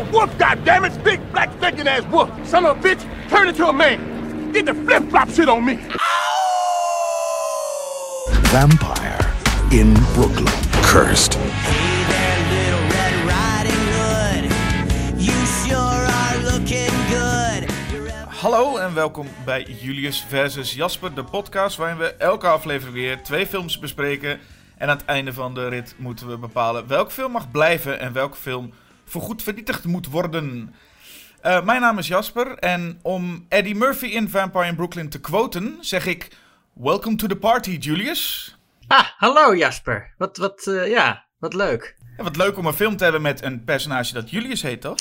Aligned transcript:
a 0.00 0.10
wolf, 0.10 0.30
goddammit! 0.38 1.02
Big, 1.04 1.20
black, 1.32 1.50
stinking 1.58 1.86
ass 1.88 2.04
wolf! 2.10 2.28
Son 2.46 2.64
of 2.64 2.76
a 2.78 2.80
bitch, 2.88 3.02
turn 3.28 3.48
into 3.48 3.66
a 3.66 3.72
man! 3.72 4.52
Get 4.52 4.66
the 4.66 4.74
flip-flop 4.74 5.28
shit 5.30 5.48
on 5.48 5.64
me! 5.64 5.78
Vampire 8.50 9.32
in 9.70 9.94
Brooklyn. 10.14 10.52
Cursed. 10.82 11.34
Hey 11.34 12.04
there, 12.10 12.38
little 12.50 12.84
Red 12.96 13.14
Riding 13.26 13.84
Hood. 13.94 15.20
You 15.20 15.46
sure 15.64 16.06
are 16.20 16.38
looking 16.42 16.90
good. 17.08 17.70
You're 17.92 18.08
ever- 18.08 18.30
Hallo 18.40 18.76
en 18.76 18.94
welkom 18.94 19.26
bij 19.44 19.62
Julius 19.80 20.24
versus 20.28 20.74
Jasper, 20.74 21.14
de 21.14 21.24
podcast 21.24 21.76
waarin 21.76 21.98
we 21.98 22.14
elke 22.14 22.46
aflevering 22.46 22.94
weer 22.96 23.22
twee 23.22 23.46
films 23.46 23.78
bespreken. 23.78 24.38
En 24.76 24.88
aan 24.88 24.96
het 24.96 25.06
einde 25.06 25.32
van 25.32 25.54
de 25.54 25.68
rit 25.68 25.94
moeten 25.96 26.28
we 26.28 26.36
bepalen 26.38 26.86
welke 26.86 27.10
film 27.10 27.32
mag 27.32 27.50
blijven 27.50 28.00
en 28.00 28.12
welke 28.12 28.36
film 28.36 28.72
voorgoed 29.10 29.42
vernietigd 29.42 29.84
moet 29.84 30.06
worden. 30.06 30.74
Eh, 31.40 31.64
mijn 31.64 31.80
naam 31.80 31.98
is 31.98 32.08
Jasper 32.08 32.54
en 32.54 32.98
om 33.02 33.46
Eddie 33.48 33.74
Murphy 33.74 34.06
in 34.06 34.28
Vampire 34.28 34.66
in 34.66 34.76
Brooklyn 34.76 35.08
te 35.08 35.20
quoten, 35.20 35.76
zeg 35.80 36.06
ik: 36.06 36.28
Welcome 36.72 37.16
to 37.16 37.26
the 37.26 37.36
party, 37.36 37.70
Julius. 37.70 38.54
Ah, 38.86 39.06
hallo 39.16 39.56
Jasper. 39.56 40.14
Wat, 40.18 40.36
wat, 40.36 40.66
eh, 40.66 40.88
ja, 40.88 41.24
wat 41.38 41.54
leuk. 41.54 41.96
En 42.16 42.24
wat 42.24 42.36
leuk 42.36 42.58
om 42.58 42.66
een 42.66 42.72
film 42.72 42.96
te 42.96 43.02
hebben 43.02 43.22
met 43.22 43.42
een 43.42 43.64
personage 43.64 44.14
dat 44.14 44.30
Julius 44.30 44.62
heet, 44.62 44.80
toch? 44.80 44.96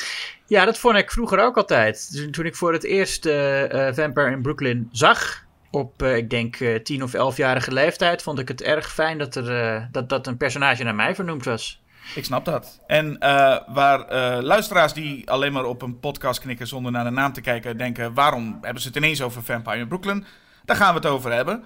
Ja, 0.48 0.66
dat 0.66 0.78
vond 0.78 0.96
ik 0.98 1.12
vroeger 1.12 1.40
ook 1.40 1.58
altijd. 1.58 2.12
Dus 2.12 2.28
toen 2.32 2.46
ik 2.46 2.56
voor 2.56 2.74
het 2.74 2.84
eerst 2.84 3.26
eh, 3.26 3.94
Vampire 3.94 4.32
in 4.32 4.42
Brooklyn 4.42 4.90
zag, 4.92 5.46
op 5.72 6.04
ik 6.04 6.30
denk 6.30 6.56
10 6.84 7.04
of 7.04 7.36
11-jarige 7.36 7.72
leeftijd, 7.72 8.22
vond 8.22 8.40
ik 8.40 8.48
het 8.48 8.62
erg 8.62 8.94
fijn 8.94 9.18
dat, 9.18 9.36
er, 9.36 9.88
dat, 9.92 10.10
dat 10.10 10.28
een 10.28 10.38
personage 10.38 10.84
naar 10.84 10.96
mij 10.96 11.16
vernoemd 11.16 11.46
was. 11.46 11.82
Ik 12.16 12.26
snap 12.26 12.46
dat. 12.46 12.80
En 12.88 13.20
eh, 13.20 13.58
waar 13.68 14.06
eh, 14.06 14.44
luisteraars 14.44 14.94
die 14.94 15.30
alleen 15.32 15.54
maar 15.54 15.66
op 15.66 15.82
een 15.82 16.00
podcast 16.00 16.40
knikken 16.40 16.68
zonder 16.68 16.92
naar 16.92 17.04
de 17.04 17.10
naam 17.10 17.34
te 17.34 17.42
kijken, 17.42 17.78
denken: 17.78 18.14
waarom 18.14 18.58
hebben 18.62 18.82
ze 18.82 18.88
het 18.88 18.98
ineens 18.98 19.22
over 19.22 19.44
Vampire 19.44 19.78
in 19.78 19.88
Brooklyn? 19.88 20.26
Daar 20.66 20.78
gaan 20.78 20.90
we 20.94 21.00
het 21.00 21.10
over 21.10 21.32
hebben. 21.32 21.64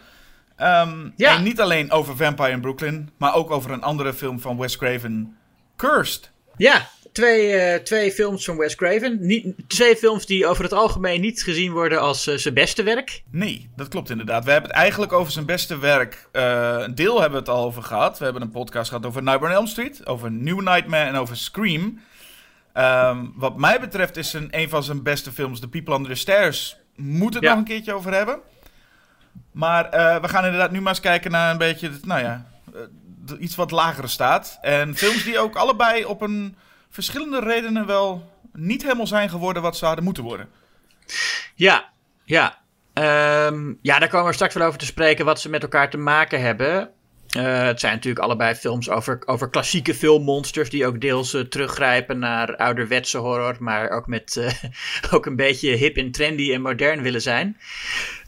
Ehm, 0.55 1.09
Ja. 1.15 1.35
En 1.35 1.43
niet 1.43 1.61
alleen 1.61 1.91
over 1.91 2.17
Vampire 2.17 2.49
in 2.51 2.61
Brooklyn, 2.61 3.09
maar 3.17 3.33
ook 3.35 3.51
over 3.51 3.71
een 3.71 3.83
andere 3.83 4.13
film 4.13 4.39
van 4.39 4.57
Wes 4.57 4.77
Craven, 4.77 5.37
Cursed. 5.75 6.31
Ja, 6.57 6.87
twee, 7.13 7.51
eh, 7.55 7.79
twee 7.83 8.11
films 8.11 8.45
van 8.45 8.57
Wes 8.57 8.75
Craven. 8.75 9.17
Niet, 9.21 9.55
twee 9.67 9.95
films 9.95 10.25
die 10.25 10.47
over 10.47 10.63
het 10.63 10.73
algemeen 10.73 11.21
niet 11.21 11.43
gezien 11.43 11.71
worden 11.71 11.99
als 12.01 12.27
eh, 12.27 12.35
zijn 12.37 12.53
beste 12.53 12.83
werk. 12.83 13.23
Nee, 13.31 13.69
dat 13.75 13.87
klopt 13.87 14.09
inderdaad. 14.09 14.45
We 14.45 14.51
hebben 14.51 14.69
het 14.69 14.79
eigenlijk 14.79 15.13
over 15.13 15.31
zijn 15.31 15.45
beste 15.45 15.77
werk. 15.79 16.27
eh, 16.31 16.75
een 16.79 16.95
deel 16.95 17.13
hebben 17.21 17.43
we 17.43 17.49
het 17.49 17.55
al 17.57 17.65
over 17.65 17.83
gehad. 17.83 18.17
We 18.17 18.23
hebben 18.23 18.41
een 18.41 18.51
podcast 18.51 18.89
gehad 18.89 19.05
over 19.05 19.23
Nightmare 19.23 19.51
on 19.53 19.57
Elm 19.59 19.67
Street, 19.67 20.07
over 20.07 20.31
New 20.31 20.61
Nightmare 20.61 21.09
en 21.09 21.15
over 21.15 21.37
Scream. 21.37 21.99
Ehm, 22.73 23.25
wat 23.35 23.57
mij 23.57 23.79
betreft 23.79 24.17
is 24.17 24.33
een, 24.33 24.47
een 24.51 24.69
van 24.69 24.83
zijn 24.83 25.03
beste 25.03 25.31
films, 25.31 25.59
The 25.59 25.67
People 25.67 25.95
Under 25.95 26.11
the 26.11 26.17
Stairs. 26.17 26.77
Moet 26.95 27.33
het 27.33 27.43
Ja. 27.43 27.49
nog 27.49 27.57
een 27.59 27.63
keertje 27.65 27.93
over 27.93 28.13
hebben. 28.13 28.39
Maar 29.51 29.89
we 30.21 30.27
gaan 30.29 30.43
inderdaad 30.45 30.71
nu 30.71 30.79
maar 30.81 30.93
eens 30.93 31.01
kijken 31.01 31.31
naar 31.31 31.51
een 31.51 31.57
beetje, 31.57 31.91
nou 32.03 32.21
ja, 32.21 32.45
iets 33.39 33.55
wat 33.55 33.71
lagere 33.71 34.07
staat. 34.07 34.57
En 34.61 34.95
films 34.95 35.23
die 35.23 35.39
ook 35.39 35.55
allebei 35.55 36.05
op 36.05 36.21
een 36.21 36.55
verschillende 36.93 37.39
redenen 37.39 37.85
wel 37.85 38.31
niet 38.53 38.83
helemaal 38.83 39.07
zijn 39.07 39.29
geworden 39.29 39.61
wat 39.61 39.77
ze 39.77 39.85
hadden 39.85 40.03
moeten 40.03 40.23
worden. 40.23 40.49
Ja, 41.55 41.89
ja. 42.25 42.61
Ehm, 42.93 43.73
ja, 43.81 43.99
daar 43.99 44.09
komen 44.09 44.27
we 44.27 44.33
straks 44.33 44.53
wel 44.53 44.67
over 44.67 44.79
te 44.79 44.85
spreken 44.85 45.25
wat 45.25 45.39
ze 45.39 45.49
met 45.49 45.61
elkaar 45.61 45.89
te 45.89 45.97
maken 45.97 46.41
hebben. 46.41 46.89
Eh, 47.29 47.63
het 47.63 47.79
zijn 47.79 47.93
natuurlijk 47.93 48.25
allebei 48.25 48.55
films 48.55 48.89
over, 48.89 49.21
over 49.25 49.49
klassieke 49.49 49.93
filmmonsters 49.93 50.69
die 50.69 50.85
ook 50.85 51.01
deels 51.01 51.33
eh, 51.33 51.41
teruggrijpen 51.41 52.19
naar 52.19 52.55
ouderwetse 52.55 53.17
horror, 53.17 53.55
maar 53.59 53.89
ook 53.89 54.07
met 54.07 54.37
eh, 54.37 54.53
ook 55.13 55.25
een 55.25 55.35
beetje 55.35 55.75
hip 55.75 55.97
en 55.97 56.11
trendy 56.11 56.53
en 56.53 56.61
modern 56.61 57.01
willen 57.01 57.21
zijn. 57.21 57.57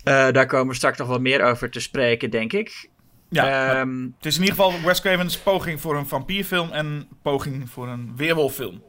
Daar 0.03 0.45
komen 0.45 0.67
we 0.67 0.75
straks 0.75 0.97
nog 0.97 1.07
wel 1.07 1.19
meer 1.19 1.43
over 1.43 1.69
te 1.69 1.79
spreken, 1.79 2.29
denk 2.29 2.53
ik. 2.53 2.89
Ja, 3.29 3.73
Ehm, 3.79 4.03
Het 4.17 4.25
is 4.25 4.35
in 4.35 4.41
ieder 4.43 4.55
geval 4.55 4.81
Wes 4.81 5.01
Craven's 5.01 5.37
poging 5.37 5.81
voor 5.81 5.97
een 5.97 6.07
vampierfilm 6.07 6.71
en 6.71 7.07
poging 7.21 7.69
voor 7.69 7.87
een 7.87 8.13
weerwolffilm. 8.15 8.83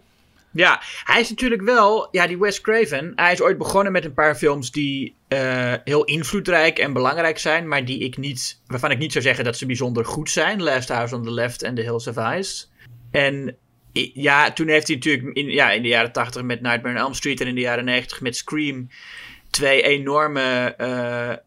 Ja, 0.52 0.80
hij 1.04 1.20
is 1.20 1.28
natuurlijk 1.30 1.62
wel, 1.62 2.08
ja, 2.10 2.26
die 2.26 2.38
Wes 2.38 2.60
Craven. 2.60 3.12
Hij 3.16 3.32
is 3.32 3.40
ooit 3.42 3.58
begonnen 3.58 3.92
met 3.92 4.04
een 4.04 4.14
paar 4.14 4.34
films 4.34 4.70
die 4.70 5.14
eh, 5.28 5.74
heel 5.84 6.04
invloedrijk 6.04 6.78
en 6.78 6.92
belangrijk 6.92 7.38
zijn, 7.38 7.68
maar 7.68 7.84
die 7.84 7.98
ik 7.98 8.16
niet, 8.16 8.60
waarvan 8.66 8.90
ik 8.90 8.98
niet 8.98 9.12
zou 9.12 9.24
zeggen 9.24 9.44
dat 9.44 9.56
ze 9.56 9.66
bijzonder 9.66 10.04
goed 10.04 10.30
zijn. 10.30 10.62
Last 10.62 10.88
House 10.88 11.14
on 11.14 11.22
the 11.22 11.32
Left 11.32 11.62
en 11.62 11.74
The 11.74 11.82
Hills 11.82 12.06
of 12.06 12.16
Ice. 12.16 12.66
En 13.10 13.56
ja, 14.14 14.52
toen 14.52 14.68
heeft 14.68 14.86
hij 14.86 14.96
natuurlijk 14.96 15.36
in, 15.36 15.46
ja, 15.50 15.70
in 15.70 15.82
de 15.82 15.88
jaren 15.88 16.12
80 16.12 16.42
met 16.42 16.60
Nightmare 16.60 16.94
on 16.94 17.00
Elm 17.00 17.14
Street 17.14 17.40
en 17.40 17.46
in 17.46 17.54
de 17.54 17.60
jaren 17.60 17.84
90 17.84 18.20
met 18.20 18.36
Scream 18.36 18.88
twee 19.56 19.82
enorme 19.82 20.74
eh, 20.76 21.30
eh, 21.30 21.38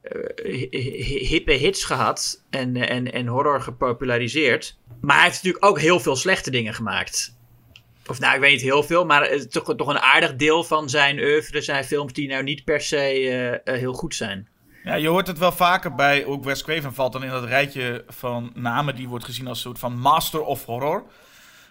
hi- 0.43 0.67
hi- 0.71 1.25
hippe 1.27 1.51
hits 1.51 1.83
gehad 1.83 2.43
en, 2.49 2.75
en, 2.75 3.11
en 3.13 3.27
horror 3.27 3.61
gepopulariseerd. 3.61 4.77
Maar 5.01 5.15
hij 5.15 5.25
heeft 5.25 5.35
natuurlijk 5.35 5.65
ook 5.65 5.79
heel 5.79 5.99
veel 5.99 6.15
slechte 6.15 6.51
dingen 6.51 6.73
gemaakt. 6.73 7.37
Of 8.07 8.19
nou, 8.19 8.33
ik 8.35 8.39
weet 8.39 8.51
niet 8.51 8.61
heel 8.61 8.83
veel, 8.83 9.05
maar 9.05 9.29
toch, 9.49 9.75
toch 9.75 9.87
een 9.87 9.99
aardig 9.99 10.35
deel 10.35 10.63
van 10.63 10.89
zijn 10.89 11.19
oeuvre 11.19 11.61
zijn 11.61 11.83
films 11.83 12.13
die 12.13 12.27
nou 12.27 12.43
niet 12.43 12.63
per 12.63 12.81
se 12.81 13.29
eh, 13.63 13.79
heel 13.79 13.93
goed 13.93 14.15
zijn. 14.15 14.47
Ja, 14.83 14.95
je 14.95 15.07
hoort 15.07 15.27
het 15.27 15.37
wel 15.37 15.51
vaker 15.51 15.95
bij, 15.95 16.25
ook 16.25 16.43
Wes 16.43 16.63
Craven 16.63 16.93
valt 16.93 17.13
dan 17.13 17.23
in 17.23 17.29
dat 17.29 17.43
rijtje 17.43 18.03
van 18.07 18.51
namen 18.55 18.95
die 18.95 19.07
wordt 19.07 19.25
gezien 19.25 19.47
als 19.47 19.57
een 19.57 19.63
soort 19.63 19.79
van 19.79 19.99
master 19.99 20.41
of 20.41 20.65
horror. 20.65 21.03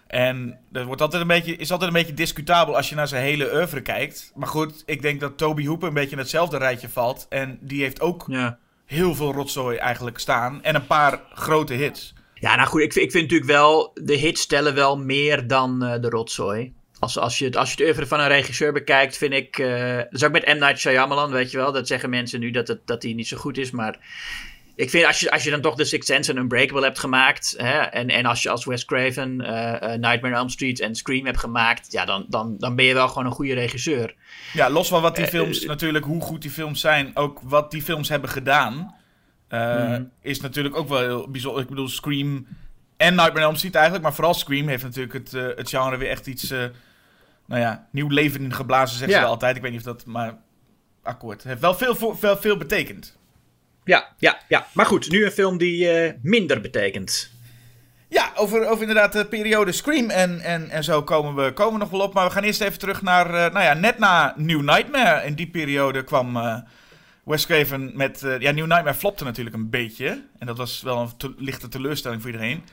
En 0.09 0.59
dat 0.71 0.85
wordt 0.85 1.01
altijd 1.01 1.21
een 1.21 1.27
beetje, 1.27 1.55
is 1.55 1.71
altijd 1.71 1.89
een 1.89 1.95
beetje 1.99 2.13
discutabel 2.13 2.75
als 2.75 2.89
je 2.89 2.95
naar 2.95 3.07
zijn 3.07 3.23
hele 3.23 3.53
oeuvre 3.53 3.81
kijkt. 3.81 4.31
Maar 4.35 4.47
goed, 4.47 4.83
ik 4.85 5.01
denk 5.01 5.19
dat 5.19 5.37
Toby 5.37 5.65
Hooper 5.65 5.87
een 5.87 5.93
beetje 5.93 6.11
in 6.11 6.17
hetzelfde 6.17 6.57
rijtje 6.57 6.89
valt. 6.89 7.25
En 7.29 7.57
die 7.61 7.81
heeft 7.81 8.01
ook 8.01 8.23
Ja. 8.27 8.57
heel 8.85 9.15
veel 9.15 9.33
rotzooi 9.33 9.77
eigenlijk 9.77 10.19
staan. 10.19 10.63
En 10.63 10.75
een 10.75 10.87
paar 10.87 11.21
grote 11.33 11.73
hits. 11.73 12.13
Ja, 12.33 12.55
nou 12.55 12.67
goed, 12.67 12.81
ik, 12.81 12.93
vind- 12.93 13.05
ik 13.05 13.11
vind 13.11 13.23
natuurlijk 13.23 13.51
wel, 13.51 13.91
de 13.93 14.13
hits 14.15 14.45
tellen 14.45 14.75
wel 14.75 14.97
meer 14.97 15.47
dan 15.47 15.83
eh, 15.83 16.01
de 16.01 16.09
rotzooi. 16.09 16.73
Als, 16.99 17.17
als, 17.17 17.37
je 17.37 17.45
het, 17.45 17.55
als 17.55 17.69
je 17.69 17.75
het 17.75 17.85
oeuvre 17.85 18.07
van 18.07 18.19
een 18.19 18.27
regisseur 18.27 18.73
bekijkt, 18.73 19.17
vind 19.17 19.33
ik... 19.33 19.57
eh 19.57 19.95
dat 19.97 20.07
is 20.11 20.23
ook 20.23 20.31
met 20.31 20.45
M. 20.45 20.57
Night 20.57 20.79
Shyamalan, 20.79 21.31
weet 21.31 21.51
je 21.51 21.57
wel. 21.57 21.71
Dat 21.71 21.87
zeggen 21.87 22.09
mensen 22.09 22.39
nu 22.39 22.51
dat, 22.51 22.67
het, 22.67 22.87
dat 22.87 23.03
hij 23.03 23.13
niet 23.13 23.27
zo 23.27 23.37
goed 23.37 23.57
is, 23.57 23.71
maar... 23.71 23.97
Ik 24.79 24.89
vind 24.89 25.05
als 25.05 25.19
je, 25.19 25.31
als 25.31 25.43
je 25.43 25.49
dan 25.49 25.61
toch 25.61 25.75
The 25.75 25.83
Sixth 25.83 26.07
Sense 26.07 26.31
en 26.31 26.37
Unbreakable 26.37 26.83
hebt 26.83 26.99
gemaakt... 26.99 27.53
Hè, 27.57 27.77
en, 27.79 28.07
en 28.09 28.25
als 28.25 28.43
je 28.43 28.49
als 28.49 28.65
Wes 28.65 28.85
Craven 28.85 29.41
eh, 29.41 29.73
eh, 29.93 29.99
Nightmare 29.99 30.33
on 30.33 30.39
Elm 30.39 30.49
Street 30.49 30.79
en 30.79 30.95
Scream 30.95 31.25
hebt 31.25 31.37
gemaakt... 31.39 31.91
Ja, 31.91 32.05
dan, 32.05 32.25
dan, 32.29 32.55
dan 32.57 32.75
ben 32.75 32.85
je 32.85 32.93
wel 32.93 33.07
gewoon 33.07 33.25
een 33.25 33.31
goede 33.31 33.53
regisseur. 33.53 34.15
Ja, 34.53 34.69
los 34.69 34.87
van 34.87 35.01
wat 35.01 35.15
die 35.15 35.25
Eh, 35.25 35.29
films, 35.31 35.65
natuurlijk 35.65 36.05
hoe 36.05 36.21
goed 36.21 36.41
die 36.41 36.51
films 36.51 36.81
zijn, 36.81 37.11
ook 37.15 37.39
wat 37.43 37.71
die 37.71 37.81
films 37.81 38.09
hebben 38.09 38.29
gedaan, 38.29 38.95
Mhm. 39.49 40.03
is 40.21 40.41
natuurlijk 40.41 40.75
ook 40.75 40.89
wel 40.89 40.99
heel 40.99 41.29
bijzonder. 41.29 41.61
Ik 41.61 41.69
bedoel, 41.69 41.87
Scream 41.87 42.47
en 42.97 43.15
Nightmare 43.15 43.39
on 43.39 43.41
Elm 43.45 43.55
Street 43.55 43.75
eigenlijk, 43.75 44.03
maar 44.03 44.13
vooral 44.13 44.33
Scream 44.33 44.67
heeft 44.67 44.83
natuurlijk 44.83 45.13
het, 45.13 45.31
het 45.31 45.69
genre 45.69 45.97
weer 45.97 46.09
echt 46.09 46.27
iets, 46.27 46.49
nou 46.49 47.61
ja, 47.61 47.87
nieuw 47.91 48.09
leven 48.09 48.41
in 48.41 48.53
geblazen, 48.53 48.97
zeggen 48.97 49.17
Ja. 49.17 49.23
ze 49.23 49.29
altijd. 49.29 49.55
Ik 49.55 49.61
weet 49.61 49.71
niet 49.71 49.79
of 49.79 49.85
dat, 49.85 50.05
maar 50.05 50.37
akkoord. 51.03 51.43
Heeft 51.43 51.61
wel 51.61 51.73
veel, 51.73 51.95
veel, 52.15 52.37
veel 52.37 52.57
betekend. 52.57 53.17
Ja, 53.89 54.07
ja, 54.17 54.37
ja. 54.47 54.65
Maar 54.73 54.85
goed, 54.85 55.09
nu 55.11 55.25
een 55.25 55.31
film 55.31 55.57
die 55.57 55.89
eh, 55.91 56.13
minder 56.21 56.61
betekent. 56.61 57.31
Ja, 58.09 58.31
over, 58.35 58.67
over 58.67 58.81
inderdaad 58.81 59.11
de 59.13 59.25
periode 59.25 59.71
Scream 59.71 60.09
en, 60.09 60.39
en, 60.39 60.69
en 60.69 60.83
zo 60.83 61.03
komen 61.03 61.35
we, 61.35 61.51
komen 61.53 61.73
we 61.73 61.79
nog 61.79 61.89
wel 61.89 61.99
op. 62.01 62.13
Maar 62.13 62.25
we 62.25 62.31
gaan 62.31 62.43
eerst 62.43 62.61
even 62.61 62.79
terug 62.79 63.01
naar, 63.01 63.25
eh, 63.25 63.53
nou 63.53 63.65
ja, 63.65 63.73
net 63.73 63.97
na 63.99 64.33
New 64.37 64.61
Nightmare. 64.61 65.25
In 65.25 65.33
die 65.33 65.47
periode 65.49 66.03
kwam 66.03 66.37
eh 66.37 66.57
Wes 67.23 67.45
Craven 67.45 67.91
met, 67.95 68.23
eh, 68.23 68.39
ja, 68.39 68.51
New 68.51 68.65
Nightmare 68.67 68.97
flopte 68.97 69.23
natuurlijk 69.23 69.55
een 69.55 69.69
beetje. 69.69 70.23
En 70.39 70.47
dat 70.47 70.57
was 70.57 70.81
wel 70.81 70.97
een 70.99 71.17
te- 71.17 71.33
lichte 71.37 71.67
teleurstelling 71.67 72.21
voor 72.21 72.31
iedereen. 72.31 72.63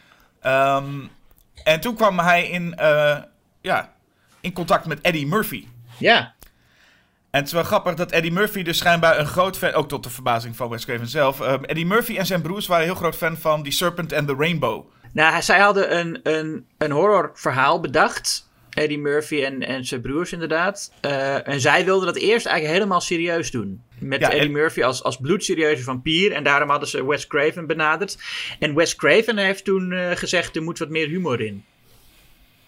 Ehm, 0.41 1.00
en 1.65 1.81
toen 1.81 1.94
kwam 1.94 2.19
hij 2.19 2.48
in, 2.48 2.75
ja, 3.60 3.93
in 4.41 4.53
contact 4.53 4.87
met 4.87 5.00
Eddie 5.00 5.27
Murphy. 5.27 5.65
Ja, 5.98 6.34
En 7.36 7.42
het 7.42 7.50
is 7.50 7.54
wel 7.54 7.65
grappig 7.65 7.94
dat 7.94 8.10
Eddie 8.10 8.33
Murphy 8.33 8.62
dus 8.62 8.78
schijnbaar 8.78 9.18
een 9.18 9.27
groot 9.27 9.59
fan... 9.59 9.72
Ook 9.72 9.88
tot 9.88 10.03
de 10.03 10.10
verbazing 10.10 10.56
van 10.56 10.68
Wes 10.68 10.84
Craven 10.84 11.06
zelf. 11.06 11.41
ehm, 11.41 11.65
Eddie 11.65 11.86
Murphy 11.86 12.16
en 12.16 12.27
zijn 12.27 12.42
broers 12.42 12.66
waren 12.66 12.84
heel 12.84 12.94
groot 12.94 13.16
fan 13.16 13.36
van 13.36 13.62
The 13.62 13.71
Serpent 13.71 14.12
and 14.12 14.28
the 14.28 14.34
Rainbow. 14.38 14.84
Nou, 15.12 15.42
zij 15.42 15.59
hadden 15.59 15.97
een, 15.98 16.21
een, 16.22 16.66
een 16.78 16.91
horrorverhaal 16.91 17.80
bedacht. 17.80 18.48
Eddie 18.71 18.98
Murphy 18.98 19.42
en, 19.44 19.62
en 19.62 19.84
zijn 19.84 20.00
broers 20.00 20.33
inderdaad. 20.33 20.92
Eh, 21.00 21.48
en 21.48 21.60
zij 21.60 21.84
wilden 21.84 22.06
dat 22.06 22.16
eerst 22.16 22.47
eigenlijk 22.47 22.77
helemaal 22.78 23.00
serieus 23.00 23.50
doen. 23.50 23.82
Met 23.98 24.21
Ja, 24.21 24.27
Eddie 24.30 24.47
en- 24.47 24.53
Murphy 24.53 24.82
als, 24.82 25.03
als 25.03 25.16
bloedserieuze 25.16 25.82
vampier. 25.82 26.32
En 26.32 26.44
daarom 26.44 26.71
hadden 26.71 26.89
ze 26.89 27.06
Wes 27.06 27.27
Craven 27.27 27.66
benaderd. 27.66 28.18
En 28.59 28.74
Wes 28.74 28.97
Craven 28.97 29.36
heeft 29.39 29.65
toen 29.65 29.92
eh, 29.92 30.10
gezegd, 30.16 30.56
er 30.56 30.62
moet 30.62 30.78
wat 30.78 30.89
meer 30.89 31.09
humor 31.09 31.41
in. 31.41 31.65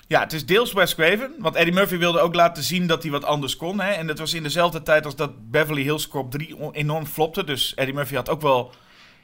Ja, 0.08 0.20
het 0.20 0.32
is 0.32 0.46
deels 0.46 0.72
Wes 0.72 0.94
Craven. 0.94 1.34
Want 1.38 1.54
Eddie 1.54 1.74
Murphy 1.74 1.98
wilde 1.98 2.20
ook 2.20 2.34
laten 2.34 2.62
zien 2.62 2.86
dat 2.86 3.02
hij 3.02 3.12
wat 3.12 3.24
anders 3.24 3.56
kon. 3.56 3.80
Hè? 3.80 3.90
En 3.92 4.06
dat 4.06 4.18
was 4.18 4.34
in 4.34 4.42
dezelfde 4.42 4.82
tijd 4.82 5.04
als 5.04 5.16
dat 5.16 5.50
Beverly 5.50 5.82
Hills 5.82 6.08
Cop 6.08 6.30
3 6.30 6.56
on- 6.56 6.72
enorm 6.72 7.06
flopte. 7.06 7.44
Dus 7.44 7.74
Eddie 7.74 7.94
Murphy 7.94 8.14
had 8.14 8.28
ook 8.28 8.40
wel 8.42 8.72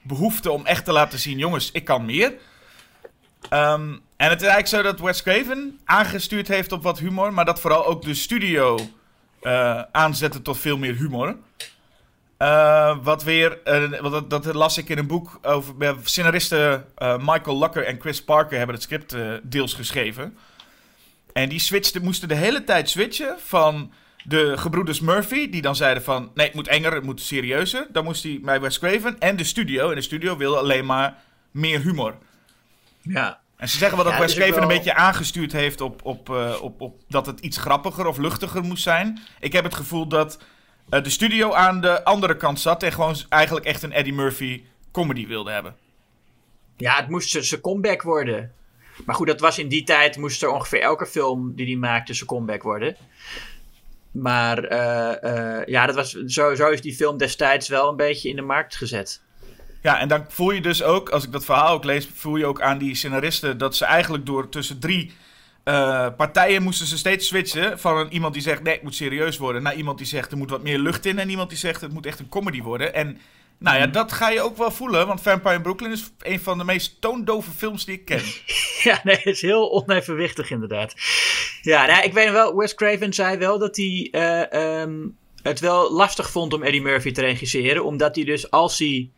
behoefte 0.03 0.51
om 0.51 0.67
echt 0.67 0.85
te 0.85 0.93
laten 0.93 1.19
zien... 1.19 1.39
jongens, 1.39 1.71
ik 1.73 1.85
kan 1.85 2.05
meer. 2.05 2.33
Ehm, 3.49 3.93
En 4.17 4.31
het 4.31 4.41
is 4.43 4.49
eigenlijk 4.49 4.67
zo 4.67 4.83
dat 4.93 5.01
Wes 5.01 5.23
Craven 5.23 5.81
aangestuurd 5.85 6.49
heeft 6.49 6.73
op 6.73 6.83
wat 6.83 6.99
humor, 6.99 7.33
maar 7.33 7.45
dat 7.45 7.61
vooral 7.61 7.87
ook 7.87 8.03
de 8.03 8.15
studio 8.15 8.79
eh, 9.41 9.83
aanzette 9.93 10.43
tot 10.43 10.59
veel 10.59 10.79
meer 10.79 10.95
humor. 10.97 11.37
Eh, 12.37 12.97
wat 13.03 13.23
weer, 13.23 13.59
wat, 14.01 14.31
dat, 14.31 14.45
dat 14.45 14.55
las 14.55 14.79
ik 14.79 14.89
in 14.89 14.99
een 14.99 15.07
boek 15.07 15.39
over. 15.43 15.75
eh, 15.79 15.93
Scenaristen 16.03 16.85
Michael 17.19 17.59
Lucker 17.59 17.85
en 17.85 18.01
Chris 18.01 18.25
Parker 18.25 18.57
hebben 18.57 18.75
het 18.75 18.85
script 18.85 19.17
deels 19.43 19.75
geschreven. 19.75 20.37
En 21.35 21.49
die 21.49 21.59
switchten, 21.59 22.03
moesten 22.03 22.29
de 22.29 22.35
hele 22.35 22.65
tijd 22.65 22.91
switchen 22.91 23.37
van 23.39 23.93
de 24.25 24.57
gebroeders 24.57 25.01
Murphy, 25.01 25.51
die 25.51 25.63
dan 25.63 25.77
zeiden 25.77 26.03
van... 26.03 26.31
Nee, 26.35 26.47
het 26.47 26.55
moet 26.55 26.69
enger, 26.69 26.93
het 26.93 27.05
moet 27.05 27.21
serieuzer. 27.21 27.87
Dan 27.93 28.05
moest 28.05 28.23
hij 28.23 28.39
bij 28.43 28.61
Wes 28.61 28.79
Craven 28.79 29.19
en 29.19 29.37
de 29.37 29.45
studio. 29.45 29.89
En 29.89 29.95
de 29.95 30.03
studio 30.03 30.37
wilde 30.37 30.59
alleen 30.59 30.87
maar 30.87 31.23
meer 31.51 31.81
humor. 31.81 32.19
Ja. 33.03 33.41
En 33.57 33.69
ze 33.69 33.79
zeggen 33.79 33.97
wel 33.97 34.07
dat 34.07 34.15
Ja, 34.15 34.21
Wes 34.21 34.35
Craven 34.35 34.63
een 34.63 34.69
beetje 34.69 34.95
aangestuurd 34.95 35.53
heeft 35.53 35.81
op, 35.81 36.05
op, 36.05 36.31
eh, 36.31 36.63
op, 36.63 36.81
op 36.81 37.01
dat 37.09 37.27
het 37.27 37.41
iets 37.41 37.57
grappiger 37.57 38.07
of 38.07 38.19
luchtiger 38.19 38.63
moest 38.63 38.83
zijn. 38.83 39.21
Ik 39.41 39.53
heb 39.53 39.65
het 39.65 39.75
gevoel 39.75 40.09
dat 40.09 40.39
eh, 40.89 41.03
de 41.03 41.11
studio 41.11 41.53
aan 41.53 41.81
de 41.81 42.05
andere 42.05 42.37
kant 42.37 42.61
zat 42.61 42.83
en 42.83 42.93
gewoon 42.93 43.17
eigenlijk 43.29 43.67
echt 43.67 43.83
een 43.83 43.93
Eddie 43.93 44.15
Murphy 44.15 44.65
comedy 44.93 45.27
wilde 45.27 45.51
hebben. 45.51 45.77
Ja, 46.77 46.97
het 46.97 47.09
moest 47.09 47.31
zijn 47.31 47.61
comeback 47.61 48.03
worden. 48.03 48.53
Maar 49.05 49.15
goed, 49.15 49.27
dat 49.27 49.41
was 49.41 49.59
in 49.59 49.69
die 49.69 49.85
tijd, 49.85 50.17
moest 50.17 50.43
er 50.43 50.49
ongeveer 50.49 50.81
elke 50.81 51.07
film 51.07 51.53
die 51.55 51.67
hij 51.67 51.77
maakte 51.77 52.15
zijn 52.15 52.29
comeback 52.29 52.63
worden. 52.63 52.97
Maar 54.11 54.65
eh, 54.65 55.59
eh, 55.59 55.67
ja, 55.67 55.87
dat 55.87 55.95
was, 55.95 56.11
zo, 56.11 56.55
zo 56.55 56.69
is 56.69 56.81
die 56.81 56.95
film 56.95 57.19
destijds 57.19 57.69
wel 57.69 57.89
een 57.89 57.97
beetje 57.97 58.29
in 58.29 58.37
de 58.37 58.43
markt 58.43 58.77
gezet. 58.77 59.23
Ja, 59.83 59.99
en 59.99 60.09
dan 60.09 60.25
voel 60.29 60.51
je 60.51 60.61
dus 60.61 60.83
ook, 60.83 61.09
als 61.09 61.25
ik 61.25 61.33
dat 61.33 61.45
verhaal 61.45 61.75
ook 61.75 61.85
lees, 61.85 62.09
voel 62.15 62.37
je 62.37 62.47
ook 62.47 62.61
aan 62.61 62.79
die 62.79 62.95
scenaristen 62.95 63.59
dat 63.59 63.77
ze 63.77 63.85
eigenlijk 63.85 64.27
door 64.27 64.49
tussen 64.49 64.79
drie 64.79 65.13
eh, 65.65 66.09
partijen 66.17 66.63
moesten 66.63 66.87
ze 66.87 66.99
steeds 66.99 67.27
switchen. 67.27 67.79
Van 67.79 67.97
een, 67.97 68.13
iemand 68.13 68.35
die 68.35 68.43
zegt 68.43 68.63
nee, 68.63 68.75
het 68.75 68.83
moet 68.83 68.95
serieus 68.95 69.39
worden, 69.39 69.63
naar 69.63 69.75
iemand 69.75 69.99
die 69.99 70.07
zegt 70.07 70.33
er 70.33 70.39
moet 70.39 70.51
wat 70.51 70.63
meer 70.63 70.79
lucht 70.79 71.07
in. 71.07 71.19
En 71.19 71.31
iemand 71.31 71.49
die 71.49 71.59
zegt 71.59 71.81
het 71.81 71.93
moet 71.93 72.07
echt 72.07 72.19
een 72.19 72.29
comedy 72.29 72.63
worden. 72.63 72.95
En 72.95 73.19
nou 73.59 73.79
ja, 73.79 73.87
dat 73.87 74.13
ga 74.13 74.31
je 74.31 74.41
ook 74.41 74.57
wel 74.57 74.71
voelen, 74.71 75.07
want 75.07 75.21
Vampire 75.21 75.55
in 75.55 75.63
Brooklyn 75.63 75.91
is 75.91 76.13
een 76.19 76.41
van 76.41 76.59
de 76.59 76.65
meest 76.65 77.01
toondove 77.01 77.51
films 77.51 77.85
die 77.85 77.95
ik 77.95 78.05
ken. 78.05 78.23
Ja, 78.83 79.01
nee, 79.03 79.17
het 79.17 79.27
is 79.27 79.41
heel 79.41 79.73
onevenwichtig 79.73 80.51
inderdaad. 80.51 80.95
Ja, 81.63 81.87
nou, 81.87 82.05
ik 82.05 82.13
weet 82.13 82.31
wel, 82.31 82.57
Wes 82.57 82.75
Craven 82.75 83.13
zei 83.13 83.37
wel 83.37 83.59
dat 83.59 83.77
hij 83.77 84.09
eh, 84.11 84.81
ehm, 84.83 85.09
het 85.43 85.61
wel 85.61 85.93
lastig 85.93 86.31
vond 86.31 86.53
om 86.53 86.63
Eddie 86.63 86.83
Murphy 86.83 87.13
te 87.13 87.21
regisseren. 87.21 87.85
Omdat 87.85 88.15
hij 88.15 88.25
dus, 88.25 88.51
als 88.51 88.79
hij 88.79 89.11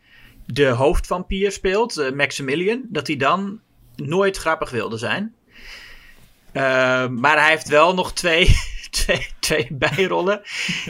de 0.46 0.66
hoofdvampier 0.66 1.52
speelt, 1.52 1.96
eh, 1.96 2.12
Maximilian, 2.12 2.82
dat 2.88 3.06
hij 3.06 3.16
dan 3.16 3.60
nooit 3.96 4.36
grappig 4.36 4.70
wilde 4.70 4.96
zijn. 4.96 5.34
Ehm, 6.56 7.14
maar 7.14 7.40
hij 7.40 7.50
heeft 7.50 7.68
wel 7.68 7.94
nog 7.94 8.12
twee, 8.12 8.56
twee, 8.90 9.26
twee 9.40 9.68
bijrollen 9.70 10.40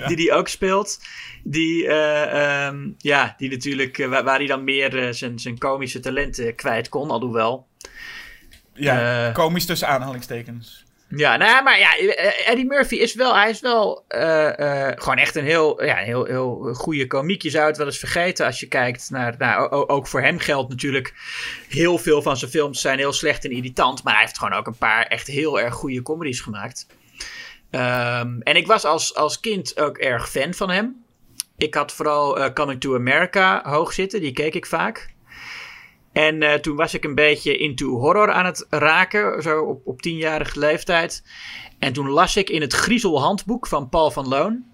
die 0.06 0.26
hij 0.26 0.36
ook 0.36 0.48
speelt. 0.48 0.98
Die, 1.44 1.86
eh, 1.86 2.66
ehm, 2.66 2.90
ja, 2.98 3.34
die 3.36 3.50
natuurlijk, 3.50 3.98
eh, 3.98 4.08
waar, 4.08 4.24
waar 4.24 4.38
hij 4.38 4.46
dan 4.46 4.64
meer 4.64 4.98
eh, 4.98 5.12
zijn, 5.12 5.38
zijn 5.38 5.58
komische 5.58 6.00
talenten 6.00 6.54
kwijt 6.54 6.88
kon. 6.88 7.10
Alhoewel, 7.10 7.66
Ja, 8.74 9.30
komisch 9.32 9.64
tussen 9.64 9.88
aanhalingstekens. 9.88 10.84
Ja, 11.08 11.36
nou, 11.36 11.62
maar 11.62 11.78
ja, 11.78 11.96
eh, 11.96 12.48
Eddie 12.48 12.66
Murphy 12.66 12.94
is 12.94 13.14
wel, 13.14 13.36
hij 13.36 13.50
is 13.50 13.60
wel 13.60 14.04
eh, 14.08 14.88
eh, 14.88 14.92
gewoon 14.96 15.18
echt 15.18 15.36
een 15.36 15.44
heel, 15.44 15.84
ja, 15.84 15.96
heel, 15.96 16.24
heel 16.24 16.74
goede 16.74 17.06
komiek. 17.06 17.42
Je 17.42 17.50
zou 17.50 17.66
het 17.66 17.76
wel 17.76 17.86
eens 17.86 17.98
vergeten 17.98 18.46
als 18.46 18.60
je 18.60 18.68
kijkt 18.68 19.10
naar, 19.10 19.34
nou, 19.38 19.70
ook 19.70 20.06
voor 20.06 20.22
hem 20.22 20.38
geldt 20.38 20.70
natuurlijk, 20.70 21.14
heel 21.68 21.98
veel 21.98 22.22
van 22.22 22.36
zijn 22.36 22.50
films 22.50 22.80
zijn 22.80 22.98
heel 22.98 23.12
slecht 23.12 23.44
en 23.44 23.50
irritant, 23.50 24.02
maar 24.02 24.12
hij 24.12 24.22
heeft 24.22 24.38
gewoon 24.38 24.58
ook 24.58 24.66
een 24.66 24.78
paar 24.78 25.06
echt 25.06 25.26
heel 25.26 25.60
erg 25.60 25.74
goede 25.74 26.02
comedies 26.02 26.40
gemaakt. 26.40 26.86
Ehm, 27.70 28.40
en 28.40 28.56
ik 28.56 28.66
was 28.66 28.84
als, 28.84 29.14
als 29.14 29.40
kind 29.40 29.80
ook 29.80 29.98
erg 29.98 30.30
fan 30.30 30.54
van 30.54 30.70
hem. 30.70 31.04
Ik 31.56 31.74
had 31.74 31.92
vooral 31.92 32.38
eh, 32.38 32.52
Coming 32.52 32.80
to 32.80 32.94
America 32.94 33.62
hoog 33.64 33.92
zitten, 33.92 34.20
die 34.20 34.32
keek 34.32 34.54
ik 34.54 34.66
vaak. 34.66 35.14
En 36.16 36.42
eh, 36.42 36.54
toen 36.54 36.76
was 36.76 36.94
ik 36.94 37.04
een 37.04 37.14
beetje 37.14 37.56
into 37.56 37.88
horror 37.88 38.32
aan 38.32 38.44
het 38.44 38.66
raken, 38.70 39.42
zo 39.42 39.62
op, 39.62 39.86
op 39.86 40.02
tienjarige 40.02 40.58
leeftijd. 40.58 41.22
En 41.78 41.92
toen 41.92 42.08
las 42.08 42.36
ik 42.36 42.50
in 42.50 42.60
het 42.60 42.72
Griezelhandboek 42.72 43.66
van 43.66 43.88
Paul 43.88 44.10
van 44.10 44.28
Loon 44.28 44.64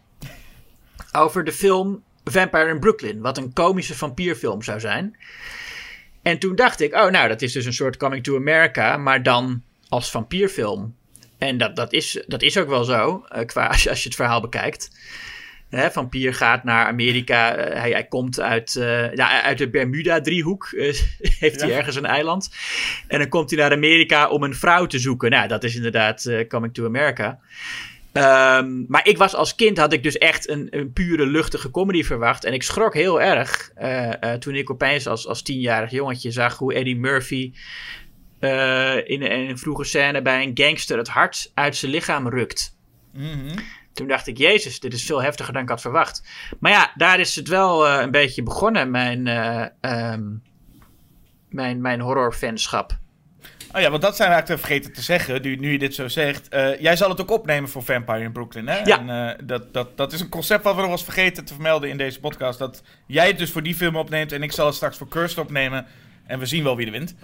over 1.12 1.44
de 1.44 1.52
film 1.52 2.02
Vampire 2.24 2.68
in 2.68 2.80
Brooklyn, 2.80 3.20
wat 3.20 3.38
een 3.38 3.52
komische 3.52 3.96
vampierfilm 3.96 4.62
zou 4.62 4.80
zijn. 4.80 5.16
En 6.22 6.38
toen 6.38 6.54
dacht 6.54 6.80
ik, 6.80 6.94
oh 6.94 7.10
nou, 7.10 7.28
dat 7.28 7.42
is 7.42 7.52
dus 7.52 7.64
een 7.64 7.72
soort 7.72 7.96
Coming 7.96 8.24
to 8.24 8.36
America, 8.36 8.96
maar 8.96 9.22
dan 9.22 9.62
als 9.88 10.10
vampierfilm. 10.10 10.94
En 11.38 11.58
dat, 11.58 11.76
dat, 11.76 11.92
is, 11.92 12.24
dat 12.26 12.42
is 12.42 12.58
ook 12.58 12.68
wel 12.68 12.84
zo, 12.84 13.24
eh, 13.28 13.46
qua, 13.46 13.66
als, 13.72 13.82
je, 13.82 13.90
als 13.90 14.02
je 14.02 14.08
het 14.08 14.16
verhaal 14.16 14.40
bekijkt. 14.40 14.90
Hè, 15.76 15.90
vampier 15.90 16.34
gaat 16.34 16.64
naar 16.64 16.86
Amerika. 16.86 17.54
eh, 17.54 17.80
hij, 17.80 17.90
hij 17.90 18.04
komt 18.04 18.40
uit, 18.40 18.76
eh, 18.76 19.14
ja, 19.14 19.42
uit 19.42 19.58
de 19.58 19.70
Bermuda-driehoek. 19.70 20.64
eh, 20.72 20.84
heeft 21.40 21.60
hij 21.60 21.68
Ja. 21.70 21.76
ergens 21.76 21.96
een 21.96 22.04
eiland. 22.06 22.50
En 23.08 23.18
dan 23.18 23.28
komt 23.28 23.50
hij 23.50 23.58
naar 23.58 23.72
Amerika 23.72 24.28
om 24.28 24.42
een 24.42 24.54
vrouw 24.54 24.86
te 24.86 24.98
zoeken. 24.98 25.30
Nou, 25.30 25.48
dat 25.48 25.64
is 25.64 25.74
inderdaad 25.76 26.24
eh, 26.24 26.48
Coming 26.48 26.74
to 26.74 26.84
America. 26.86 27.38
Ehm, 28.12 28.84
maar 28.88 29.06
ik 29.08 29.18
was 29.18 29.34
als 29.34 29.54
kind, 29.54 29.78
had 29.78 29.92
ik 29.92 30.02
dus 30.02 30.18
echt 30.18 30.48
een, 30.48 30.66
een 30.70 30.92
pure 30.92 31.26
luchtige 31.26 31.70
comedy 31.70 32.02
verwacht. 32.02 32.44
En 32.44 32.52
ik 32.52 32.62
schrok 32.62 32.94
heel 32.94 33.20
erg 33.22 33.70
eh, 33.74 34.22
eh, 34.22 34.38
toen 34.38 34.54
ik 34.54 34.70
opeens 34.70 35.06
als, 35.06 35.26
als 35.26 35.42
tienjarig 35.42 35.90
jongetje 35.90 36.30
zag 36.30 36.58
hoe 36.58 36.74
Eddie 36.74 36.96
Murphy 36.96 37.52
eh, 38.38 38.96
in, 38.96 39.22
in 39.22 39.48
een 39.50 39.58
vroege 39.58 39.84
scène 39.84 40.22
bij 40.22 40.42
een 40.42 40.50
gangster 40.54 40.98
het 40.98 41.08
hart 41.08 41.50
uit 41.54 41.76
zijn 41.76 41.92
lichaam 41.92 42.28
rukt. 42.28 42.76
Mhm. 43.12 43.58
Toen 43.94 44.08
dacht 44.08 44.26
ik, 44.26 44.38
jezus, 44.38 44.80
dit 44.80 44.92
is 44.92 45.04
veel 45.04 45.22
heftiger 45.22 45.52
dan 45.52 45.62
ik 45.62 45.68
had 45.68 45.80
verwacht. 45.80 46.22
Maar 46.60 46.72
ja, 46.72 46.92
daar 46.94 47.20
is 47.20 47.36
het 47.36 47.48
wel 47.48 47.86
eh, 47.86 48.00
een 48.02 48.10
beetje 48.10 48.42
begonnen, 48.42 48.90
mijn, 48.90 49.26
eh 49.26 49.66
ehm, 49.80 50.22
mijn, 51.48 51.80
mijn 51.80 52.00
horrorfanschap. 52.00 53.00
Oh 53.74 53.80
ja, 53.80 53.90
want 53.90 54.02
dat 54.02 54.16
zijn 54.16 54.28
we 54.28 54.34
eigenlijk 54.34 54.62
te 54.62 54.68
vergeten 54.68 54.92
te 54.92 55.02
zeggen, 55.02 55.42
nu, 55.42 55.56
nu 55.56 55.72
je 55.72 55.78
dit 55.78 55.94
zo 55.94 56.08
zegt. 56.08 56.48
Eh, 56.48 56.80
jij 56.80 56.96
zal 56.96 57.08
het 57.08 57.20
ook 57.20 57.30
opnemen 57.30 57.70
voor 57.70 57.82
Vampire 57.82 58.20
in 58.20 58.32
Brooklyn, 58.32 58.66
hè? 58.66 58.78
Ja. 58.78 58.98
En, 58.98 59.46
dat, 59.46 59.72
dat, 59.72 59.96
dat 59.96 60.12
is 60.12 60.20
een 60.20 60.28
concept 60.28 60.64
wat 60.64 60.74
we 60.74 60.82
nog 60.82 60.90
eens 60.90 61.04
vergeten 61.04 61.44
te 61.44 61.52
vermelden 61.54 61.88
in 61.88 61.96
deze 61.96 62.20
podcast. 62.20 62.58
Dat 62.58 62.82
jij 63.06 63.26
het 63.26 63.38
dus 63.38 63.50
voor 63.50 63.62
die 63.62 63.74
film 63.74 63.96
opneemt 63.96 64.32
en 64.32 64.42
ik 64.42 64.52
zal 64.52 64.66
het 64.66 64.74
straks 64.74 64.96
voor 64.96 65.08
Cursed 65.08 65.38
opnemen. 65.38 65.86
En 66.26 66.38
we 66.38 66.46
zien 66.46 66.64
wel 66.64 66.76
wie 66.76 66.86
er 66.86 66.92
wint. 66.92 67.14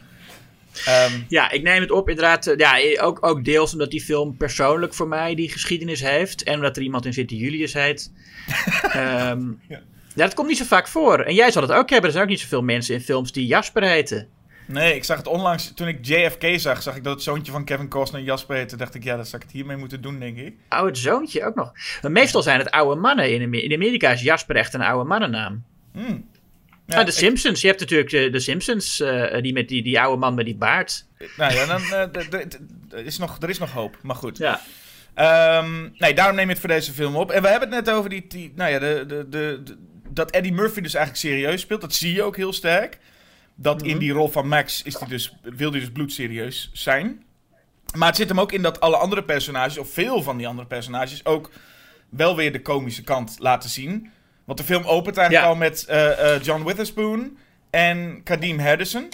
Ehm, 0.84 1.12
Ja, 1.28 1.50
ik 1.50 1.62
neem 1.62 1.80
het 1.80 1.90
op 1.90 2.08
inderdaad. 2.08 2.46
eh, 2.46 2.56
Ja, 2.56 2.80
eh, 2.80 3.04
ook, 3.06 3.26
ook 3.26 3.44
deels 3.44 3.72
omdat 3.72 3.90
die 3.90 4.00
film 4.02 4.36
persoonlijk 4.36 4.94
voor 4.94 5.08
mij 5.08 5.34
die 5.34 5.50
geschiedenis 5.50 6.00
heeft. 6.00 6.42
En 6.42 6.54
omdat 6.54 6.76
er 6.76 6.82
iemand 6.82 7.04
in 7.06 7.12
zit 7.12 7.28
die 7.28 7.38
Julius 7.38 7.72
heet. 7.72 8.12
Ehm, 8.82 9.42
Ja. 9.48 9.56
ja. 9.68 9.80
dat 10.14 10.34
komt 10.34 10.48
niet 10.48 10.56
zo 10.58 10.64
vaak 10.64 10.88
voor. 10.88 11.20
En 11.20 11.34
jij 11.34 11.50
zal 11.50 11.62
het 11.62 11.72
ook 11.72 11.90
hebben. 11.90 12.06
Er 12.06 12.10
zijn 12.12 12.24
ook 12.24 12.30
niet 12.30 12.40
zoveel 12.40 12.62
mensen 12.62 12.94
in 12.94 13.00
films 13.00 13.32
die 13.32 13.46
Jasper 13.46 13.82
heten. 13.82 14.28
nee, 14.66 14.94
ik 14.94 15.04
zag 15.04 15.16
het 15.16 15.26
onlangs, 15.26 15.72
toen 15.74 15.88
ik 15.88 15.98
JFK 16.06 16.44
zag, 16.60 16.82
zag 16.82 16.96
ik 16.96 17.04
dat 17.04 17.14
het 17.14 17.22
zoontje 17.22 17.52
van 17.52 17.64
Kevin 17.64 17.88
Costner 17.88 18.22
Jasper 18.22 18.56
heette. 18.56 18.76
dacht 18.76 18.94
ik, 18.94 19.04
ja, 19.04 19.16
dat 19.16 19.28
zou 19.28 19.36
ik 19.36 19.42
het 19.48 19.56
hiermee 19.56 19.76
moeten 19.76 20.00
doen, 20.00 20.18
denk 20.18 20.36
ik. 20.38 20.54
Oh, 20.68 20.84
het 20.84 20.98
zoontje 20.98 21.44
ook 21.44 21.54
nog. 21.54 21.72
Maar 22.02 22.10
meestal 22.12 22.42
zijn 22.42 22.58
het 22.58 22.70
oude 22.70 23.00
mannen. 23.00 23.52
In 23.52 23.72
Amerika 23.74 24.10
is 24.12 24.22
Jasper 24.22 24.56
echt 24.56 24.74
een 24.74 24.80
oude 24.82 25.08
mannennaam. 25.08 25.64
Hmm. 25.92 26.28
Ja, 26.88 26.98
Ah, 26.98 27.04
de 27.04 27.10
ik- 27.10 27.16
Simpsons. 27.18 27.60
Je 27.60 27.66
hebt 27.66 27.80
natuurlijk 27.80 28.10
de, 28.10 28.30
de 28.30 28.40
Simpsons. 28.40 29.00
eh, 29.00 29.42
die, 29.42 29.52
met 29.52 29.68
die, 29.68 29.82
die 29.82 30.00
oude 30.00 30.18
man 30.20 30.34
met 30.34 30.44
die 30.44 30.56
baard. 30.56 31.06
nou 31.36 31.52
ja, 31.54 31.66
dan, 31.66 31.82
eh, 31.82 32.22
er 32.90 33.04
is 33.04 33.18
nog, 33.18 33.38
er 33.42 33.48
is 33.48 33.58
nog 33.58 33.72
hoop, 33.72 33.98
maar 34.02 34.16
goed. 34.16 34.38
Ja. 34.38 34.60
Ehm, 35.14 35.88
nee, 35.98 36.14
daarom 36.14 36.36
neem 36.36 36.44
je 36.46 36.50
het 36.50 36.60
voor 36.60 36.68
deze 36.68 36.92
film 36.92 37.16
op. 37.16 37.30
En 37.30 37.42
we 37.42 37.48
hebben 37.48 37.72
het 37.72 37.84
net 37.86 37.94
over 37.94 38.10
die, 38.10 38.24
die 38.28 38.52
nou 38.56 38.70
ja, 38.70 38.78
de, 38.78 39.04
de, 39.06 39.26
de, 39.28 39.60
de- 39.64 39.76
dat 40.10 40.30
Eddie 40.30 40.52
Murphy 40.52 40.80
dus 40.80 40.94
eigenlijk 40.94 41.24
serieus 41.26 41.60
speelt. 41.60 41.80
Dat 41.80 41.94
zie 41.94 42.12
je 42.14 42.22
ook 42.22 42.36
heel 42.36 42.52
sterk. 42.52 42.98
Dat 43.54 43.82
in 43.82 43.98
die 43.98 44.12
rol 44.12 44.28
van 44.28 44.48
Max 44.48 44.82
is 44.82 44.94
die 44.94 45.08
dus, 45.08 45.32
wil 45.42 45.70
hij 45.70 45.80
dus 45.80 45.90
bloedserieus 45.90 46.70
zijn. 46.72 47.22
Maar 47.96 48.08
het 48.08 48.16
zit 48.16 48.28
hem 48.28 48.40
ook 48.40 48.52
in 48.52 48.62
dat 48.62 48.80
alle 48.80 48.96
andere 48.96 49.24
personages, 49.24 49.78
of 49.78 49.92
veel 49.92 50.22
van 50.22 50.36
die 50.36 50.46
andere 50.48 50.68
personages, 50.68 51.24
ook 51.24 51.50
wel 52.08 52.36
weer 52.36 52.52
de 52.52 52.62
komische 52.62 53.02
kant 53.02 53.36
laten 53.38 53.70
zien. 53.70 54.10
Want 54.48 54.58
de 54.60 54.66
film 54.66 54.84
opent 54.84 55.16
eigenlijk 55.16 55.46
Ja. 55.46 55.52
al 55.52 55.58
met 55.58 55.84
eh, 55.88 56.34
eh, 56.34 56.42
John 56.42 56.64
Witherspoon 56.64 57.38
en 57.70 58.20
Kadeem 58.24 58.58
Hardison. 58.58 59.08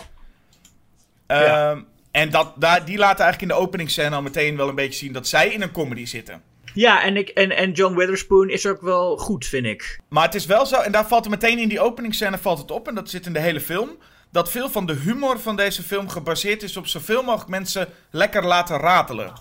Ja. 1.27 1.71
Ehm, 1.71 1.81
En 2.11 2.31
dat, 2.31 2.53
daar, 2.57 2.85
die 2.85 2.99
laten 2.99 3.25
eigenlijk 3.25 3.53
in 3.53 3.59
de 3.59 3.65
openingsscène 3.67 4.15
al 4.15 4.23
meteen 4.23 4.57
wel 4.57 4.69
een 4.69 4.75
beetje 4.75 4.99
zien 4.99 5.13
dat 5.13 5.29
zij 5.29 5.49
in 5.49 5.63
een 5.63 5.71
comedy 5.73 6.05
zitten. 6.07 6.43
Ja, 6.75 7.03
en, 7.03 7.17
ik, 7.17 7.29
en, 7.29 7.51
en 7.51 7.73
John 7.73 7.97
Witherspoon 7.97 8.49
is 8.51 8.67
ook 8.67 8.81
wel 8.81 9.17
goed, 9.17 9.47
vind 9.47 9.67
ik. 9.67 9.99
Maar 10.09 10.25
het 10.25 10.35
is 10.35 10.47
wel 10.47 10.67
zo, 10.67 10.77
en 10.81 10.93
daar 10.93 11.07
valt 11.07 11.25
er 11.25 11.31
meteen 11.31 11.59
in 11.59 11.69
die 11.69 11.81
openingsscène 11.81 12.39
valt 12.39 12.59
het 12.59 12.71
op, 12.71 12.89
en 12.89 12.95
dat 12.95 13.11
zit 13.11 13.27
in 13.27 13.33
de 13.33 13.41
hele 13.41 13.61
film, 13.61 13.91
dat 14.33 14.51
veel 14.51 14.71
van 14.71 14.87
de 14.87 14.93
humor 14.93 15.39
van 15.41 15.57
deze 15.57 15.83
film 15.83 16.09
gebaseerd 16.09 16.63
is 16.63 16.77
op 16.77 16.87
zoveel 16.87 17.23
mogelijk 17.23 17.51
mensen 17.51 17.89
lekker 18.11 18.45
laten 18.45 18.77
ratelen. 18.79 19.33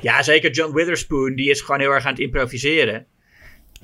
Ja, 0.00 0.22
zeker 0.22 0.50
John 0.50 0.74
Witherspoon, 0.74 1.34
die 1.34 1.50
is 1.50 1.60
gewoon 1.60 1.80
heel 1.80 1.90
erg 1.90 2.04
aan 2.04 2.10
het 2.12 2.20
improviseren. 2.20 3.06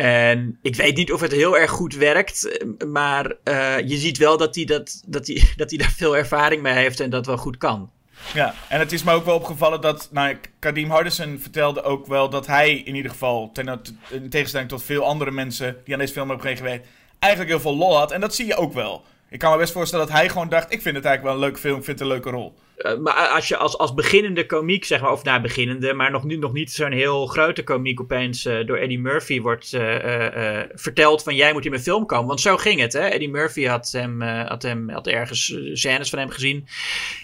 En 0.05 0.59
ik 0.63 0.77
weet 0.77 0.97
niet 0.97 1.13
of 1.13 1.21
het 1.21 1.33
heel 1.33 1.59
erg 1.59 1.71
goed 1.71 1.95
werkt, 1.95 2.49
eh, 2.49 2.87
maar 2.87 3.35
eh, 3.45 3.79
je 3.79 3.97
ziet 3.97 4.19
wel 4.19 4.37
dat 4.37 4.55
hij, 4.55 4.65
dat, 4.65 5.03
dat, 5.07 5.27
hij, 5.27 5.43
dat 5.57 5.71
hij 5.71 5.79
daar 5.79 5.95
veel 5.97 6.17
ervaring 6.17 6.63
mee 6.63 6.75
heeft 6.75 7.01
en 7.01 7.11
dat 7.11 7.27
wel 7.27 7.37
goed 7.37 7.57
kan. 7.57 7.91
Ja, 8.35 8.55
en 8.69 8.79
het 8.79 8.93
is 8.93 9.03
me 9.03 9.13
ook 9.13 9.25
wel 9.25 9.35
opgevallen 9.35 9.81
dat, 9.81 10.09
nou, 10.13 10.37
Kadim 10.59 10.91
Hardison 10.91 11.39
vertelde 11.39 11.83
ook 11.83 12.07
wel 12.07 12.29
dat 12.31 12.47
hij 12.47 12.75
in 12.75 12.95
ieder 12.95 13.11
geval, 13.11 13.51
ten, 13.53 13.81
in 14.11 14.29
tegenstelling 14.29 14.69
tot 14.69 14.83
veel 14.83 15.05
andere 15.05 15.31
mensen 15.31 15.77
die 15.85 15.95
aan 15.95 16.01
deze 16.01 16.13
film 16.13 16.29
hebben 16.29 16.57
gewerkt, 16.57 16.87
eigenlijk 17.19 17.53
heel 17.53 17.61
veel 17.61 17.77
lol 17.77 17.97
had. 17.97 18.13
En 18.13 18.21
dat 18.21 18.35
zie 18.35 18.47
je 18.47 18.57
ook 18.57 18.73
wel. 18.73 19.05
Ik 19.31 19.39
kan 19.39 19.53
me 19.53 19.59
best 19.59 19.73
voorstellen 19.73 20.07
dat 20.07 20.17
hij 20.17 20.29
gewoon 20.29 20.49
dacht, 20.49 20.73
ik 20.73 20.83
vind 20.83 20.97
het 20.97 21.05
eigenlijk 21.05 21.23
wel 21.23 21.33
een 21.35 21.41
leuke 21.41 21.59
film, 21.59 21.79
ik 21.79 21.85
vind 21.85 21.99
het 21.99 22.09
een 22.09 22.15
leuke 22.15 22.31
rol. 22.31 22.55
Uh, 22.79 22.97
maar 22.97 23.29
als 23.29 23.49
je 23.49 23.57
als, 23.57 23.79
als 23.79 23.95
beginnende 23.95 24.47
komiek, 24.47 24.85
zeg 24.85 25.01
maar, 25.01 25.13
of 25.13 25.25
nou 25.25 25.41
beginnende, 25.41 25.93
maar 25.95 26.11
nog, 26.11 26.25
nu, 26.25 26.37
nog 26.37 26.53
niet 26.53 26.73
zo'n 26.73 26.93
heel 26.93 27.27
grote 27.27 27.65
komiek 27.65 28.01
opeens 28.01 28.45
uh, 28.45 28.67
door 28.67 28.77
Eddie 28.77 28.99
Murphy 28.99 29.41
wordt 29.41 29.73
uh, 29.73 30.61
verteld 30.75 31.23
van 31.23 31.35
jij 31.35 31.53
moet 31.53 31.65
in 31.65 31.71
mijn 31.71 31.83
film 31.83 32.07
komen. 32.07 32.27
Want 32.27 32.41
zo 32.41 32.57
ging 32.57 32.81
het, 32.81 32.93
hè. 32.93 33.01
Eddie 33.01 33.31
Murphy 33.31 33.67
had, 33.67 33.91
hem, 33.93 34.23
had, 34.23 34.63
hem, 34.63 34.91
had 34.91 35.07
ergens 35.07 35.57
scènes 35.73 36.11
van 36.11 36.19
hem 36.19 36.31
gezien 36.31 36.69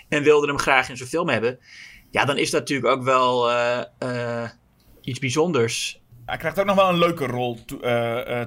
en 0.08 0.22
wilde 0.22 0.46
hem 0.46 0.58
graag 0.58 0.88
in 0.88 0.96
zijn 0.96 1.08
film 1.08 1.28
hebben. 1.28 1.58
Ja, 2.10 2.24
dan 2.24 2.38
is 2.38 2.50
dat 2.50 2.60
natuurlijk 2.60 2.88
ook 2.88 3.02
wel 3.02 3.50
iets 5.00 5.18
bijzonders. 5.18 6.00
Hij 6.26 6.36
krijgt 6.36 6.58
ook 6.58 6.66
nog 6.66 6.76
wel 6.76 6.88
een 6.88 6.98
leuke 6.98 7.26
rol 7.26 7.58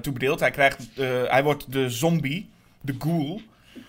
toebedeeld. 0.00 0.40
Hij, 0.40 0.50
krijgt, 0.50 0.88
hij 1.28 1.42
wordt 1.42 1.72
de 1.72 1.90
zombie, 1.90 2.50
de 2.88 2.94
ghoul. 2.98 3.40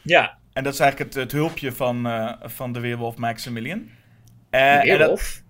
Ja. 0.01 0.37
En 0.53 0.63
dat 0.63 0.73
is 0.73 0.79
eigenlijk 0.79 1.13
het, 1.13 1.23
het 1.23 1.31
hulpje 1.31 1.71
van, 1.71 2.07
uh, 2.07 2.33
van 2.41 2.71
de 2.71 2.79
weerwolf 2.79 3.15
Maximilian. 3.17 3.79
Uh, 4.51 4.81
de 4.81 4.87
weerwolf? 4.87 5.41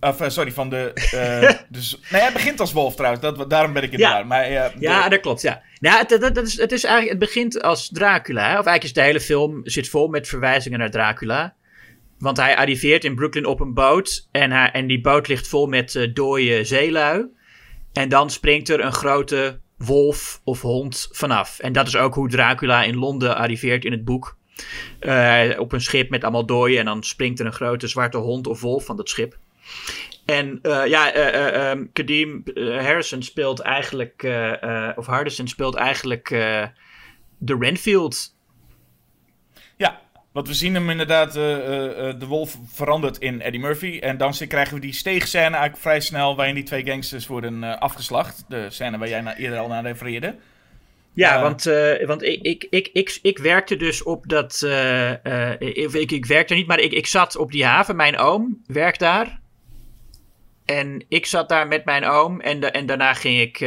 Of, 0.00 0.20
uh, 0.20 0.28
sorry, 0.28 0.52
van 0.52 0.70
de... 0.70 0.92
dus, 1.68 1.98
nee, 2.10 2.20
hij 2.20 2.32
begint 2.32 2.60
als 2.60 2.72
wolf 2.72 2.94
trouwens. 2.94 3.22
Dat, 3.22 3.50
daarom 3.50 3.72
ben 3.72 3.82
ik 3.82 3.92
in 3.92 3.98
ja. 3.98 4.18
de 4.18 4.24
Maar, 4.24 4.50
ja, 4.78 5.08
dat 5.08 5.20
klopt, 5.20 5.42
ja. 5.42 5.62
Nou, 5.80 5.98
het, 5.98 6.10
het, 6.10 6.22
het, 6.22 6.36
is, 6.36 6.58
het, 6.58 6.72
is 6.72 6.84
eigenlijk, 6.84 7.20
het 7.20 7.30
begint 7.30 7.62
als 7.62 7.88
Dracula. 7.88 8.42
Hè? 8.42 8.58
Of 8.58 8.66
eigenlijk 8.66 8.84
is 8.84 8.92
de 8.92 9.00
hele 9.00 9.20
film 9.20 9.60
zit 9.62 9.88
vol 9.88 10.08
met 10.08 10.28
verwijzingen 10.28 10.78
naar 10.78 10.90
Dracula. 10.90 11.54
Want 12.18 12.36
hij 12.36 12.56
arriveert 12.56 13.04
in 13.04 13.14
Brooklyn 13.14 13.46
op 13.46 13.60
een 13.60 13.74
boot. 13.74 14.28
En, 14.30 14.50
hij, 14.50 14.70
en 14.70 14.86
die 14.86 15.00
boot 15.00 15.28
ligt 15.28 15.48
vol 15.48 15.66
met 15.66 16.10
dode 16.12 16.64
zeelui. 16.64 17.26
En 17.92 18.08
dan 18.08 18.30
springt 18.30 18.68
er 18.68 18.84
een 18.84 18.92
grote 18.92 19.60
wolf 19.76 20.40
of 20.44 20.60
hond 20.60 21.08
vanaf. 21.10 21.58
En 21.58 21.72
dat 21.72 21.86
is 21.86 21.96
ook 21.96 22.14
hoe 22.14 22.28
Dracula 22.28 22.82
in 22.82 22.96
Londen 22.96 23.36
arriveert 23.36 23.84
in 23.84 23.92
het 23.92 24.04
boek. 24.04 24.36
Uh, 25.00 25.50
op 25.58 25.72
een 25.72 25.80
schip 25.80 26.10
met 26.10 26.22
allemaal 26.22 26.46
dooien. 26.46 26.78
En 26.78 26.84
dan 26.84 27.02
springt 27.02 27.40
er 27.40 27.46
een 27.46 27.52
grote 27.52 27.88
zwarte 27.88 28.18
hond 28.18 28.46
of 28.46 28.60
wolf 28.60 28.84
van 28.84 28.96
dat 28.96 29.08
schip. 29.08 29.38
En 30.24 30.58
uh, 30.62 30.86
ja, 30.86 31.16
uh, 31.76 31.84
Kadeem 31.92 32.42
Harrison 32.54 33.22
speelt 33.22 33.60
eigenlijk, 33.60 34.22
of 34.96 35.06
Hardison 35.06 35.48
speelt 35.48 35.74
eigenlijk 35.74 36.28
de 37.38 37.56
Renfield. 37.58 38.33
Want 40.34 40.48
we 40.48 40.54
zien 40.54 40.74
hem 40.74 40.90
inderdaad, 40.90 41.32
de 41.32 42.26
wolf 42.26 42.58
verandert 42.66 43.18
in 43.18 43.40
Eddie 43.40 43.60
Murphy. 43.60 43.98
En 43.98 44.16
dan 44.16 44.32
krijgen 44.48 44.74
we 44.74 44.80
die 44.80 44.92
steegscène 44.92 45.44
eigenlijk 45.44 45.76
vrij 45.76 46.00
snel 46.00 46.36
waarin 46.36 46.54
die 46.54 46.64
twee 46.64 46.84
gangsters 46.84 47.26
worden 47.26 47.80
afgeslacht. 47.80 48.44
De 48.48 48.70
scène 48.70 48.98
waar 48.98 49.08
jij 49.08 49.34
eerder 49.36 49.58
al 49.58 49.68
naar 49.68 49.82
refereerde. 49.82 50.36
Ja, 51.12 51.40
want, 51.42 51.64
want 52.06 52.22
ik, 52.22 52.42
ik, 52.42 52.66
ik, 52.70 52.90
ik, 52.92 53.18
ik 53.22 53.38
werkte 53.38 53.76
dus 53.76 54.02
op 54.02 54.28
dat. 54.28 54.62
Ik, 55.58 56.10
ik 56.10 56.26
werkte 56.26 56.54
niet, 56.54 56.66
maar 56.66 56.80
ik, 56.80 56.92
ik 56.92 57.06
zat 57.06 57.36
op 57.36 57.52
die 57.52 57.64
haven. 57.64 57.96
Mijn 57.96 58.18
oom 58.18 58.62
werkt 58.66 58.98
daar. 58.98 59.40
En 60.64 61.04
ik 61.08 61.26
zat 61.26 61.48
daar 61.48 61.68
met 61.68 61.84
mijn 61.84 62.04
oom. 62.04 62.40
En, 62.40 62.72
en 62.72 62.86
daarna 62.86 63.14
ging 63.14 63.40
ik 63.40 63.58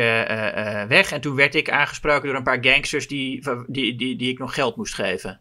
weg. 0.88 1.12
En 1.12 1.22
toen 1.22 1.36
werd 1.36 1.56
ik 1.56 1.70
aangesproken 1.70 2.28
door 2.28 2.38
een 2.38 2.44
paar 2.44 2.64
gangsters 2.64 3.08
die, 3.08 3.44
die, 3.68 3.96
die, 3.96 4.16
die 4.16 4.32
ik 4.32 4.40
nog 4.40 4.54
geld 4.54 4.76
moest 4.76 4.94
geven. 4.94 5.40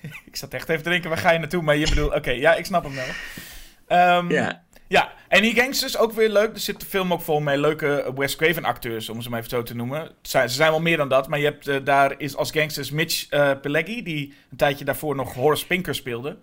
ik 0.30 0.36
zat 0.36 0.54
echt 0.54 0.68
even 0.68 0.82
te 0.82 0.90
denken, 0.90 1.08
waar 1.08 1.18
ga 1.18 1.32
je 1.32 1.38
naartoe? 1.38 1.62
Maar 1.62 1.76
je 1.76 1.88
bedoelt, 1.88 2.08
oké, 2.08 2.16
okay, 2.16 2.38
ja, 2.38 2.54
ik 2.54 2.64
snap 2.64 2.84
hem 2.84 2.94
wel. 2.94 4.18
Um, 4.18 4.30
ja. 4.30 4.66
Ja, 4.88 5.12
en 5.28 5.42
die 5.42 5.54
gangsters 5.54 5.96
ook 5.96 6.12
weer 6.12 6.28
leuk. 6.28 6.54
Er 6.54 6.60
zit 6.60 6.80
de 6.80 6.86
film 6.86 7.12
ook 7.12 7.20
vol 7.20 7.40
met 7.40 7.58
leuke 7.58 8.12
Wes 8.16 8.36
Craven 8.36 8.64
acteurs, 8.64 9.08
om 9.08 9.22
ze 9.22 9.30
maar 9.30 9.38
even 9.38 9.50
zo 9.50 9.62
te 9.62 9.74
noemen. 9.74 10.10
Ze 10.22 10.42
zijn 10.46 10.70
wel 10.70 10.80
meer 10.80 10.96
dan 10.96 11.08
dat, 11.08 11.28
maar 11.28 11.38
je 11.38 11.44
hebt 11.44 11.68
uh, 11.68 11.76
daar 11.84 12.14
is 12.20 12.36
als 12.36 12.50
gangsters 12.50 12.90
Mitch 12.90 13.32
uh, 13.32 13.50
Pileggi, 13.62 14.02
die 14.02 14.34
een 14.50 14.56
tijdje 14.56 14.84
daarvoor 14.84 15.14
nog 15.14 15.34
Horace 15.34 15.66
Pinker 15.66 15.94
speelde 15.94 16.36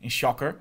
in 0.00 0.10
Shocker. 0.10 0.56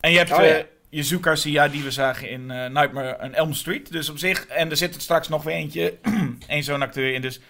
En 0.00 0.10
je 0.10 0.18
hebt 0.18 0.32
oh, 0.32 0.44
ja. 0.44 0.58
uh, 0.58 0.64
Yuzu 0.88 1.18
Garcia, 1.20 1.68
die 1.68 1.82
we 1.82 1.90
zagen 1.90 2.28
in 2.28 2.46
Nightmare 2.46 3.18
on 3.22 3.34
Elm 3.34 3.52
Street. 3.52 3.92
Dus 3.92 4.08
op 4.08 4.18
zich, 4.18 4.46
en 4.46 4.70
er 4.70 4.76
zit 4.76 4.94
er 4.94 5.00
straks 5.00 5.28
nog 5.28 5.42
weer 5.42 5.54
eentje, 5.54 5.94
één 6.46 6.62
zo'n 6.62 6.82
acteur 6.82 7.14
in. 7.14 7.20
Dus 7.20 7.40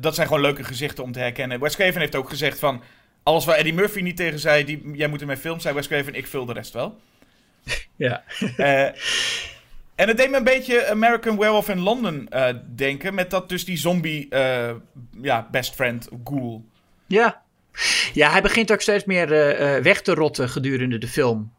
dat 0.00 0.14
zijn 0.14 0.26
gewoon 0.26 0.42
leuke 0.42 0.64
gezichten 0.64 1.04
om 1.04 1.12
te 1.12 1.18
herkennen. 1.18 1.60
Wes 1.60 1.76
Craven 1.76 2.00
heeft 2.00 2.16
ook 2.16 2.28
gezegd 2.28 2.58
van, 2.58 2.82
alles 3.22 3.44
waar 3.44 3.56
Eddie 3.56 3.74
Murphy 3.74 4.00
niet 4.00 4.16
tegen 4.16 4.38
zei, 4.38 4.64
die, 4.64 4.90
jij 4.92 5.08
moet 5.08 5.20
in 5.20 5.26
mijn 5.26 5.38
film, 5.38 5.60
zei 5.60 5.74
Wes 5.74 5.86
Craven, 5.86 6.14
ik 6.14 6.26
vul 6.26 6.44
de 6.44 6.52
rest 6.52 6.72
wel. 6.72 7.00
Ja. 7.96 8.22
uh, 8.56 8.84
en 9.94 10.08
het 10.08 10.16
deed 10.16 10.30
me 10.30 10.36
een 10.36 10.44
beetje 10.44 10.86
American 10.86 11.38
Werewolf 11.38 11.68
in 11.68 11.80
London 11.80 12.28
uh, 12.30 12.48
denken. 12.74 13.14
Met 13.14 13.30
dat 13.30 13.48
dus 13.48 13.64
die 13.64 13.76
zombie 13.76 14.28
ja, 15.22 15.48
best 15.50 15.74
friend, 15.74 16.08
Ghoul. 16.24 16.64
Ja. 17.06 17.42
Ja, 18.12 18.30
hij 18.30 18.42
begint 18.42 18.72
ook 18.72 18.80
steeds 18.80 19.04
meer 19.04 19.28
weg 19.82 20.02
te 20.02 20.14
rotten 20.14 20.48
gedurende 20.48 20.98
de 20.98 21.08
film. 21.08 21.52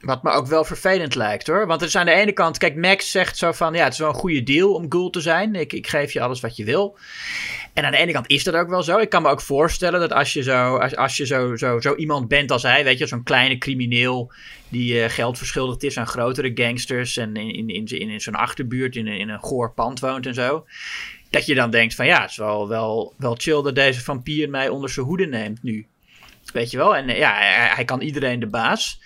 Wat 0.00 0.22
me 0.22 0.30
ook 0.30 0.46
wel 0.46 0.64
vervelend 0.64 1.14
lijkt 1.14 1.46
hoor. 1.46 1.66
Want 1.66 1.80
het 1.80 1.88
is 1.88 1.96
aan 1.96 2.06
de 2.06 2.12
ene 2.12 2.32
kant, 2.32 2.58
kijk, 2.58 2.76
Max 2.76 3.10
zegt 3.10 3.36
zo 3.36 3.52
van 3.52 3.74
ja, 3.74 3.84
het 3.84 3.92
is 3.92 3.98
wel 3.98 4.08
een 4.08 4.14
goede 4.14 4.42
deal 4.42 4.74
om 4.74 4.86
Ghoul 4.88 5.10
te 5.10 5.20
zijn. 5.20 5.54
Ik, 5.54 5.72
ik 5.72 5.86
geef 5.86 6.12
je 6.12 6.20
alles 6.20 6.40
wat 6.40 6.56
je 6.56 6.64
wil. 6.64 6.98
En 7.72 7.84
aan 7.84 7.90
de 7.90 7.96
ene 7.96 8.12
kant 8.12 8.28
is 8.28 8.44
dat 8.44 8.54
ook 8.54 8.68
wel 8.68 8.82
zo. 8.82 8.98
Ik 8.98 9.08
kan 9.08 9.22
me 9.22 9.28
ook 9.28 9.40
voorstellen 9.40 10.00
dat 10.00 10.12
als 10.12 10.32
je 10.32 10.42
zo, 10.42 10.76
als, 10.76 10.96
als 10.96 11.16
je 11.16 11.26
zo, 11.26 11.56
zo, 11.56 11.80
zo 11.80 11.94
iemand 11.94 12.28
bent 12.28 12.50
als 12.50 12.62
hij, 12.62 12.84
weet 12.84 12.98
je, 12.98 13.06
zo'n 13.06 13.22
kleine 13.22 13.58
crimineel 13.58 14.32
die 14.68 14.94
uh, 14.94 15.08
geld 15.08 15.38
verschuldigd 15.38 15.82
is 15.82 15.98
aan 15.98 16.06
grotere 16.06 16.50
gangsters 16.54 17.16
en 17.16 17.36
in, 17.36 17.68
in, 17.68 17.86
in, 17.86 18.10
in, 18.10 18.20
zo'n 18.20 18.34
achterbuurt 18.34 18.96
in, 18.96 19.06
in 19.06 19.28
een 19.28 19.42
goor 19.42 19.72
pand 19.72 20.00
woont 20.00 20.26
en 20.26 20.34
zo. 20.34 20.66
Dat 21.30 21.46
je 21.46 21.54
dan 21.54 21.70
denkt 21.70 21.94
van 21.94 22.06
ja, 22.06 22.20
het 22.20 22.30
is 22.30 22.36
wel, 22.36 22.68
wel, 22.68 23.14
wel 23.16 23.34
chill 23.38 23.62
dat 23.62 23.74
deze 23.74 24.00
vampier 24.00 24.50
mij 24.50 24.68
onder 24.68 24.90
zijn 24.90 25.06
hoede 25.06 25.26
neemt 25.26 25.62
nu. 25.62 25.86
Weet 26.52 26.70
je 26.70 26.76
wel? 26.76 26.96
En 26.96 27.06
ja, 27.06 27.34
hij, 27.34 27.68
hij 27.74 27.84
kan 27.84 28.00
iedereen 28.00 28.40
de 28.40 28.46
baas. 28.46 29.00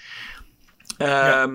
Um, 0.98 1.08
ja. 1.08 1.48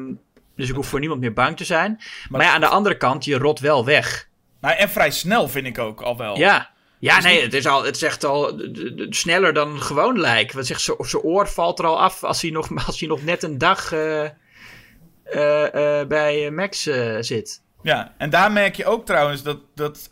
Dus 0.55 0.69
ik 0.69 0.75
hoef 0.75 0.87
voor 0.87 0.99
niemand 0.99 1.21
meer 1.21 1.33
bang 1.33 1.57
te 1.57 1.63
zijn. 1.63 1.91
Maar, 1.91 2.27
maar 2.29 2.41
ja, 2.41 2.53
aan 2.53 2.61
de 2.61 2.67
andere 2.67 2.97
kant, 2.97 3.25
je 3.25 3.37
rot 3.37 3.59
wel 3.59 3.85
weg. 3.85 4.27
Nou, 4.61 4.75
en 4.75 4.89
vrij 4.89 5.11
snel 5.11 5.47
vind 5.47 5.65
ik 5.65 5.77
ook 5.77 6.01
al 6.01 6.17
wel. 6.17 6.37
Ja, 6.37 6.69
ja, 6.99 7.15
dus 7.15 7.23
nee, 7.23 7.41
het 7.41 7.53
is, 7.53 7.65
al, 7.65 7.83
het 7.83 7.95
is 7.95 8.01
echt 8.01 8.23
al 8.23 8.61
sneller 9.09 9.53
dan 9.53 9.81
gewoon 9.81 10.19
lijk. 10.19 10.51
Wat 10.51 10.65
zegt 10.65 10.81
zijn 10.81 11.23
oor 11.23 11.47
valt 11.47 11.79
er 11.79 11.85
al 11.85 12.01
af 12.01 12.23
als 12.23 12.41
hij 12.41 12.51
nog, 12.51 12.69
als 12.87 12.99
hij 12.99 13.09
nog 13.09 13.23
net 13.23 13.43
een 13.43 13.57
dag 13.57 13.93
uh, 13.93 14.23
uh, 14.23 14.29
uh, 15.33 16.05
bij 16.07 16.51
Max 16.51 16.81
zit. 17.19 17.61
Ja, 17.81 18.13
en 18.17 18.29
daar 18.29 18.51
merk 18.51 18.75
je 18.75 18.85
ook 18.85 19.05
trouwens 19.05 19.43
dat, 19.43 19.59
dat 19.75 20.07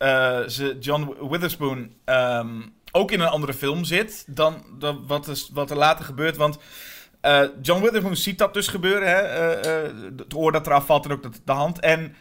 ze 0.52 0.78
John 0.80 1.30
Witherspoon 1.30 1.94
um, 2.06 2.76
ook 2.92 3.12
in 3.12 3.20
een 3.20 3.28
andere 3.28 3.54
film 3.54 3.84
zit 3.84 4.24
dan, 4.28 4.64
dan 4.80 5.04
wat, 5.08 5.28
is, 5.28 5.50
wat 5.54 5.72
er 5.72 5.78
later 5.78 6.06
gebeurt. 6.06 6.38
Want 6.38 6.58
John 7.62 7.82
Witherspoon 7.82 8.16
ziet 8.16 8.38
dat 8.38 8.54
dus 8.54 8.68
gebeuren. 8.68 9.08
Hè? 9.08 9.22
het 10.18 10.34
oor 10.36 10.52
dat 10.52 10.68
eraf 10.68 10.86
valt 10.86 11.06
en 11.06 11.12
ook 11.12 11.24
de, 11.24 11.30
de 11.46 11.52
hand. 11.52 11.80
En 11.80 12.16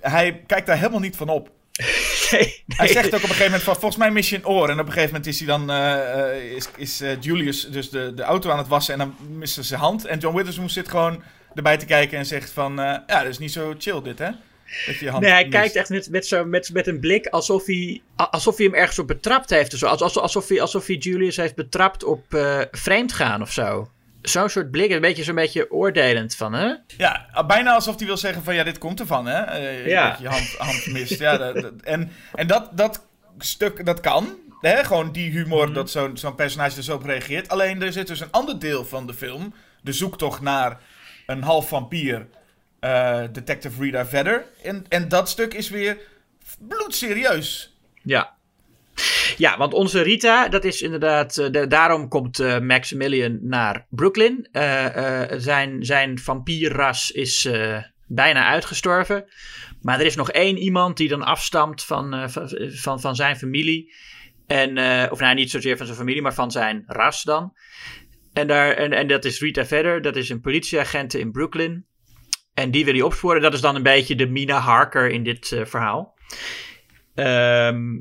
hij 0.00 0.42
kijkt 0.46 0.66
daar 0.66 0.76
helemaal 0.76 1.00
niet 1.00 1.16
van 1.16 1.28
op. 1.28 1.50
Nee, 2.30 2.42
nee. 2.42 2.64
Hij 2.66 2.86
zegt 2.86 3.06
ook 3.06 3.14
op 3.14 3.22
een 3.22 3.28
gegeven 3.28 3.44
moment 3.44 3.62
van, 3.62 3.74
volgens 3.74 3.96
mij 3.96 4.10
mis 4.10 4.30
je 4.30 4.36
een 4.36 4.46
oor. 4.46 4.68
En 4.68 4.80
op 4.80 4.86
een 4.86 4.92
gegeven 4.92 5.14
moment 5.14 5.26
is 5.26 5.38
hij 5.38 5.48
dan, 5.48 5.70
uh, 5.70 6.54
is, 6.54 6.68
is 6.76 7.00
uh, 7.00 7.20
Julius 7.20 7.70
dus 7.70 7.90
de, 7.90 8.14
de 8.14 8.22
auto 8.22 8.50
aan 8.50 8.58
het 8.58 8.68
wassen 8.68 8.92
en 8.92 8.98
dan 8.98 9.16
mist 9.38 9.54
ze 9.54 9.62
zijn 9.62 9.80
hand. 9.80 10.04
En 10.04 10.18
John 10.18 10.36
Witherspoon 10.36 10.70
zit 10.70 10.88
gewoon 10.88 11.22
erbij 11.54 11.76
te 11.76 11.86
kijken 11.86 12.18
en 12.18 12.26
zegt 12.26 12.50
van, 12.50 12.72
uh, 12.72 12.84
ja, 12.84 13.22
dat 13.22 13.26
is 13.26 13.38
niet 13.38 13.52
zo 13.52 13.74
chill 13.78 14.02
dit, 14.02 14.18
hè? 14.18 14.30
Nee, 14.96 15.30
hij 15.30 15.42
mist. 15.42 15.48
kijkt 15.50 15.76
echt 15.76 15.88
met, 15.88 16.10
met, 16.10 16.26
zo, 16.26 16.44
met, 16.44 16.70
met 16.72 16.86
een 16.86 17.00
blik 17.00 17.26
alsof 17.26 17.66
hij, 17.66 18.02
alsof 18.16 18.56
hij 18.56 18.66
hem 18.66 18.74
ergens 18.74 18.98
op 18.98 19.06
betrapt 19.06 19.50
heeft. 19.50 19.72
Of 19.72 19.78
zo. 19.78 19.86
Alsof, 19.86 20.16
alsof, 20.16 20.48
hij, 20.48 20.60
alsof 20.60 20.86
hij 20.86 20.96
Julius 20.96 21.36
heeft 21.36 21.54
betrapt 21.54 22.04
op 22.04 22.24
vreemd 22.70 23.12
gaan 23.12 23.42
of 23.42 23.52
zo 23.52 23.88
zo'n 24.22 24.48
soort 24.48 24.70
blik, 24.70 24.90
een 24.90 25.00
beetje 25.00 25.22
zo'n 25.22 25.34
beetje 25.34 25.70
oordelend 25.70 26.36
van, 26.36 26.52
hè? 26.52 26.74
Ja, 26.96 27.44
bijna 27.46 27.74
alsof 27.74 27.96
hij 27.96 28.06
wil 28.06 28.16
zeggen 28.16 28.42
van, 28.42 28.54
ja, 28.54 28.64
dit 28.64 28.78
komt 28.78 29.00
ervan, 29.00 29.26
hè? 29.26 29.60
Uh, 29.60 29.86
ja. 29.86 30.10
Dat 30.10 30.18
je 30.18 30.28
hand, 30.28 30.54
hand 30.56 30.86
mist. 30.86 31.18
ja, 31.18 31.36
dat, 31.36 31.54
dat, 31.54 31.72
en 31.82 32.10
en 32.34 32.46
dat, 32.46 32.68
dat 32.72 33.06
stuk, 33.38 33.84
dat 33.84 34.00
kan. 34.00 34.38
Hè? 34.60 34.84
Gewoon 34.84 35.12
die 35.12 35.30
humor, 35.30 35.68
mm. 35.68 35.74
dat 35.74 35.90
zo'n 35.90 36.16
zo'n 36.16 36.34
personage 36.34 36.76
er 36.76 36.82
zo 36.82 36.94
op 36.94 37.04
reageert. 37.04 37.48
Alleen, 37.48 37.82
er 37.82 37.92
zit 37.92 38.06
dus 38.06 38.20
een 38.20 38.30
ander 38.30 38.58
deel 38.58 38.84
van 38.84 39.06
de 39.06 39.14
film. 39.14 39.54
De 39.82 39.92
zoektocht 39.92 40.40
naar 40.40 40.80
een 41.26 41.42
half 41.42 41.68
vampier, 41.68 42.26
uh, 42.84 43.22
Detective 43.32 43.82
Rita 43.82 44.06
Vedder. 44.06 44.44
En, 44.62 44.84
en 44.88 45.08
dat 45.08 45.28
stuk 45.28 45.54
is 45.54 45.70
weer 45.70 45.98
bloedserieus. 46.58 47.76
Ja. 48.02 48.36
Ja, 49.36 49.58
want 49.58 49.74
onze 49.74 50.02
Rita, 50.02 50.48
dat 50.48 50.64
is 50.64 50.82
inderdaad. 50.82 51.36
Uh, 51.36 51.50
de, 51.50 51.66
daarom 51.66 52.08
komt 52.08 52.40
uh, 52.40 52.58
Maximilian 52.58 53.38
naar 53.40 53.86
Brooklyn. 53.90 54.48
Zijn, 55.36 55.84
zijn 55.84 56.18
vampierras 56.18 57.10
is 57.10 57.48
bijna 58.06 58.46
uitgestorven. 58.46 59.24
Maar 59.80 60.00
er 60.00 60.06
is 60.06 60.16
nog 60.16 60.30
één 60.30 60.58
iemand 60.58 60.96
die 60.96 61.08
dan 61.08 61.22
afstamt 61.22 61.84
van, 61.84 62.30
van, 62.30 62.48
van, 62.72 63.00
van, 63.00 63.16
zijn 63.16 63.36
familie. 63.36 63.94
En, 64.46 64.70
of 65.10 65.20
nou, 65.20 65.34
niet 65.34 65.50
zozeer 65.50 65.76
van 65.76 65.86
zijn 65.86 65.98
familie, 65.98 66.22
maar 66.22 66.34
van 66.34 66.50
zijn 66.50 66.84
ras 66.86 67.22
dan. 67.22 67.52
En, 68.32 68.46
daar, 68.46 68.72
en, 68.72 68.92
en 68.92 69.06
dat 69.06 69.24
is 69.24 69.40
Rita 69.40 69.66
Vedder, 69.66 70.02
dat 70.02 70.16
is 70.16 70.28
een 70.28 70.40
politieagent 70.40 71.14
in 71.14 71.32
Brooklyn. 71.32 71.86
En 72.54 72.70
die 72.70 72.84
wil 72.84 72.94
hij 72.94 73.02
opsporen. 73.02 73.42
Dat 73.42 73.54
is 73.54 73.60
dan 73.60 73.74
een 73.74 73.82
beetje 73.82 74.14
de 74.14 74.28
Mina 74.28 74.58
Harker 74.58 75.10
in 75.10 75.22
dit 75.22 75.52
eh, 75.52 75.64
verhaal. 75.64 76.14
Ehm, 77.14 77.98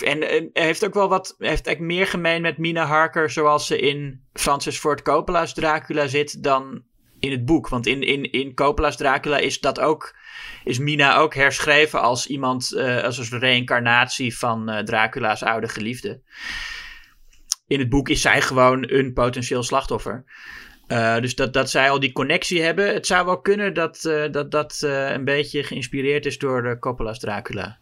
en, 0.00 0.50
heeft 0.52 0.84
ook 0.84 0.94
wel 0.94 1.08
wat. 1.08 1.34
heeft 1.38 1.66
eigenlijk 1.66 1.80
meer 1.80 2.06
gemeen 2.06 2.42
met 2.42 2.58
Mina 2.58 2.84
Harker. 2.84 3.30
zoals 3.30 3.66
ze 3.66 3.78
in 3.78 4.24
Francis 4.32 4.78
Ford 4.78 5.02
Coppola's 5.02 5.54
Dracula 5.54 6.06
zit. 6.06 6.42
dan 6.42 6.82
in 7.18 7.30
het 7.30 7.44
boek. 7.44 7.68
Want 7.68 7.86
in, 7.86 8.02
in, 8.02 8.32
in 8.32 8.54
Coppola's 8.54 8.96
Dracula 8.96 9.38
is 9.38 9.60
dat 9.60 9.80
ook. 9.80 10.16
is 10.64 10.78
Mina 10.78 11.16
ook 11.16 11.34
herschreven 11.34 12.00
als 12.00 12.26
iemand. 12.26 12.72
eh, 12.72 13.02
als 13.02 13.30
een 13.30 13.38
reïncarnatie 13.38 14.38
van 14.38 14.68
eh, 14.68 14.84
Dracula's 14.84 15.42
oude 15.42 15.68
geliefde. 15.68 16.22
In 17.66 17.78
het 17.78 17.88
boek 17.88 18.08
is 18.08 18.20
zij 18.20 18.42
gewoon 18.42 18.90
een 18.90 19.12
potentieel 19.12 19.62
slachtoffer. 19.62 20.24
Eh, 20.90 21.20
dus 21.20 21.34
dat, 21.34 21.52
dat 21.52 21.70
zij 21.70 21.90
al 21.90 22.00
die 22.00 22.12
connectie 22.12 22.62
hebben. 22.62 22.94
Het 22.94 23.06
zou 23.06 23.26
wel 23.26 23.40
kunnen 23.40 23.74
dat 23.74 24.04
eh, 24.04 24.22
dat, 24.30 24.50
dat 24.50 24.82
eh, 24.82 25.10
een 25.10 25.24
beetje 25.24 25.62
geïnspireerd 25.62 26.26
is 26.26 26.38
door 26.38 26.78
Coppola's 26.78 27.18
Dracula. 27.18 27.78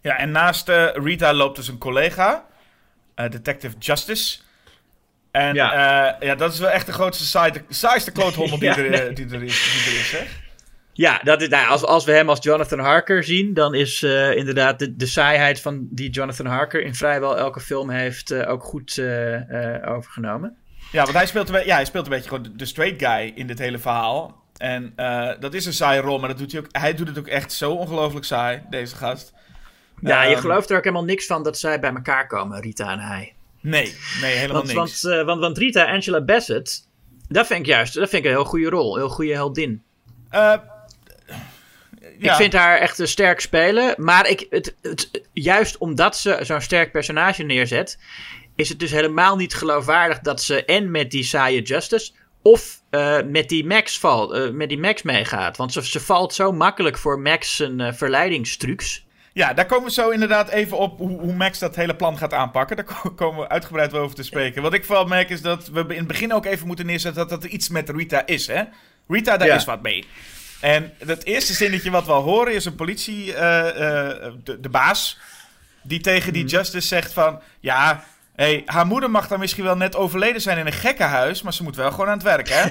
Ja, 0.00 0.18
en 0.18 0.30
naast 0.30 0.68
eh, 0.68 0.88
Rita 0.92 1.34
loopt 1.34 1.56
dus 1.56 1.68
een 1.68 1.78
collega, 1.78 2.46
eh, 3.14 3.30
Detective 3.30 3.78
Justice. 3.78 4.40
En 5.30 5.54
Ja. 5.54 5.72
ja. 5.72 6.16
ja, 6.20 6.34
dat 6.34 6.52
is 6.52 6.58
wel 6.58 6.70
echt 6.70 6.86
de 6.86 6.92
grootste, 6.92 7.24
saaiste, 7.24 7.62
saaiste 7.68 8.12
kloothommel 8.12 8.58
die, 8.58 8.68
Ja, 8.68 8.76
er, 8.76 8.90
nee. 8.90 9.12
die, 9.12 9.24
er 9.24 9.42
is, 9.42 9.84
die 9.84 9.94
er 9.94 10.00
is, 10.00 10.12
hè? 10.12 10.24
Ja, 10.92 11.20
dat 11.22 11.42
is, 11.42 11.48
nou, 11.48 11.68
als, 11.68 11.84
als 11.84 12.04
we 12.04 12.12
hem 12.12 12.28
als 12.28 12.42
Jonathan 12.42 12.78
Harker 12.78 13.24
zien, 13.24 13.54
dan 13.54 13.74
is 13.74 14.02
eh, 14.02 14.36
inderdaad 14.36 14.78
de, 14.78 14.96
de 14.96 15.06
saaiheid 15.06 15.60
van 15.60 15.86
die 15.90 16.10
Jonathan 16.10 16.46
Harker 16.46 16.82
in 16.82 16.94
vrijwel 16.94 17.38
elke 17.38 17.60
film 17.60 17.90
heeft 17.90 18.30
eh, 18.30 18.50
ook 18.50 18.62
goed 18.62 18.98
eh, 18.98 19.74
eh, 19.74 19.94
overgenomen. 19.94 20.56
Ja, 20.92 21.02
want 21.02 21.12
hij 21.16 21.26
speelt, 21.26 21.48
een, 21.48 21.66
ja, 21.66 21.74
hij 21.74 21.84
speelt 21.84 22.04
een 22.04 22.10
beetje 22.12 22.28
gewoon 22.28 22.42
de, 22.42 22.56
de 22.56 22.66
straight 22.66 23.06
guy 23.06 23.32
in 23.34 23.46
dit 23.46 23.58
hele 23.58 23.78
verhaal. 23.78 24.40
En 24.56 24.92
eh, 24.96 25.30
dat 25.40 25.54
is 25.54 25.66
een 25.66 25.72
saaie 25.72 26.00
rol, 26.00 26.18
maar 26.18 26.28
dat 26.28 26.38
doet 26.38 26.52
hij, 26.52 26.60
ook, 26.60 26.66
hij 26.72 26.94
doet 26.94 27.08
het 27.08 27.18
ook 27.18 27.26
echt 27.26 27.52
zo 27.52 27.72
ongelooflijk 27.72 28.24
saai, 28.24 28.62
deze 28.70 28.96
gast. 28.96 29.32
Ja, 30.00 30.22
je 30.22 30.30
Ehm, 30.32 30.40
gelooft 30.40 30.70
er 30.70 30.76
ook 30.76 30.84
helemaal 30.84 31.04
niks 31.04 31.26
van 31.26 31.42
dat 31.42 31.58
zij 31.58 31.80
bij 31.80 31.92
elkaar 31.94 32.26
komen, 32.26 32.60
Rita 32.60 32.90
en 32.92 32.98
hij. 32.98 33.34
Nee, 33.60 33.96
nee, 34.20 34.34
helemaal 34.34 34.62
Want, 34.64 34.74
niks. 34.74 35.02
want, 35.02 35.14
eh, 35.18 35.24
want, 35.24 35.40
want 35.40 35.58
Rita, 35.58 35.84
Angela 35.92 36.20
Bassett, 36.20 36.88
dat 37.28 37.46
vind 37.46 37.60
ik 37.60 37.66
juist 37.66 37.94
dat 37.94 38.08
vind 38.08 38.24
ik 38.24 38.30
een 38.30 38.36
heel 38.36 38.44
goede 38.46 38.68
rol, 38.68 38.94
een 38.94 39.00
heel 39.00 39.08
goede 39.10 39.32
heldin. 39.34 39.82
Eh, 40.30 40.54
Ik 42.18 42.30
vind 42.32 42.52
haar 42.52 42.78
echt 42.78 42.98
een 42.98 43.08
sterk 43.08 43.40
spelen. 43.40 43.94
Maar 43.96 44.28
ik, 44.28 44.46
het, 44.50 44.74
het, 44.82 45.10
juist 45.32 45.78
omdat 45.78 46.16
ze 46.16 46.38
zo'n 46.42 46.60
sterk 46.60 46.92
personage 46.92 47.42
neerzet, 47.42 47.98
is 48.56 48.68
het 48.68 48.78
dus 48.78 48.90
helemaal 48.90 49.36
niet 49.36 49.54
geloofwaardig 49.54 50.18
dat 50.20 50.42
ze 50.42 50.64
en 50.64 50.90
met 50.90 51.10
die 51.10 51.24
saaie 51.24 51.62
Justice. 51.62 52.12
Of 52.42 52.80
eh, 52.90 53.18
met, 53.26 53.48
die 53.48 53.64
Max 53.66 53.98
valt, 53.98 54.32
eh, 54.32 54.50
met 54.50 54.68
die 54.68 54.78
Max 54.78 55.02
meegaat. 55.02 55.56
Want 55.56 55.72
ze, 55.72 55.84
ze 55.86 56.00
valt 56.00 56.34
zo 56.34 56.52
makkelijk 56.52 56.98
voor 56.98 57.20
Max 57.20 57.56
zijn 57.56 57.80
eh, 57.80 57.92
verleidingstrucs. 57.92 59.04
Ja, 59.32 59.52
daar 59.54 59.66
komen 59.66 59.84
we 59.86 59.92
zo 59.92 60.08
inderdaad 60.10 60.48
even 60.48 60.78
op 60.78 60.98
hoe, 60.98 61.20
hoe 61.20 61.32
Max 61.32 61.58
dat 61.58 61.76
hele 61.76 61.96
plan 61.96 62.18
gaat 62.18 62.32
aanpakken. 62.32 62.76
Daar 62.76 62.84
ko- 62.84 63.10
komen 63.10 63.40
we 63.40 63.48
uitgebreid 63.48 63.92
wel 63.92 64.02
over 64.02 64.16
te 64.16 64.22
spreken. 64.22 64.62
Wat 64.62 64.74
ik 64.74 64.84
vooral 64.84 65.04
merk 65.06 65.30
is 65.30 65.40
dat 65.42 65.68
we 65.68 65.80
in 65.80 65.96
het 65.98 66.06
begin 66.06 66.32
ook 66.34 66.46
even 66.46 66.66
moeten 66.66 66.86
neerzetten 66.86 67.28
dat 67.28 67.44
er 67.44 67.50
iets 67.50 67.68
met 67.68 67.88
Rita 67.90 68.26
is. 68.26 68.46
Hè? 68.46 68.62
Rita, 69.08 69.36
daar 69.36 69.48
Ja. 69.48 69.54
is 69.54 69.64
wat 69.64 69.82
mee. 69.82 70.04
En 70.60 70.92
het 71.06 71.24
eerste 71.24 71.52
zinnetje 71.52 71.90
wat 71.90 72.06
we 72.06 72.12
al 72.12 72.22
horen 72.22 72.54
is 72.54 72.64
een 72.64 72.74
politie, 72.74 73.34
eh, 73.34 73.68
eh, 73.68 74.32
de, 74.44 74.60
de 74.60 74.68
baas, 74.68 75.18
die 75.82 76.00
tegen 76.00 76.32
die 76.32 76.44
Justice 76.44 76.86
zegt 76.88 77.12
van... 77.12 77.40
Ja, 77.60 78.04
hey, 78.34 78.62
haar 78.66 78.86
moeder 78.86 79.10
mag 79.10 79.28
dan 79.28 79.38
misschien 79.38 79.64
wel 79.64 79.76
net 79.76 79.96
overleden 79.96 80.40
zijn 80.40 80.58
in 80.58 80.66
een 80.66 80.72
gekkenhuis, 80.72 81.42
maar 81.42 81.52
ze 81.52 81.62
moet 81.62 81.76
wel 81.76 81.90
gewoon 81.90 82.06
aan 82.06 82.18
het 82.18 82.22
werk, 82.22 82.48
hè? 82.48 82.70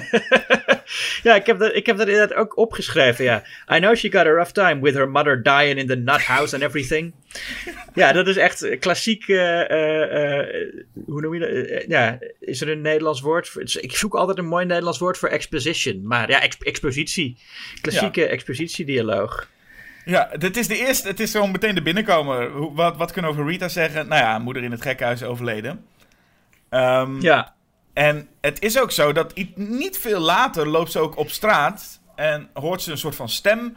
Ja, 1.22 1.34
ik 1.34 1.46
heb, 1.46 1.58
dat, 1.58 1.74
ik 1.74 1.86
heb 1.86 1.96
dat 1.96 2.08
inderdaad 2.08 2.36
ook 2.36 2.56
opgeschreven, 2.56 3.24
ja. 3.24 3.42
I 3.74 3.78
know 3.78 3.96
she 3.96 4.10
got 4.10 4.26
a 4.26 4.30
rough 4.30 4.50
time 4.50 4.80
with 4.80 4.94
her 4.94 5.08
mother 5.10 5.42
dying 5.42 5.78
in 5.78 5.86
the 5.86 5.96
nut 5.96 6.22
house 6.22 6.54
and 6.54 6.64
everything. 6.64 7.12
ja, 7.94 8.12
dat 8.12 8.26
is 8.26 8.36
echt 8.36 8.78
klassiek, 8.78 9.28
eh, 9.28 9.70
eh, 9.70 10.38
eh, 10.40 10.68
hoe 11.06 11.20
noem 11.20 11.34
je 11.34 11.40
dat? 11.40 11.84
Ja, 11.88 12.18
is 12.40 12.60
er 12.60 12.68
een 12.68 12.80
Nederlands 12.80 13.20
woord 13.20 13.48
voor? 13.48 13.62
Ik 13.80 13.96
zoek 13.96 14.14
altijd 14.14 14.38
een 14.38 14.46
mooi 14.46 14.64
Nederlands 14.64 14.98
woord 14.98 15.18
voor 15.18 15.28
exposition. 15.28 16.06
Maar 16.06 16.30
ja, 16.30 16.42
exp- 16.42 16.62
expositie. 16.62 17.36
Klassieke 17.80 18.26
expositiedialoog. 18.26 19.48
Ja, 20.04 20.30
dit 20.38 20.56
is 20.56 20.68
de 20.68 20.76
eerste. 20.78 21.08
Het 21.08 21.20
is 21.20 21.30
gewoon 21.30 21.50
meteen 21.50 21.74
de 21.74 21.82
binnenkomer. 21.82 22.50
Hoe, 22.50 22.74
wat, 22.74 22.96
wat 22.96 23.12
kunnen 23.12 23.30
we 23.30 23.36
over 23.38 23.50
Rita 23.52 23.68
zeggen? 23.68 24.08
Nou 24.08 24.22
ja, 24.22 24.38
moeder 24.38 24.62
in 24.62 24.70
het 24.70 24.82
gekkenhuis 24.82 25.22
overleden. 25.22 25.86
Ehm, 26.68 27.20
Ja, 27.20 27.54
En 27.92 28.28
het 28.40 28.60
is 28.62 28.78
ook 28.80 28.90
zo 28.90 29.12
dat 29.12 29.32
niet 29.54 29.98
veel 29.98 30.20
later 30.20 30.68
loopt 30.68 30.92
ze 30.92 30.98
ook 30.98 31.16
op 31.16 31.30
straat 31.30 32.00
en 32.14 32.48
hoort 32.54 32.82
ze 32.82 32.90
een 32.90 32.98
soort 32.98 33.16
van 33.16 33.28
stem. 33.28 33.76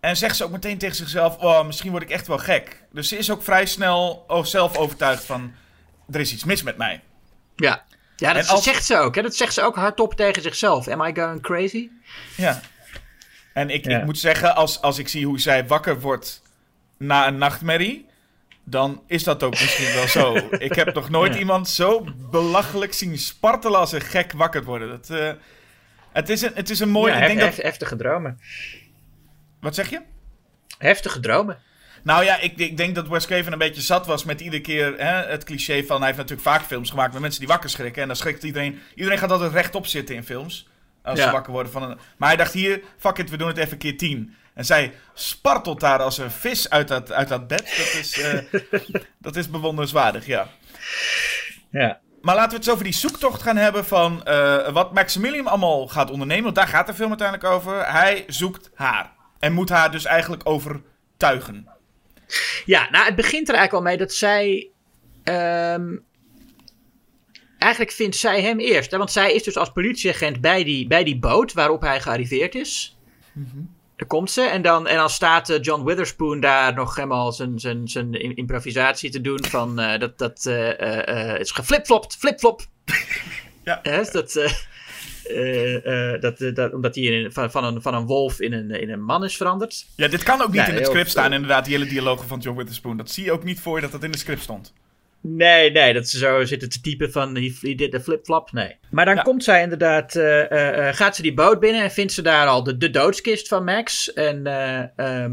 En 0.00 0.16
zegt 0.16 0.36
ze 0.36 0.44
ook 0.44 0.50
meteen 0.50 0.78
tegen 0.78 0.96
zichzelf: 0.96 1.36
Oh, 1.36 1.66
misschien 1.66 1.90
word 1.90 2.02
ik 2.02 2.10
echt 2.10 2.26
wel 2.26 2.38
gek. 2.38 2.82
Dus 2.92 3.08
ze 3.08 3.18
is 3.18 3.30
ook 3.30 3.42
vrij 3.42 3.66
snel 3.66 4.24
zelf 4.42 4.76
overtuigd 4.76 5.24
van: 5.24 5.52
Er 6.12 6.20
is 6.20 6.32
iets 6.32 6.44
mis 6.44 6.62
met 6.62 6.76
mij. 6.76 7.00
ja. 7.56 7.82
Ja, 8.16 8.32
dat 8.32 8.48
als- 8.48 8.62
zegt 8.64 8.84
ze 8.84 8.96
ook. 8.96 9.14
Hè? 9.14 9.22
Dat 9.22 9.34
zegt 9.36 9.54
ze 9.54 9.62
ook 9.62 9.74
hardop 9.76 10.14
tegen 10.14 10.42
zichzelf. 10.42 10.88
Am 10.88 11.02
I 11.04 11.14
going 11.14 11.42
crazy? 11.42 11.88
Ja. 12.36 12.60
En 13.60 13.70
ik, 13.70 13.84
Ja. 13.84 13.98
ik 13.98 14.04
moet 14.04 14.18
zeggen, 14.18 14.54
als, 14.54 14.80
als 14.80 14.98
ik 14.98 15.08
zie 15.08 15.26
hoe 15.26 15.40
zij 15.40 15.66
wakker 15.66 16.00
wordt 16.00 16.42
na 16.98 17.26
een 17.26 17.38
nachtmerrie. 17.38 18.08
Dan 18.64 19.02
is 19.06 19.24
dat 19.24 19.42
ook 19.42 19.50
misschien 19.50 19.94
wel 19.94 20.08
zo. 20.08 20.34
Ik 20.68 20.74
heb 20.74 20.94
nog 20.94 21.10
nooit 21.10 21.32
Ja. 21.32 21.38
iemand 21.38 21.68
zo 21.68 22.04
belachelijk 22.30 22.92
zien 22.92 23.18
spartelen 23.18 23.78
als 23.78 23.92
een 23.92 24.00
gek 24.00 24.32
wakker 24.32 24.64
worden. 24.64 24.88
Dat, 24.88 25.10
eh, 25.10 25.32
het, 26.12 26.28
is 26.28 26.42
een, 26.42 26.50
het 26.54 26.70
is 26.70 26.80
een 26.80 26.88
mooi. 26.90 27.12
ja, 27.12 27.18
ik 27.20 27.26
denk 27.26 27.38
hef- 27.38 27.46
dat, 27.48 27.56
hef- 27.56 27.64
heftige 27.64 27.96
dromen. 27.96 28.40
wat 29.60 29.74
zeg 29.74 29.90
je? 29.90 30.00
Heftige 30.78 31.20
dromen. 31.20 31.58
Nou 32.02 32.24
ja, 32.24 32.38
ik, 32.38 32.56
ik 32.58 32.76
denk 32.76 32.94
dat 32.94 33.08
Wes 33.08 33.26
Craven 33.26 33.52
een 33.52 33.58
beetje 33.58 33.82
zat 33.82 34.06
was 34.06 34.24
met 34.24 34.40
iedere 34.40 34.62
keer 34.62 34.94
hè, 34.98 35.28
het 35.30 35.44
cliché 35.44 35.84
van... 35.84 35.96
Hij 35.96 36.06
heeft 36.06 36.18
natuurlijk 36.18 36.48
vaak 36.48 36.62
films 36.62 36.90
gemaakt 36.90 37.12
met 37.12 37.20
mensen 37.22 37.40
die 37.40 37.48
wakker 37.48 37.70
schrikken. 37.70 38.02
En 38.02 38.08
dan 38.08 38.16
schrikt 38.16 38.42
iedereen... 38.42 38.78
Iedereen 38.94 39.18
gaat 39.18 39.30
altijd 39.30 39.52
rechtop 39.52 39.86
zitten 39.86 40.14
in 40.14 40.24
films. 40.24 40.68
Als 41.02 41.18
Ja. 41.18 41.24
ze 41.24 41.30
wakker 41.32 41.52
worden 41.52 41.72
van 41.72 41.82
een... 41.82 41.98
Maar 42.16 42.28
hij 42.28 42.36
dacht 42.36 42.52
hier, 42.52 42.80
fuck 42.98 43.18
it, 43.18 43.30
we 43.30 43.36
doen 43.36 43.48
het 43.48 43.56
even 43.58 43.78
keer 43.78 43.96
tien. 43.96 44.34
En 44.54 44.64
zij 44.64 44.92
spartelt 45.14 45.80
daar 45.80 45.98
als 46.02 46.18
een 46.18 46.30
vis 46.30 46.70
uit 46.70 46.88
dat, 46.88 47.12
uit 47.12 47.28
dat 47.28 47.46
bed. 47.46 47.58
Dat 47.76 47.94
is, 48.00 48.20
eh, 48.20 48.60
dat 49.18 49.36
is 49.36 49.50
bewonderenswaardig, 49.50 50.26
ja. 50.26 50.48
Ja. 51.70 52.00
Maar 52.20 52.34
laten 52.34 52.50
we 52.50 52.56
het 52.56 52.64
eens 52.64 52.72
over 52.74 52.84
die 52.84 52.92
zoektocht 52.94 53.42
gaan 53.42 53.56
hebben 53.56 53.84
van 53.84 54.24
eh, 54.24 54.68
wat 54.72 54.94
Maximilian 54.94 55.46
allemaal 55.46 55.86
gaat 55.88 56.10
ondernemen. 56.10 56.44
Want 56.44 56.54
daar 56.54 56.68
gaat 56.68 56.86
de 56.86 56.94
film 56.94 57.08
uiteindelijk 57.08 57.48
over. 57.48 57.86
Hij 57.92 58.24
zoekt 58.26 58.70
haar. 58.74 59.12
En 59.38 59.52
moet 59.52 59.68
haar 59.68 59.90
dus 59.90 60.04
eigenlijk 60.04 60.42
overtuigen. 60.48 61.68
Ja, 62.64 62.88
nou, 62.90 63.04
het 63.04 63.14
begint 63.16 63.48
er 63.48 63.54
eigenlijk 63.54 63.84
al 63.84 63.90
mee 63.90 63.98
dat 63.98 64.12
zij. 64.12 64.70
ehm, 65.24 65.96
eigenlijk 67.60 67.92
vindt 67.92 68.16
zij 68.16 68.42
hem 68.42 68.58
eerst. 68.58 68.90
Hè? 68.90 68.98
Want 68.98 69.10
zij 69.12 69.32
is 69.34 69.42
dus 69.42 69.56
als 69.56 69.70
politieagent 69.72 70.40
bij 70.40 70.64
die, 70.64 70.86
bij 70.86 71.04
die 71.04 71.18
boot 71.18 71.52
waarop 71.52 71.80
hij 71.80 72.00
gearriveerd 72.00 72.54
is. 72.54 72.96
Daar 73.96 74.08
komt 74.08 74.30
ze. 74.30 74.42
En 74.42 74.62
dan, 74.62 74.86
en 74.86 74.96
dan 74.96 75.10
staat 75.10 75.48
eh, 75.50 75.62
John 75.62 75.84
Witherspoon 75.84 76.40
daar 76.40 76.74
nog 76.74 76.94
helemaal 76.94 77.32
zijn, 77.32 77.58
zijn, 77.58 77.88
zijn 77.88 78.12
im- 78.14 78.32
improvisatie 78.34 79.10
te 79.10 79.20
doen. 79.20 79.44
Van 79.44 79.78
eh, 79.78 80.00
dat, 80.00 80.18
dat 80.18 80.46
eh, 80.46 81.38
is 81.38 81.50
geflipflopt, 81.50 82.16
flipflop. 82.16 82.60
Ja. 83.64 83.80
Hè, 83.82 84.02
dat, 84.12 84.32
dat, 86.20 86.54
dat, 86.54 86.72
omdat 86.72 86.94
hij 86.94 87.04
in, 87.04 87.32
van, 87.32 87.50
van, 87.50 87.64
een, 87.64 87.82
van 87.82 87.94
een 87.94 88.06
wolf 88.06 88.40
in 88.40 88.52
een, 88.52 88.70
in 88.70 88.90
een 88.90 89.02
man 89.02 89.24
is 89.24 89.36
veranderd. 89.36 89.86
Ja, 89.96 90.08
dit 90.08 90.22
kan 90.22 90.40
ook 90.40 90.46
niet 90.46 90.56
Ja, 90.56 90.66
in 90.66 90.74
het 90.74 90.86
script 90.86 91.10
staan, 91.10 91.32
inderdaad, 91.32 91.64
die 91.64 91.74
hele 91.76 91.88
dialogen 91.88 92.28
van 92.28 92.38
John 92.38 92.56
Witherspoon. 92.58 92.96
Dat 92.96 93.10
zie 93.10 93.24
je 93.24 93.32
ook 93.32 93.44
niet 93.44 93.60
voor 93.60 93.76
je 93.76 93.82
dat 93.82 93.92
dat 93.92 94.02
in 94.02 94.10
het 94.10 94.18
script 94.18 94.42
stond. 94.42 94.72
Nee, 95.22 95.70
nee, 95.70 95.92
dat 95.92 96.08
ze 96.08 96.18
zo 96.18 96.44
zitten 96.44 96.68
te 96.68 96.80
typen 96.80 97.12
van 97.12 97.34
he 97.34 97.74
did 97.74 97.90
the 97.90 98.00
flip-flop. 98.00 98.52
Nee. 98.52 98.76
Maar 98.90 99.04
dan 99.04 99.14
Ja. 99.14 99.22
komt 99.22 99.44
zij 99.44 99.62
inderdaad, 99.62 100.14
eh, 100.14 100.50
eh, 100.50 100.88
eh, 100.88 100.94
gaat 100.94 101.16
ze 101.16 101.22
die 101.22 101.34
boot 101.34 101.60
binnen 101.60 101.82
en 101.82 101.90
vindt 101.90 102.12
ze 102.12 102.22
daar 102.22 102.46
al 102.46 102.62
de, 102.62 102.76
de 102.76 102.90
doodskist 102.90 103.48
van 103.48 103.64
Max. 103.64 104.12
En, 104.12 104.46
eh, 104.46 104.78
ehm, 104.96 105.32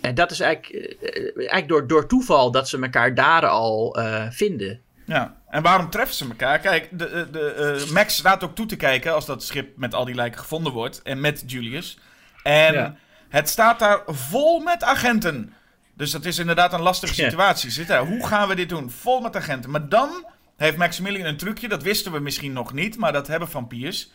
en 0.00 0.14
dat 0.14 0.30
is 0.30 0.40
eigenlijk, 0.40 0.96
eigenlijk 1.34 1.68
door, 1.68 1.86
door 1.86 2.06
toeval 2.08 2.50
dat 2.50 2.68
ze 2.68 2.78
elkaar 2.80 3.14
daar 3.14 3.46
al 3.46 3.96
vinden. 4.30 4.80
Ja, 5.06 5.36
en 5.48 5.62
waarom 5.62 5.90
treffen 5.90 6.16
ze 6.16 6.24
elkaar? 6.28 6.58
Kijk, 6.58 6.88
de, 6.90 7.08
de, 7.08 7.28
de, 7.30 7.86
Max 7.92 8.16
staat 8.16 8.44
ook 8.44 8.54
toe 8.54 8.66
te 8.66 8.76
kijken 8.76 9.14
als 9.14 9.26
dat 9.26 9.42
schip 9.44 9.76
met 9.76 9.94
al 9.94 10.04
die 10.04 10.14
lijken 10.14 10.40
gevonden 10.40 10.72
wordt. 10.72 11.02
En 11.02 11.20
met 11.20 11.42
Julius. 11.46 11.98
En 12.42 12.72
Ja. 12.72 12.96
het 13.28 13.48
staat 13.48 13.78
daar 13.78 14.02
vol 14.06 14.60
met 14.60 14.82
agenten. 14.82 15.52
Dus 15.96 16.10
dat 16.10 16.24
is 16.24 16.38
inderdaad 16.38 16.72
een 16.72 16.80
lastige 16.80 17.14
situatie. 17.14 17.70
Zit 17.70 17.86
daar, 17.86 18.06
hoe 18.06 18.26
gaan 18.26 18.48
we 18.48 18.54
dit 18.54 18.68
doen? 18.68 18.90
Vol 18.90 19.20
met 19.20 19.36
agenten. 19.36 19.70
Maar 19.70 19.88
dan 19.88 20.26
heeft 20.56 20.76
Maximilian 20.76 21.26
een 21.26 21.36
trucje, 21.36 21.68
dat 21.68 21.82
wisten 21.82 22.12
we 22.12 22.18
misschien 22.18 22.52
nog 22.52 22.72
niet, 22.72 22.96
maar 22.96 23.12
dat 23.12 23.26
hebben 23.26 23.48
vampiers. 23.48 24.10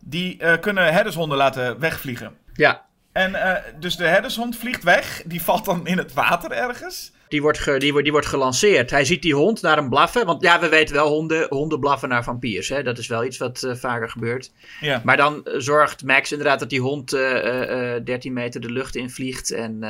Die 0.00 0.38
eh, 0.38 0.60
kunnen 0.60 0.92
herdershonden 0.92 1.38
laten 1.38 1.78
wegvliegen. 1.78 2.36
Ja, 2.52 2.84
En 3.12 3.34
eh, 3.34 3.62
dus 3.80 3.96
de 3.96 4.06
herdershond 4.06 4.56
vliegt 4.56 4.82
weg. 4.82 5.22
Die 5.26 5.42
valt 5.42 5.64
dan 5.64 5.86
in 5.86 5.98
het 5.98 6.12
water 6.12 6.50
ergens. 6.50 7.12
Die 7.28 7.42
wordt, 7.42 7.58
ge- 7.58 7.78
die, 7.78 7.88
wordt, 7.88 8.04
die 8.04 8.12
wordt 8.12 8.26
gelanceerd. 8.28 8.90
Hij 8.90 9.04
ziet 9.04 9.22
die 9.22 9.34
hond 9.34 9.62
naar 9.62 9.76
hem 9.76 9.88
blaffen. 9.88 10.26
Want 10.26 10.42
ja, 10.42 10.60
we 10.60 10.68
weten 10.68 10.94
wel, 10.94 11.08
honden, 11.08 11.46
honden 11.48 11.80
blaffen 11.80 12.08
naar 12.08 12.24
vampiers. 12.24 12.68
Hè? 12.68 12.82
Dat 12.82 12.98
is 12.98 13.06
wel 13.06 13.24
iets 13.24 13.38
wat 13.38 13.62
eh, 13.62 13.74
vaker 13.74 14.10
gebeurt. 14.10 14.52
Ja. 14.80 15.00
Maar 15.04 15.16
dan 15.16 15.44
eh, 15.44 15.54
zorgt 15.58 16.04
Max 16.04 16.32
inderdaad 16.32 16.58
dat 16.58 16.70
die 16.70 16.80
hond 16.80 17.12
eh, 17.12 17.94
eh, 17.96 18.04
13 18.04 18.32
meter 18.32 18.60
de 18.60 18.70
lucht 18.70 18.96
invliegt 18.96 19.50
en 19.50 19.82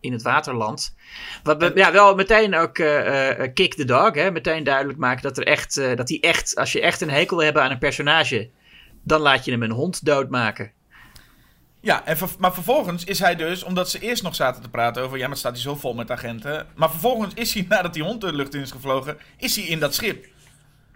in 0.00 0.12
het 0.12 0.22
water 0.22 0.54
landt. 0.54 0.94
Wat 1.42 1.62
we, 1.62 1.72
ja, 1.74 1.92
wel 1.92 2.14
meteen 2.14 2.54
ook 2.54 2.74
kick 3.54 3.74
the 3.74 3.84
dog. 3.84 4.14
Hè? 4.14 4.30
Meteen 4.30 4.64
duidelijk 4.64 4.98
maken 4.98 5.22
dat 5.22 5.38
er 5.38 5.46
echt, 5.46 5.74
dat 5.96 6.08
hij 6.08 6.18
echt, 6.20 6.56
als 6.56 6.72
je 6.72 6.80
echt 6.80 7.00
een 7.00 7.10
hekel 7.10 7.36
wil 7.36 7.44
hebben 7.44 7.62
aan 7.62 7.70
een 7.70 7.78
personage, 7.78 8.48
dan 9.02 9.20
laat 9.20 9.44
je 9.44 9.50
hem 9.50 9.62
een 9.62 9.70
hond 9.70 10.04
doodmaken. 10.04 10.72
Ja, 11.80 12.06
en 12.06 12.16
ver- 12.16 12.28
maar 12.38 12.54
vervolgens 12.54 13.04
is 13.04 13.18
hij 13.18 13.36
dus, 13.36 13.62
omdat 13.62 13.90
ze 13.90 13.98
eerst 13.98 14.22
nog 14.22 14.34
zaten 14.34 14.62
te 14.62 14.68
praten 14.68 15.02
over, 15.02 15.16
ja, 15.16 15.22
maar 15.22 15.30
het 15.30 15.38
staat 15.38 15.52
hij 15.52 15.60
zo 15.60 15.74
vol 15.74 15.94
met 15.94 16.10
agenten. 16.10 16.66
Maar 16.74 16.90
vervolgens 16.90 17.34
is 17.34 17.54
hij, 17.54 17.66
nadat 17.68 17.94
die 17.94 18.02
hond 18.02 18.20
de 18.20 18.32
lucht 18.32 18.54
in 18.54 18.60
is 18.60 18.70
gevlogen, 18.70 19.18
is 19.36 19.56
hij 19.56 19.64
in 19.64 19.80
dat 19.80 19.94
schip. 19.94 20.26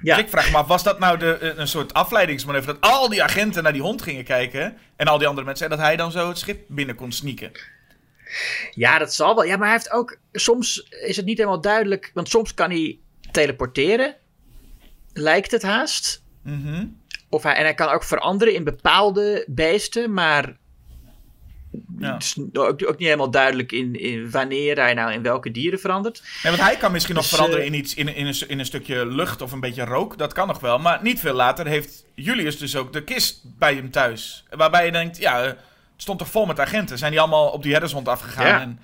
Ja. 0.02 0.14
Dus 0.14 0.24
ik 0.24 0.30
vraag 0.30 0.50
me 0.50 0.56
af, 0.56 0.66
was 0.66 0.82
dat 0.82 0.98
nou 0.98 1.18
de, 1.18 1.36
een 1.40 1.60
een 1.60 1.68
soort 1.68 1.94
afleidingsmanoeuvre? 1.94 2.72
Dat 2.72 2.90
al 2.90 3.08
die 3.08 3.22
agenten 3.22 3.62
naar 3.62 3.72
die 3.72 3.82
hond 3.82 4.02
gingen 4.02 4.24
kijken 4.24 4.76
en 4.96 5.06
al 5.06 5.18
die 5.18 5.26
andere 5.26 5.46
mensen, 5.46 5.64
en 5.64 5.76
dat 5.76 5.86
hij 5.86 5.96
dan 5.96 6.12
zo 6.12 6.28
het 6.28 6.38
schip 6.38 6.64
binnen 6.68 6.94
kon 6.94 7.12
sneaken. 7.12 7.50
Ja, 8.70 8.98
dat 8.98 9.14
zal 9.14 9.34
wel. 9.34 9.44
Ja, 9.44 9.56
maar 9.56 9.66
hij 9.68 9.76
heeft 9.76 9.90
ook. 9.90 10.18
Soms 10.32 10.86
is 10.90 11.16
het 11.16 11.24
niet 11.26 11.38
helemaal 11.38 11.60
duidelijk. 11.60 12.10
Want 12.14 12.28
soms 12.28 12.54
kan 12.54 12.70
hij 12.70 12.98
teleporteren. 13.30 14.16
Lijkt 15.12 15.50
het 15.50 15.62
haast. 15.62 16.22
Mhm. 16.42 16.86
Of 17.28 17.42
hij, 17.42 17.54
en 17.54 17.62
hij 17.62 17.74
kan 17.74 17.88
ook 17.88 18.04
veranderen 18.04 18.54
in 18.54 18.64
bepaalde 18.64 19.44
beesten. 19.48 20.12
Maar. 20.12 20.56
Ja. 21.98 22.12
Het 22.12 22.22
is 22.22 22.36
ook, 22.52 22.66
ook 22.66 22.98
niet 22.98 23.06
helemaal 23.06 23.30
duidelijk 23.30 23.72
in, 23.72 24.00
in 24.00 24.30
wanneer 24.30 24.76
hij 24.76 24.94
nou 24.94 25.12
in 25.12 25.22
welke 25.22 25.50
dieren 25.50 25.80
verandert. 25.80 26.22
Nee, 26.42 26.52
want 26.52 26.68
hij 26.68 26.76
kan 26.76 26.92
misschien 26.92 27.14
nog 27.14 27.24
Dus, 27.24 27.32
veranderen 27.32 27.64
eh, 27.64 27.72
in 27.72 27.78
iets, 27.78 27.94
in, 27.94 28.14
in, 28.14 28.26
een, 28.26 28.48
in 28.48 28.58
een 28.58 28.66
stukje 28.66 29.06
lucht 29.06 29.42
of 29.42 29.52
een 29.52 29.60
beetje 29.60 29.84
rook. 29.84 30.18
Dat 30.18 30.32
kan 30.32 30.46
nog 30.46 30.60
wel. 30.60 30.78
Maar 30.78 30.98
niet 31.02 31.20
veel 31.20 31.34
later 31.34 31.66
heeft 31.66 32.04
Julius 32.14 32.58
dus 32.58 32.76
ook 32.76 32.92
de 32.92 33.04
kist 33.04 33.40
bij 33.58 33.74
hem 33.74 33.90
thuis. 33.90 34.44
Waarbij 34.50 34.84
je 34.86 34.92
denkt, 34.92 35.18
ja, 35.18 35.40
eh, 35.42 35.46
het 35.46 35.56
stond 35.96 36.18
toch 36.18 36.28
vol 36.28 36.46
met 36.46 36.60
agenten. 36.60 36.98
Zijn 36.98 37.10
die 37.10 37.20
allemaal 37.20 37.48
op 37.48 37.62
die 37.62 37.72
herdershond 37.72 38.08
afgegaan? 38.08 38.46
Ja. 38.46 38.60
En, 38.60 38.78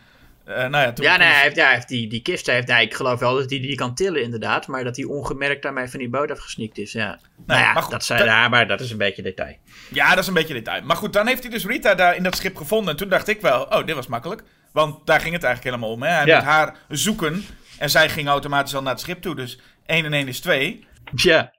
eh, 0.50 0.56
nou 0.68 0.84
ja, 0.84 0.92
toen, 0.92 1.04
Ja, 1.04 1.16
nee, 1.16 1.28
hij 1.28 1.42
heeft, 1.42 1.56
ja, 1.56 1.64
hij 1.64 1.74
heeft 1.74 1.88
die, 1.88 2.08
die 2.08 2.22
kist. 2.22 2.46
Hij 2.46 2.54
heeft, 2.54 2.66
nee, 2.68 2.84
ik 2.84 2.94
geloof 2.94 3.20
wel 3.20 3.34
dat 3.34 3.50
hij 3.50 3.60
die 3.60 3.74
kan 3.74 3.94
tillen, 3.94 4.22
inderdaad. 4.22 4.66
Maar 4.66 4.84
dat 4.84 4.96
hij 4.96 5.04
ongemerkt 5.04 5.62
daarmee 5.62 5.88
van 5.88 5.98
die 5.98 6.08
boot 6.08 6.30
afgesneakt 6.30 6.78
is. 6.78 6.92
Ja. 6.92 7.18
nou 7.46 7.60
ja, 7.60 7.72
maar 7.72 7.82
goed, 7.82 7.92
dat, 7.92 8.06
dat- 8.18 8.26
ja, 8.26 8.48
maar 8.48 8.66
dat 8.66 8.80
is 8.80 8.90
een 8.90 8.98
beetje 8.98 9.22
detail. 9.22 9.56
Ja, 9.90 10.08
dat 10.08 10.18
is 10.18 10.26
een 10.26 10.34
beetje 10.34 10.54
detail. 10.54 10.82
Maar 10.82 10.96
goed, 10.96 11.12
dan 11.12 11.26
heeft 11.26 11.42
hij 11.42 11.52
dus 11.52 11.66
Rita 11.66 11.94
daar 11.94 12.16
in 12.16 12.22
dat 12.22 12.36
schip 12.36 12.56
gevonden. 12.56 12.90
En 12.90 12.96
toen 12.96 13.08
dacht 13.08 13.28
ik 13.28 13.40
wel, 13.40 13.62
oh, 13.62 13.86
dit 13.86 13.94
was 13.94 14.06
makkelijk. 14.06 14.42
Want 14.72 15.06
daar 15.06 15.20
ging 15.20 15.34
het 15.34 15.44
eigenlijk 15.44 15.74
helemaal 15.76 15.96
om. 15.96 16.02
Hè? 16.02 16.08
Hij 16.10 16.26
Ja. 16.26 16.36
moet 16.36 16.44
haar 16.44 16.76
zoeken. 16.88 17.44
En 17.78 17.90
zij 17.90 18.08
ging 18.08 18.28
automatisch 18.28 18.74
al 18.74 18.82
naar 18.82 18.92
het 18.92 19.00
schip 19.00 19.22
toe. 19.22 19.34
Dus 19.36 19.58
1 19.86 20.04
en 20.04 20.12
1 20.12 20.28
is 20.28 20.40
2. 20.40 20.86
Ja. 21.14 21.52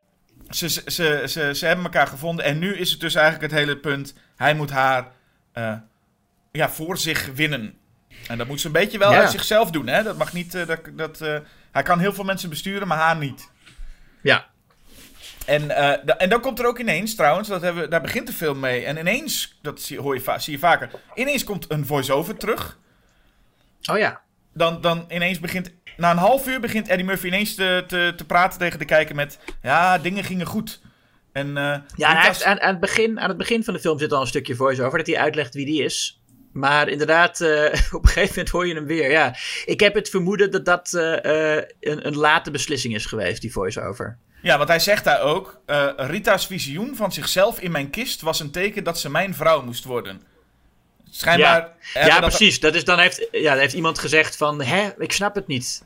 Ze, 0.49 0.69
ze, 0.69 0.81
ze, 0.85 1.23
ze, 1.27 1.55
ze 1.55 1.65
hebben 1.65 1.85
elkaar 1.85 2.07
gevonden. 2.07 2.45
En 2.45 2.59
nu 2.59 2.75
is 2.75 2.91
het 2.91 2.99
dus 2.99 3.15
eigenlijk 3.15 3.51
het 3.51 3.61
hele 3.61 3.77
punt. 3.77 4.13
Hij 4.35 4.53
moet 4.55 4.69
haar 4.69 5.11
eh, 5.53 5.73
ja, 6.51 6.69
voor 6.69 6.97
zich 6.97 7.29
winnen. 7.35 7.73
En 8.31 8.37
dat 8.37 8.47
moet 8.47 8.59
ze 8.61 8.65
een 8.67 8.71
beetje 8.73 8.97
wel 8.97 9.11
Ja. 9.11 9.19
uit 9.19 9.31
zichzelf 9.31 9.71
doen. 9.71 9.87
Hè? 9.87 10.03
Dat 10.03 10.17
mag 10.17 10.33
niet. 10.33 10.55
eh, 10.55 10.67
dat, 10.67 10.79
dat, 10.93 11.21
eh, 11.21 11.37
hij 11.71 11.83
kan 11.83 11.99
heel 11.99 12.13
veel 12.13 12.23
mensen 12.23 12.49
besturen, 12.49 12.87
maar 12.87 12.97
haar 12.97 13.17
niet. 13.17 13.49
Ja. 14.21 14.49
En, 15.45 15.67
da- 15.67 16.17
en 16.17 16.29
dan 16.29 16.41
komt 16.41 16.59
er 16.59 16.65
ook 16.65 16.79
ineens, 16.79 17.15
trouwens, 17.15 17.47
dat 17.47 17.61
hebben, 17.61 17.89
daar 17.89 18.01
begint 18.01 18.27
de 18.27 18.33
film 18.33 18.59
mee. 18.59 18.85
En 18.85 18.97
ineens, 18.97 19.59
dat 19.61 19.81
zie, 19.81 19.99
hoor 19.99 20.15
je, 20.15 20.21
va- 20.21 20.39
zie 20.39 20.53
je 20.53 20.59
vaker. 20.59 20.89
Ineens 21.15 21.43
komt 21.43 21.65
een 21.71 21.85
voice-over 21.85 22.37
terug. 22.37 22.77
Oh 23.91 23.97
ja. 23.97 24.21
Dan, 24.53 24.81
dan 24.81 25.05
ineens 25.09 25.39
begint. 25.39 25.71
Na 25.97 26.11
een 26.11 26.17
half 26.17 26.47
uur 26.47 26.59
begint 26.59 26.87
Eddie 26.87 27.05
Murphy 27.05 27.27
ineens 27.27 27.55
te, 27.55 27.83
te, 27.87 28.13
te 28.15 28.25
praten 28.25 28.59
tegen 28.59 28.79
de 28.79 28.85
kijker 28.85 29.15
met. 29.15 29.39
Ja, 29.61 29.97
dingen 29.97 30.23
gingen 30.23 30.45
goed. 30.45 30.81
En, 31.33 31.53
Ja, 31.53 31.83
en 31.95 32.15
hij 32.15 32.25
heeft, 32.25 32.43
aan, 32.43 32.61
aan, 32.61 32.69
het 32.71 32.79
begin, 32.79 33.19
aan 33.19 33.29
het 33.29 33.37
begin 33.37 33.63
van 33.63 33.73
de 33.73 33.79
film 33.79 33.99
zit 33.99 34.11
al 34.13 34.21
een 34.21 34.27
stukje 34.27 34.55
voice-over 34.55 34.97
dat 34.97 35.07
hij 35.07 35.17
uitlegt 35.17 35.53
wie 35.53 35.65
die 35.65 35.83
is. 35.83 36.20
Maar 36.53 36.87
inderdaad, 36.89 37.41
eh, 37.41 37.63
op 37.95 38.03
een 38.03 38.07
gegeven 38.09 38.29
moment 38.29 38.49
hoor 38.49 38.67
je 38.67 38.73
hem 38.73 38.85
weer. 38.85 39.11
Ja, 39.11 39.35
ik 39.65 39.79
heb 39.79 39.93
het 39.93 40.09
vermoeden 40.09 40.51
dat 40.51 40.65
dat 40.65 40.93
eh, 40.93 41.57
eh, 41.57 41.63
een, 41.79 42.07
een 42.07 42.15
late 42.17 42.51
beslissing 42.51 42.93
is 42.95 43.05
geweest, 43.05 43.41
die 43.41 43.51
voice-over. 43.51 44.17
Ja, 44.41 44.57
want 44.57 44.69
hij 44.69 44.79
zegt 44.79 45.03
daar 45.03 45.21
ook: 45.21 45.61
eh, 45.65 45.89
Rita's 45.97 46.47
visioen 46.47 46.95
van 46.95 47.11
zichzelf 47.11 47.59
in 47.59 47.71
mijn 47.71 47.89
kist 47.89 48.21
was 48.21 48.39
een 48.39 48.51
teken 48.51 48.83
dat 48.83 48.99
ze 48.99 49.09
mijn 49.09 49.33
vrouw 49.35 49.61
moest 49.63 49.83
worden. 49.83 50.21
Schijnbaar. 51.09 51.59
Ja, 51.59 51.75
hebben 51.93 52.13
ja 52.13 52.19
dat- 52.19 52.29
precies. 52.29 52.59
Dat 52.59 52.75
is, 52.75 52.83
dan 52.83 52.99
heeft, 52.99 53.27
ja, 53.31 53.49
dan 53.51 53.59
heeft 53.59 53.73
iemand 53.73 53.99
gezegd 53.99 54.37
van, 54.37 54.61
hè, 54.61 54.89
ik 54.97 55.11
snap 55.11 55.35
het 55.35 55.47
niet. 55.47 55.83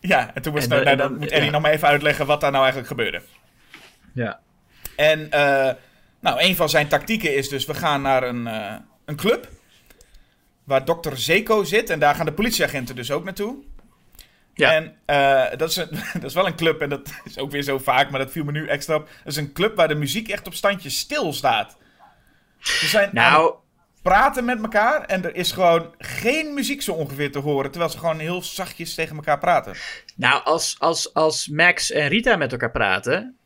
Ja, 0.00 0.34
en 0.34 0.42
toen 0.42 0.52
was 0.52 0.62
En 0.62 0.68
nou, 0.68 0.84
dan 0.84 0.96
dan- 0.96 1.16
moet 1.18 1.28
Eddie 1.30 1.44
ja. 1.44 1.50
nog 1.50 1.62
maar 1.62 1.70
even 1.72 1.88
uitleggen 1.88 2.26
wat 2.26 2.40
daar 2.40 2.50
nou 2.50 2.62
eigenlijk 2.64 2.92
gebeurde. 2.92 3.22
Ja. 4.14 4.40
En 4.96 5.30
eh, 5.30 5.74
nou, 6.20 6.40
een 6.40 6.56
van 6.56 6.68
zijn 6.68 6.88
tactieken 6.88 7.34
is 7.34 7.48
dus: 7.48 7.66
we 7.66 7.74
gaan 7.74 8.02
naar 8.02 8.22
een, 8.22 8.46
eh, 8.46 8.74
een 9.04 9.16
club. 9.16 9.48
Waar 10.68 10.84
dokter 10.84 11.18
Zeko 11.18 11.64
zit. 11.64 11.90
En 11.90 11.98
daar 11.98 12.14
gaan 12.14 12.26
de 12.26 12.32
politieagenten 12.32 12.96
dus 12.96 13.10
ook 13.10 13.24
naartoe. 13.24 13.56
Ja. 14.54 14.72
En 14.72 14.96
eh, 15.04 15.58
dat, 15.58 15.70
is 15.70 15.76
een, 15.76 15.88
dat 16.20 16.24
is 16.24 16.34
wel 16.34 16.46
een 16.46 16.56
club. 16.56 16.80
En 16.80 16.88
dat 16.88 17.10
is 17.24 17.38
ook 17.38 17.50
weer 17.50 17.62
zo 17.62 17.78
vaak. 17.78 18.10
Maar 18.10 18.20
dat 18.20 18.30
viel 18.30 18.44
me 18.44 18.52
nu 18.52 18.66
extra 18.66 18.94
op. 18.94 19.08
Dat 19.08 19.32
is 19.32 19.36
een 19.36 19.52
club 19.52 19.76
waar 19.76 19.88
de 19.88 19.94
muziek 19.94 20.28
echt 20.28 20.46
op 20.46 20.54
standjes 20.54 20.98
stil 20.98 21.32
staat. 21.32 21.76
Ze 22.58 22.86
zijn 22.86 23.10
Nou, 23.12 23.54
praten 24.02 24.44
met 24.44 24.62
elkaar. 24.62 25.04
En 25.04 25.24
er 25.24 25.34
is 25.34 25.52
gewoon 25.52 25.94
geen 25.98 26.54
muziek 26.54 26.82
zo 26.82 26.92
ongeveer 26.92 27.32
te 27.32 27.38
horen. 27.38 27.70
Terwijl 27.70 27.92
ze 27.92 27.98
gewoon 27.98 28.18
heel 28.18 28.42
zachtjes 28.42 28.94
tegen 28.94 29.16
elkaar 29.16 29.38
praten. 29.38 29.74
Nou, 30.16 30.44
als, 30.44 30.76
als, 30.78 31.14
als 31.14 31.48
Max 31.48 31.90
en 31.90 32.08
Rita 32.08 32.36
met 32.36 32.52
elkaar 32.52 32.70
praten. 32.70 33.37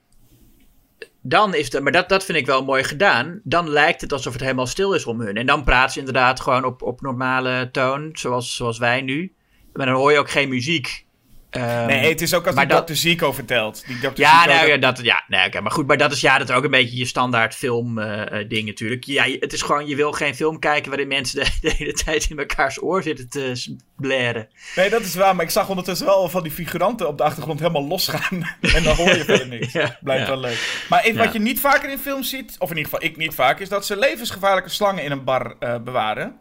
Dan 1.23 1.55
is 1.55 1.73
het. 1.73 1.83
Maar 1.83 1.93
dat, 1.93 2.09
dat 2.09 2.25
vind 2.25 2.39
ik 2.39 2.47
wel 2.47 2.65
mooi 2.65 2.85
gedaan. 2.85 3.41
Dan 3.45 3.69
lijkt 3.69 4.01
het 4.01 4.13
alsof 4.13 4.33
het 4.33 4.43
helemaal 4.43 4.67
stil 4.67 4.93
is 4.93 5.07
om 5.07 5.21
hun. 5.21 5.37
En 5.37 5.47
dan 5.47 5.65
praten 5.65 5.93
ze 5.93 5.99
inderdaad 5.99 6.41
gewoon 6.41 6.65
op, 6.65 6.83
op 6.83 7.01
normale 7.01 7.69
toon. 7.73 8.11
Zoals, 8.13 8.57
zoals 8.57 8.79
wij 8.79 9.01
nu. 9.01 9.33
Maar 9.73 9.87
dan 9.87 9.95
hoor 9.95 10.13
je 10.13 10.19
ook 10.19 10.31
geen 10.31 10.49
muziek. 10.49 11.07
Ehm, 11.53 11.87
Nee, 11.87 12.09
het 12.09 12.21
is 12.21 12.35
ook 12.35 12.47
als 12.47 12.55
die 12.57 12.67
dat- 12.67 12.77
dokter 12.77 12.97
Zico 12.97 13.33
vertelt. 13.33 13.87
Die 13.87 13.99
dokter 13.99 14.25
Ja, 14.25 14.43
Zico, 14.43 14.55
nou, 14.55 14.67
ja, 14.69 14.77
dat, 14.77 15.01
ja, 15.03 15.25
nee, 15.29 15.47
oké, 15.47 15.61
maar 15.61 15.71
goed, 15.73 15.87
maar 15.87 15.97
dat 15.97 16.13
is, 16.13 16.21
ja, 16.21 16.39
dat 16.39 16.49
is 16.49 16.55
ook 16.55 16.65
een 16.65 16.71
beetje 16.71 16.97
je 16.97 17.05
standaard 17.05 17.55
film 17.55 17.99
eh, 17.99 18.41
eh, 18.41 18.49
ding 18.49 18.67
natuurlijk. 18.67 19.05
Ja, 19.05 19.25
je- 19.25 19.37
het 19.41 19.53
is 19.53 19.63
gewoon, 19.63 19.87
je 19.87 19.97
wil 19.97 20.13
geen 20.13 20.35
film 20.35 20.59
kijken 20.59 20.89
waarin 20.91 21.09
mensen 21.09 21.45
de, 21.45 21.51
de 21.61 21.75
hele 21.77 21.93
tijd 21.93 22.27
in 22.31 22.37
mekaars 22.37 22.83
oor 22.83 23.03
zitten 23.03 23.29
te 23.29 23.77
blaren. 23.97 24.49
Nee, 24.77 24.91
dat 24.91 25.01
is 25.01 25.15
waar, 25.15 25.37
maar 25.37 25.45
ik 25.45 25.51
zag 25.51 25.69
ondertussen 25.69 26.07
wel 26.07 26.29
van 26.29 26.43
die 26.43 26.53
figuranten 26.53 27.09
op 27.09 27.19
de 27.19 27.25
achtergrond 27.25 27.61
helemaal 27.61 27.87
losgaan. 27.87 28.57
en 28.77 28.83
dan 28.83 28.97
hoor 28.97 29.09
je 29.17 29.25
verder 29.25 29.49
niks. 29.49 29.73
Ja, 29.83 29.99
Blijft 30.03 30.23
ja. 30.27 30.31
wel 30.31 30.41
leuk. 30.41 30.85
Maar 30.89 31.07
Ja. 31.07 31.15
wat 31.15 31.33
je 31.33 31.39
niet 31.39 31.61
vaker 31.61 31.91
in 31.91 31.99
films 31.99 32.29
ziet, 32.31 32.57
of 32.59 32.71
in 32.71 32.77
ieder 32.77 32.93
geval 32.93 33.09
ik 33.09 33.17
niet 33.17 33.35
vaak, 33.35 33.61
is 33.61 33.69
dat 33.69 33.87
ze 33.87 33.97
levensgevaarlijke 33.99 34.71
slangen 34.71 35.05
in 35.05 35.11
een 35.11 35.25
bar 35.25 35.55
eh, 35.59 35.77
bewaren. 35.79 36.37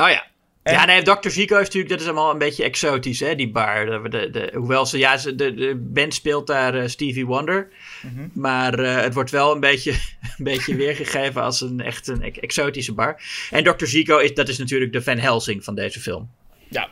Oh 0.00 0.08
ja. 0.10 0.24
En- 0.66 0.72
Ja, 0.72 0.84
nee, 0.84 1.02
Dr. 1.02 1.28
Zico 1.28 1.56
is 1.56 1.64
natuurlijk, 1.64 1.88
dat 1.92 2.00
is 2.00 2.06
allemaal 2.06 2.30
een 2.30 2.38
beetje 2.38 2.64
exotisch, 2.64 3.20
hè, 3.20 3.34
die 3.34 3.50
bar. 3.50 3.86
De, 3.86 4.08
de, 4.08 4.30
de- 4.30 4.52
hoewel 4.54 4.86
ze, 4.86 4.98
ja, 4.98 5.16
ze, 5.16 5.34
de, 5.34 5.54
de 5.54 5.74
band 5.76 6.14
speelt 6.14 6.46
daar 6.46 6.74
eh, 6.74 6.88
Stevie 6.88 7.26
Wonder. 7.26 7.68
Mhm. 8.02 8.28
Maar 8.32 8.78
eh, 8.78 8.94
het 9.02 9.14
wordt 9.14 9.30
wel 9.30 9.52
een 9.54 9.60
beetje, 9.60 9.90
een 10.38 10.44
beetje 10.44 10.74
weergegeven 10.76 11.42
als 11.42 11.60
een 11.60 11.80
echt 11.80 12.06
een 12.08 12.22
ex- 12.22 12.38
exotische 12.38 12.92
bar. 12.92 13.22
En 13.50 13.64
Dr. 13.64 13.84
Zico, 13.86 14.18
is, 14.18 14.34
dat 14.34 14.48
is 14.48 14.58
natuurlijk 14.58 14.92
de 14.92 15.02
Van 15.02 15.18
Helsing 15.18 15.64
van 15.64 15.74
deze 15.74 16.00
film. 16.00 16.30
Ja. 16.68 16.88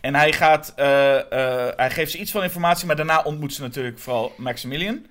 En 0.00 0.14
hij 0.14 0.32
gaat, 0.32 0.72
eh, 0.76 1.18
hij 1.76 1.90
geeft 1.90 2.10
ze 2.10 2.18
iets 2.18 2.30
van 2.30 2.42
informatie, 2.42 2.86
maar 2.86 2.96
daarna 2.96 3.22
ontmoet 3.22 3.54
ze 3.54 3.60
natuurlijk 3.60 3.98
vooral 3.98 4.32
Maximilian. 4.36 5.06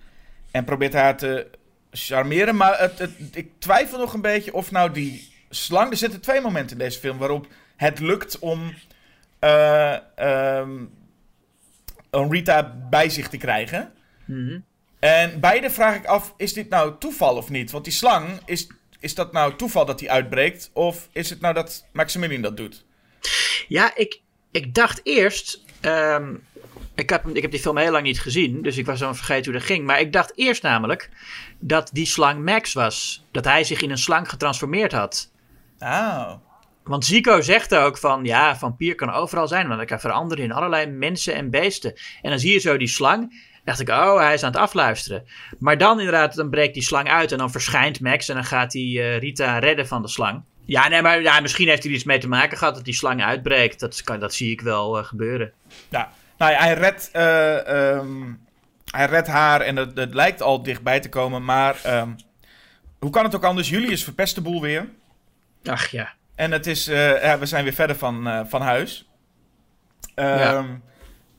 En 0.52 0.64
probeert 0.64 0.94
haar 0.94 1.18
te 1.18 1.48
charmeren. 1.92 2.56
Maar 2.56 2.80
het, 2.80 3.00
het- 3.00 3.12
ik 3.34 3.50
twijfel 3.60 3.98
nog 4.00 4.14
een 4.14 4.22
beetje 4.22 4.54
of 4.54 4.72
nou 4.72 4.92
die 4.92 5.30
slang... 5.50 5.92
Er 5.92 5.98
zitten 5.98 6.22
twee 6.22 6.42
momenten 6.42 6.78
in 6.78 6.84
deze 6.84 7.00
film 7.00 7.18
waarop 7.18 7.48
het 7.82 8.00
lukt 8.00 8.40
om... 8.40 8.74
om 12.12 12.32
Rita 12.32 12.76
bij 12.90 13.10
zich 13.10 13.30
te 13.30 13.38
krijgen. 13.38 13.94
Mhm. 14.26 14.60
En 15.00 15.40
beide 15.40 15.70
vraag 15.70 15.96
ik 15.96 16.06
af, 16.06 16.34
is 16.38 16.54
dit 16.54 16.70
nou 16.70 16.96
toeval 17.00 17.36
of 17.36 17.50
niet? 17.50 17.72
Want 17.72 17.84
die 17.84 17.94
slang, 17.94 18.40
is, 18.46 18.68
is 19.00 19.16
dat 19.16 19.32
nou 19.32 19.56
toeval 19.56 19.86
dat 19.86 20.00
die 20.00 20.12
uitbreekt? 20.12 20.70
Of 20.74 21.10
is 21.12 21.30
het 21.30 21.42
nou 21.42 21.54
dat 21.54 21.86
Maximilian 21.94 22.42
dat 22.42 22.58
doet? 22.58 22.86
Ja, 23.68 23.96
ik, 23.96 24.22
ik 24.52 24.74
dacht 24.74 25.02
eerst. 25.04 25.64
ehm, 25.82 26.36
ik, 26.96 27.10
heb, 27.10 27.28
ik 27.28 27.42
heb 27.42 27.52
die 27.52 27.60
film 27.60 27.78
heel 27.78 27.92
lang 27.92 28.04
niet 28.04 28.22
gezien, 28.22 28.62
dus 28.62 28.78
ik 28.78 28.86
was 28.86 29.00
dan 29.00 29.16
vergeten 29.16 29.52
hoe 29.52 29.60
dat 29.60 29.70
ging. 29.70 29.86
Maar 29.86 30.00
ik 30.00 30.14
dacht 30.14 30.38
eerst 30.38 30.64
namelijk 30.64 31.10
dat 31.60 31.90
die 31.94 32.06
slang 32.06 32.46
Max 32.46 32.74
was. 32.74 33.26
Dat 33.32 33.46
hij 33.46 33.64
zich 33.64 33.82
in 33.82 33.92
een 33.92 33.98
slang 33.98 34.30
getransformeerd 34.30 34.92
had. 34.92 35.32
Oh. 35.80 36.34
Want 36.84 37.06
Zico 37.06 37.42
zegt 37.42 37.76
ook 37.76 37.98
van, 37.98 38.24
ja, 38.24 38.58
vampier 38.58 38.96
kan 38.96 39.14
overal 39.14 39.48
zijn, 39.48 39.66
want 39.66 39.78
hij 39.78 39.86
kan 39.86 40.00
veranderen 40.00 40.44
in 40.44 40.52
allerlei 40.52 40.86
mensen 40.86 41.34
en 41.34 41.50
beesten. 41.50 41.94
En 42.22 42.30
dan 42.30 42.40
zie 42.40 42.54
je 42.54 42.60
zo 42.60 42.78
die 42.78 42.88
slang. 42.88 43.50
Dacht 43.64 43.80
ik, 43.80 43.90
oh, 43.90 44.18
hij 44.18 44.34
is 44.34 44.44
aan 44.44 44.52
het 44.52 44.62
afluisteren. 44.62 45.24
Maar 45.60 45.78
dan 45.78 45.98
inderdaad, 45.98 46.36
dan 46.36 46.50
breekt 46.50 46.74
die 46.74 46.84
slang 46.84 47.10
uit 47.10 47.32
en 47.32 47.38
dan 47.38 47.52
verschijnt 47.52 48.00
Max 48.00 48.30
en 48.30 48.36
dan 48.36 48.44
gaat 48.44 48.74
hij 48.74 48.82
eh, 48.82 49.18
Rita 49.18 49.60
redden 49.60 49.88
van 49.88 50.02
de 50.02 50.08
slang. 50.08 50.44
Ja, 50.66 50.88
nee, 50.88 51.02
maar 51.02 51.22
ja, 51.22 51.40
misschien 51.40 51.68
heeft 51.68 51.82
hij 51.82 51.92
er 51.92 51.98
iets 51.98 52.06
mee 52.06 52.20
te 52.20 52.28
maken 52.28 52.58
gehad 52.58 52.76
dat 52.76 52.86
die 52.86 52.94
slang 52.94 53.24
uitbreekt. 53.24 53.80
Dat, 53.80 54.04
kan, 54.04 54.20
dat 54.20 54.34
zie 54.34 54.52
ik 54.52 54.62
wel 54.62 54.98
eh, 54.98 55.04
gebeuren. 55.04 55.52
Ja, 55.90 56.12
nou 56.38 56.52
ja, 56.52 56.60
hij 56.60 56.74
redt, 56.74 57.10
eh, 57.12 57.92
ehm, 57.96 58.34
hij 58.92 59.06
redt 59.06 59.28
haar 59.28 59.62
en 59.62 59.76
het, 59.76 59.98
het 59.98 60.14
lijkt 60.14 60.42
al 60.42 60.64
dichtbij 60.64 61.00
te 61.00 61.10
komen. 61.10 61.46
Maar 61.46 61.80
ehm, 61.84 62.10
hoe 63.00 63.10
kan 63.10 63.24
het 63.24 63.36
ook 63.36 63.44
anders? 63.44 63.70
Julius 63.70 64.04
verpest 64.04 64.36
de 64.36 64.42
boel 64.42 64.62
weer. 64.62 64.90
Ach 65.64 65.88
ja. 65.88 66.14
En 66.42 66.52
het 66.52 66.68
is, 66.68 66.88
eh, 66.88 67.24
ja, 67.24 67.40
we 67.40 67.46
zijn 67.46 67.64
weer 67.64 67.74
verder 67.74 67.96
van, 67.96 68.28
eh, 68.28 68.40
van 68.46 68.62
huis. 68.62 69.10
Ehm 70.16 70.38
Ja. 70.38 70.66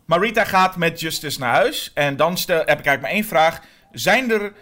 Maar 0.05 0.21
Rita 0.21 0.45
gaat 0.45 0.77
met 0.77 1.01
Justice 1.01 1.39
naar 1.41 1.55
huis. 1.55 1.91
En 1.95 2.17
dan 2.17 2.39
stel, 2.39 2.57
heb 2.57 2.79
ik 2.79 2.87
eigenlijk 2.87 3.01
maar 3.01 3.11
één 3.11 3.25
vraag. 3.25 3.61
Zijn 3.93 4.31
er 4.31 4.53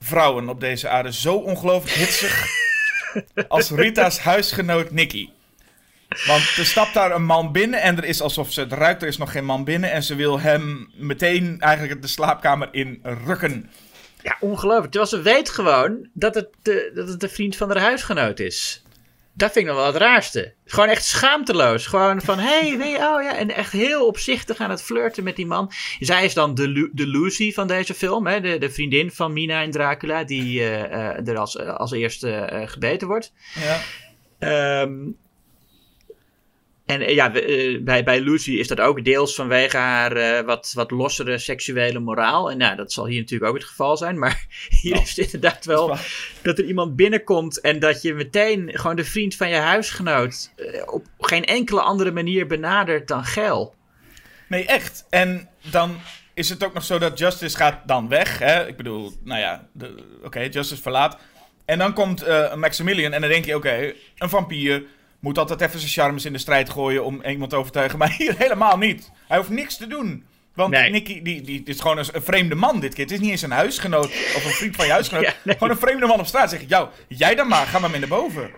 vrouwen 0.00 0.48
op 0.48 0.60
deze 0.60 0.88
aarde 0.88 1.12
zo 1.12 1.34
ongelooflijk 1.34 1.94
hitsig 1.96 2.46
als 3.48 3.70
Rita's 3.70 4.18
huisgenoot 4.18 4.90
Nicky? 4.90 5.28
Want 6.26 6.56
er 6.56 6.66
stapt 6.66 6.94
daar 6.94 7.10
een 7.10 7.24
man 7.24 7.52
binnen 7.52 7.80
en 7.80 7.96
er 7.96 8.04
is 8.04 8.20
alsof 8.20 8.52
ze 8.52 8.60
het 8.60 8.72
ruikt, 8.72 9.02
er 9.02 9.08
is 9.08 9.18
nog 9.18 9.32
geen 9.32 9.44
man 9.44 9.64
binnen. 9.64 9.92
En 9.92 10.02
ze 10.02 10.14
wil 10.14 10.40
hem 10.40 10.90
meteen 10.94 11.60
eigenlijk 11.60 12.02
de 12.02 12.08
slaapkamer 12.08 12.68
in 12.70 13.00
rukken. 13.02 13.70
Ja, 14.22 14.36
ongelooflijk. 14.40 14.92
Terwijl 14.92 15.10
ze 15.10 15.22
weet 15.22 15.50
gewoon 15.50 16.08
dat 16.12 16.34
het, 16.34 16.48
de, 16.62 16.90
dat 16.94 17.08
het 17.08 17.20
de 17.20 17.28
vriend 17.28 17.56
van 17.56 17.68
haar 17.68 17.80
huisgenoot 17.80 18.40
is. 18.40 18.83
Dat 19.36 19.52
vind 19.52 19.64
ik 19.64 19.72
nog 19.72 19.80
wel 19.80 19.92
het 19.92 20.02
raarste. 20.02 20.54
Gewoon 20.64 20.88
echt 20.88 21.04
schaamteloos. 21.04 21.86
Gewoon 21.86 22.20
van, 22.20 22.38
hé, 22.38 22.68
hey, 22.68 22.78
weet 22.78 22.90
je, 22.90 22.96
oh 22.96 23.22
ja. 23.22 23.36
En 23.36 23.50
echt 23.50 23.72
heel 23.72 24.06
opzichtig 24.06 24.58
aan 24.58 24.70
het 24.70 24.82
flirten 24.82 25.24
met 25.24 25.36
die 25.36 25.46
man. 25.46 25.72
Zij 25.98 26.24
is 26.24 26.34
dan 26.34 26.54
de, 26.54 26.90
de 26.92 27.06
Lucy 27.06 27.52
van 27.52 27.66
deze 27.66 27.94
film. 27.94 28.26
Hè? 28.26 28.40
De, 28.40 28.58
de 28.58 28.70
vriendin 28.70 29.10
van 29.10 29.32
Mina 29.32 29.62
en 29.62 29.70
Dracula. 29.70 30.24
Die 30.24 30.60
eh, 30.60 30.82
eh, 30.84 31.28
er 31.28 31.38
als, 31.38 31.58
als 31.58 31.92
eerste 31.92 32.30
eh, 32.30 32.68
gebeten 32.68 33.08
wordt. 33.08 33.32
Ja. 33.54 33.80
Ehm, 34.38 34.92
en 36.86 37.00
eh, 37.00 37.14
ja, 37.14 37.34
eh, 37.34 37.82
bij, 37.82 38.04
bij 38.04 38.20
Lucy 38.20 38.52
is 38.52 38.68
dat 38.68 38.80
ook 38.80 39.04
deels 39.04 39.34
vanwege 39.34 39.76
haar 39.76 40.16
eh, 40.16 40.44
wat, 40.44 40.72
wat 40.74 40.90
lossere 40.90 41.38
seksuele 41.38 41.98
moraal. 41.98 42.50
En 42.50 42.58
nou, 42.58 42.76
dat 42.76 42.92
zal 42.92 43.06
hier 43.06 43.20
natuurlijk 43.20 43.50
ook 43.50 43.56
het 43.56 43.68
geval 43.68 43.96
zijn. 43.96 44.18
Maar 44.18 44.46
hier 44.82 45.00
is 45.00 45.16
het 45.16 45.18
inderdaad 45.18 45.64
wel 45.64 45.86
Dat 45.86 45.98
dat 46.42 46.58
er 46.58 46.64
iemand 46.64 46.96
binnenkomt 46.96 47.60
en 47.60 47.78
dat 47.78 48.02
je 48.02 48.14
meteen 48.14 48.70
gewoon 48.72 48.96
de 48.96 49.04
vriend 49.04 49.36
van 49.36 49.48
je 49.48 49.56
huisgenoot 49.56 50.52
op 50.86 51.06
geen 51.18 51.44
enkele 51.44 51.80
andere 51.80 52.10
manier 52.10 52.46
benadert 52.46 53.08
dan 53.08 53.24
geil. 53.24 53.74
Nee, 54.48 54.66
echt. 54.66 55.06
En 55.10 55.48
dan 55.70 55.96
is 56.34 56.48
het 56.48 56.64
ook 56.64 56.74
nog 56.74 56.84
zo 56.84 56.98
dat 56.98 57.18
Justice 57.18 57.56
gaat 57.56 57.88
dan 57.88 58.08
weg. 58.08 58.38
Hè? 58.38 58.66
Ik 58.66 58.76
bedoel, 58.76 59.12
nou 59.22 59.40
ja, 59.40 59.68
oké, 60.22 60.40
Justice 60.40 60.82
verlaat. 60.82 61.18
En 61.64 61.78
dan 61.78 61.92
komt 61.92 62.24
Maximilian 62.56 63.12
en 63.12 63.20
dan 63.20 63.30
denk 63.30 63.44
je, 63.44 63.56
oké, 63.56 63.92
een 64.18 64.28
vampier 64.28 64.84
moet 65.24 65.38
altijd 65.38 65.60
even 65.60 65.78
zijn 65.78 65.90
charmes 65.92 66.24
in 66.24 66.32
de 66.32 66.38
strijd 66.38 66.70
gooien 66.70 67.04
om 67.04 67.22
iemand 67.22 67.50
te 67.50 67.56
overtuigen. 67.56 67.98
Maar 67.98 68.14
hier 68.18 68.34
helemaal 68.38 68.76
niet. 68.78 69.10
Hij 69.28 69.36
hoeft 69.36 69.48
niks 69.50 69.76
te 69.76 69.86
doen. 69.86 70.24
Want 70.54 70.70
Nee. 70.70 70.90
Nicky, 70.90 71.22
die, 71.22 71.42
die, 71.42 71.62
is 71.64 71.80
gewoon 71.80 71.98
een, 71.98 72.04
vreemde 72.22 72.54
man 72.54 72.80
dit 72.80 72.94
keer. 72.94 73.04
Het 73.04 73.12
is 73.12 73.20
niet 73.20 73.30
eens 73.30 73.42
een 73.42 73.50
huisgenoot 73.50 74.04
of 74.06 74.44
een 74.44 74.50
vriend 74.50 74.76
van 74.76 74.86
je 74.86 74.92
huisgenoot. 74.92 75.22
Ja, 75.26 75.34
nee. 75.42 75.54
Gewoon 75.56 75.70
een 75.72 75.78
vreemde 75.78 76.06
man 76.06 76.18
op 76.20 76.26
straat. 76.26 76.50
Zeg 76.50 76.60
ik, 76.60 76.68
jou, 76.68 76.88
jij 77.08 77.34
dan 77.34 77.48
maar, 77.48 77.66
ga 77.66 77.78
maar 77.78 77.90
mee 77.90 78.00
naar 78.00 78.08
boven. 78.08 78.50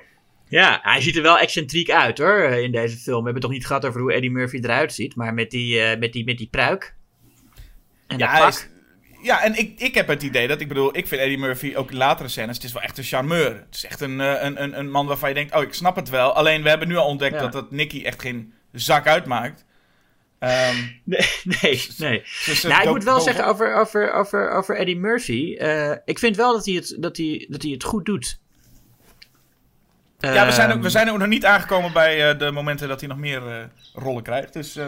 Ja, 0.48 0.78
hij 0.82 1.00
ziet 1.00 1.16
er 1.16 1.22
wel 1.22 1.38
excentriek 1.38 1.90
uit 1.90 2.18
hoor 2.18 2.40
eh, 2.42 2.62
in 2.62 2.72
deze 2.72 2.96
film. 2.96 3.18
We 3.18 3.24
hebben 3.24 3.32
het 3.34 3.42
toch 3.42 3.50
niet 3.50 3.66
gehad 3.66 3.84
over 3.84 4.00
hoe 4.00 4.12
Eddie 4.12 4.30
Murphy 4.30 4.56
eruit 4.56 4.92
ziet, 4.92 5.16
maar 5.16 5.34
met 5.34 5.50
die, 5.50 5.80
eh, 5.80 5.98
met 5.98 6.12
die, 6.12 6.24
met 6.24 6.38
die 6.38 6.48
pruik. 6.50 6.94
En 8.06 8.18
Ja, 8.18 8.32
dat 8.32 8.40
pak. 8.40 8.48
is- 8.48 8.68
ja, 9.26 9.42
en 9.42 9.58
ik, 9.58 9.80
ik 9.80 9.94
heb 9.94 10.08
het 10.08 10.22
idee 10.22 10.48
dat, 10.48 10.60
ik 10.60 10.68
bedoel, 10.68 10.96
ik 10.96 11.06
vind 11.06 11.20
Eddie 11.20 11.38
Murphy 11.38 11.74
ook 11.76 11.90
in 11.90 11.96
latere 11.96 12.28
scènes, 12.28 12.56
het 12.56 12.64
is 12.64 12.72
wel 12.72 12.82
echt 12.82 12.98
een 12.98 13.04
charmeur. 13.04 13.54
Het 13.54 13.74
is 13.74 13.84
echt 13.84 14.00
een, 14.00 14.20
eh, 14.20 14.42
een, 14.42 14.62
een, 14.62 14.78
een 14.78 14.90
man 14.90 15.06
waarvan 15.06 15.28
je 15.28 15.34
denkt, 15.34 15.54
oh, 15.54 15.62
ik 15.62 15.74
snap 15.74 15.96
het 15.96 16.08
wel. 16.08 16.32
Alleen, 16.32 16.62
we 16.62 16.68
hebben 16.68 16.88
nu 16.88 16.96
al 16.96 17.06
ontdekt 17.06 17.34
Ja. 17.34 17.40
dat 17.40 17.52
dat 17.52 17.70
Nicky 17.70 18.02
echt 18.04 18.20
geen 18.20 18.52
zak 18.72 19.06
uitmaakt. 19.06 19.64
Ehm, 20.38 20.76
Nee, 21.04 21.28
nee, 21.44 21.86
nee. 21.98 22.22
nou, 22.62 22.82
ik 22.82 22.88
moet 22.88 23.04
wel 23.04 23.20
zeggen 23.20 23.46
over, 23.46 23.74
over, 23.74 24.12
over, 24.12 24.50
over 24.50 24.76
Eddie 24.76 24.96
Murphy. 24.96 25.56
eh, 25.58 25.92
ik 26.04 26.18
vind 26.18 26.36
wel 26.36 26.52
dat 26.52 26.64
hij 26.66 26.74
het, 26.74 26.96
dat 27.00 27.16
hij, 27.16 27.46
dat 27.48 27.62
hij 27.62 27.70
het 27.70 27.84
goed 27.84 28.04
doet. 28.04 28.38
Ja, 30.18 30.46
we 30.46 30.52
zijn, 30.52 30.68
ook, 30.70 30.76
we 30.76 30.82
Ehm, 30.82 30.90
zijn 30.90 31.10
ook 31.10 31.18
nog 31.18 31.28
niet 31.28 31.44
aangekomen 31.44 31.92
bij 31.92 32.30
eh, 32.30 32.38
de 32.38 32.50
momenten 32.50 32.88
dat 32.88 33.00
hij 33.00 33.08
nog 33.08 33.18
meer 33.18 33.70
rollen 33.94 34.22
krijgt. 34.22 34.52
Dus 34.52 34.78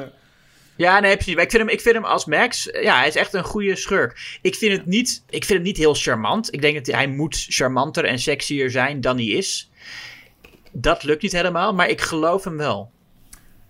Ja, 0.79 1.01
nee, 1.01 1.15
precies. 1.15 1.35
Maar 1.35 1.45
ik 1.45 1.51
vind 1.51 1.63
hem, 1.63 1.73
ik 1.73 1.81
vind 1.81 1.95
hem 1.95 2.05
als 2.05 2.25
Max, 2.25 2.71
eh, 2.71 2.83
ja, 2.83 2.97
hij 2.99 3.09
is 3.09 3.15
echt 3.15 3.33
een 3.35 3.45
goede 3.45 3.77
schurk. 3.77 4.39
Ik 4.43 4.55
vind 4.55 4.73
het 4.73 4.87
niet, 4.87 5.23
ik 5.31 5.45
vind 5.45 5.59
het 5.59 5.67
niet 5.69 5.77
heel 5.77 5.95
charmant. 5.95 6.53
Ik 6.55 6.61
denk 6.61 6.85
dat 6.85 6.95
hij, 6.95 7.07
moet 7.07 7.47
charmanter 7.49 8.05
en 8.05 8.19
sexier 8.19 8.71
zijn 8.71 9.01
dan 9.01 9.17
hij 9.17 9.27
is. 9.27 9.71
Dat 10.73 11.03
lukt 11.03 11.23
niet 11.23 11.33
helemaal, 11.33 11.75
maar 11.75 11.89
ik 11.89 12.01
geloof 12.01 12.45
hem 12.45 12.57
wel. 12.57 12.91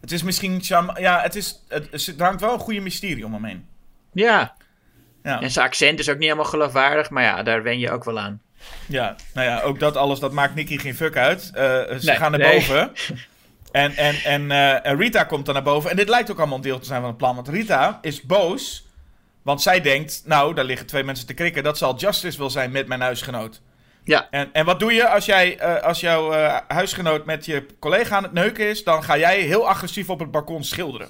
het 0.01 0.13
is 0.13 0.23
misschien. 0.23 0.63
Ja, 0.97 1.21
het 1.23 1.35
is... 1.37 1.65
Het, 1.69 2.07
er 2.19 2.25
hangt 2.25 2.41
wel 2.41 2.53
een 2.53 2.59
goede 2.59 2.81
mysterie 2.81 3.25
om 3.25 3.33
hem 3.33 3.45
heen. 3.45 3.67
Ja, 4.13 4.55
Ja. 5.23 5.41
en 5.41 5.51
zijn 5.51 5.67
accent 5.67 5.99
is 5.99 6.09
ook 6.09 6.15
niet 6.17 6.25
helemaal 6.25 6.45
geloofwaardig, 6.45 7.11
maar 7.11 7.23
ja, 7.23 7.43
daar 7.43 7.63
wen 7.63 7.79
je 7.79 7.91
ook 7.91 8.05
wel 8.05 8.19
aan. 8.19 8.41
Ja, 8.87 9.17
nou 9.35 9.47
ja, 9.47 9.61
ook 9.61 9.79
dat 9.81 9.97
alles, 9.97 10.19
dat 10.21 10.33
maakt 10.33 10.55
Nicky 10.55 10.79
geen 10.79 10.95
fuck 10.95 11.17
uit. 11.17 11.51
Eh, 11.55 11.63
ze 11.65 11.99
Nee, 12.03 12.17
gaan 12.17 12.31
naar 12.31 12.41
nee. 12.41 12.67
En, 13.79 13.97
en, 13.97 14.15
en, 14.25 14.51
eh, 14.51 14.87
en 14.87 14.97
Rita 14.97 15.25
komt 15.25 15.45
dan 15.45 15.55
naar 15.55 15.63
boven. 15.63 15.91
En 15.91 15.97
dit 15.97 16.09
lijkt 16.09 16.31
ook 16.31 16.39
allemaal 16.39 16.57
een 16.57 16.63
deel 16.63 16.79
te 16.79 16.87
zijn 16.87 17.01
van 17.01 17.09
het 17.09 17.19
plan. 17.19 17.35
Want 17.35 17.49
Rita 17.49 17.99
is 18.03 18.23
boos. 18.23 18.87
Want 19.43 19.63
zij 19.63 19.81
denkt, 19.81 20.23
nou, 20.25 20.55
daar 20.55 20.65
liggen 20.65 20.87
twee 20.87 21.05
mensen 21.05 21.27
te 21.27 21.35
krikken. 21.35 21.63
Dat 21.63 21.79
zal 21.79 21.97
Justice 21.97 22.39
wel 22.39 22.51
zijn 22.51 22.71
met 22.71 22.87
mijn 22.87 23.01
huisgenoot. 23.01 23.61
Ja, 24.05 24.27
En, 24.31 24.49
en 24.53 24.65
wat 24.65 24.81
doe 24.81 24.93
je 24.93 25.09
als, 25.09 25.25
jij, 25.25 25.59
eh, 25.59 25.83
als 25.83 26.01
jouw 26.01 26.33
eh, 26.33 26.57
huisgenoot 26.69 27.25
met 27.25 27.45
je 27.45 27.67
collega 27.79 28.17
aan 28.17 28.23
het 28.23 28.33
neuken 28.33 28.69
is? 28.69 28.85
Dan 28.85 29.03
ga 29.05 29.19
jij 29.19 29.41
heel 29.41 29.69
agressief 29.69 30.11
op 30.11 30.19
het 30.19 30.31
balkon 30.31 30.65
schilderen. 30.65 31.09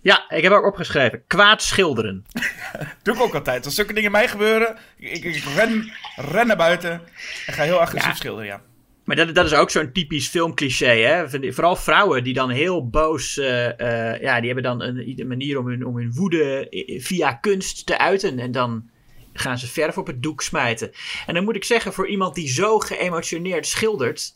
ja 0.00 0.30
ik 0.30 0.42
heb 0.42 0.52
ook 0.52 0.66
opgeschreven, 0.66 1.22
kwaad 1.26 1.62
schilderen. 1.62 2.26
Doe 3.02 3.14
ik 3.14 3.20
ook 3.20 3.34
altijd. 3.34 3.64
Als 3.64 3.74
zulke 3.74 3.92
dingen 3.92 4.10
mij 4.10 4.28
gebeuren, 4.28 4.76
ik, 4.96 5.24
ik, 5.24 5.24
ik 5.24 5.44
ren, 5.56 5.92
ren 6.16 6.46
naar 6.46 6.56
buiten 6.56 7.02
en 7.46 7.52
ga 7.52 7.62
heel 7.62 7.80
agressief 7.80 8.10
Ja. 8.10 8.16
schilderen, 8.16 8.46
ja. 8.46 8.60
Maar 9.08 9.16
dat, 9.16 9.34
dat 9.34 9.44
is 9.46 9.54
ook 9.54 9.70
zo'n 9.70 9.92
typisch 9.92 10.28
filmcliché, 10.28 10.86
hè? 10.86 11.52
Vooral 11.52 11.76
vrouwen 11.76 12.24
die 12.24 12.34
dan 12.34 12.50
heel 12.50 12.88
boos, 12.88 13.38
eh, 13.38 14.12
eh, 14.12 14.20
ja, 14.22 14.36
die 14.40 14.46
hebben 14.52 14.62
dan 14.64 14.82
een, 14.82 15.14
een 15.20 15.26
manier 15.28 15.58
om 15.58 15.66
hun, 15.66 15.86
om 15.86 15.96
hun 15.96 16.12
woede 16.14 16.66
i- 16.70 17.00
via 17.00 17.32
kunst 17.32 17.86
te 17.86 17.98
uiten. 17.98 18.38
En 18.38 18.52
dan 18.52 18.90
gaan 19.32 19.58
ze 19.58 19.66
verf 19.66 19.98
op 19.98 20.06
het 20.06 20.22
doek 20.22 20.42
smijten. 20.42 20.90
En 21.26 21.34
dan 21.34 21.44
moet 21.44 21.56
ik 21.56 21.64
zeggen, 21.64 21.92
voor 21.92 22.08
iemand 22.08 22.34
die 22.34 22.48
zo 22.48 22.78
geëmotioneerd 22.78 23.66
schildert, 23.66 24.34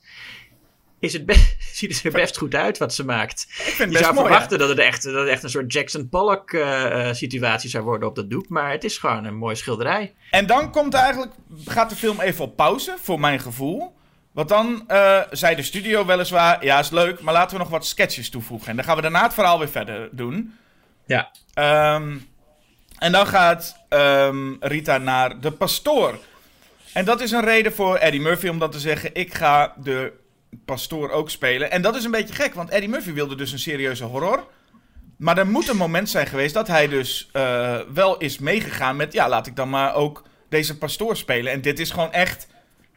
is 1.00 1.12
het 1.12 1.26
best, 1.26 1.56
ziet 1.78 1.94
het 1.94 2.04
er 2.04 2.12
best 2.20 2.36
goed 2.38 2.54
uit 2.54 2.78
wat 2.78 2.94
ze 2.94 3.04
maakt. 3.04 3.46
Ik 3.48 3.54
vind 3.56 3.92
Je 3.92 3.98
zou 3.98 4.14
mooi. 4.14 4.26
verwachten 4.26 4.58
dat 4.58 4.68
het, 4.68 4.78
echt, 4.78 5.02
dat 5.02 5.14
het 5.14 5.28
echt 5.28 5.42
een 5.42 5.50
soort 5.50 5.72
Jackson 5.72 6.08
Pollock 6.08 6.52
eh, 6.52 7.08
eh, 7.08 7.14
situatie 7.14 7.70
zou 7.70 7.84
worden 7.84 8.08
op 8.08 8.14
dat 8.14 8.30
doek. 8.30 8.48
Maar 8.48 8.70
het 8.70 8.84
is 8.84 8.98
gewoon 8.98 9.24
een 9.24 9.36
mooie 9.36 9.54
schilderij. 9.54 10.14
En 10.30 10.46
dan 10.46 10.70
komt 10.70 10.94
eigenlijk, 10.94 11.32
gaat 11.64 11.90
de 11.90 11.96
film 11.96 12.20
even 12.20 12.44
op 12.44 12.56
pauze, 12.56 12.94
voor 13.02 13.20
mijn 13.20 13.40
gevoel. 13.40 14.00
Want 14.32 14.48
dan 14.48 14.84
eh, 14.86 15.20
zei 15.30 15.56
de 15.56 15.62
studio 15.62 16.06
weliswaar, 16.06 16.64
ja 16.64 16.78
is 16.78 16.90
leuk, 16.90 17.20
maar 17.20 17.34
laten 17.34 17.56
we 17.56 17.62
nog 17.62 17.70
wat 17.70 17.86
sketches 17.86 18.30
toevoegen. 18.30 18.68
En 18.68 18.76
dan 18.76 18.84
gaan 18.84 18.96
we 18.96 19.02
daarna 19.02 19.22
het 19.22 19.34
verhaal 19.34 19.58
weer 19.58 19.68
verder 19.68 20.08
doen. 20.12 20.58
Ja. 21.06 21.30
Ehm, 21.54 22.16
en 22.98 23.12
dan 23.12 23.26
gaat 23.26 23.76
ehm, 23.88 24.52
Rita 24.60 24.98
naar 24.98 25.40
de 25.40 25.50
pastoor. 25.50 26.18
En 26.92 27.04
dat 27.04 27.20
is 27.20 27.30
een 27.30 27.44
reden 27.44 27.72
voor 27.72 27.96
Eddie 27.96 28.20
Murphy 28.20 28.48
om 28.48 28.58
dan 28.58 28.70
te 28.70 28.80
zeggen, 28.80 29.10
ik 29.14 29.34
ga 29.34 29.74
de 29.76 30.12
pastoor 30.64 31.10
ook 31.10 31.30
spelen. 31.30 31.70
En 31.70 31.82
dat 31.82 31.96
is 31.96 32.04
een 32.04 32.10
beetje 32.10 32.34
gek, 32.34 32.54
want 32.54 32.70
Eddie 32.70 32.88
Murphy 32.88 33.12
wilde 33.12 33.34
dus 33.34 33.52
een 33.52 33.58
serieuze 33.58 34.04
horror. 34.04 34.46
Maar 35.16 35.38
er 35.38 35.46
moet 35.46 35.68
een 35.68 35.76
moment 35.76 36.10
zijn 36.10 36.26
geweest 36.26 36.54
dat 36.54 36.68
hij 36.68 36.88
dus 36.88 37.28
eh, 37.32 37.78
wel 37.94 38.16
is 38.16 38.38
meegegaan 38.38 38.96
met... 38.96 39.12
Ja, 39.12 39.28
laat 39.28 39.46
ik 39.46 39.56
dan 39.56 39.70
maar 39.70 39.94
ook 39.94 40.22
deze 40.48 40.78
pastoor 40.78 41.16
spelen. 41.16 41.52
En 41.52 41.60
dit 41.60 41.78
is 41.78 41.90
gewoon 41.90 42.12
echt 42.12 42.48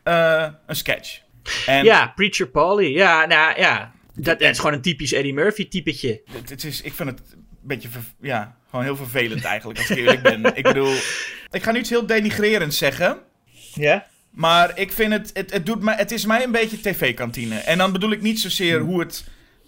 eh, 0.04 0.48
een 0.66 0.76
sketch. 0.76 1.24
En 1.66 1.84
Ja, 1.84 2.08
Preacher 2.16 2.48
Polly. 2.48 2.94
Ja, 2.94 3.26
nou 3.26 3.60
ja. 3.60 3.94
Dat, 4.14 4.40
dat 4.40 4.50
is 4.50 4.58
gewoon 4.58 4.74
een 4.74 4.82
typisch 4.82 5.12
Eddie 5.12 5.34
Murphy 5.34 5.68
typetje. 5.68 6.22
het, 6.32 6.50
het 6.50 6.64
is, 6.64 6.82
ik 6.82 6.94
vind 6.94 7.10
het 7.10 7.20
een 7.34 7.46
beetje... 7.62 7.90
ja, 8.22 8.58
gewoon 8.70 8.86
heel 8.86 8.96
vervelend 8.96 9.44
eigenlijk, 9.44 9.80
als 9.80 9.90
ik 9.90 9.98
eerlijk 9.98 10.22
ben. 10.22 10.46
Ik 10.58 10.64
bedoel, 10.64 10.94
ik 11.52 11.64
ga 11.64 11.72
nu 11.72 11.80
iets 11.80 11.90
heel 11.90 12.06
denigrerends 12.06 12.78
zeggen... 12.78 13.18
Ja? 13.74 14.06
Maar 14.36 14.80
ik 14.80 14.92
vind 14.92 15.12
het, 15.12 15.32
het, 15.34 15.54
het, 15.54 15.66
doet 15.66 15.82
mij, 15.82 15.96
het 15.96 16.12
is 16.12 16.26
mij 16.26 16.44
een 16.44 16.52
beetje 16.52 16.82
tv-kantine. 16.82 17.60
En 17.60 17.78
dan 17.78 17.92
bedoel 17.92 18.12
ik 18.12 18.22
niet 18.22 18.40
zozeer 18.40 18.80
hoe 18.80 19.00
het 19.00 19.26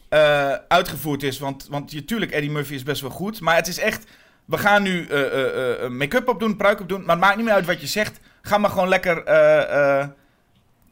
eh, 0.10 0.54
uitgevoerd 0.68 1.24
is. 1.24 1.40
Want, 1.40 1.68
want 1.70 1.94
natuurlijk, 1.94 2.32
Eddie 2.32 2.52
Murphy 2.52 2.74
is 2.74 2.84
best 2.84 3.02
wel 3.02 3.10
goed. 3.10 3.40
Maar 3.42 3.56
het 3.56 3.68
is 3.68 3.80
echt, 3.80 4.06
we 4.46 4.58
gaan 4.58 4.84
nu 4.84 5.06
eh, 5.08 5.84
eh, 5.84 5.90
make-up 5.90 6.28
op 6.28 6.40
doen, 6.40 6.58
pruik 6.58 6.80
op 6.80 6.90
doen. 6.90 7.00
Maar 7.00 7.16
het 7.16 7.24
maakt 7.24 7.36
niet 7.36 7.46
meer 7.46 7.54
uit 7.54 7.66
wat 7.66 7.82
je 7.82 7.88
zegt. 7.88 8.20
Ga 8.42 8.58
maar 8.58 8.70
gewoon 8.70 8.90
lekker, 8.90 9.24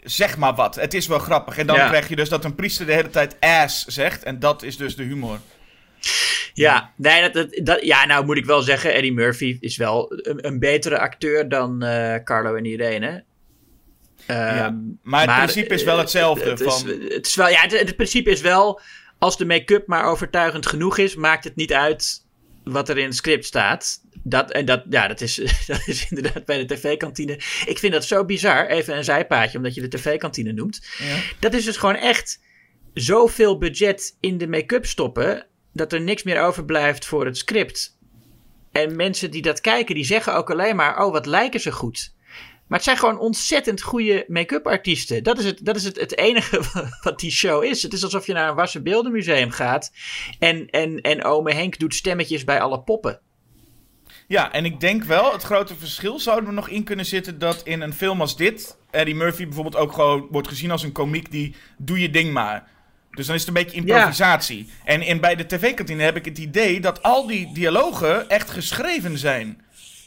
zeg 0.05 0.37
maar 0.37 0.55
wat. 0.55 0.75
Het 0.75 0.93
is 0.93 1.07
wel 1.07 1.19
grappig. 1.19 1.57
En 1.57 1.67
dan 1.67 1.75
Ja. 1.75 1.87
krijg 1.87 2.07
je 2.09 2.15
dus 2.15 2.29
dat 2.29 2.45
een 2.45 2.55
priester 2.55 2.85
de 2.85 2.93
hele 2.93 3.09
tijd 3.09 3.35
ass 3.39 3.85
zegt. 3.85 4.23
En 4.23 4.39
dat 4.39 4.63
is 4.63 4.77
dus 4.77 4.95
de 4.95 5.03
humor. 5.03 5.39
Ja, 6.53 6.91
nee, 6.95 7.21
dat, 7.21 7.33
dat, 7.33 7.65
dat- 7.65 7.85
ja, 7.85 8.05
nou 8.05 8.25
moet 8.25 8.37
ik 8.37 8.45
wel 8.45 8.61
zeggen, 8.61 8.93
Eddie 8.93 9.13
Murphy 9.13 9.57
is 9.59 9.77
wel 9.77 10.11
een, 10.15 10.47
een 10.47 10.59
betere 10.59 10.99
acteur 10.99 11.49
dan 11.49 11.83
eh, 11.83 12.23
Carlo 12.23 12.55
en 12.55 12.65
Irene. 12.65 13.23
Ehm, 14.25 14.73
maar 15.03 15.27
het 15.27 15.35
principe 15.51 15.73
is 15.73 15.83
wel 15.83 15.97
hetzelfde 15.97 16.49
Het, 16.49 16.59
is, 16.59 16.83
het, 17.09 17.25
is 17.27 17.35
wel, 17.35 17.47
ja, 17.49 17.61
het, 17.61 17.79
het 17.79 17.95
principe 17.95 18.29
is 18.29 18.41
wel, 18.41 18.81
als 19.19 19.37
de 19.37 19.45
make-up 19.45 19.87
maar 19.87 20.05
overtuigend 20.05 20.65
genoeg 20.67 20.97
is, 20.97 21.15
maakt 21.15 21.43
het 21.43 21.55
niet 21.55 21.73
uit 21.73 22.24
wat 22.65 22.89
er 22.89 22.97
in 22.97 23.05
het 23.05 23.15
script 23.15 23.45
staat. 23.45 24.03
Dat, 24.23 24.51
en 24.51 24.65
dat, 24.65 24.83
ja, 24.89 25.07
dat, 25.07 25.21
is, 25.21 25.35
dat 25.67 25.81
is 25.85 26.09
inderdaad 26.09 26.45
bij 26.45 26.65
de 26.65 26.75
tv-kantine. 26.75 27.33
Ik 27.65 27.77
vind 27.79 27.93
dat 27.93 28.05
zo 28.05 28.25
bizar, 28.25 28.67
even 28.67 28.97
een 28.97 29.03
zijpaadje, 29.03 29.57
omdat 29.57 29.75
je 29.75 29.81
de 29.81 29.97
tv-kantine 29.97 30.51
noemt. 30.51 30.87
Ja. 30.97 31.17
Dat 31.39 31.53
is 31.53 31.65
dus 31.65 31.77
gewoon 31.77 31.95
echt 31.95 32.39
zoveel 32.93 33.57
budget 33.57 34.17
in 34.19 34.37
de 34.37 34.47
make-up 34.47 34.85
stoppen, 34.85 35.47
dat 35.73 35.93
er 35.93 36.01
niks 36.01 36.23
meer 36.23 36.41
overblijft 36.41 37.05
voor 37.05 37.25
het 37.25 37.37
script. 37.37 37.97
En 38.71 38.95
mensen 38.95 39.31
die 39.31 39.41
dat 39.41 39.61
kijken, 39.61 39.95
die 39.95 40.05
zeggen 40.05 40.35
ook 40.35 40.51
alleen 40.51 40.75
maar, 40.75 41.05
oh, 41.05 41.11
wat 41.11 41.25
lijken 41.25 41.59
ze 41.59 41.71
goed. 41.71 42.14
Maar 42.67 42.77
het 42.77 42.87
zijn 42.87 42.97
gewoon 42.97 43.19
ontzettend 43.19 43.81
goede 43.81 44.25
make-up 44.27 44.67
artiesten. 44.67 45.23
Dat 45.23 45.39
is, 45.39 45.45
het, 45.45 45.59
dat 45.65 45.75
is 45.75 45.83
het, 45.83 45.99
het 45.99 46.17
enige 46.17 46.61
wat 47.03 47.19
die 47.19 47.31
show 47.31 47.63
is. 47.63 47.83
Het 47.83 47.93
is 47.93 48.03
alsof 48.03 48.25
je 48.25 48.33
naar 48.33 48.49
een 48.49 48.55
Wassen 48.55 48.83
Beeldenmuseum 48.83 49.51
gaat. 49.51 49.91
En, 50.39 50.69
en, 50.69 51.01
en 51.01 51.23
ome 51.23 51.53
Henk 51.53 51.79
doet 51.79 51.95
stemmetjes 51.95 52.43
bij 52.43 52.61
alle 52.61 52.81
poppen. 52.81 53.19
Ja, 54.27 54.51
en 54.51 54.65
ik 54.65 54.79
denk 54.79 55.03
wel, 55.03 55.33
het 55.33 55.43
grote 55.43 55.75
verschil 55.75 56.19
zou 56.19 56.45
er 56.45 56.53
nog 56.53 56.69
in 56.69 56.83
kunnen 56.83 57.05
zitten 57.05 57.39
dat 57.39 57.61
in 57.63 57.81
een 57.81 57.93
film 57.93 58.21
als 58.21 58.37
dit, 58.37 58.77
Eddie 58.91 59.15
Murphy 59.15 59.43
bijvoorbeeld 59.43 59.75
ook 59.75 59.93
gewoon 59.93 60.27
wordt 60.31 60.47
gezien 60.47 60.71
als 60.71 60.83
een 60.83 60.91
komiek 60.91 61.31
die 61.31 61.55
doe 61.77 61.99
je 61.99 62.09
ding 62.09 62.33
maar. 62.33 62.67
Dus 63.11 63.25
dan 63.25 63.35
is 63.35 63.45
het 63.45 63.55
een 63.55 63.63
beetje 63.63 63.77
improvisatie. 63.77 64.69
En 64.83 65.01
in, 65.01 65.19
bij 65.19 65.35
de 65.35 65.45
tv-kantine 65.45 66.03
heb 66.03 66.15
ik 66.15 66.25
het 66.25 66.37
idee 66.37 66.79
dat 66.79 67.03
al 67.03 67.27
die 67.27 67.53
dialogen 67.53 68.29
echt 68.29 68.49
geschreven 68.49 69.17
zijn. 69.17 69.61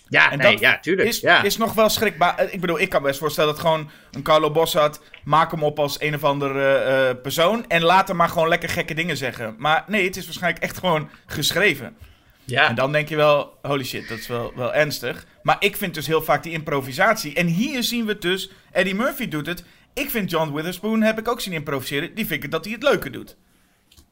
Ja, 0.08 0.30
En 0.30 0.38
nee, 0.38 0.50
dat 0.50 0.60
ja, 0.60 0.78
tuurlijk. 0.78 1.08
Is, 1.08 1.20
ja. 1.20 1.42
is 1.42 1.56
nog 1.56 1.72
wel 1.74 1.88
schrikbaar. 1.88 2.36
Eh, 2.38 2.52
Ik 2.54 2.60
bedoel, 2.60 2.80
ik 2.80 2.88
kan 2.88 3.02
best 3.02 3.18
voorstellen 3.18 3.52
dat 3.52 3.60
gewoon 3.60 3.90
een 4.10 4.22
Carlo 4.22 4.50
Bossard... 4.50 5.00
maak 5.24 5.50
hem 5.50 5.62
op 5.62 5.78
als 5.78 6.00
een 6.00 6.14
of 6.14 6.24
andere 6.24 6.74
eh, 6.74 7.22
persoon... 7.22 7.64
en 7.68 7.82
laat 7.82 8.08
hem 8.08 8.16
maar 8.16 8.28
gewoon 8.28 8.48
lekker 8.48 8.68
gekke 8.68 8.94
dingen 8.94 9.16
zeggen. 9.16 9.54
Maar 9.58 9.84
nee, 9.86 10.04
het 10.04 10.16
is 10.16 10.24
waarschijnlijk 10.24 10.62
echt 10.64 10.78
gewoon 10.78 11.10
geschreven. 11.26 11.96
ja. 12.44 12.68
En 12.68 12.74
dan 12.74 12.92
denk 12.92 13.08
je 13.08 13.16
wel, 13.16 13.58
holy 13.62 13.84
shit, 13.84 14.08
dat 14.08 14.18
is 14.18 14.26
wel, 14.26 14.52
wel 14.56 14.74
ernstig. 14.74 15.26
Maar 15.42 15.56
ik 15.58 15.76
vind 15.76 15.94
dus 15.94 16.06
heel 16.06 16.22
vaak 16.22 16.42
die 16.42 16.52
improvisatie. 16.52 17.34
En 17.34 17.46
hier 17.46 17.82
zien 17.82 18.04
we 18.06 18.12
het 18.12 18.22
dus, 18.22 18.50
Eddie 18.72 18.94
Murphy 18.94 19.28
doet 19.28 19.46
het. 19.46 19.64
Ik 19.94 20.10
vind 20.10 20.30
John 20.30 20.52
Witherspoon, 20.52 21.02
heb 21.02 21.18
ik 21.18 21.28
ook 21.28 21.40
zien 21.40 21.52
improviseren. 21.54 22.14
Die 22.14 22.26
vind 22.26 22.44
ik 22.44 22.50
dat 22.50 22.64
hij 22.64 22.74
het 22.74 22.82
leuker 22.82 23.12
doet. 23.12 23.36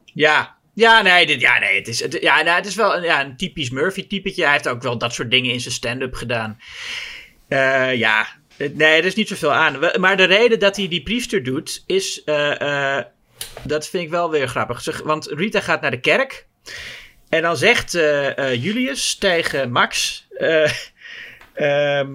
Ja. 0.04 0.55
Ja, 0.76 1.02
nee, 1.02 1.26
dit, 1.26 1.40
ja, 1.40 1.58
nee 1.58 1.78
het, 1.78 1.88
is, 1.88 2.00
het, 2.00 2.18
ja, 2.20 2.42
nou, 2.42 2.56
het 2.56 2.66
is 2.66 2.74
wel 2.74 3.02
ja, 3.02 3.24
een 3.24 3.36
typisch 3.36 3.70
Murphy-typetje. 3.70 4.42
Hij 4.42 4.52
heeft 4.52 4.68
ook 4.68 4.82
wel 4.82 4.98
dat 4.98 5.14
soort 5.14 5.30
dingen 5.30 5.52
in 5.52 5.60
zijn 5.60 5.74
stand-up 5.74 6.14
gedaan. 6.14 6.60
Eh, 7.48 7.94
ja, 7.94 8.26
nee, 8.56 8.98
er 8.98 9.04
is 9.04 9.14
niet 9.14 9.28
zoveel 9.28 9.52
aan. 9.52 9.78
Maar 10.00 10.16
de 10.16 10.24
reden 10.24 10.58
dat 10.58 10.76
hij 10.76 10.88
die 10.88 11.02
priester 11.02 11.42
doet, 11.42 11.82
is... 11.86 12.24
eh, 12.24 12.96
eh, 12.96 13.04
dat 13.62 13.88
vind 13.88 14.02
ik 14.04 14.10
wel 14.10 14.30
weer 14.30 14.48
grappig. 14.48 15.02
Want 15.04 15.26
Rita 15.26 15.60
gaat 15.60 15.80
naar 15.80 15.90
de 15.90 16.00
kerk. 16.00 16.46
En 17.28 17.42
dan 17.42 17.56
zegt 17.56 17.92
Julius 18.52 19.14
tegen 19.14 19.72
Max... 19.72 20.26
eh, 20.38 20.70
ehm, 21.54 22.10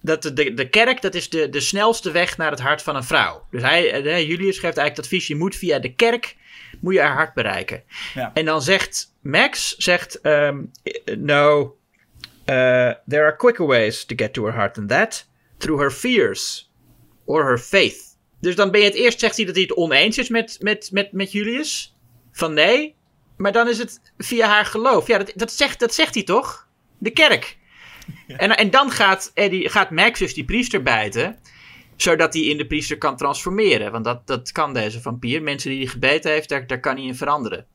dat 0.00 0.22
de, 0.22 0.54
de, 0.54 0.68
kerk, 0.68 1.02
dat 1.02 1.14
is 1.14 1.28
de, 1.28 1.48
de 1.48 1.60
snelste 1.60 2.10
weg 2.10 2.36
naar 2.36 2.50
het 2.50 2.60
hart 2.60 2.82
van 2.82 2.96
een 2.96 3.04
vrouw. 3.04 3.46
Dus 3.50 3.62
hij, 3.62 4.02
Julius 4.02 4.58
geeft 4.58 4.62
eigenlijk 4.62 4.96
het 4.96 5.04
advies... 5.04 5.26
je 5.26 5.36
moet 5.36 5.56
via 5.56 5.78
de 5.78 5.94
kerk 5.94 6.38
moet 6.80 6.94
je 6.94 7.00
haar 7.00 7.16
hart 7.16 7.34
bereiken. 7.34 7.82
Ja. 8.14 8.30
En 8.34 8.44
dan 8.44 8.62
zegt 8.62 9.14
Max, 9.20 9.76
zegt, 9.76 10.20
ehm, 10.20 10.62
no, 11.18 11.60
uh, 11.60 12.92
there 13.08 13.22
are 13.22 13.36
quicker 13.36 13.66
ways 13.66 14.04
to 14.04 14.16
get 14.16 14.32
to 14.32 14.44
her 14.44 14.54
heart 14.54 14.74
than 14.74 14.86
that. 14.86 15.28
Through 15.58 15.80
her 15.80 15.90
fears 15.90 16.72
or 17.24 17.44
her 17.44 17.58
faith. 17.58 18.18
Dus 18.40 18.54
dan 18.54 18.70
ben 18.70 18.80
je 18.80 18.86
het 18.86 18.94
eerst, 18.94 19.20
zegt 19.20 19.36
hij 19.36 19.44
dat 19.44 19.54
hij 19.54 19.64
het 19.64 19.76
oneens 19.76 20.18
is 20.18 20.28
met, 20.28 20.56
met, 20.60 20.88
met, 20.92 21.12
met 21.12 21.32
Julius. 21.32 21.96
Van 22.32 22.54
nee, 22.54 22.96
maar 23.36 23.52
dan 23.52 23.68
is 23.68 23.78
het 23.78 24.00
via 24.18 24.48
haar 24.48 24.66
geloof. 24.66 25.06
Ja, 25.06 25.18
dat, 25.18 25.32
dat, 25.34 25.52
zegt, 25.52 25.80
dat 25.80 25.94
zegt 25.94 26.14
hij 26.14 26.22
toch? 26.22 26.68
De 26.98 27.10
kerk. 27.10 27.58
En, 28.26 28.56
en 28.56 28.70
dan 28.70 28.90
gaat, 28.90 29.30
Eddie, 29.34 29.68
gaat 29.68 29.90
Max 29.90 30.18
dus 30.18 30.34
die 30.34 30.44
priester 30.44 30.82
bijten 30.82 31.38
zodat 32.02 32.34
hij 32.34 32.42
in 32.42 32.56
de 32.56 32.66
priester 32.66 32.98
kan 32.98 33.16
transformeren. 33.16 33.92
Want 33.92 34.04
dat, 34.04 34.26
dat 34.26 34.52
kan 34.52 34.74
deze 34.74 35.00
vampier. 35.00 35.42
Mensen 35.42 35.70
die 35.70 35.78
hij 35.78 35.88
gebeten 35.88 36.30
heeft, 36.30 36.48
daar, 36.48 36.66
daar 36.66 36.80
kan 36.80 36.96
hij 36.96 37.04
in 37.04 37.14
veranderen. 37.14 37.66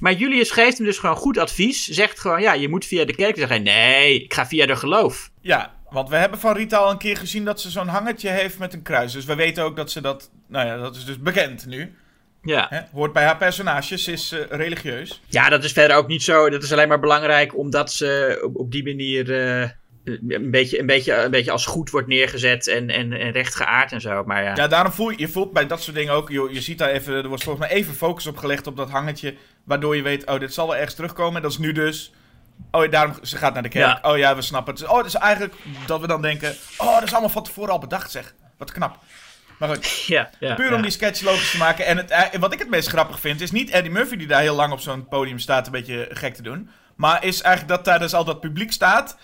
Maar 0.00 0.12
Julius 0.12 0.50
geeft 0.50 0.76
hem 0.76 0.86
dus 0.86 0.98
gewoon 0.98 1.16
goed 1.16 1.38
advies. 1.38 1.86
Zegt 1.86 2.20
gewoon, 2.20 2.40
ja, 2.40 2.52
je 2.52 2.68
moet 2.68 2.84
via 2.84 3.04
de 3.04 3.14
kerk 3.14 3.36
zeggen. 3.36 3.62
Nee, 3.62 4.22
ik 4.22 4.34
ga 4.34 4.46
via 4.46 4.66
de 4.66 4.76
geloof. 4.76 5.30
Ja, 5.40 5.74
want 5.90 6.08
we 6.08 6.16
hebben 6.16 6.38
van 6.38 6.56
Rita 6.56 6.76
al 6.76 6.90
een 6.90 6.98
keer 6.98 7.16
gezien 7.16 7.44
dat 7.44 7.60
ze 7.60 7.70
zo'n 7.70 7.88
hangertje 7.88 8.28
heeft 8.28 8.58
met 8.58 8.72
een 8.72 8.82
kruis. 8.82 9.12
Dus 9.12 9.24
we 9.24 9.34
weten 9.34 9.64
ook 9.64 9.76
dat 9.76 9.90
ze 9.90 10.00
dat, 10.00 10.30
nou 10.48 10.66
ja, 10.66 10.76
dat 10.76 10.96
is 10.96 11.04
dus 11.04 11.18
bekend 11.18 11.66
nu. 11.66 11.94
Ja. 12.42 12.66
Hè? 12.70 12.80
Hoort 12.92 13.12
bij 13.12 13.24
haar 13.24 13.36
personages, 13.36 14.08
is 14.08 14.32
eh, 14.32 14.40
religieus. 14.48 15.22
ja, 15.28 15.48
dat 15.48 15.64
is 15.64 15.72
verder 15.72 15.96
ook 15.96 16.08
niet 16.08 16.22
zo. 16.22 16.50
Dat 16.50 16.62
is 16.62 16.72
alleen 16.72 16.88
maar 16.88 17.00
belangrijk 17.00 17.56
omdat 17.58 17.92
ze 17.92 18.40
op, 18.44 18.56
op 18.56 18.72
die 18.72 18.84
manier... 18.84 19.60
eh, 19.60 19.68
een, 20.04 20.50
beetje, 20.50 20.78
een, 20.78 20.86
beetje, 20.86 21.14
een 21.14 21.30
beetje 21.30 21.50
als 21.50 21.66
goed 21.66 21.90
wordt 21.90 22.08
neergezet 22.08 22.66
en, 22.66 22.90
en, 22.90 23.12
en 23.12 23.30
rechtgeaard 23.30 23.92
en 23.92 24.00
zo. 24.00 24.24
Maar 24.24 24.42
ja, 24.42 24.54
Ja, 24.54 24.68
daarom 24.68 24.92
voel 24.92 25.10
je, 25.10 25.18
je 25.18 25.28
voelt 25.28 25.52
bij 25.52 25.66
dat 25.66 25.82
soort 25.82 25.96
dingen 25.96 26.12
ook, 26.12 26.30
je, 26.30 26.48
je 26.52 26.60
ziet 26.60 26.78
daar 26.78 26.88
even, 26.88 27.14
er 27.14 27.28
wordt 27.28 27.44
volgens 27.44 27.66
mij 27.66 27.76
even 27.76 27.94
focus 27.94 28.26
op 28.26 28.36
gelegd 28.36 28.66
op 28.66 28.76
dat 28.76 28.90
hangertje, 28.90 29.34
waardoor 29.64 29.96
je 29.96 30.02
weet, 30.02 30.26
oh, 30.26 30.40
dit 30.40 30.54
zal 30.54 30.66
wel 30.66 30.76
ergens 30.76 30.94
terugkomen. 30.94 31.42
Dat 31.42 31.50
is 31.50 31.58
nu 31.58 31.72
dus, 31.72 32.12
oh, 32.70 32.82
ja, 32.82 32.90
daarom, 32.90 33.14
ze 33.22 33.36
gaat 33.36 33.54
naar 33.54 33.62
de 33.62 33.68
kerk. 33.68 34.06
Oh 34.06 34.18
ja, 34.18 34.36
we 34.36 34.42
snappen 34.42 34.74
het. 34.74 34.86
Oh, 34.86 34.96
het 34.96 35.06
is 35.06 35.14
eigenlijk 35.14 35.54
dat 35.86 36.00
we 36.00 36.06
dan 36.06 36.22
denken, 36.22 36.54
oh, 36.78 36.94
dat 36.94 37.02
is 37.02 37.12
allemaal 37.12 37.30
van 37.30 37.42
tevoren 37.42 37.72
al 37.72 37.78
bedacht, 37.78 38.10
zeg. 38.10 38.34
Wat 38.58 38.72
knap. 38.72 38.98
Maar 39.58 39.68
goed, 39.68 39.90
ja, 40.06 40.30
ja, 40.40 40.54
puur 40.54 40.74
om 40.74 40.82
die 40.82 40.90
sketch 40.90 41.20
logisch 41.20 41.50
te 41.50 41.56
maken. 41.58 41.86
En 41.86 41.96
het, 41.96 42.10
eh, 42.10 42.40
wat 42.40 42.52
ik 42.52 42.58
het 42.58 42.70
meest 42.70 42.88
grappig 42.88 43.20
vind, 43.20 43.40
is 43.40 43.50
niet 43.50 43.70
Eddie 43.70 43.92
Murphy 43.92 44.16
die 44.16 44.26
daar 44.26 44.40
heel 44.40 44.54
lang 44.54 44.72
op 44.72 44.80
zo'n 44.80 45.08
podium 45.08 45.38
staat 45.38 45.66
een 45.66 45.72
beetje 45.72 46.08
gek 46.10 46.34
te 46.34 46.42
doen. 46.42 46.70
Maar 46.96 47.24
is 47.24 47.42
eigenlijk 47.42 47.76
dat 47.76 47.84
daar 47.84 47.98
dus 47.98 48.14
al 48.14 48.24
dat 48.24 48.40
publiek 48.40 48.72
staat. 48.72 49.16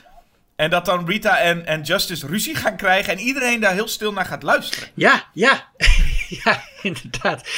En 0.60 0.70
dat 0.70 0.84
dan 0.84 1.06
Rita 1.08 1.38
en, 1.38 1.66
en 1.66 1.82
Justice 1.82 2.26
ruzie 2.26 2.54
gaan 2.54 2.76
krijgen. 2.76 3.12
En 3.12 3.18
iedereen 3.18 3.60
daar 3.60 3.72
heel 3.72 3.88
stil 3.88 4.12
naar 4.12 4.24
gaat 4.24 4.42
luisteren. 4.42 4.88
Ja, 4.94 5.24
ja. 5.32 5.68
ja, 6.44 6.62
inderdaad. 6.82 7.48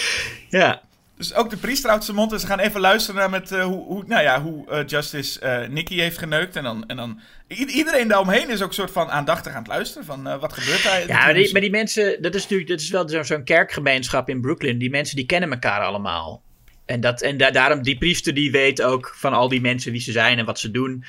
Ja. 0.48 0.82
Dus 1.16 1.34
ook 1.34 1.50
de 1.50 1.56
priester 1.56 1.88
houdt 1.90 2.04
zijn 2.04 2.16
mond 2.16 2.32
en 2.32 2.40
ze 2.40 2.46
gaan 2.46 2.58
even 2.58 2.80
luisteren 2.80 3.20
naar 3.20 3.30
met, 3.30 3.52
eh, 3.52 3.64
hoe, 3.64 3.84
hoe, 3.84 4.04
nou 4.06 4.22
ja, 4.22 4.42
hoe 4.42 4.70
eh, 4.70 4.86
Justice 4.86 5.40
eh 5.40 5.68
Nicky 5.68 5.96
heeft 5.98 6.18
geneukt. 6.18 6.56
En 6.56 6.62
dan, 6.62 6.86
en 6.86 6.96
dan 6.96 7.20
iedereen 7.48 8.08
daaromheen 8.08 8.50
is 8.50 8.62
ook 8.62 8.72
soort 8.72 8.90
van 8.90 9.10
aandachtig 9.10 9.52
aan 9.52 9.58
het 9.62 9.66
luisteren 9.72 10.04
van 10.06 10.38
wat 10.38 10.52
gebeurt 10.52 10.82
daar. 10.82 11.06
Ja, 11.06 11.24
maar 11.24 11.34
die, 11.34 11.52
maar 11.52 11.60
die 11.60 11.70
mensen, 11.70 12.22
dat 12.22 12.34
is 12.34 12.42
natuurlijk 12.42 12.68
dat 12.68 12.80
is 12.80 12.90
wel 12.90 13.08
zo- 13.08 13.22
zo'n 13.22 13.44
kerkgemeenschap 13.44 14.28
in 14.28 14.40
Brooklyn. 14.40 14.78
Die 14.78 14.90
mensen 14.90 15.16
die 15.16 15.26
kennen 15.26 15.50
elkaar 15.52 15.80
allemaal. 15.80 16.42
En, 16.86 17.00
dat, 17.00 17.22
en 17.22 17.36
da- 17.36 17.50
daarom, 17.50 17.82
die 17.82 17.98
priester 17.98 18.34
die 18.34 18.50
weet 18.50 18.82
ook 18.82 19.14
van 19.16 19.32
al 19.32 19.48
die 19.48 19.60
mensen 19.60 19.92
wie 19.92 20.00
ze 20.00 20.12
zijn 20.12 20.38
en 20.38 20.44
wat 20.44 20.58
ze 20.58 20.70
doen. 20.70 21.04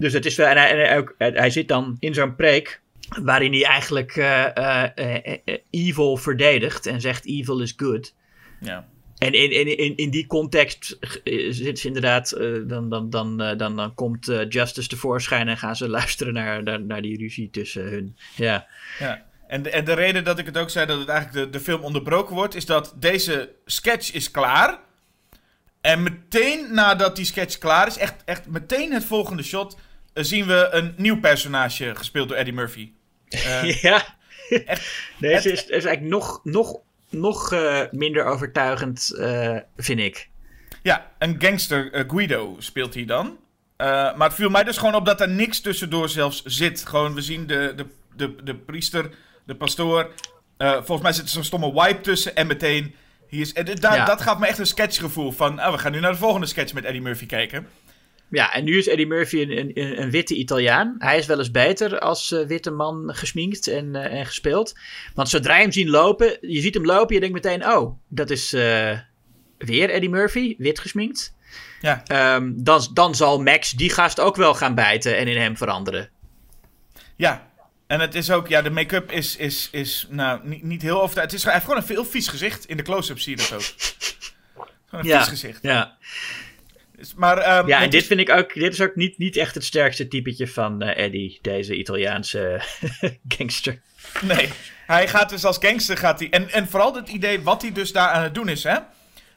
Dus 0.00 0.12
het 0.12 0.26
is 0.26 0.36
wel, 0.36 0.46
en 0.46 0.56
hij, 0.56 1.06
en 1.18 1.34
hij 1.34 1.50
zit 1.50 1.68
dan 1.68 1.96
in 1.98 2.14
zo'n 2.14 2.36
preek 2.36 2.80
waarin 3.22 3.52
hij 3.52 3.64
eigenlijk 3.64 4.16
eh, 4.16 4.56
eh, 4.56 5.38
eh, 5.44 5.58
evil 5.70 6.16
verdedigt 6.16 6.86
en 6.86 7.00
zegt 7.00 7.26
evil 7.26 7.60
is 7.60 7.74
good. 7.76 8.14
Ja. 8.60 8.88
En 9.18 9.32
in, 9.32 9.50
in, 9.50 9.78
in, 9.78 9.96
in 9.96 10.10
die 10.10 10.26
context 10.26 10.98
zit 11.50 11.78
ze 11.78 11.86
inderdaad, 11.86 12.30
dan, 12.66 12.88
dan, 12.88 13.10
dan, 13.10 13.36
dan, 13.56 13.76
dan 13.76 13.94
komt 13.94 14.32
Justice 14.48 14.88
tevoorschijn 14.88 15.48
en 15.48 15.56
gaan 15.56 15.76
ze 15.76 15.88
luisteren 15.98 16.32
naar, 16.32 16.62
naar, 16.62 16.80
naar 16.80 17.02
die 17.02 17.18
ruzie 17.18 17.50
tussen 17.50 17.82
hun. 17.82 18.16
Ja. 18.36 18.66
Ja. 18.98 19.26
En 19.46 19.62
de, 19.62 19.70
en 19.70 19.84
de 19.84 19.92
reden 19.92 20.24
dat 20.24 20.38
ik 20.38 20.46
het 20.46 20.58
ook 20.58 20.70
zei 20.70 20.86
dat 20.86 20.98
het 20.98 21.08
eigenlijk 21.08 21.44
de, 21.44 21.58
de 21.58 21.64
film 21.64 21.80
onderbroken 21.82 22.34
wordt, 22.34 22.54
is 22.54 22.66
dat 22.66 22.94
deze 22.96 23.50
sketch 23.64 24.12
is 24.12 24.30
klaar. 24.30 24.78
En 25.80 26.02
meteen 26.02 26.74
nadat 26.74 27.16
die 27.16 27.24
sketch 27.24 27.58
klaar 27.58 27.86
is, 27.86 27.98
echt, 27.98 28.24
echt 28.24 28.46
meteen 28.46 28.92
het 28.92 29.04
volgende 29.04 29.42
shot, 29.42 29.76
zien 30.24 30.46
we 30.46 30.68
een 30.70 30.94
nieuw 30.96 31.20
personage 31.20 31.94
gespeeld 31.94 32.28
door 32.28 32.36
Eddie 32.36 32.54
Murphy. 32.54 32.90
Eh, 33.28 33.80
ja. 33.82 34.02
echt, 34.48 34.90
Deze 35.18 35.52
is, 35.52 35.60
is 35.64 35.68
eigenlijk 35.84 36.00
nog, 36.02 36.40
nog, 36.44 36.80
nog 37.10 37.52
eh, 37.52 37.80
minder 37.90 38.24
overtuigend, 38.24 39.14
eh, 39.18 39.56
vind 39.76 40.00
ik. 40.00 40.28
ja, 40.82 41.10
een 41.18 41.36
gangster 41.38 41.92
eh, 41.92 42.04
Guido 42.08 42.56
speelt 42.58 42.94
hij 42.94 43.04
dan. 43.04 43.38
Eh, 43.76 43.86
maar 43.86 44.26
het 44.28 44.34
viel 44.34 44.48
mij 44.50 44.64
dus 44.64 44.78
gewoon 44.78 44.94
op 44.94 45.04
dat 45.04 45.20
er 45.20 45.28
niks 45.28 45.60
tussendoor 45.60 46.08
zelfs 46.08 46.42
zit. 46.44 46.86
Gewoon, 46.86 47.14
we 47.14 47.20
zien 47.20 47.46
de, 47.46 47.72
de, 47.76 47.86
de, 48.16 48.42
de 48.44 48.54
priester, 48.54 49.10
de 49.44 49.54
pastoor. 49.54 50.10
Eh, 50.56 50.72
volgens 50.72 51.02
mij 51.02 51.12
zit 51.12 51.24
er 51.24 51.30
zo'n 51.30 51.44
stomme 51.44 51.72
wipe 51.72 52.00
tussen 52.00 52.36
en 52.36 52.46
meteen... 52.46 52.94
Hier 53.28 53.40
is, 53.40 53.52
en 53.52 53.66
Ja. 53.80 54.04
Dat 54.04 54.20
gaf 54.20 54.38
me 54.38 54.46
echt 54.46 54.58
een 54.58 54.66
sketchgevoel 54.66 55.32
van... 55.32 55.60
Oh, 55.60 55.70
we 55.70 55.78
gaan 55.78 55.92
nu 55.92 56.00
naar 56.00 56.12
de 56.12 56.18
volgende 56.18 56.46
sketch 56.46 56.72
met 56.72 56.84
Eddie 56.84 57.00
Murphy 57.02 57.26
kijken. 57.26 57.68
Ja, 58.30 58.52
en 58.52 58.64
nu 58.64 58.78
is 58.78 58.86
Eddie 58.88 59.06
Murphy 59.06 59.40
een, 59.40 59.78
een, 59.78 60.00
een 60.02 60.10
witte 60.10 60.34
Italiaan. 60.34 60.94
Hij 60.98 61.18
is 61.18 61.26
wel 61.26 61.38
eens 61.38 61.50
beter 61.50 61.98
als 61.98 62.32
eh, 62.32 62.46
witte 62.46 62.70
man 62.70 63.14
gesminkt 63.14 63.66
en, 63.66 63.94
eh, 63.96 64.18
en 64.18 64.26
gespeeld. 64.26 64.74
Want 65.14 65.28
zodra 65.28 65.56
je 65.56 65.62
hem 65.62 65.72
ziet 65.72 65.88
lopen, 65.88 66.38
je 66.40 66.60
ziet 66.60 66.74
hem 66.74 66.84
lopen, 66.84 67.14
je 67.14 67.20
denkt 67.20 67.34
meteen, 67.34 67.66
oh, 67.66 67.98
dat 68.08 68.30
is 68.30 68.52
eh, 68.52 68.98
weer 69.58 69.90
Eddie 69.90 70.10
Murphy, 70.10 70.54
wit 70.58 70.78
gesminkt. 70.78 71.34
Ja, 71.80 72.02
Ehm, 72.06 72.52
dan, 72.56 72.88
dan 72.94 73.14
zal 73.14 73.42
Max 73.42 73.70
die 73.70 73.90
gast 73.90 74.20
ook 74.20 74.36
wel 74.36 74.54
gaan 74.54 74.74
bijten 74.74 75.16
en 75.16 75.28
in 75.28 75.40
hem 75.40 75.56
veranderen. 75.56 76.08
ja. 77.16 77.48
En 77.86 78.00
het 78.00 78.14
is 78.14 78.30
ook, 78.30 78.48
ja, 78.48 78.62
de 78.62 78.70
make-up 78.70 79.12
is, 79.12 79.36
is, 79.36 79.68
is 79.72 80.06
nou, 80.10 80.40
niet, 80.48 80.62
niet 80.62 80.82
heel 80.82 81.02
over. 81.02 81.20
Het 81.20 81.32
is, 81.32 81.42
hij 81.44 81.52
heeft 81.52 81.64
gewoon 81.64 81.80
een 81.80 81.86
veel 81.86 82.04
vies 82.04 82.28
gezicht. 82.28 82.64
In 82.66 82.76
de 82.76 82.82
close-up 82.82 83.18
zie 83.20 83.36
je 83.36 83.42
dat 83.42 83.52
ook. 83.52 83.62
Gewoon 84.88 85.04
een 85.04 85.10
Ja, 85.10 85.18
vies 85.18 85.28
gezicht. 85.28 85.58
ja. 85.62 85.96
Dus- 87.00 87.14
Maar, 87.14 87.38
ehm, 87.38 87.66
ja 87.68 87.82
en 87.82 87.90
dit 87.90 88.00
is- 88.00 88.06
vind 88.06 88.20
ik 88.20 88.30
ook, 88.30 88.54
dit 88.54 88.72
is 88.72 88.80
ook 88.80 88.94
niet, 88.96 89.18
niet 89.18 89.36
echt 89.36 89.54
het 89.54 89.64
sterkste 89.64 90.08
typetje 90.08 90.48
van 90.48 90.82
eh, 90.82 91.04
Eddie, 91.04 91.38
deze 91.42 91.76
Italiaanse 91.76 92.62
gangster. 93.36 93.80
Nee, 94.20 94.48
hij 94.86 95.08
gaat 95.08 95.28
dus 95.30 95.44
als 95.44 95.58
gangster 95.60 95.96
gaat 95.96 96.18
hij. 96.18 96.30
En, 96.30 96.50
en 96.50 96.68
vooral 96.68 96.94
het 96.94 97.08
idee 97.08 97.40
wat 97.42 97.62
hij 97.62 97.72
dus 97.72 97.92
daar 97.92 98.08
aan 98.08 98.22
het 98.22 98.34
doen 98.34 98.48
is, 98.48 98.62
hè. 98.62 98.76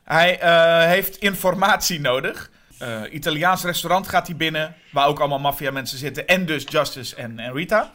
Hij 0.03 0.39
eh, 0.39 0.85
heeft 0.87 1.17
informatie 1.17 1.99
nodig. 1.99 2.49
Eh, 2.79 3.01
Italiaans 3.11 3.63
restaurant 3.63 4.07
gaat 4.07 4.27
hij 4.27 4.35
binnen, 4.35 4.75
waar 4.91 5.07
ook 5.07 5.19
allemaal 5.19 5.39
maffia 5.39 5.71
mensen 5.71 5.97
zitten. 5.97 6.27
En 6.27 6.45
dus 6.45 6.63
Justice 6.69 7.15
en, 7.15 7.39
en 7.39 7.53
Rita. 7.53 7.91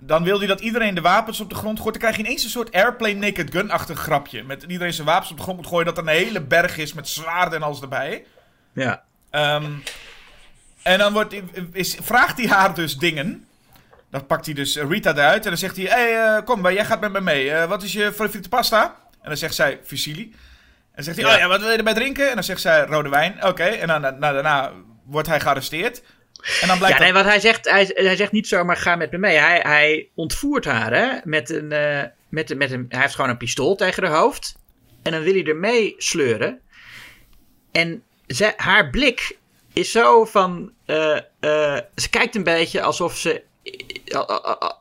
Dan 0.00 0.24
wil 0.24 0.38
hij 0.38 0.46
dat 0.46 0.60
iedereen 0.60 0.94
de 0.94 1.00
wapens 1.00 1.40
op 1.40 1.48
de 1.48 1.54
grond 1.54 1.78
gooit. 1.80 1.92
Dan 1.92 2.02
krijg 2.02 2.16
je 2.16 2.22
ineens 2.22 2.44
een 2.44 2.50
soort 2.50 2.72
airplane 2.72 3.12
naked 3.14 3.50
gun-achtig 3.50 3.98
grapje. 3.98 4.42
Met 4.42 4.62
iedereen 4.68 4.92
zijn 4.92 5.06
wapens 5.06 5.30
op 5.30 5.36
de 5.36 5.42
grond 5.42 5.56
moet 5.58 5.66
gooien. 5.66 5.84
Dat 5.86 5.96
er 5.98 6.02
een 6.02 6.08
hele 6.08 6.40
berg 6.40 6.76
is 6.78 6.92
met 6.92 7.08
zwaarden 7.08 7.58
en 7.58 7.64
alles 7.64 7.80
erbij. 7.80 8.24
Ja. 8.76 9.02
Ehm, 9.30 9.72
en 10.82 10.98
dan 10.98 11.12
wordt, 11.12 11.34
is, 11.72 11.96
vraagt 12.02 12.36
hij 12.38 12.46
haar 12.46 12.74
dus 12.74 12.96
dingen. 12.96 13.46
Dan 14.10 14.26
pakt 14.26 14.44
hij 14.46 14.54
dus 14.54 14.76
Rita 14.76 15.10
eruit 15.12 15.42
en 15.42 15.48
dan 15.50 15.58
zegt 15.58 15.76
hij: 15.76 15.84
hey, 15.84 16.36
eh, 16.36 16.44
kom, 16.44 16.70
jij 16.70 16.84
gaat 16.84 17.00
met 17.00 17.12
me 17.12 17.20
mee. 17.20 17.50
Eh, 17.50 17.68
wat 17.68 17.82
is 17.82 17.92
je 17.92 18.12
favoriete 18.12 18.48
pasta? 18.48 18.96
En 19.22 19.28
dan 19.28 19.36
zegt 19.36 19.54
zij: 19.54 19.80
fusilli. 19.84 20.22
En 20.22 20.34
dan 20.94 21.04
zegt 21.04 21.16
hij: 21.16 21.26
Ja. 21.26 21.34
Oh 21.34 21.40
ja, 21.40 21.48
wat 21.48 21.60
wil 21.60 21.70
je 21.70 21.76
erbij 21.76 21.94
drinken? 21.94 22.28
En 22.28 22.34
dan 22.34 22.44
zegt 22.44 22.60
zij: 22.60 22.84
rode 22.84 23.08
wijn. 23.08 23.44
Oké, 23.44 23.64
en 23.64 23.86
dan, 23.86 24.02
daarna 24.20 24.72
wordt 25.04 25.28
hij 25.28 25.40
gearresteerd. 25.40 26.02
En 26.60 26.68
dan 26.68 26.78
blijkt 26.78 26.96
Ja, 26.98 27.02
nee, 27.04 27.12
dat- 27.12 27.22
wat 27.22 27.32
hij 27.32 27.40
zegt, 27.40 27.70
hij, 27.70 27.90
hij 27.94 28.16
zegt 28.16 28.32
niet 28.32 28.48
zomaar 28.48 28.76
ga 28.76 28.96
met 28.96 29.10
me 29.10 29.18
mee. 29.18 29.36
Hij, 29.36 29.60
hij 29.62 30.08
ontvoert 30.14 30.64
haar, 30.64 30.92
hè, 30.92 31.18
met 31.24 31.50
een, 31.50 31.72
eh, 31.72 32.02
met, 32.28 32.56
met 32.56 32.70
een, 32.70 32.86
hij 32.88 33.00
heeft 33.00 33.14
gewoon 33.14 33.30
een 33.30 33.36
pistool 33.36 33.76
tegen 33.76 34.04
haar 34.04 34.16
hoofd. 34.16 34.56
En 35.02 35.12
dan 35.12 35.22
wil 35.22 35.32
hij 35.32 35.44
er 35.44 35.56
mee 35.56 35.94
sleuren. 35.98 36.60
En 37.72 38.02
haar 38.56 38.90
blik 38.90 39.38
is 39.72 39.90
zo 39.90 40.24
van, 40.24 40.72
eh, 40.84 41.16
eh, 41.40 41.78
ze 41.94 42.10
kijkt 42.10 42.34
een 42.34 42.42
beetje 42.44 42.82
alsof 42.82 43.16
ze, 43.16 43.42
eh, 44.04 44.20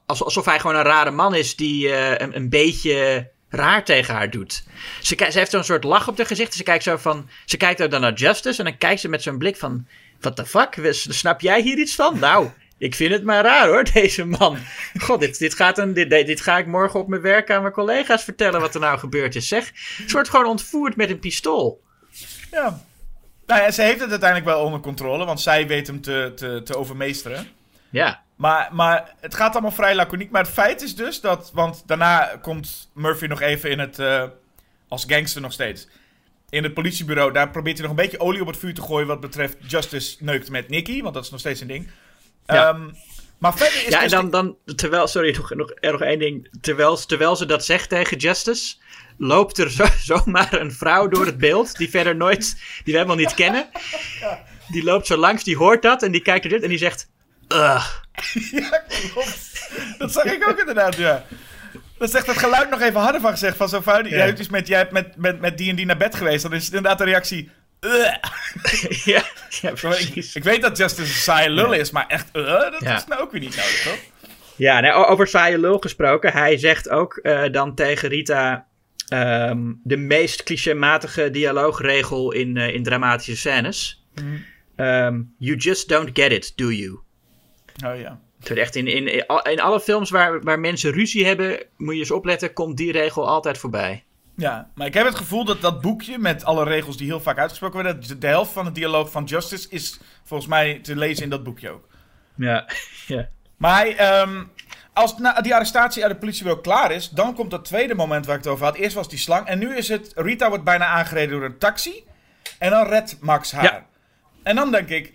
als- 0.05 0.23
alsof 0.23 0.45
hij 0.45 0.59
gewoon 0.59 0.75
een 0.75 0.83
rare 0.83 1.11
man 1.11 1.35
is 1.35 1.55
die 1.55 1.93
een, 2.21 2.35
een 2.35 2.49
beetje 2.49 3.27
raar 3.49 3.83
tegen 3.85 4.13
haar 4.13 4.29
doet. 4.29 4.63
Ze, 5.01 5.15
ze 5.29 5.37
heeft 5.37 5.51
zo'n 5.51 5.63
soort 5.63 5.83
lach 5.83 6.07
op 6.07 6.17
haar 6.17 6.25
gezicht. 6.25 6.53
Ze 6.53 6.63
kijkt 6.63 6.83
zo 6.83 6.97
van, 6.97 7.29
ze 7.45 7.57
kijkt 7.57 7.91
dan 7.91 8.01
naar 8.01 8.13
Justice 8.13 8.59
en 8.59 8.65
dan 8.65 8.77
kijkt 8.77 9.01
ze 9.01 9.07
met 9.09 9.21
zo'n 9.23 9.37
blik 9.37 9.57
van, 9.57 9.87
what 10.19 10.35
the 10.35 10.45
fuck, 10.45 10.77
snap 10.93 11.41
jij 11.41 11.61
hier 11.61 11.77
iets 11.77 11.95
van? 11.95 12.19
Nou, 12.19 12.49
ik 12.77 12.95
vind 12.95 13.11
het 13.11 13.23
maar 13.23 13.43
raar 13.43 13.67
hoor, 13.67 13.83
deze 13.93 14.25
man. 14.25 14.57
God, 14.99 15.19
dit, 15.19 15.39
dit, 15.39 15.53
gaat 15.55 15.77
een, 15.77 15.93
dit, 15.93 16.09
dit 16.09 16.41
ga 16.41 16.57
ik 16.57 16.65
morgen 16.67 16.99
op 16.99 17.07
mijn 17.07 17.21
werk 17.21 17.51
aan 17.51 17.61
mijn 17.61 17.73
collega's 17.73 18.23
vertellen 18.23 18.59
wat 18.61 18.73
er 18.73 18.79
nou 18.81 18.99
gebeurd 18.99 19.35
is, 19.35 19.47
zeg. 19.47 19.71
Ze 19.75 20.11
wordt 20.11 20.29
gewoon 20.29 20.45
ontvoerd 20.45 20.95
met 20.95 21.09
een 21.09 21.19
pistool. 21.19 21.81
Ja. 22.51 22.83
Nou 23.45 23.61
ja, 23.61 23.71
ze 23.71 23.81
heeft 23.81 23.99
het 23.99 24.09
uiteindelijk 24.09 24.49
wel 24.49 24.63
onder 24.63 24.79
controle, 24.79 25.25
want 25.25 25.41
zij 25.41 25.67
weet 25.67 25.87
hem 25.87 26.01
te, 26.01 26.31
te, 26.35 26.61
te 26.63 26.77
overmeesteren. 26.77 27.47
Ja, 27.89 28.23
Maar, 28.35 28.69
maar 28.71 29.13
het 29.19 29.35
gaat 29.35 29.51
allemaal 29.53 29.71
vrij 29.71 29.95
laconiek. 29.95 30.31
Maar 30.31 30.43
het 30.43 30.53
feit 30.53 30.81
is 30.81 30.95
dus 30.95 31.21
dat. 31.21 31.51
Want 31.53 31.83
daarna 31.85 32.37
komt 32.41 32.89
Murphy 32.93 33.25
nog 33.25 33.41
even 33.41 33.69
in 33.69 33.79
het. 33.79 33.99
eh, 33.99 34.23
als 34.87 35.05
gangster 35.07 35.41
nog 35.41 35.53
steeds. 35.53 35.87
In 36.49 36.63
het 36.63 36.73
politiebureau. 36.73 37.31
Daar 37.31 37.49
probeert 37.49 37.77
hij 37.77 37.87
nog 37.87 37.97
een 37.97 38.03
beetje 38.03 38.19
olie 38.19 38.41
op 38.41 38.47
het 38.47 38.57
vuur 38.57 38.73
te 38.73 38.81
gooien. 38.81 39.07
Wat 39.07 39.19
betreft 39.19 39.57
Justice 39.67 40.15
neukt 40.19 40.49
met 40.49 40.69
Nicky. 40.69 41.01
Want 41.01 41.13
dat 41.13 41.23
is 41.23 41.29
nog 41.29 41.39
steeds 41.39 41.61
een 41.61 41.67
ding. 41.67 41.89
Ja. 42.45 42.69
Ehm, 42.69 42.89
maar 43.37 43.57
verder 43.57 43.77
is 43.85 43.87
ja 43.91 43.97
en 43.97 44.03
dus 44.03 44.11
dan, 44.11 44.29
dan 44.29 44.57
terwijl, 44.75 45.07
sorry, 45.07 45.35
nog, 45.35 45.53
nog, 45.55 45.71
er 45.79 45.91
nog 45.91 46.01
één 46.01 46.19
ding. 46.19 46.47
Terwijl, 46.61 46.95
terwijl 46.95 47.35
ze 47.35 47.45
dat 47.45 47.65
zegt 47.65 47.89
tegen 47.89 48.17
Justice, 48.17 48.75
loopt 49.17 49.57
er 49.57 49.69
zo, 49.79 49.85
zomaar 50.03 50.53
een 50.53 50.71
vrouw 50.71 51.07
door 51.07 51.25
het 51.25 51.37
beeld, 51.37 51.77
die 51.77 51.89
verder 51.89 52.15
nooit, 52.15 52.55
die 52.83 52.93
we 52.93 52.99
helemaal 52.99 53.15
niet 53.15 53.33
kennen. 53.33 53.67
Die 54.67 54.83
loopt 54.83 55.07
zo 55.07 55.17
langs, 55.17 55.43
die 55.43 55.57
hoort 55.57 55.81
dat 55.81 56.03
en 56.03 56.11
die 56.11 56.21
kijkt 56.21 56.43
er 56.43 56.49
dit 56.51 56.63
en 56.63 56.69
die 56.69 56.77
zegt, 56.77 57.09
ugh. 57.47 57.85
Ja, 58.51 58.83
klopt. 59.13 59.69
Dat 59.97 60.11
zag 60.11 60.23
ik 60.23 60.49
ook 60.49 60.59
inderdaad, 60.59 60.95
ja. 60.95 61.25
Dat 61.97 62.11
zegt 62.11 62.27
het 62.27 62.37
geluid 62.37 62.69
nog 62.69 62.81
even 62.81 62.99
harder 63.01 63.21
van 63.21 63.31
gezegd. 63.31 63.57
Van 63.57 63.69
zo'n 63.69 63.83
vrouw 63.83 64.01
die. 64.01 64.13
Ja. 64.15 64.31
Dus 64.31 64.49
met, 64.49 64.67
jij 64.67 64.77
hebt 64.77 64.91
met, 64.91 65.15
met, 65.17 65.39
met 65.41 65.57
die 65.57 65.69
en 65.69 65.75
die 65.75 65.85
naar 65.85 65.97
bed 65.97 66.15
geweest. 66.15 66.43
Dan 66.43 66.53
is 66.53 66.65
het 66.65 66.73
inderdaad 66.73 66.97
de 66.97 67.03
reactie. 67.03 67.51
"Ugh." 67.79 68.15
ja, 69.13 69.23
ja, 69.49 69.75
Zo, 69.75 69.89
Ik, 69.89 69.95
precies. 69.95 70.35
ik 70.35 70.43
weet 70.43 70.61
dat 70.61 70.77
Justice 70.77 71.01
een 71.01 71.07
saaie 71.19 71.49
lul 71.49 71.73
is, 71.73 71.91
maar 71.91 72.07
echt, 72.07 72.27
uh, 72.33 72.45
dat 72.45 72.75
Ja. 72.79 72.95
is 72.95 73.05
nou 73.07 73.21
ook 73.21 73.31
weer 73.31 73.41
niet 73.41 73.55
nodig, 73.55 73.81
toch? 73.83 73.97
Ja, 74.55 74.93
o- 74.93 75.05
over 75.05 75.27
saaie 75.27 75.57
lul 75.59 75.77
gesproken. 75.79 76.31
Hij 76.31 76.57
zegt 76.57 76.89
ook 76.89 77.17
eh, 77.17 77.43
dan 77.51 77.75
tegen 77.75 78.09
Rita 78.09 78.65
ehm, 79.07 79.73
de 79.83 79.97
meest 79.97 80.43
clichématige 80.43 81.29
dialoogregel 81.29 82.31
in, 82.31 82.57
eh, 82.57 82.73
in 82.73 82.83
dramatische 82.83 83.35
scènes. 83.37 84.05
Ehm, 84.75 85.21
you 85.37 85.57
just 85.57 85.89
don't 85.89 86.09
get 86.13 86.31
it, 86.31 86.53
do 86.55 86.71
you? 86.71 86.99
Oh 87.85 87.99
ja. 87.99 88.19
Het 88.39 88.47
wordt 88.47 88.63
echt 88.63 88.75
in, 88.75 88.87
in, 88.87 89.07
in 89.43 89.59
alle 89.61 89.79
films 89.79 90.09
waar, 90.09 90.41
waar 90.41 90.59
mensen 90.59 90.91
ruzie 90.91 91.25
hebben, 91.25 91.63
moet 91.77 91.93
je 91.93 91.99
eens 91.99 92.11
opletten, 92.11 92.53
komt 92.53 92.77
die 92.77 92.91
regel 92.91 93.27
altijd 93.27 93.57
voorbij. 93.57 94.03
Ja, 94.37 94.71
maar 94.75 94.87
ik 94.87 94.93
heb 94.93 95.05
het 95.05 95.15
gevoel 95.15 95.45
dat 95.45 95.61
dat 95.61 95.81
boekje 95.81 96.17
met 96.17 96.43
alle 96.43 96.63
regels 96.63 96.97
die 96.97 97.07
heel 97.07 97.19
vaak 97.19 97.37
uitgesproken 97.37 97.83
werden, 97.83 98.07
de, 98.07 98.17
de 98.17 98.27
helft 98.27 98.51
van 98.51 98.65
het 98.65 98.75
dialoog 98.75 99.11
van 99.11 99.23
Justice 99.23 99.67
is 99.69 99.99
volgens 100.23 100.49
mij 100.49 100.79
te 100.79 100.95
lezen 100.95 101.23
in 101.23 101.29
dat 101.29 101.43
boekje 101.43 101.69
ook. 101.69 101.87
Ja, 102.35 102.69
ja. 103.07 103.29
Maar 103.57 103.75
hij, 103.75 103.95
ehm, 103.97 104.43
als 104.95 105.17
na, 105.17 105.41
die 105.41 105.55
arrestatie 105.55 106.01
uit 106.01 106.11
het 106.11 106.19
politiebureau 106.19 106.63
klaar 106.63 106.91
is, 106.91 107.09
dan 107.09 107.35
komt 107.35 107.51
dat 107.51 107.65
tweede 107.65 107.95
moment 107.95 108.25
waar 108.25 108.35
ik 108.35 108.43
het 108.43 108.51
over 108.51 108.65
had. 108.65 108.75
Eerst 108.75 108.95
was 108.95 109.09
die 109.09 109.19
slang 109.19 109.47
en 109.47 109.59
nu 109.59 109.75
is 109.75 109.87
het, 109.87 110.11
Rita 110.15 110.49
wordt 110.49 110.63
bijna 110.63 110.85
aangereden 110.85 111.29
door 111.29 111.45
een 111.45 111.57
taxi 111.57 112.03
en 112.59 112.69
dan 112.69 112.87
redt 112.87 113.17
Max 113.21 113.51
haar. 113.51 113.63
Ja. 113.63 113.85
En 114.43 114.55
dan 114.55 114.71
denk 114.71 114.89
ik, 114.89 115.13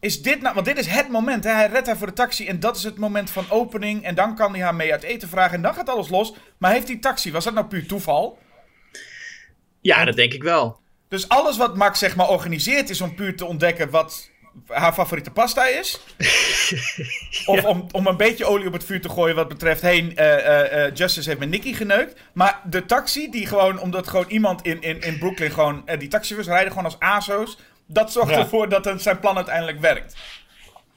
is 0.00 0.22
dit 0.22 0.40
nou, 0.42 0.54
want 0.54 0.66
dit 0.66 0.78
is 0.78 0.86
het 0.86 1.08
moment, 1.08 1.44
hè? 1.44 1.50
hij 1.50 1.68
redt 1.68 1.86
haar 1.86 1.96
voor 1.96 2.06
de 2.06 2.12
taxi 2.12 2.46
en 2.46 2.60
dat 2.60 2.76
is 2.76 2.82
het 2.84 2.98
moment 2.98 3.30
van 3.30 3.44
opening 3.50 4.04
en 4.04 4.14
dan 4.14 4.34
kan 4.34 4.52
hij 4.52 4.62
haar 4.62 4.74
mee 4.74 4.92
uit 4.92 5.02
eten 5.02 5.28
vragen 5.28 5.54
en 5.54 5.62
dan 5.62 5.74
gaat 5.74 5.88
alles 5.88 6.08
los. 6.08 6.34
Maar 6.58 6.72
heeft 6.72 6.86
die 6.86 6.98
taxi, 6.98 7.32
was 7.32 7.44
dat 7.44 7.54
nou 7.54 7.66
puur 7.66 7.86
toeval? 7.86 8.38
ja, 9.80 10.04
dat 10.04 10.16
denk 10.16 10.32
ik 10.32 10.42
wel. 10.42 10.80
Dus 11.08 11.28
alles 11.28 11.56
wat 11.56 11.76
Max 11.76 11.98
zeg 11.98 12.16
maar 12.16 12.28
organiseert 12.28 12.90
is 12.90 13.00
om 13.00 13.14
puur 13.14 13.36
te 13.36 13.44
ontdekken 13.44 13.90
wat 13.90 14.30
haar 14.68 14.92
favoriete 14.92 15.30
pasta 15.30 15.66
is. 15.66 16.00
Of 17.46 17.64
om, 17.64 17.86
om 17.90 18.06
een 18.06 18.16
beetje 18.16 18.44
olie 18.44 18.66
op 18.66 18.72
het 18.72 18.84
vuur 18.84 19.00
te 19.00 19.08
gooien 19.08 19.34
wat 19.36 19.48
betreft... 19.48 19.80
Hé, 19.82 19.88
eh, 19.88 20.34
eh, 20.36 20.84
eh, 20.86 20.94
Justice 20.94 21.28
heeft 21.28 21.40
met 21.40 21.48
Nicky 21.48 21.74
geneukt. 21.74 22.20
Maar 22.32 22.60
de 22.64 22.86
taxi, 22.86 23.30
die 23.30 23.46
gewoon... 23.46 23.80
Omdat 23.80 24.08
gewoon 24.08 24.28
iemand 24.28 24.62
in, 24.62 24.82
in, 24.82 25.00
in 25.00 25.18
Brooklyn 25.18 25.50
gewoon... 25.50 25.82
eh, 25.86 25.98
die 25.98 26.08
taxichauffeurs 26.08 26.54
rijden 26.56 26.72
gewoon 26.72 26.84
als 26.84 27.00
ASO's. 27.00 27.58
Dat 27.86 28.12
zorgt 28.12 28.30
Ja. 28.30 28.38
ervoor 28.38 28.68
dat 28.68 28.84
het, 28.84 29.02
zijn 29.02 29.18
plan 29.20 29.36
uiteindelijk 29.36 29.80
werkt. 29.80 30.16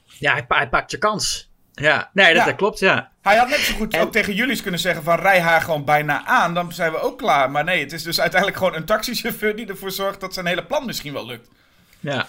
Ja, 0.06 0.32
hij, 0.32 0.46
pa- 0.46 0.56
hij 0.56 0.68
pakt 0.68 0.90
zijn 0.90 1.02
kans. 1.02 1.48
Ja, 1.72 2.10
nee, 2.12 2.26
dat, 2.26 2.36
Ja. 2.36 2.44
dat 2.44 2.56
klopt, 2.56 2.78
ja. 2.78 3.10
Hij 3.22 3.36
had 3.36 3.48
net 3.48 3.58
zo 3.58 3.74
goed 3.74 3.94
En- 3.94 4.00
ook 4.00 4.12
tegen 4.12 4.34
jullie 4.34 4.62
kunnen 4.62 4.80
zeggen 4.80 5.02
van... 5.02 5.18
Rij 5.18 5.40
haar 5.40 5.60
gewoon 5.60 5.84
bijna 5.84 6.24
aan, 6.24 6.54
dan 6.54 6.72
zijn 6.72 6.92
we 6.92 7.00
ook 7.00 7.18
klaar. 7.18 7.50
Maar 7.50 7.64
nee, 7.64 7.80
het 7.80 7.92
is 7.92 8.02
dus 8.02 8.20
uiteindelijk 8.20 8.60
gewoon 8.60 8.74
een 8.74 8.84
taxichauffeur... 8.84 9.56
die 9.56 9.66
ervoor 9.66 9.90
zorgt 9.90 10.20
dat 10.20 10.34
zijn 10.34 10.46
hele 10.46 10.64
plan 10.64 10.86
misschien 10.86 11.12
wel 11.12 11.26
lukt. 11.26 11.48
Ja. 12.00 12.28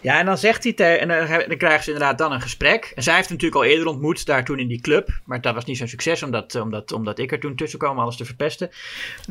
Ja, 0.00 0.18
en 0.18 0.26
dan 0.26 0.38
zegt 0.38 0.64
hij 0.64 0.72
tegen. 0.72 1.00
En 1.00 1.28
dan, 1.48 1.56
krijgen 1.56 1.84
ze 1.84 1.90
inderdaad 1.90 2.18
dan 2.18 2.32
een 2.32 2.40
gesprek. 2.40 2.92
En 2.94 3.02
zij 3.02 3.14
heeft 3.14 3.28
hem 3.28 3.36
natuurlijk 3.36 3.64
al 3.64 3.70
eerder 3.70 3.86
ontmoet, 3.86 4.26
daar 4.26 4.44
toen 4.44 4.58
in 4.58 4.68
die 4.68 4.80
club. 4.80 5.08
Maar 5.24 5.40
dat 5.40 5.54
was 5.54 5.64
niet 5.64 5.76
zo'n 5.76 5.88
succes, 5.88 6.22
omdat, 6.22 6.54
omdat, 6.54 6.92
omdat 6.92 7.18
ik 7.18 7.32
er 7.32 7.40
toen 7.40 7.56
tussen 7.56 7.78
kwam 7.78 7.98
alles 7.98 8.16
te 8.16 8.24
verpesten. 8.24 8.70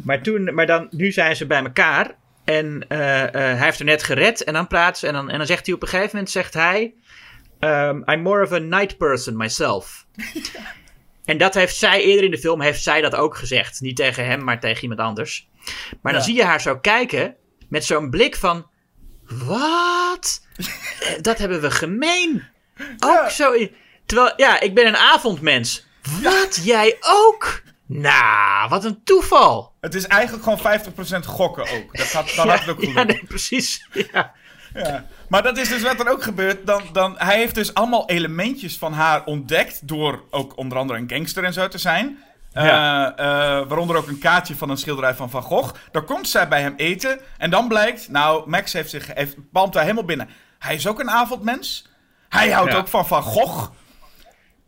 Maar, 0.03 0.22
toen, 0.22 0.53
maar 0.53 0.65
dan, 0.65 0.88
nu 0.91 1.11
zijn 1.11 1.36
ze 1.36 1.47
bij 1.47 1.63
elkaar. 1.63 2.15
En 2.43 2.86
eh, 2.88 3.24
eh, 3.24 3.34
hij 3.34 3.65
heeft 3.65 3.80
er 3.80 3.86
net 3.86 4.03
gered. 4.03 4.43
En 4.43 4.53
dan 4.53 4.67
praat 4.67 4.97
ze. 4.97 5.07
En 5.07 5.13
dan, 5.13 5.30
en 5.30 5.38
dan 5.38 5.47
zegt 5.47 5.65
hij 5.65 5.76
op 5.76 5.82
een 5.82 5.88
gegeven 5.88 6.09
moment: 6.11 6.30
zegt 6.30 6.53
hij. 6.53 6.93
ehm, 7.59 8.01
I'm 8.05 8.22
more 8.22 8.43
of 8.43 8.51
a 8.51 8.57
night 8.57 8.97
person 8.97 9.38
myself. 9.38 10.05
En 11.30 11.38
dat 11.38 11.53
heeft 11.53 11.76
zij 11.76 12.01
eerder 12.01 12.24
in 12.24 12.32
de 12.32 12.38
film 12.38 12.61
heeft 12.61 12.84
zij 12.84 13.01
dat 13.01 13.15
ook 13.15 13.36
gezegd. 13.36 13.82
Niet 13.82 13.95
tegen 13.95 14.26
hem, 14.26 14.43
maar 14.43 14.59
tegen 14.59 14.82
iemand 14.82 14.99
anders. 14.99 15.49
Maar 16.01 16.13
dan 16.13 16.22
zie 16.22 16.36
je 16.36 16.43
haar 16.43 16.61
zo 16.61 16.78
kijken 16.78 17.36
met 17.67 17.86
zo'n 17.86 18.09
blik 18.09 18.36
van. 18.36 18.67
Wat? 19.30 20.41
Eh, 20.99 21.11
dat 21.21 21.38
hebben 21.38 21.61
we 21.61 21.71
gemeen. 21.71 22.43
Ook 22.99 23.21
Ja. 23.23 23.30
zo. 23.30 23.51
in- 23.51 23.75
Terwijl, 24.05 24.34
ja, 24.38 24.59
ik 24.59 24.73
ben 24.75 24.88
een 24.88 24.97
avondmens. 24.97 25.86
Wat? 26.21 26.59
Jij 26.63 26.97
ook? 26.99 27.61
Nou, 27.86 28.69
wat 28.69 28.84
een 28.84 29.03
toeval. 29.03 29.73
Het 29.82 29.95
is 29.95 30.07
eigenlijk 30.07 30.43
gewoon 30.43 30.59
50% 30.59 31.25
gokken 31.25 31.63
ook. 31.63 31.97
Dat 31.97 32.07
gaat, 32.07 32.36
dan 32.36 32.49
had 32.49 32.59
het 32.59 32.69
ook 32.69 32.82
ja, 32.82 33.03
nee, 33.03 33.23
precies. 33.27 33.88
Ja. 34.11 34.32
Ja. 34.73 35.05
Maar 35.30 35.43
dat 35.43 35.57
is 35.57 35.69
dus 35.69 35.82
wat 35.82 35.99
er 35.99 36.09
ook 36.09 36.23
gebeurt. 36.23 36.65
Dan, 36.67 36.84
dan, 36.91 37.15
hij 37.17 37.38
heeft 37.38 37.55
dus 37.55 37.73
allemaal 37.73 38.09
elementjes 38.09 38.77
van 38.77 38.93
haar 38.93 39.23
ontdekt. 39.25 39.88
Door 39.88 40.23
ook 40.30 40.57
onder 40.57 40.77
andere 40.77 40.99
een 40.99 41.09
gangster 41.09 41.43
en 41.43 41.53
zo 41.53 41.67
te 41.67 41.77
zijn. 41.77 42.23
Eh, 42.54 42.66
Ja. 42.66 43.16
eh, 43.16 43.26
waaronder 43.68 43.95
ook 43.97 44.08
een 44.08 44.20
kaartje 44.20 44.56
van 44.56 44.70
een 44.70 44.78
schilderij 44.78 45.14
van 45.16 45.30
Van 45.30 45.41
Gogh. 45.41 45.74
Dan 45.91 46.06
komt 46.06 46.30
zij 46.30 46.47
bij 46.47 46.62
hem 46.62 46.74
eten. 46.78 47.20
En 47.38 47.50
dan 47.50 47.68
blijkt, 47.68 48.10
nou, 48.10 48.50
Max 48.50 48.74
heeft 48.74 48.89
zich 48.89 49.14
heeft, 49.14 49.36
palmt 49.52 49.74
daar 49.74 49.82
helemaal 49.84 50.04
binnen. 50.06 50.30
Hij 50.60 50.76
is 50.76 50.88
ook 50.88 51.00
een 51.00 51.10
avondmens. 51.10 51.88
Hij 52.30 52.52
houdt 52.52 52.72
Ja. 52.72 52.78
ook 52.78 52.88
van 52.88 53.08
Van 53.08 53.22
Gogh. 53.24 53.70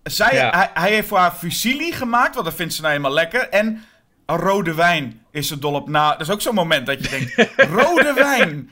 zij, 0.04 0.34
Ja. 0.36 0.50
hij, 0.50 0.70
hij 0.74 0.92
heeft 0.92 1.08
voor 1.08 1.18
haar 1.18 1.32
fusilli 1.32 1.92
gemaakt, 1.94 2.34
want 2.34 2.46
dat 2.46 2.56
vindt 2.56 2.74
ze 2.74 2.82
nou 2.82 2.94
helemaal 2.94 3.14
lekker. 3.16 3.50
En 3.50 3.84
rode 4.26 4.74
wijn 4.74 5.26
is 5.32 5.48
ze 5.48 5.60
dol 5.60 5.74
op. 5.74 5.90
Nou, 5.90 6.12
dat 6.12 6.22
is 6.28 6.30
ook 6.34 6.42
zo'n 6.42 6.56
moment 6.56 6.86
dat 6.86 7.04
je 7.04 7.10
denkt, 7.10 7.52
rode 7.80 8.14
wijn, 8.14 8.70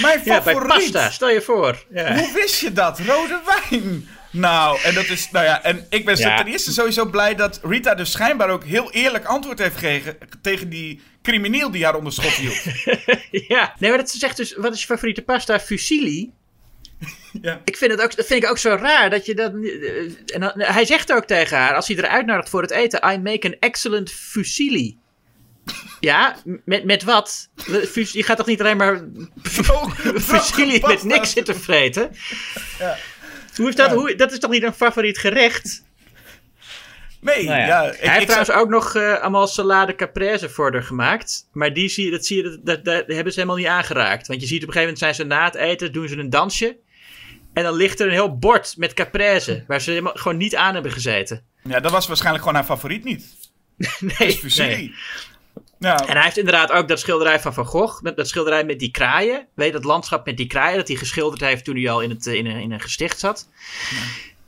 mijn 0.00 0.20
Ja, 0.24 0.42
bij 0.42 0.54
favoriet. 0.54 0.92
pasta, 0.92 1.10
stel 1.10 1.28
je 1.30 1.40
voor. 1.42 1.84
Ja. 1.90 2.14
Hoe 2.16 2.32
wist 2.32 2.60
je 2.60 2.72
dat? 2.72 2.98
Rode 2.98 3.40
wijn. 3.46 4.08
Nou, 4.30 4.80
en 4.82 4.94
dat 4.94 5.04
is, 5.08 5.30
nou 5.30 5.44
ja, 5.44 5.62
en 5.62 5.86
ik 5.90 6.04
ben 6.04 6.16
Ja. 6.16 6.36
ten 6.36 6.46
eerste 6.46 6.72
sowieso 6.72 7.04
blij 7.06 7.34
dat 7.34 7.60
Rita 7.62 7.94
dus 7.94 8.10
schijnbaar 8.10 8.50
ook 8.50 8.64
heel 8.64 8.92
eerlijk 8.92 9.24
antwoord 9.24 9.58
heeft 9.58 9.74
gegeven 9.76 10.16
tegen 10.42 10.68
die 10.68 11.00
crimineel 11.22 11.70
die 11.70 11.84
haar 11.84 11.94
onder 11.96 12.12
schot 12.12 12.32
hield. 12.32 12.58
Ja, 13.48 13.74
nee, 13.78 13.90
maar 13.90 13.98
dat 13.98 14.10
zegt 14.10 14.36
dus, 14.36 14.54
wat 14.56 14.74
is 14.74 14.80
je 14.80 14.86
favoriete 14.86 15.22
pasta? 15.22 15.60
Fusilli? 15.60 16.30
Ja. 17.42 17.60
Ik 17.64 17.76
vind 17.76 17.90
het 17.90 18.00
ook, 18.00 18.16
dat 18.16 18.26
vind 18.26 18.42
ik 18.42 18.50
ook 18.50 18.58
zo 18.58 18.76
raar 18.80 19.10
dat 19.10 19.26
je 19.26 19.34
dat. 19.34 19.52
eh, 19.54 20.34
En 20.34 20.40
dan, 20.40 20.52
hij 20.56 20.84
zegt 20.84 21.12
ook 21.12 21.24
tegen 21.24 21.56
haar, 21.56 21.74
als 21.74 21.88
hij 21.88 21.96
er 21.96 22.06
uitnodigt 22.08 22.48
voor 22.48 22.62
het 22.62 22.70
eten: 22.70 23.10
I 23.12 23.18
make 23.18 23.46
an 23.46 23.56
excellent 23.60 24.10
fusilli. 24.10 24.96
Ja, 26.00 26.36
met, 26.64 26.84
met 26.84 27.02
wat? 27.02 27.48
Je 27.92 28.22
gaat 28.22 28.36
toch 28.36 28.46
niet 28.46 28.60
alleen 28.60 28.76
maar 28.76 29.04
fusilli 30.20 30.80
met 30.86 31.02
niks 31.02 31.30
zitten 31.30 31.60
vreten? 31.60 32.10
Hoe 33.58 33.68
is 33.68 33.74
dat? 33.74 33.90
Ja. 33.90 33.96
Hoe, 33.96 34.14
dat 34.14 34.32
is 34.32 34.38
toch 34.38 34.50
niet 34.50 34.62
een 34.62 34.72
favoriet 34.74 35.18
gerecht? 35.18 35.86
Nee, 37.20 37.44
Nou 37.44 37.58
ja. 37.60 37.66
ja. 37.66 37.80
hij 37.82 37.90
ik, 37.90 37.98
heeft 38.00 38.16
ik 38.20 38.22
trouwens 38.22 38.48
zou- 38.50 38.60
ook 38.62 38.68
nog 38.68 38.94
eh, 38.94 39.20
allemaal 39.20 39.46
salade 39.46 39.94
caprese 39.94 40.48
voor 40.48 40.72
haar 40.72 40.82
gemaakt. 40.82 41.48
Maar 41.52 41.72
die 41.72 41.88
zie 41.88 42.04
je, 42.04 42.10
dat, 42.10 42.26
zie 42.26 42.36
je, 42.36 42.42
dat, 42.42 42.64
dat, 42.64 42.84
dat 42.84 43.06
hebben 43.06 43.32
ze 43.32 43.40
helemaal 43.40 43.60
niet 43.60 43.66
aangeraakt. 43.72 44.26
Want 44.26 44.40
je 44.40 44.46
ziet 44.46 44.62
op 44.62 44.68
een 44.68 44.74
gegeven 44.74 44.94
moment 44.94 44.98
zijn 44.98 45.14
ze 45.28 45.34
na 45.34 45.44
het 45.44 45.54
eten, 45.54 45.92
doen 45.92 46.08
ze 46.08 46.16
een 46.16 46.30
dansje. 46.30 46.76
En 47.52 47.62
dan 47.62 47.74
ligt 47.74 48.00
er 48.00 48.06
een 48.06 48.12
heel 48.12 48.38
bord 48.38 48.74
met 48.76 48.94
caprese. 48.94 49.64
Waar 49.66 49.80
ze 49.80 49.90
helemaal, 49.90 50.12
gewoon 50.14 50.36
niet 50.36 50.56
aan 50.56 50.74
hebben 50.74 50.92
gezeten. 50.92 51.44
ja, 51.62 51.80
dat 51.80 51.90
was 51.92 52.06
waarschijnlijk 52.06 52.44
gewoon 52.44 52.58
haar 52.58 52.68
favoriet 52.68 53.04
niet. 53.04 53.24
Nee, 54.18 54.32
Fusilli. 54.32 54.68
nee. 54.74 54.94
En 55.78 56.12
hij 56.12 56.22
heeft 56.22 56.38
inderdaad 56.38 56.72
ook 56.72 56.88
dat 56.88 57.00
schilderij 57.00 57.40
van 57.40 57.54
Van 57.54 57.66
Gogh. 57.66 58.02
Dat, 58.02 58.16
dat 58.16 58.28
schilderij 58.28 58.64
met 58.64 58.78
die 58.78 58.90
kraaien. 58.90 59.46
Weet 59.54 59.66
je, 59.66 59.72
dat 59.72 59.84
landschap 59.84 60.26
met 60.26 60.36
die 60.36 60.46
kraaien. 60.46 60.76
Dat 60.76 60.88
hij 60.88 60.96
geschilderd 60.96 61.40
heeft 61.40 61.64
toen 61.64 61.76
hij 61.76 61.90
al 61.90 62.00
in, 62.00 62.10
het, 62.10 62.26
eh, 62.26 62.34
in, 62.34 62.46
een, 62.46 62.60
in 62.60 62.72
een 62.72 62.80
gesticht 62.80 63.18
zat. 63.18 63.48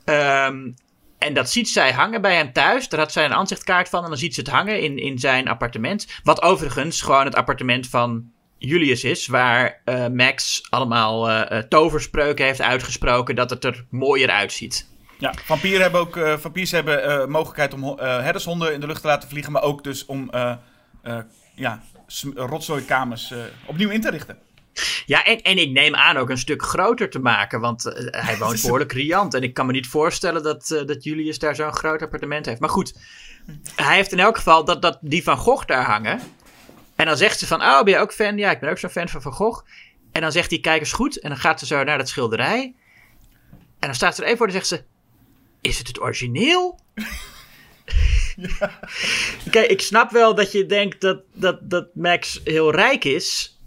Ehm, 0.05 0.71
en 1.17 1.33
dat 1.33 1.49
ziet 1.49 1.69
zij 1.69 1.91
hangen 1.91 2.21
bij 2.21 2.35
hem 2.35 2.53
thuis. 2.53 2.89
Daar 2.89 2.99
had 2.99 3.11
zij 3.11 3.25
een 3.25 3.33
aanzichtkaart 3.33 3.89
van. 3.89 4.03
En 4.03 4.09
dan 4.09 4.17
ziet 4.17 4.33
ze 4.33 4.39
het 4.39 4.49
hangen 4.49 4.81
in, 4.81 4.97
in 4.97 5.19
zijn 5.19 5.47
appartement. 5.47 6.07
Wat 6.23 6.41
overigens 6.41 7.01
gewoon 7.01 7.25
het 7.25 7.35
appartement 7.35 7.87
van 7.87 8.31
Julius 8.57 9.03
is. 9.03 9.27
Waar 9.27 9.81
eh, 9.85 10.07
Max 10.07 10.67
allemaal 10.69 11.29
eh, 11.29 11.57
toverspreuken 11.57 12.45
heeft 12.45 12.61
uitgesproken. 12.61 13.35
Dat 13.35 13.49
het 13.49 13.63
er 13.63 13.85
mooier 13.89 14.29
uitziet. 14.29 14.89
ja. 15.17 15.33
Vampieren 15.45 15.81
hebben 15.81 16.01
ook, 16.01 16.19
vampiers 16.39 16.71
hebben 16.71 17.31
mogelijkheid 17.31 17.73
om 17.73 17.99
herdershonden 17.99 18.73
in 18.73 18.79
de 18.79 18.87
lucht 18.87 19.01
te 19.01 19.07
laten 19.07 19.29
vliegen. 19.29 19.51
Maar 19.51 19.63
ook 19.63 19.83
dus 19.83 20.05
om 20.05 20.29
ja, 21.55 21.81
sm- 22.07 22.37
rotzooikamers 22.37 23.31
eh, 23.31 23.39
opnieuw 23.65 23.89
in 23.89 24.01
te 24.01 24.09
richten. 24.09 24.37
Ja, 25.05 25.23
en, 25.23 25.41
en 25.41 25.57
ik 25.57 25.69
neem 25.69 25.95
aan 25.95 26.17
ook 26.17 26.29
een 26.29 26.37
stuk 26.37 26.61
groter 26.61 27.09
te 27.09 27.19
maken, 27.19 27.59
want 27.59 27.85
eh, 27.85 28.25
hij 28.25 28.37
woont 28.37 28.61
behoorlijk 28.61 28.91
riant. 28.91 29.33
En 29.33 29.43
ik 29.43 29.53
kan 29.53 29.65
me 29.65 29.71
niet 29.71 29.87
voorstellen 29.87 30.43
dat, 30.43 30.71
eh, 30.71 30.85
dat 30.85 31.03
Julius 31.03 31.39
daar 31.39 31.55
zo'n 31.55 31.73
groot 31.73 32.01
appartement 32.01 32.45
heeft. 32.45 32.59
Maar 32.59 32.69
goed, 32.69 32.93
hij 33.75 33.95
heeft 33.95 34.11
in 34.11 34.19
elk 34.19 34.35
geval 34.35 34.65
dat, 34.65 34.81
dat 34.81 34.97
die 35.01 35.23
Van 35.23 35.37
Gogh 35.37 35.65
daar 35.65 35.85
hangen. 35.85 36.19
En 36.95 37.05
dan 37.05 37.17
zegt 37.17 37.39
ze 37.39 37.47
van, 37.47 37.61
oh, 37.61 37.83
ben 37.83 37.93
je 37.93 37.99
ook 37.99 38.13
fan? 38.13 38.37
Ja, 38.37 38.51
ik 38.51 38.59
ben 38.59 38.69
ook 38.69 38.77
zo'n 38.77 38.89
fan 38.89 39.09
van 39.09 39.21
Van 39.21 39.33
Gogh. 39.33 39.65
En 40.11 40.21
dan 40.21 40.31
zegt 40.31 40.49
hij, 40.49 40.59
kijk 40.59 40.79
eens 40.79 40.93
goed. 40.93 41.19
En 41.19 41.29
dan 41.29 41.37
gaat 41.37 41.59
ze 41.59 41.65
zo 41.65 41.83
naar 41.83 41.97
dat 41.97 42.09
schilderij. 42.09 42.75
En 43.79 43.87
dan 43.87 43.95
staat 43.95 44.15
ze 44.15 44.21
er 44.21 44.25
even 44.27 44.37
voor 44.37 44.47
en 44.47 44.53
zegt 44.53 44.67
ze, 44.67 44.83
is 45.61 45.77
het 45.77 45.87
het 45.87 46.01
origineel? 46.01 46.79
Kijk, 49.51 49.69
ik 49.69 49.81
snap 49.81 50.11
wel 50.11 50.35
dat 50.35 50.51
je 50.51 50.65
denkt 50.65 51.01
dat, 51.01 51.21
dat, 51.33 51.57
dat 51.69 51.87
Max 51.93 52.41
heel 52.43 52.71
rijk 52.71 53.03
is. 53.05 53.57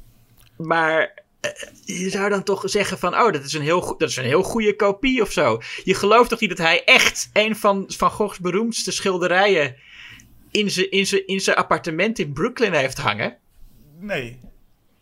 Maar 0.57 1.23
eh, 1.41 1.51
je 1.85 2.11
zou 2.11 2.31
dan 2.31 2.43
toch 2.43 2.63
zeggen 2.67 2.99
van... 2.99 3.15
Oh, 3.15 3.33
dat 3.33 3.45
is 3.45 3.53
een 3.53 3.63
heel, 3.63 3.95
dat 3.99 4.09
is 4.09 4.17
een 4.17 4.25
heel 4.25 4.43
goede 4.43 4.77
kopie 4.77 5.23
of 5.23 5.33
zo. 5.33 5.61
Je 5.85 5.95
gelooft 5.95 6.31
toch 6.31 6.41
niet 6.41 6.49
dat 6.51 6.59
hij 6.67 6.85
echt... 6.85 7.31
een 7.33 7.57
van 7.57 7.85
Van 7.97 8.11
Goghs 8.11 8.39
beroemdste 8.39 8.93
schilderijen... 8.93 9.77
in 10.51 10.71
zijn 10.71 10.91
in 10.91 11.07
zijn- 11.07 11.27
in 11.27 11.41
zijn 11.41 11.57
appartement 11.57 12.19
in 12.19 12.33
Brooklyn 12.33 12.73
heeft 12.73 12.99
hangen? 12.99 13.37
Nee. 14.01 14.41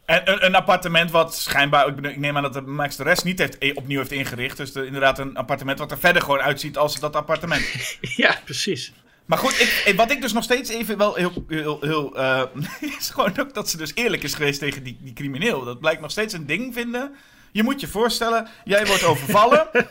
En 0.04 0.30
een, 0.30 0.44
een 0.44 0.54
appartement 0.54 1.10
wat 1.10 1.36
schijnbaar, 1.36 1.88
ik, 2.04 2.16
neem 2.16 2.36
aan 2.36 2.52
dat 2.52 2.66
Max 2.66 2.96
de 2.96 3.02
rest 3.02 3.24
niet 3.24 3.38
heeft, 3.38 3.58
eh, 3.58 3.76
opnieuw 3.76 3.98
heeft 3.98 4.12
ingericht. 4.12 4.56
Dus 4.56 4.72
de- 4.72 4.86
inderdaad 4.86 5.18
een 5.18 5.36
appartement 5.36 5.78
wat 5.78 5.90
er 5.90 5.98
verder 5.98 6.22
gewoon 6.22 6.40
uitziet 6.40 6.76
als 6.76 7.00
dat 7.00 7.16
appartement. 7.16 7.64
ja, 8.00 8.38
precies. 8.44 8.92
Maar 9.26 9.38
goed, 9.38 9.60
ik, 9.60 9.92
wat 9.96 10.10
ik 10.10 10.20
dus 10.20 10.32
nog 10.32 10.44
steeds 10.44 10.70
even 10.70 10.98
wel 10.98 11.14
heel, 11.14 11.44
heel, 11.48 11.78
heel 11.80 12.16
eh, 12.16 12.42
is 12.98 13.10
gewoon 13.10 13.38
ook 13.38 13.54
dat 13.54 13.70
ze 13.70 13.76
dus 13.76 13.92
eerlijk 13.94 14.22
is 14.22 14.34
geweest 14.34 14.58
tegen 14.60 14.82
die, 14.82 14.98
die 15.00 15.12
crimineel. 15.12 15.64
Dat 15.64 15.80
blijkt 15.80 16.00
nog 16.00 16.10
steeds 16.10 16.34
een 16.34 16.46
ding 16.46 16.74
vinden. 16.74 17.14
Je 17.52 17.62
moet 17.62 17.80
je 17.80 17.88
voorstellen, 17.88 18.48
jij 18.64 18.86
wordt 18.86 19.04
overvallen 19.04 19.66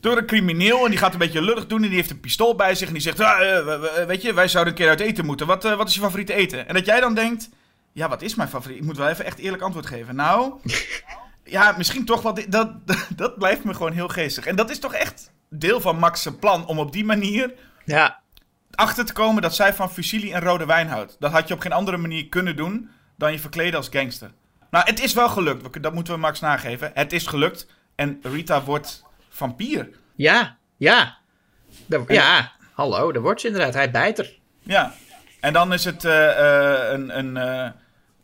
door 0.00 0.16
een 0.18 0.26
crimineel 0.26 0.84
en 0.84 0.90
die 0.90 0.98
gaat 0.98 1.12
een 1.12 1.18
beetje 1.18 1.42
lullig 1.42 1.66
doen 1.66 1.82
en 1.82 1.88
die 1.88 1.96
heeft 1.96 2.10
een 2.10 2.20
pistool 2.20 2.54
bij 2.54 2.74
zich 2.74 2.86
en 2.86 2.92
die 2.92 3.02
zegt, 3.02 3.20
ah, 3.20 3.56
eh, 3.56 3.64
we- 3.64 3.78
we- 3.78 4.04
weet 4.06 4.22
je, 4.22 4.32
wij 4.34 4.48
zouden 4.48 4.72
een 4.72 4.78
keer 4.78 4.88
uit 4.88 5.00
eten 5.00 5.24
moeten. 5.24 5.46
Wat, 5.46 5.64
eh, 5.64 5.76
wat 5.76 5.88
is 5.88 5.94
je 5.94 6.00
favoriete 6.00 6.34
eten? 6.34 6.68
En 6.68 6.74
dat 6.74 6.86
jij 6.86 7.00
dan 7.00 7.14
denkt, 7.14 7.48
ja, 7.92 8.08
wat 8.08 8.22
is 8.22 8.34
mijn 8.34 8.48
favoriet? 8.48 8.78
Ik 8.78 8.84
moet 8.84 8.96
wel 8.96 9.08
even 9.08 9.24
echt 9.24 9.38
eerlijk 9.38 9.62
antwoord 9.62 9.86
geven. 9.86 10.16
Nou, 10.16 10.54
ja, 11.44 11.74
misschien 11.76 12.04
toch 12.04 12.22
wel, 12.22 12.34
dat, 12.48 12.70
dat 13.16 13.38
blijft 13.38 13.64
me 13.64 13.74
gewoon 13.74 13.92
heel 13.92 14.08
geestig. 14.08 14.46
En 14.46 14.56
dat 14.56 14.70
is 14.70 14.78
toch 14.78 14.94
echt 14.94 15.30
deel 15.50 15.80
van 15.80 15.98
Max' 15.98 16.28
plan 16.40 16.66
om 16.66 16.78
op 16.78 16.92
die 16.92 17.04
manier 17.04 17.52
Ja, 17.84 18.22
achter 18.76 19.04
te 19.04 19.12
komen 19.12 19.42
dat 19.42 19.54
zij 19.54 19.74
van 19.74 19.90
fusilli 19.92 20.32
en 20.32 20.40
rode 20.40 20.66
wijn 20.66 20.88
houdt. 20.88 21.16
Dat 21.18 21.30
had 21.32 21.48
je 21.48 21.54
op 21.54 21.60
geen 21.60 21.72
andere 21.72 21.96
manier 21.96 22.28
kunnen 22.28 22.56
doen 22.56 22.90
dan 23.16 23.32
je 23.32 23.38
verkleden 23.38 23.76
als 23.76 23.88
gangster. 23.88 24.30
Nou, 24.70 24.86
het 24.86 25.00
is 25.02 25.12
wel 25.12 25.28
gelukt. 25.28 25.82
Dat 25.82 25.94
moeten 25.94 26.14
we 26.14 26.20
Max 26.20 26.40
nageven. 26.40 26.90
Het 26.94 27.12
is 27.12 27.26
gelukt. 27.26 27.66
En 27.94 28.18
Rita 28.22 28.62
wordt 28.62 29.04
vampier. 29.28 29.88
ja, 30.14 30.56
ja. 30.76 31.16
Ja, 32.14 32.52
hallo, 32.72 33.12
daar 33.12 33.22
wordt 33.22 33.40
ze 33.40 33.46
inderdaad. 33.46 33.74
Hij 33.74 33.90
bijt 33.90 34.18
er. 34.18 34.38
Ja. 34.62 34.92
En 35.40 35.52
dan 35.52 35.72
is 35.72 35.84
het 35.84 36.04
eh, 36.04 36.30
eh, 36.30 36.92
een... 36.92 37.18
een 37.18 37.36
eh, 37.36 37.70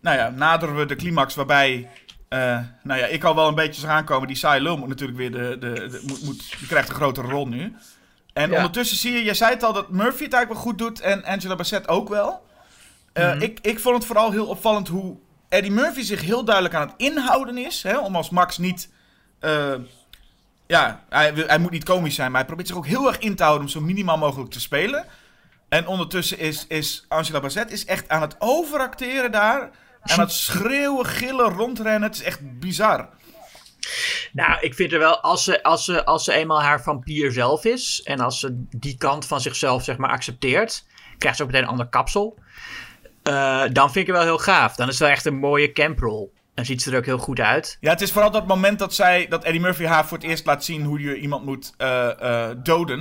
nou 0.01 0.17
ja, 0.17 0.31
naderen 0.31 0.77
we 0.77 0.87
de 0.87 0.97
climax 0.97 1.35
waarbij... 1.35 1.89
nou 2.83 2.99
ja, 3.01 3.07
ik 3.07 3.25
al 3.25 3.35
wel 3.35 3.49
een 3.49 3.55
beetje 3.55 3.81
zag 3.81 3.91
aankomen. 3.91 4.29
Die 4.29 4.37
saaie 4.37 4.61
lul 4.61 4.77
moet 4.77 4.89
natuurlijk 4.89 5.19
weer 5.19 5.31
de... 5.31 5.57
de, 5.59 5.73
de- 5.73 6.03
moet, 6.07 6.23
moet, 6.23 6.59
die 6.59 6.69
krijgt 6.69 6.89
een 6.89 6.95
grotere 6.95 7.29
rol 7.29 7.47
nu. 7.49 7.77
En 8.33 8.51
Ja. 8.51 8.57
ondertussen 8.57 8.97
zie 8.97 9.13
je... 9.13 9.25
Jij 9.25 9.35
zei 9.35 9.53
het 9.55 9.63
al 9.63 9.73
dat 9.73 9.91
Murphy 9.91 10.25
het 10.25 10.33
eigenlijk 10.33 10.53
wel 10.53 10.63
goed 10.63 10.79
doet. 10.79 11.01
En 11.01 11.25
Angela 11.25 11.57
Bassett 11.57 11.89
ook 11.89 12.09
wel. 12.09 12.47
Eh, 13.13 13.33
Mhm. 13.33 13.43
ik, 13.43 13.59
ik 13.63 13.81
vond 13.81 13.97
het 13.97 14.05
vooral 14.07 14.31
heel 14.31 14.47
opvallend 14.47 14.89
hoe 14.89 15.17
Eddie 15.49 15.71
Murphy 15.73 16.03
zich 16.03 16.21
heel 16.21 16.45
duidelijk 16.45 16.75
aan 16.75 16.87
het 16.87 16.95
inhouden 16.97 17.59
is. 17.59 17.83
Hè, 17.83 17.99
om 17.99 18.17
als 18.17 18.31
Max 18.31 18.59
niet... 18.59 18.89
eh, 19.41 19.75
ja, 20.67 21.05
hij, 21.09 21.33
hij 21.35 21.59
moet 21.59 21.71
niet 21.71 21.85
komisch 21.85 22.15
zijn, 22.15 22.29
maar 22.31 22.39
hij 22.39 22.47
probeert 22.47 22.69
zich 22.69 22.77
ook 22.77 22.87
heel 22.87 23.07
erg 23.09 23.19
in 23.19 23.35
te 23.37 23.43
houden 23.43 23.65
om 23.67 23.71
zo 23.73 23.81
minimaal 23.81 24.19
mogelijk 24.19 24.51
te 24.51 24.61
spelen. 24.61 25.05
En 25.69 25.87
ondertussen 25.87 26.39
is, 26.39 26.65
is 26.69 27.05
Angela 27.09 27.41
Bassett 27.41 27.71
is 27.73 27.85
echt 27.85 28.09
aan 28.09 28.21
het 28.21 28.37
overacteren 28.39 29.33
daar. 29.33 29.71
Aan 30.03 30.21
het 30.27 30.33
schreeuwen, 30.33 31.07
gillen, 31.07 31.49
rondrennen. 31.51 32.03
Het 32.09 32.15
is 32.15 32.23
echt 32.23 32.59
bizar. 32.59 33.09
Nou, 34.33 34.61
ik 34.61 34.75
vind 34.75 34.93
er 34.93 34.99
wel, 34.99 35.21
als 35.21 35.45
ze, 35.45 35.63
als, 35.63 35.85
ze, 35.85 36.05
als 36.05 36.25
ze 36.25 36.33
eenmaal 36.33 36.63
haar 36.63 36.83
vampier 36.83 37.33
zelf 37.33 37.65
is. 37.65 38.01
en 38.05 38.21
als 38.21 38.41
ze 38.41 38.65
die 38.77 38.97
kant 38.97 39.27
van 39.27 39.41
zichzelf, 39.41 39.85
zeg 39.85 39.97
maar, 39.97 40.11
accepteert. 40.11 40.85
krijgt 41.19 41.37
ze 41.37 41.43
ook 41.45 41.49
meteen 41.51 41.65
een 41.65 41.71
ander 41.73 41.89
kapsel. 41.89 42.39
eh, 43.23 43.63
dan 43.73 43.93
vind 43.93 43.97
ik 43.97 44.07
het 44.07 44.17
wel 44.17 44.25
heel 44.37 44.39
gaaf. 44.39 44.75
Dan 44.77 44.87
is 44.87 44.93
het 44.93 45.03
wel 45.03 45.13
echt 45.13 45.25
een 45.25 45.39
mooie 45.39 45.73
camprol. 45.73 46.33
En 46.55 46.67
ziet 46.67 46.83
ze 46.83 46.91
er 46.91 46.97
ook 46.97 47.05
heel 47.05 47.19
goed 47.19 47.41
uit. 47.41 47.77
Ja, 47.81 47.91
het 47.91 48.01
is 48.01 48.13
vooral 48.13 48.31
dat 48.31 48.47
moment 48.47 48.79
dat, 48.79 48.95
zij, 48.95 49.27
dat 49.29 49.45
Eddie 49.45 49.61
Murphy 49.61 49.85
haar 49.85 50.07
voor 50.07 50.19
het 50.19 50.27
eerst 50.27 50.47
laat 50.47 50.65
zien 50.65 50.85
hoe 50.85 51.01
je 51.01 51.17
iemand 51.19 51.45
moet 51.45 51.73
eh, 51.77 52.49
eh, 52.51 52.57
doden. 52.63 53.01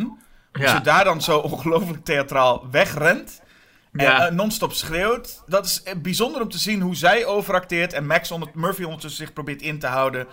Hoe 0.54 0.62
Ja. 0.64 0.76
ze 0.76 0.82
daar 0.82 1.04
dan 1.04 1.22
zo 1.22 1.38
ongelooflijk 1.52 2.06
theatraal 2.06 2.68
wegrent. 2.72 3.42
En 3.94 4.04
Ja. 4.06 4.30
non-stop 4.30 4.74
schreeuwt. 4.74 5.44
Dat 5.48 5.66
is 5.66 5.84
bijzonder 5.98 6.42
om 6.42 6.50
te 6.50 6.58
zien 6.58 6.82
hoe 6.82 6.96
zij 6.96 7.26
overacteert. 7.26 7.94
En 7.94 8.06
Max 8.08 8.32
onder, 8.32 8.50
Murphy 8.54 8.84
ondertussen 8.84 9.26
zich 9.26 9.34
probeert 9.34 9.62
in 9.62 9.80
te 9.80 9.88
houden. 9.88 10.28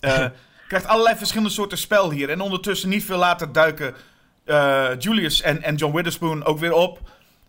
Eh, 0.00 0.26
krijgt 0.68 0.86
allerlei 0.86 1.16
verschillende 1.16 1.52
soorten 1.52 1.78
spel 1.78 2.10
hier. 2.10 2.30
En 2.30 2.40
ondertussen 2.40 2.88
niet 2.88 3.04
veel 3.04 3.16
later 3.18 3.52
duiken 3.52 3.94
eh, 4.44 4.90
Julius 4.98 5.42
en, 5.42 5.62
en 5.62 5.74
John 5.74 5.94
Witherspoon 5.94 6.44
ook 6.44 6.58
weer 6.58 6.72
op. 6.72 7.00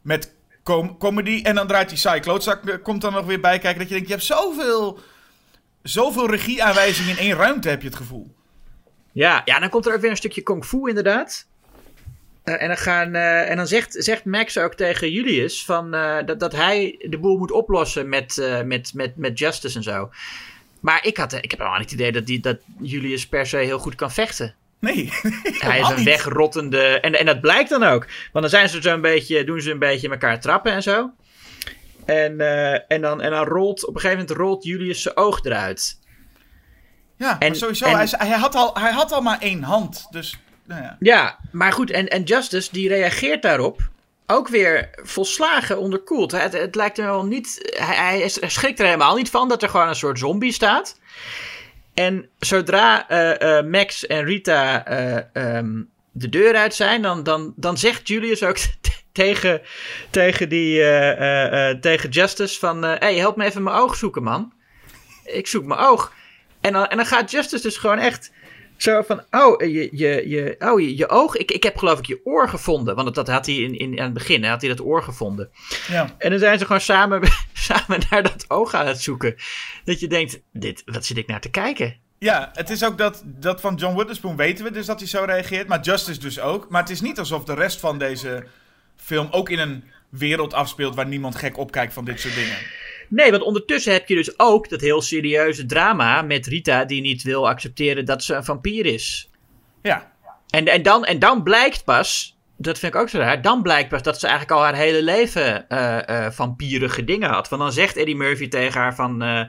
Met 0.01 0.33
com- 0.63 0.97
comedy. 0.97 1.41
En 1.43 1.55
dan 1.55 1.67
draait 1.67 1.89
die 1.89 1.97
saai 1.97 2.19
klootzak. 2.19 2.65
eh, 2.65 2.75
komt 2.83 3.01
dan 3.01 3.13
nog 3.13 3.25
weer 3.25 3.39
bij 3.39 3.59
kijken. 3.59 3.79
Dat 3.79 3.87
je 3.87 3.93
denkt, 3.93 4.07
je 4.09 4.13
hebt 4.13 4.25
zoveel, 4.25 4.99
zoveel 5.83 6.29
regieaanwijzingen 6.29 7.11
in 7.11 7.17
één 7.17 7.35
ruimte, 7.35 7.69
heb 7.69 7.81
je 7.81 7.87
het 7.87 7.97
gevoel. 7.97 8.35
Ja, 9.11 9.41
ja, 9.45 9.59
dan 9.59 9.69
komt 9.69 9.85
er 9.85 9.93
ook 9.93 10.01
weer 10.01 10.09
een 10.09 10.17
stukje 10.17 10.41
kung 10.41 10.65
fu 10.65 10.87
inderdaad. 10.87 11.47
En 12.43 12.67
dan, 12.67 12.77
gaan, 12.77 13.15
en 13.15 13.57
dan 13.57 13.67
zegt, 13.67 13.95
zegt 13.97 14.25
Max 14.25 14.57
ook 14.57 14.73
tegen 14.73 15.11
Julius 15.11 15.65
van, 15.65 15.91
dat, 16.25 16.39
dat 16.39 16.51
hij 16.51 17.05
de 17.09 17.17
boel 17.19 17.37
moet 17.37 17.51
oplossen 17.51 18.09
met, 18.09 18.61
met, 18.65 18.93
met, 18.93 19.17
met 19.17 19.39
Justice 19.39 19.77
en 19.77 19.83
zo. 19.83 20.09
Maar 20.79 21.05
ik, 21.05 21.17
had, 21.17 21.33
eh, 21.33 21.39
ik 21.41 21.51
heb 21.51 21.59
helemaal 21.59 21.79
niet 21.79 21.89
het 21.91 21.99
idee 21.99 22.11
dat, 22.11 22.25
die, 22.25 22.39
dat 22.39 22.57
Julius 22.81 23.27
per 23.27 23.45
se 23.47 23.57
heel 23.57 23.79
goed 23.79 23.95
kan 23.95 24.11
vechten. 24.11 24.55
Nee. 24.79 25.09
Hij 25.59 25.79
is 25.79 25.89
een 25.89 26.03
wegrottende. 26.03 26.99
En, 26.99 27.19
en 27.19 27.25
dat 27.25 27.41
blijkt 27.41 27.69
dan 27.69 27.83
ook. 27.83 28.05
Want 28.05 28.45
dan 28.45 28.49
zijn 28.49 28.69
ze 28.69 28.81
zo 28.81 28.93
een 28.93 29.01
beetje, 29.01 29.43
doen 29.43 29.61
ze 29.61 29.71
een 29.71 29.79
beetje 29.79 30.09
elkaar 30.09 30.39
trappen 30.39 30.71
en 30.71 30.83
zo. 30.83 31.11
En, 32.05 32.39
eh, 32.41 32.79
en, 32.87 33.01
dan, 33.01 33.21
en 33.21 33.31
dan 33.31 33.45
rolt 33.47 33.85
op 33.85 33.95
een 33.95 34.01
gegeven 34.01 34.21
moment 34.21 34.37
rolt 34.37 34.63
Julius 34.63 35.01
zijn 35.01 35.17
oog 35.17 35.43
eruit. 35.43 35.99
Ja, 37.17 37.39
En- 37.39 37.47
maar 37.47 37.55
sowieso. 37.57 37.85
en- 37.85 37.95
hij, 37.97 38.07
hij, 38.11 38.37
had 38.37 38.55
al, 38.55 38.77
hij 38.79 38.91
had 38.91 39.11
al 39.11 39.21
maar 39.21 39.39
één 39.39 39.63
hand. 39.63 40.07
Dus, 40.11 40.37
nou 40.65 40.81
ja. 40.81 40.95
Ja, 40.99 41.39
maar 41.51 41.71
goed, 41.73 41.91
en, 41.91 42.07
en 42.07 42.23
Justice 42.23 42.69
die 42.71 42.87
reageert 42.87 43.41
daarop. 43.41 43.89
Ook 44.31 44.47
weer 44.47 44.89
volslagen 45.03 45.79
onderkoeld. 45.79 46.31
Het, 46.31 46.53
het 46.53 46.75
lijkt 46.75 46.97
hem 46.97 47.05
wel 47.05 47.25
niet. 47.25 47.75
Hij, 47.79 48.17
hij, 48.19 48.49
schrikt 48.49 48.79
er 48.79 48.85
helemaal 48.85 49.15
niet 49.15 49.29
van 49.29 49.49
dat 49.49 49.63
er 49.63 49.69
gewoon 49.69 49.87
een 49.87 49.95
soort 49.95 50.19
zombie 50.19 50.51
staat. 50.51 50.99
En 51.93 52.29
zodra 52.39 53.09
eh, 53.09 53.57
eh, 53.57 53.65
Max 53.65 54.07
en 54.07 54.25
Rita 54.25 54.85
eh, 54.85 55.17
ehm, 55.33 55.81
de 56.11 56.29
deur 56.29 56.55
uit 56.55 56.75
zijn, 56.75 57.01
dan, 57.01 57.23
dan, 57.23 57.53
dan 57.55 57.77
zegt 57.77 58.07
Julius 58.07 58.43
ook 58.43 58.57
tegen, 59.11 59.61
tegen, 60.09 60.49
die, 60.49 60.77
tegen 61.79 62.09
Justice 62.09 62.59
van... 62.59 62.83
Hé, 62.83 62.95
hey, 62.95 63.15
help 63.15 63.35
me 63.35 63.45
even 63.45 63.63
mijn 63.63 63.77
oog 63.77 63.95
zoeken, 63.95 64.23
man. 64.23 64.53
Ik 65.25 65.47
zoek 65.47 65.65
mijn 65.65 65.79
oog. 65.79 66.13
En 66.61 66.73
dan, 66.73 66.87
en 66.87 66.97
dan 66.97 67.05
gaat 67.05 67.31
Justice 67.31 67.63
dus 67.63 67.77
gewoon 67.77 67.99
echt 67.99 68.31
zo 68.81 69.01
van... 69.01 69.21
Oh, 69.31 69.61
je, 69.61 69.89
je, 69.91 70.29
je, 70.29 70.55
oh, 70.59 70.79
je, 70.79 70.97
je 70.97 71.09
oog? 71.09 71.35
Ik, 71.35 71.51
ik 71.51 71.63
heb 71.63 71.77
geloof 71.77 71.99
ik 71.99 72.05
je 72.05 72.21
oor 72.23 72.49
gevonden. 72.49 72.95
Want 72.95 73.15
dat 73.15 73.27
had 73.27 73.45
hij 73.45 73.55
in, 73.55 73.77
in, 73.77 73.97
aan 73.99 74.03
het 74.05 74.13
begin, 74.13 74.43
hè, 74.43 74.49
had 74.49 74.61
hij 74.61 74.69
dat 74.69 74.85
oor 74.85 75.03
gevonden. 75.03 75.49
ja. 75.87 76.15
En 76.17 76.29
dan 76.29 76.39
zijn 76.39 76.59
ze 76.59 76.65
gewoon 76.65 76.81
samen, 76.81 77.21
samen 77.53 77.99
naar 78.09 78.23
dat 78.23 78.45
oog 78.47 78.73
aan 78.73 78.87
het 78.87 79.01
zoeken. 79.01 79.35
Dat 79.83 79.99
je 79.99 80.07
denkt, 80.07 80.41
dit, 80.53 80.81
wat 80.85 81.05
zit 81.05 81.17
ik 81.17 81.27
naar 81.27 81.41
te 81.41 81.49
kijken? 81.49 81.95
Ja, 82.19 82.49
het 82.53 82.69
is 82.69 82.83
ook 82.83 82.97
dat, 82.97 83.23
dat 83.25 83.61
van 83.61 83.75
John 83.75 83.97
Witherspoon 83.97 84.35
weten 84.35 84.65
we 84.65 84.71
dus 84.71 84.85
dat 84.85 84.99
hij 84.99 85.07
zo 85.07 85.23
reageert. 85.23 85.67
Maar 85.67 85.81
Justice 85.81 86.19
dus 86.19 86.39
ook. 86.39 86.69
Maar 86.69 86.81
het 86.81 86.91
is 86.91 87.01
niet 87.01 87.19
alsof 87.19 87.43
de 87.43 87.53
rest 87.53 87.79
van 87.79 87.97
deze 87.97 88.45
film 88.95 89.27
ook 89.31 89.49
in 89.49 89.59
een 89.59 89.83
wereld 90.09 90.53
afspeelt 90.53 90.95
waar 90.95 91.07
niemand 91.07 91.35
gek 91.35 91.57
opkijkt 91.57 91.93
van 91.93 92.05
dit 92.05 92.19
soort 92.19 92.35
dingen. 92.35 92.57
Nee, 93.09 93.31
want 93.31 93.43
ondertussen 93.43 93.93
heb 93.93 94.07
je 94.07 94.15
dus 94.15 94.39
ook 94.39 94.69
dat 94.69 94.81
heel 94.81 95.01
serieuze 95.01 95.65
drama 95.65 96.21
met 96.21 96.47
Rita... 96.47 96.85
die 96.85 97.01
niet 97.01 97.23
wil 97.23 97.49
accepteren 97.49 98.05
dat 98.05 98.23
ze 98.23 98.33
een 98.35 98.43
vampier 98.43 98.85
is. 98.85 99.29
Ja, 99.81 100.11
En, 100.49 100.65
en, 100.65 100.81
dan, 100.81 101.05
en 101.05 101.19
dan 101.19 101.43
blijkt 101.43 101.83
pas, 101.83 102.37
dat 102.57 102.79
vind 102.79 102.93
ik 102.93 102.99
ook 102.99 103.09
zo 103.09 103.17
raar, 103.17 103.41
dan 103.41 103.61
blijkt 103.61 103.89
pas 103.89 104.01
dat 104.01 104.19
ze 104.19 104.27
eigenlijk 104.27 104.57
al 104.57 104.63
haar 104.63 104.75
hele 104.75 105.03
leven 105.03 105.69
eh 105.69 106.25
eh 106.25 106.31
vampierige 106.31 107.03
dingen 107.03 107.29
had. 107.29 107.49
Want 107.49 107.61
dan 107.61 107.71
zegt 107.71 107.97
Eddie 107.97 108.15
Murphy 108.15 108.47
tegen 108.47 108.81
haar 108.81 108.95
van, 108.95 109.21
eh, 109.21 109.43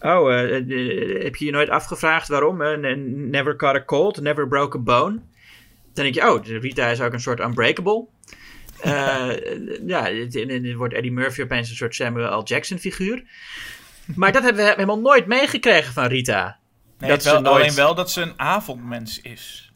oh, 0.00 0.30
heb 1.22 1.36
je 1.36 1.44
je 1.44 1.50
nooit 1.50 1.70
afgevraagd 1.70 2.28
waarom? 2.28 2.56
Ne- 2.56 2.96
never 3.30 3.56
caught 3.56 3.80
a 3.80 3.84
cold, 3.84 4.20
never 4.20 4.48
broke 4.48 4.76
a 4.76 4.80
bone. 4.80 5.20
Dan 5.94 6.04
denk 6.04 6.14
je, 6.14 6.32
oh, 6.32 6.44
Rita 6.44 6.86
is 6.86 7.00
ook 7.00 7.12
een 7.12 7.20
soort 7.20 7.40
unbreakable. 7.40 8.06
Eh, 8.80 9.28
ja, 9.86 10.10
dan 10.30 10.74
wordt 10.76 10.94
Eddie 10.94 11.12
Murphy 11.12 11.42
opeens 11.42 11.70
een 11.70 11.76
soort 11.76 11.94
Samuel 11.94 12.38
L. 12.38 12.44
Jackson 12.44 12.78
figuur. 12.78 13.22
Maar 14.14 14.32
dat 14.32 14.42
hebben 14.42 14.64
we 14.64 14.70
helemaal 14.70 15.00
nooit 15.00 15.26
meegekregen 15.26 15.92
van 15.92 16.06
Rita. 16.06 16.58
nee, 16.98 17.10
Dat 17.10 17.24
wel, 17.24 17.34
ze 17.36 17.40
nooit- 17.40 17.62
alleen 17.62 17.74
wel 17.74 17.94
dat 17.94 18.10
ze 18.10 18.20
een 18.20 18.32
avondmens 18.36 19.20
is. 19.20 19.72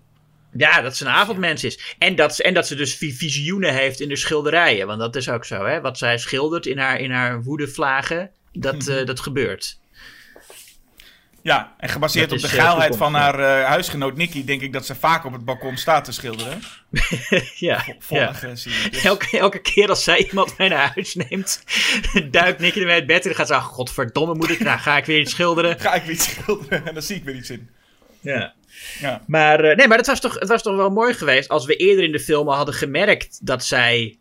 Ja, 0.57 0.81
dat 0.81 0.97
ze 0.97 1.05
een 1.05 1.11
avondmens 1.13 1.65
is. 1.65 1.95
En 1.99 2.15
dat, 2.15 2.35
ze- 2.35 2.43
en 2.43 2.55
dat 2.55 2.67
ze 2.67 2.75
dus 2.75 2.95
vi- 2.95 3.13
visioenen 3.13 3.75
heeft 3.75 4.01
in 4.01 4.09
de 4.09 4.17
schilderijen. 4.17 4.87
Want 4.87 4.99
dat 5.01 5.17
is 5.17 5.29
ook 5.29 5.45
zo, 5.45 5.65
hè. 5.67 5.81
Wat 5.81 5.99
zij 5.99 6.19
schildert 6.19 6.67
in 6.67 6.79
haar, 6.79 7.01
in 7.01 7.11
haar 7.11 7.43
woedevlagen, 7.43 8.31
dat, 8.53 8.87
eh, 8.89 9.07
dat 9.07 9.21
gebeurt. 9.21 9.81
Ja, 11.43 11.75
en 11.79 11.89
gebaseerd 11.89 12.31
Dat 12.31 12.39
op 12.45 12.51
de 12.51 12.57
eh, 12.57 12.63
geilheid 12.63 12.97
van 12.97 13.15
haar 13.15 13.39
eh, 13.39 13.67
huisgenoot 13.67 14.17
Nicky, 14.17 14.45
denk 14.45 14.61
ik 14.61 14.73
dat 14.73 14.87
ze 14.87 14.95
vaak 14.95 15.25
op 15.25 15.33
het 15.33 15.45
balkon 15.45 15.77
staat 15.77 16.05
te 16.05 16.13
schilderen. 16.13 16.63
ja, 17.55 17.85
Vol 17.99 18.19
ja. 18.19 18.27
agressie. 18.27 18.91
Dus- 18.91 19.05
Elke, 19.05 19.39
elke 19.39 19.59
keer 19.59 19.89
als 19.89 20.05
zij 20.05 20.19
iemand 20.19 20.55
mee 20.59 20.69
naar 20.69 20.93
huis 20.95 21.15
neemt, 21.15 21.65
duikt 22.31 22.59
Nicky 22.61 22.79
ermee 22.79 22.95
uit 22.95 23.07
bed 23.07 23.23
en 23.23 23.29
dan 23.29 23.35
gaat 23.35 23.47
ze, 23.47 23.55
ach, 23.55 23.65
godverdomme 23.65 24.35
moet 24.35 24.51
ik, 24.51 24.61
nou 24.61 24.79
ga 24.79 24.97
ik 24.97 25.05
weer 25.05 25.21
iets 25.21 25.31
schilderen. 25.31 25.81
Ga 25.81 25.95
ik 25.95 26.03
weer 26.03 26.15
iets 26.15 26.31
schilderen 26.31 26.87
en 26.87 26.95
dan 26.95 27.03
zie 27.03 27.17
ik 27.17 27.25
weer 27.25 27.35
iets 27.35 27.51
in. 27.51 27.71
Ja. 28.21 28.55
Ja. 29.01 29.23
Maar, 29.27 29.65
eh, 29.65 29.77
nee, 29.77 29.89
maar 29.89 29.99
het 29.99 30.07
was, 30.07 30.21
toch, 30.21 30.39
het 30.39 30.49
was 30.49 30.63
toch 30.63 30.77
wel 30.77 30.91
mooi 30.91 31.15
geweest 31.15 31.49
als 31.49 31.67
we 31.67 31.77
eerder 31.77 32.05
in 32.05 32.13
de 32.13 32.21
film 32.21 32.49
al 32.49 32.57
hadden 32.57 32.75
gemerkt 32.75 33.47
dat 33.47 33.65
zij 33.65 34.19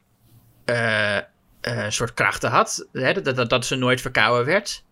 eh, 0.65 1.17
eh, 1.17 1.23
een 1.61 1.93
soort 1.93 2.13
krachten 2.13 2.49
had. 2.49 2.87
Hè? 2.91 3.21
Dat, 3.21 3.35
dat, 3.35 3.49
dat 3.49 3.65
ze 3.65 3.75
nooit 3.75 4.01
verkouden 4.01 4.45
werd. 4.45 4.83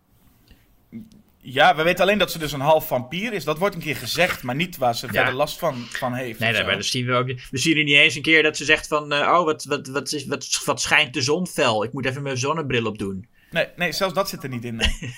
Ja, 1.42 1.76
we 1.76 1.84
weten 1.84 2.04
alleen 2.04 2.18
dat 2.18 2.32
ze 2.32 2.40
dus 2.40 2.52
een 2.52 2.60
half 2.60 2.88
vampier 2.88 3.34
is. 3.34 3.44
Dat 3.44 3.58
wordt 3.58 3.76
een 3.76 3.82
keer 3.82 3.96
gezegd, 3.96 4.44
maar 4.44 4.56
niet 4.56 4.78
waar 4.78 4.96
ze 4.96 5.06
Ja. 5.06 5.12
verder 5.14 5.34
last 5.34 5.60
van, 5.60 5.86
van 5.90 6.14
heeft. 6.14 6.40
Nee, 6.40 6.52
nee, 6.52 6.64
maar 6.64 6.74
dan 6.74 6.84
zien 6.84 7.06
we 7.06 7.14
ook. 7.14 7.28
We 7.28 7.58
zien 7.58 7.78
er 7.78 7.84
niet 7.84 7.96
eens 7.96 8.16
een 8.16 8.22
keer 8.22 8.44
dat 8.44 8.58
ze 8.58 8.66
zegt 8.66 8.88
van. 8.88 9.12
eh, 9.14 9.20
oh, 9.20 9.44
wat, 9.46 9.64
wat, 9.66 9.88
wat, 9.88 10.12
is, 10.12 10.26
wat, 10.26 10.62
wat 10.66 10.82
schijnt 10.82 11.14
de 11.14 11.22
zon 11.22 11.48
fel? 11.48 11.84
Ik 11.84 11.94
moet 11.94 12.06
even 12.06 12.22
mijn 12.22 12.38
zonnebril 12.38 12.86
opdoen. 12.86 13.28
nee, 13.52 13.68
nee, 13.76 13.92
zelfs 13.92 14.14
dat 14.14 14.30
zit 14.30 14.44
er 14.44 14.50
niet 14.50 14.64
in. 14.66 14.76
Nee. 14.76 14.90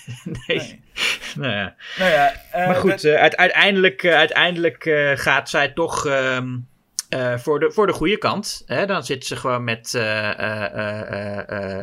Nee. 0.47 0.57
Nee. 0.57 0.79
Nou 1.35 1.51
ja. 1.53 1.75
nou 1.97 2.11
ja, 2.11 2.33
eh, 2.51 2.67
Maar 2.67 2.75
goed, 2.75 3.03
eh, 3.03 3.13
uite- 3.21 3.37
uiteindelijk, 3.37 4.05
uiteindelijk 4.05 4.83
gaat 5.15 5.49
zij 5.49 5.69
toch 5.69 6.05
ehm, 6.05 6.57
eh, 7.09 7.37
voor, 7.37 7.59
de, 7.59 7.71
voor 7.71 7.87
de 7.87 7.93
goede 7.93 8.17
kant. 8.17 8.63
Hè? 8.65 8.85
Dan 8.85 9.03
zit 9.03 9.25
ze 9.25 9.35
gewoon 9.35 9.63
met. 9.63 9.91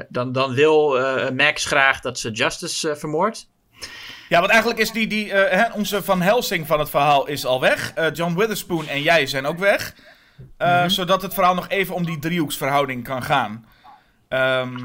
dan, 0.09 0.33
dan 0.33 0.55
wil 0.55 0.99
Max 1.33 1.65
graag 1.65 2.01
dat 2.01 2.19
ze 2.19 2.31
Justice 2.31 2.97
vermoordt. 2.97 3.49
Ja, 4.29 4.39
want 4.39 4.51
eigenlijk 4.51 4.81
is 4.81 4.91
die, 4.93 5.07
die 5.07 5.33
eh, 5.33 5.59
hè, 5.65 5.73
onze 5.73 6.03
Van 6.03 6.23
Helsing 6.23 6.67
van 6.67 6.79
het 6.79 6.91
verhaal 6.91 7.27
is 7.27 7.45
al 7.47 7.61
weg. 7.61 7.93
Eh, 7.95 8.07
John 8.13 8.35
Witherspoon 8.35 8.89
en 8.89 9.03
jij 9.03 9.27
zijn 9.27 9.47
ook 9.47 9.59
weg. 9.59 9.95
Eh, 10.57 10.79
Mhm. 10.81 10.89
Zodat 10.89 11.23
het 11.23 11.35
verhaal 11.35 11.55
nog 11.55 11.69
even 11.69 11.95
om 11.95 12.05
die 12.07 12.19
driehoeksverhouding 12.19 13.05
kan 13.05 13.23
gaan. 13.23 13.67
Ehm, 14.29 14.77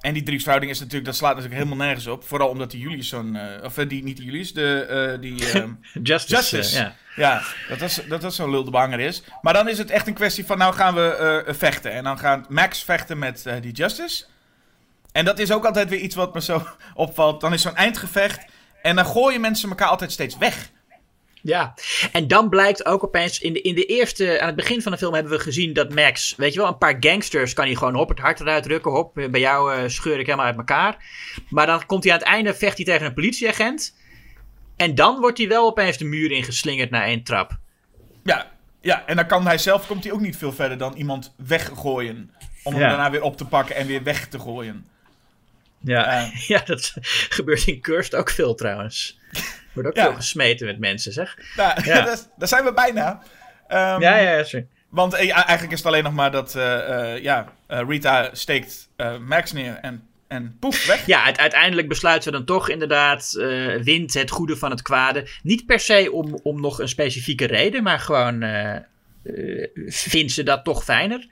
en 0.00 0.12
die 0.12 0.22
driehoeksverhouding 0.22 0.72
is 0.72 0.78
natuurlijk, 0.78 1.04
dat 1.06 1.16
slaat 1.16 1.34
natuurlijk 1.36 1.62
helemaal 1.62 1.86
nergens 1.86 2.06
op. 2.06 2.24
Vooral 2.28 2.48
omdat 2.48 2.70
die 2.70 2.80
Julius 2.80 3.08
zo'n, 3.08 3.38
of 3.64 3.74
die, 3.74 4.02
niet 4.02 4.16
die 4.16 4.26
Julius, 4.26 4.52
de, 4.52 5.16
die... 5.20 5.50
ehm, 5.52 5.70
Justice. 6.02 6.34
Justice. 6.34 6.76
eh, 6.78 6.82
ja. 6.82 6.94
Ja, 7.16 7.42
dat 7.68 7.78
dat, 7.78 8.04
dat 8.08 8.20
dat 8.20 8.34
zo'n 8.34 8.50
lul 8.50 8.64
de 8.64 8.70
banger 8.70 9.00
is. 9.00 9.22
Maar 9.42 9.52
dan 9.52 9.68
is 9.68 9.78
het 9.78 9.90
echt 9.90 10.06
een 10.06 10.14
kwestie 10.14 10.46
van, 10.46 10.58
nou 10.58 10.74
gaan 10.74 10.94
we 10.94 11.44
vechten. 11.48 11.92
En 11.92 12.04
dan 12.04 12.18
gaat 12.18 12.48
Max 12.48 12.82
vechten 12.84 13.18
met 13.18 13.46
die 13.60 13.72
Justice. 13.72 14.24
En 15.12 15.24
dat 15.24 15.38
is 15.38 15.52
ook 15.52 15.64
altijd 15.64 15.88
weer 15.88 15.98
iets 16.00 16.14
wat 16.14 16.34
me 16.34 16.40
zo 16.40 16.66
opvalt. 16.94 17.40
Dan 17.40 17.52
is 17.52 17.62
zo'n 17.62 17.76
eindgevecht. 17.76 18.44
En 18.82 18.96
dan 18.96 19.06
gooien 19.06 19.40
mensen 19.40 19.68
elkaar 19.68 19.88
altijd 19.88 20.12
steeds 20.12 20.38
weg. 20.38 20.70
Ja, 21.42 21.74
en 22.12 22.28
dan 22.28 22.48
blijkt 22.48 22.86
ook 22.86 23.04
opeens 23.04 23.40
in 23.40 23.52
de, 23.52 23.60
in 23.60 23.74
de 23.74 23.84
eerste, 23.84 24.40
aan 24.40 24.46
het 24.46 24.56
begin 24.56 24.82
van 24.82 24.92
de 24.92 24.98
film 24.98 25.14
hebben 25.14 25.32
we 25.32 25.38
gezien 25.38 25.72
dat 25.72 25.94
Max, 25.94 26.34
weet 26.36 26.52
je 26.52 26.58
wel, 26.58 26.68
een 26.68 26.78
paar 26.78 26.96
gangsters 27.00 27.52
kan 27.52 27.64
hij 27.64 27.74
gewoon 27.74 27.94
hop 27.94 28.08
het 28.08 28.18
hart 28.18 28.40
eruit 28.40 28.66
rukken, 28.66 28.90
hop, 28.92 29.14
bij 29.30 29.40
jou 29.40 29.74
eh, 29.74 29.88
scheur 29.88 30.18
ik 30.18 30.26
helemaal 30.26 30.46
uit 30.46 30.56
elkaar. 30.56 30.96
Maar 31.48 31.66
dan 31.66 31.86
komt 31.86 32.04
hij 32.04 32.12
aan 32.12 32.18
het 32.18 32.28
einde, 32.28 32.54
vecht 32.54 32.76
hij 32.76 32.84
tegen 32.86 33.06
een 33.06 33.14
politieagent. 33.14 33.96
En 34.76 34.94
dan 34.94 35.20
wordt 35.20 35.38
hij 35.38 35.48
wel 35.48 35.66
opeens 35.66 35.98
de 35.98 36.04
muur 36.04 36.30
ingeslingerd 36.30 36.90
na 36.90 37.04
één 37.04 37.22
trap. 37.22 37.58
Ja, 38.24 38.50
ja, 38.80 39.06
en 39.06 39.16
dan 39.16 39.26
kan 39.26 39.46
hij 39.46 39.58
zelf, 39.58 39.86
komt 39.86 40.04
hij 40.04 40.12
ook 40.12 40.20
niet 40.20 40.36
veel 40.36 40.52
verder 40.52 40.78
dan 40.78 40.94
iemand 40.94 41.34
weggooien. 41.46 42.30
Om 42.62 42.72
hem 42.72 42.82
Ja. 42.82 42.88
daarna 42.88 43.10
weer 43.10 43.22
op 43.22 43.36
te 43.36 43.44
pakken 43.46 43.76
en 43.76 43.86
weer 43.86 44.02
weg 44.02 44.28
te 44.28 44.38
gooien. 44.38 44.86
Ja, 45.84 46.30
ja 46.46 46.62
dat 46.72 46.94
gebeurt 47.36 47.66
in 47.66 47.80
Cursed 47.80 48.14
ook 48.14 48.30
veel 48.30 48.54
trouwens. 48.54 49.18
Wordt 49.72 49.88
ook 49.88 49.96
Ja. 49.96 50.02
veel 50.02 50.14
gesmeten 50.14 50.66
met 50.66 50.78
mensen, 50.78 51.12
zeg. 51.12 51.36
Nou, 51.56 51.80
Ja. 51.84 52.00
daar, 52.04 52.18
daar 52.38 52.48
zijn 52.48 52.64
we 52.64 52.72
bijna. 52.72 53.22
Ehm, 53.68 54.00
Ja, 54.00 54.16
ja, 54.16 54.30
ja, 54.36 54.44
sorry. 54.44 54.66
Want 54.88 55.14
eh, 55.14 55.20
eigenlijk 55.36 55.70
is 55.72 55.78
het 55.78 55.86
alleen 55.86 56.04
nog 56.04 56.12
maar 56.12 56.30
dat 56.30 56.54
eh, 56.54 57.12
eh, 57.14 57.22
ja, 57.22 57.52
Rita 57.66 58.28
steekt 58.32 58.88
Max 59.26 59.52
neer 59.52 59.74
en, 59.80 60.02
en 60.28 60.56
poef, 60.60 60.86
weg. 60.86 61.06
Ja, 61.06 61.24
uit- 61.24 61.38
uiteindelijk 61.38 61.88
besluiten 61.88 62.30
we 62.30 62.36
dan 62.36 62.46
toch 62.46 62.68
inderdaad, 62.68 63.32
wint 63.82 64.14
het 64.14 64.30
goede 64.30 64.56
van 64.56 64.70
het 64.70 64.82
kwade. 64.82 65.28
Niet 65.42 65.66
per 65.66 65.80
se 65.80 66.12
om, 66.12 66.40
om 66.42 66.60
nog 66.60 66.78
een 66.80 66.88
specifieke 66.88 67.46
reden, 67.46 67.82
maar 67.82 67.98
gewoon 67.98 68.42
eh, 68.42 68.78
vindt 69.86 70.32
ze 70.32 70.42
dat 70.42 70.64
toch 70.64 70.84
fijner. 70.84 71.26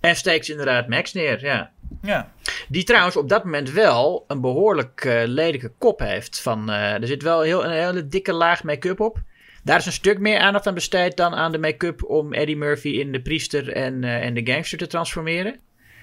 En 0.00 0.16
steekt 0.16 0.44
ze 0.44 0.50
inderdaad 0.50 0.88
Max 0.88 1.12
neer, 1.12 1.44
ja. 1.44 1.70
Ja. 2.02 2.32
Die 2.68 2.84
trouwens 2.84 3.16
op 3.16 3.28
dat 3.28 3.44
moment 3.44 3.70
wel 3.70 4.24
een 4.28 4.40
behoorlijk 4.40 5.04
eh, 5.04 5.22
lelijke 5.24 5.72
kop 5.78 5.98
heeft. 5.98 6.40
Van, 6.40 6.70
eh, 6.70 6.92
er 6.92 7.06
zit 7.06 7.22
wel 7.22 7.40
heel, 7.40 7.64
een 7.64 7.70
hele 7.70 8.08
dikke 8.08 8.32
laag 8.32 8.62
make-up 8.62 9.00
op. 9.00 9.22
Daar 9.64 9.78
is 9.78 9.86
een 9.86 9.92
stuk 9.92 10.18
meer 10.18 10.38
aandacht 10.38 10.66
aan 10.66 10.74
besteed 10.74 11.16
dan 11.16 11.34
aan 11.34 11.52
de 11.52 11.58
make-up 11.58 12.04
om 12.04 12.32
Eddie 12.32 12.56
Murphy 12.56 12.88
in 12.88 13.12
de 13.12 13.22
priester 13.22 13.72
en, 13.72 14.04
eh, 14.04 14.24
en 14.24 14.34
de 14.34 14.52
gangster 14.52 14.78
te 14.78 14.86
transformeren. 14.86 15.60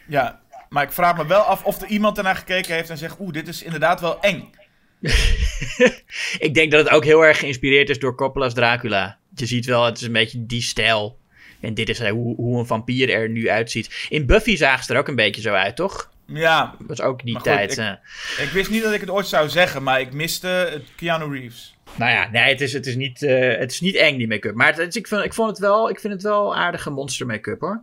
ja, 0.07 0.41
maar 0.69 0.83
ik 0.83 0.91
vraag 0.91 1.17
me 1.17 1.25
wel 1.25 1.41
af 1.41 1.63
of 1.63 1.81
er 1.81 1.87
iemand 1.87 2.17
ernaar 2.17 2.35
gekeken 2.35 2.75
heeft 2.75 2.89
en 2.89 2.97
zegt... 2.97 3.19
Oeh, 3.19 3.33
dit 3.33 3.47
is 3.47 3.63
inderdaad 3.63 4.01
wel 4.01 4.21
eng. 4.21 4.49
Ik 6.39 6.53
denk 6.53 6.71
dat 6.71 6.83
het 6.83 6.93
ook 6.93 7.03
heel 7.03 7.25
erg 7.25 7.39
geïnspireerd 7.39 7.89
is 7.89 7.99
door 7.99 8.15
Coppola's 8.15 8.53
Dracula. 8.53 9.17
Je 9.35 9.45
ziet 9.45 9.65
wel, 9.65 9.85
het 9.85 9.97
is 9.97 10.03
een 10.03 10.11
beetje 10.11 10.45
die 10.45 10.61
stijl. 10.61 11.19
En 11.61 11.73
dit 11.73 11.89
is 11.89 12.07
hoe, 12.07 12.35
hoe 12.35 12.59
een 12.59 12.65
vampier 12.65 13.09
er 13.09 13.29
nu 13.29 13.49
uitziet. 13.49 14.05
In 14.09 14.25
Buffy 14.25 14.55
zagen 14.55 14.83
ze 14.85 14.93
er 14.93 14.99
ook 14.99 15.07
een 15.07 15.15
beetje 15.15 15.41
zo 15.41 15.53
uit, 15.53 15.75
toch? 15.75 16.09
Ja, 16.27 16.75
Dat 16.79 16.87
was 16.87 17.01
ook 17.01 17.23
die 17.23 17.35
goed, 17.35 17.43
tijd. 17.43 17.71
ik- 17.71 17.77
eh. 17.77 17.91
ik 18.45 18.49
wist 18.53 18.69
niet 18.69 18.83
dat 18.83 18.93
ik 18.93 18.99
het 19.01 19.09
ooit 19.09 19.27
zou 19.27 19.49
zeggen, 19.49 19.83
maar 19.83 19.99
ik 19.99 20.13
miste 20.13 20.81
Keanu 20.95 21.39
Reeves. 21.39 21.75
Nou 21.95 22.11
ja, 22.11 22.29
nee, 22.31 22.43
het 22.51 22.61
is, 22.61 22.73
het 22.73 22.85
is, 22.85 22.95
niet, 22.95 23.23
eh, 23.23 23.57
het 23.57 23.71
is 23.71 23.81
niet 23.81 23.95
eng, 23.95 24.17
die 24.17 24.27
make-up. 24.27 24.55
Maar 24.55 24.75
het, 24.75 24.95
ik, 24.95 25.07
vind, 25.07 25.23
ik, 25.23 25.33
vond 25.33 25.49
het 25.49 25.59
wel, 25.59 25.89
ik 25.89 25.99
vind 25.99 26.13
het 26.13 26.21
wel 26.21 26.55
aardige 26.55 26.89
monster 26.89 27.25
make-up, 27.25 27.59
hoor. 27.59 27.81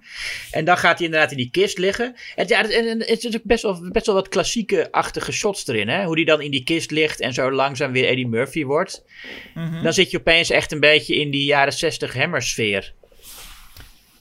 En 0.51 0.64
dan 0.64 0.76
gaat 0.79 0.97
hij 0.99 1.07
inderdaad 1.07 1.31
in 1.31 1.37
die 1.37 1.51
kist 1.51 1.79
liggen. 1.79 2.14
En, 2.35 2.47
ja, 2.49 2.61
het, 2.61 2.70
en, 2.70 2.99
het 2.99 3.24
is 3.24 3.35
ook 3.37 3.43
best 3.45 3.62
wel, 3.62 3.89
best 3.93 4.07
wel 4.07 4.14
wat 4.14 4.29
klassieke-achtige 4.29 5.33
shots 5.33 5.66
erin, 5.66 5.89
hè. 5.89 6.05
Hoe 6.05 6.16
die 6.16 6.24
dan 6.24 6.41
in 6.41 6.51
die 6.51 6.64
kist 6.64 6.91
ligt 6.91 7.20
en 7.20 7.33
zo 7.33 7.51
langzaam 7.53 7.93
weer 7.93 8.09
Eddie 8.09 8.29
Murphy 8.29 8.64
wordt. 8.64 9.05
Dan 9.83 9.93
zit 9.93 10.11
je 10.11 10.18
opeens 10.18 10.51
echt 10.51 10.72
een 10.72 10.81
beetje 10.81 11.14
in 11.16 11.31
die 11.31 11.45
jaren 11.45 11.72
60 11.72 12.14
Hammer-sfeer. 12.14 12.93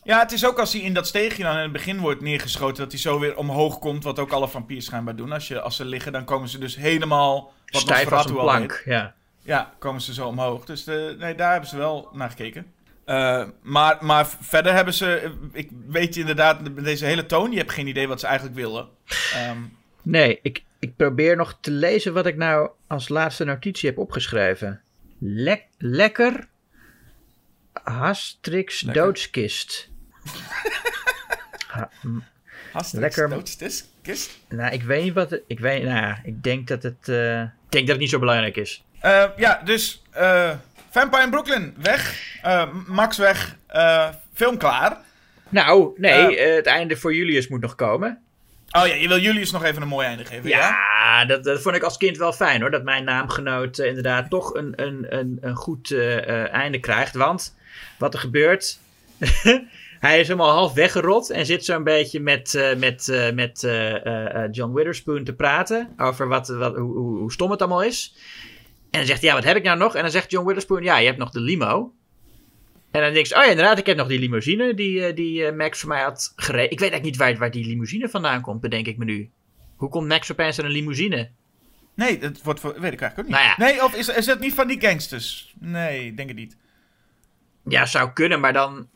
Ja, 0.08 0.20
het 0.20 0.32
is 0.32 0.46
ook 0.46 0.60
als 0.60 0.74
hij 0.74 0.82
in 0.82 0.94
dat 0.94 1.08
steegje 1.08 1.44
dan 1.44 1.56
in 1.56 1.62
het 1.62 1.72
begin 1.72 2.00
wordt 2.00 2.22
neergeschoten, 2.22 2.84
dat 2.84 2.92
hij 2.92 3.02
zo 3.02 3.20
weer 3.20 3.38
omhoog 3.38 3.80
komt, 3.80 4.04
wat 4.04 4.20
ook 4.20 4.32
alle 4.32 4.48
vampiers 4.48 4.86
schijnbaar 4.86 5.16
doen. 5.16 5.32
Als, 5.32 5.48
je, 5.48 5.62
als 5.62 5.76
ze 5.76 5.86
liggen, 5.86 6.12
dan 6.12 6.26
komen 6.26 6.50
ze 6.50 6.58
dus 6.60 6.76
helemaal, 6.76 7.54
wat 7.66 7.82
Stijf 7.82 8.12
als 8.12 8.26
een 8.26 8.34
plank, 8.34 8.82
ja. 8.86 9.16
Ja, 9.42 9.74
komen 9.80 10.02
ze 10.02 10.14
zo 10.14 10.28
omhoog. 10.28 10.66
Dus 10.66 10.88
eh, 10.88 10.96
nee, 11.18 11.36
daar 11.36 11.52
hebben 11.52 11.70
ze 11.70 11.78
wel 11.78 12.10
naar 12.14 12.30
gekeken. 12.30 12.66
Eh, 13.06 13.48
maar, 13.62 13.98
maar 14.02 14.28
verder 14.28 14.74
hebben 14.74 14.94
ze, 14.94 15.16
eh, 15.16 15.32
ik 15.54 15.70
weet 15.88 16.16
inderdaad, 16.16 16.62
met 16.76 16.84
deze 16.84 17.06
hele 17.06 17.26
toon, 17.26 17.52
je 17.52 17.58
hebt 17.58 17.72
geen 17.72 17.88
idee 17.88 18.08
wat 18.08 18.20
ze 18.20 18.26
eigenlijk 18.26 18.56
willen. 18.58 18.88
Ehm, 19.34 19.60
Nee, 20.02 20.40
ik, 20.42 20.64
ik 20.80 20.96
probeer 20.96 21.36
nog 21.36 21.58
te 21.62 21.72
lezen 21.72 22.14
wat 22.14 22.26
ik 22.26 22.36
nou 22.36 22.70
als 22.88 23.10
laatste 23.10 23.44
notitie 23.44 23.90
heb 23.90 23.98
opgeschreven. 23.98 24.82
Lek, 25.20 25.64
lekker. 25.78 26.48
Hastrix 27.74 28.82
Lekker. 28.82 29.04
doodskist. 29.04 29.90
Ha- 31.68 31.90
Hastrix, 32.74 33.16
Lekker. 33.18 33.42
kist. 34.02 34.40
nou, 34.50 34.74
ik 34.74 34.84
weet 34.84 35.04
niet 35.04 35.14
wat. 35.14 35.30
het- 35.30 35.44
Ik, 35.48 35.60
weet, 35.60 35.84
nou, 35.84 36.16
ik 36.24 36.44
denk 36.44 36.68
dat 36.68 36.84
het. 36.84 37.10
eh, 37.10 37.42
ik 37.42 37.50
denk 37.70 37.84
dat 37.86 37.88
het 37.88 38.00
niet 38.00 38.10
zo 38.10 38.20
belangrijk 38.20 38.56
is. 38.56 38.84
Eh, 39.00 39.24
ja, 39.38 39.62
dus 39.66 40.02
eh, 40.12 40.52
Vampire 40.90 41.24
in 41.24 41.30
Brooklyn, 41.30 41.76
weg. 41.82 42.16
Max 42.88 43.18
weg. 43.18 43.56
Film 44.34 44.58
klaar. 44.58 44.98
Nou, 45.50 45.94
nee, 45.98 46.40
het 46.40 46.66
einde 46.66 46.98
voor 46.98 47.16
Julius 47.16 47.48
moet 47.48 47.62
nog 47.62 47.76
komen. 47.76 48.22
Oh 48.72 48.88
ja, 48.88 48.94
je 48.94 49.08
wil 49.08 49.20
Julius 49.20 49.52
nog 49.52 49.64
even 49.64 49.82
een 49.82 49.88
mooi 49.88 50.08
einde 50.08 50.26
geven, 50.26 50.50
ja? 50.50 50.58
Ja, 50.70 51.26
dat, 51.26 51.44
dat 51.44 51.62
vond 51.62 51.76
ik 51.76 51.82
als 51.84 51.98
kind 51.98 52.18
wel 52.18 52.34
fijn 52.34 52.62
hoor. 52.62 52.72
Dat 52.72 52.84
mijn 52.84 53.04
naamgenoot 53.04 53.78
inderdaad 53.80 54.30
toch 54.30 54.54
een, 54.54 54.74
een, 54.76 55.06
een, 55.10 55.38
een 55.42 55.56
goed 55.56 55.92
einde 56.52 56.80
krijgt. 56.80 57.16
Want 57.16 57.56
wat 57.98 58.14
er 58.14 58.20
gebeurt. 58.20 58.80
hij 60.00 60.20
is 60.20 60.28
helemaal 60.28 60.52
half 60.52 60.74
weggerot. 60.74 61.30
En 61.30 61.46
zit 61.46 61.66
zo'n 61.66 61.84
beetje 61.84 62.20
met, 62.20 62.56
eh, 62.56 62.76
met, 62.76 63.08
eh, 63.08 63.32
met 63.32 63.64
eh, 63.64 64.44
John 64.52 64.74
Witherspoon 64.74 65.24
te 65.24 65.34
praten. 65.34 65.94
Over 65.98 66.28
wat, 66.28 66.48
wat, 66.48 66.76
hoe, 66.76 66.98
hoe, 66.98 67.32
stom 67.32 67.52
het 67.52 67.62
allemaal 67.62 67.84
is. 67.84 68.16
En 68.92 69.00
dan 69.00 69.06
zegt 69.06 69.22
hij: 69.22 69.30
Ja, 69.30 69.36
wat 69.36 69.44
heb 69.44 69.58
ik 69.58 69.64
nou 69.64 69.78
nog? 69.78 69.96
En 69.96 70.02
dan 70.02 70.12
zegt 70.12 70.32
John 70.32 70.46
Witherspoon: 70.46 70.84
Ja, 70.84 70.98
je 70.98 71.06
hebt 71.06 71.18
nog 71.18 71.32
de 71.32 71.40
limo. 71.40 71.94
En 72.92 73.02
dan 73.02 73.14
denk 73.14 73.26
je: 73.26 73.36
Oh 73.36 73.44
ja, 73.44 73.50
inderdaad, 73.50 73.78
ik 73.78 73.86
heb 73.86 73.98
nog 73.98 74.08
die 74.08 74.20
limousine 74.20 74.74
die, 74.74 75.14
die 75.14 75.52
Max 75.52 75.80
voor 75.80 75.90
mij 75.90 76.02
had 76.02 76.34
gereden. 76.36 76.72
Ik 76.72 76.80
weet 76.80 76.92
eigenlijk 76.92 77.04
niet 77.04 77.18
waar, 77.18 77.38
waar 77.38 77.52
die 77.52 77.66
limousine 77.66 78.10
vandaan 78.10 78.42
komt, 78.42 78.62
bedenk 78.62 78.88
ik 78.88 78.98
me 78.98 79.06
nu. 79.06 79.30
Hoe 79.76 79.90
komt 79.90 80.08
Max 80.08 80.32
opeens 80.32 80.60
aan 80.60 80.66
een 80.66 80.72
limousine? 80.72 81.30
Nee, 81.98 82.18
dat 82.18 82.42
wordt 82.42 82.60
voor, 82.60 82.80
weet 82.80 82.94
ik 82.94 83.02
eigenlijk 83.02 83.18
ook 83.20 83.26
niet. 83.26 83.36
Nou 83.36 83.46
ja. 83.46 83.56
Nee, 83.58 83.84
of 83.84 83.96
is, 83.96 84.08
is 84.10 84.26
het 84.26 84.40
niet 84.40 84.54
van 84.54 84.68
die 84.68 84.82
gangsters? 84.82 85.54
Nee, 85.60 86.06
ik 86.06 86.18
denk 86.18 86.30
het 86.30 86.38
niet. 86.38 86.58
Ja, 87.64 87.86
zou 87.86 88.12
kunnen, 88.12 88.40
maar 88.40 88.54
dan. 88.54 88.88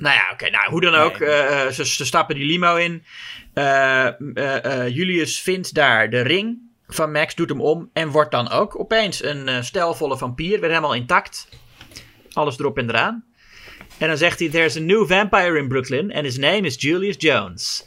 Nou 0.00 0.14
ja, 0.14 0.30
oké. 0.32 0.50
nou, 0.50 0.70
hoe 0.70 0.80
dan 0.80 0.94
ook. 0.94 1.18
Nee. 1.18 1.28
eh, 1.28 1.66
eh, 1.66 1.72
ze, 1.72 1.86
ze 1.86 2.04
stappen 2.04 2.34
die 2.34 2.44
limo 2.44 2.76
in. 2.76 3.04
Eh, 3.54 4.08
Julius 4.88 5.40
vindt 5.40 5.74
daar 5.74 6.10
de 6.10 6.20
ring 6.20 6.58
van 6.86 7.12
Max, 7.12 7.34
doet 7.34 7.48
hem 7.48 7.60
om. 7.60 7.90
En 7.92 8.08
wordt 8.08 8.30
dan 8.30 8.50
ook 8.50 8.78
opeens 8.78 9.24
een 9.24 9.64
stijlvolle 9.64 10.18
vampier. 10.18 10.60
Weer 10.60 10.68
helemaal 10.68 10.94
intact. 10.94 11.48
Alles 12.32 12.58
erop 12.58 12.78
en 12.78 12.88
eraan. 12.88 13.24
En 13.98 14.08
dan 14.08 14.16
zegt 14.16 14.38
hij: 14.38 14.48
There's 14.48 14.76
a 14.76 14.80
new 14.80 15.08
vampire 15.08 15.58
in 15.58 15.68
Brooklyn. 15.68 16.12
And 16.14 16.24
his 16.24 16.36
name 16.38 16.60
is 16.60 16.80
Julius 16.80 17.16
Jones. 17.18 17.86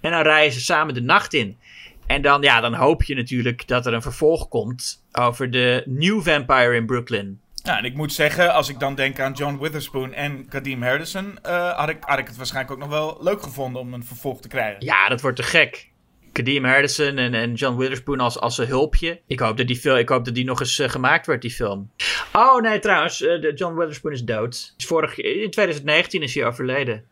En 0.00 0.10
dan 0.10 0.22
rijden 0.22 0.52
ze 0.52 0.60
samen 0.60 0.94
de 0.94 1.02
nacht 1.02 1.34
in. 1.34 1.58
En 2.06 2.22
dan, 2.22 2.42
ja, 2.42 2.60
dan 2.60 2.74
hoop 2.74 3.02
je 3.02 3.14
natuurlijk 3.14 3.68
dat 3.68 3.86
er 3.86 3.92
een 3.92 4.02
vervolg 4.02 4.48
komt 4.48 5.04
over 5.12 5.50
de 5.50 5.82
New 5.86 6.22
Vampire 6.22 6.74
in 6.74 6.86
Brooklyn. 6.86 7.40
Ja, 7.62 7.78
en 7.78 7.84
ik 7.84 7.94
moet 7.94 8.12
zeggen, 8.12 8.52
als 8.54 8.68
ik 8.68 8.78
dan 8.78 8.94
denk 8.94 9.20
aan 9.20 9.32
John 9.32 9.58
Witherspoon 9.60 10.12
en 10.12 10.48
Kadeem 10.48 10.82
Hardison, 10.82 11.38
eh, 11.42 11.78
had, 11.78 11.88
ik, 11.88 11.96
had 12.00 12.18
ik 12.18 12.26
het 12.26 12.36
waarschijnlijk 12.36 12.72
ook 12.74 12.80
nog 12.80 12.88
wel 12.88 13.18
leuk 13.20 13.42
gevonden 13.42 13.80
om 13.80 13.94
een 13.94 14.04
vervolg 14.04 14.40
te 14.40 14.48
krijgen. 14.48 14.84
Ja, 14.84 15.08
dat 15.08 15.20
wordt 15.20 15.36
te 15.36 15.42
gek. 15.42 15.90
Kadeem 16.32 16.64
Hardison 16.64 17.18
en, 17.18 17.34
en 17.34 17.54
John 17.54 17.76
Witherspoon 17.78 18.20
als, 18.20 18.38
als 18.40 18.58
een 18.58 18.66
hulpje. 18.66 19.20
Ik 19.26 19.40
hoop 19.40 19.56
dat 19.56 19.66
die, 19.66 19.76
fil- 19.76 19.98
ik 19.98 20.08
hoop 20.08 20.24
dat 20.24 20.34
die 20.34 20.44
nog 20.44 20.60
eens 20.60 20.78
eh, 20.78 20.88
gemaakt 20.88 21.26
wordt, 21.26 21.42
die 21.42 21.50
film. 21.50 21.90
Oh 22.32 22.60
nee, 22.60 22.78
trouwens, 22.78 23.22
eh, 23.22 23.52
John 23.54 23.74
Witherspoon 23.76 24.12
is 24.12 24.24
dood. 24.24 24.74
Is 24.76 24.86
vorig, 24.86 25.16
in 25.18 25.50
2019 25.50 26.22
is 26.22 26.34
hij 26.34 26.44
overleden. 26.46 27.04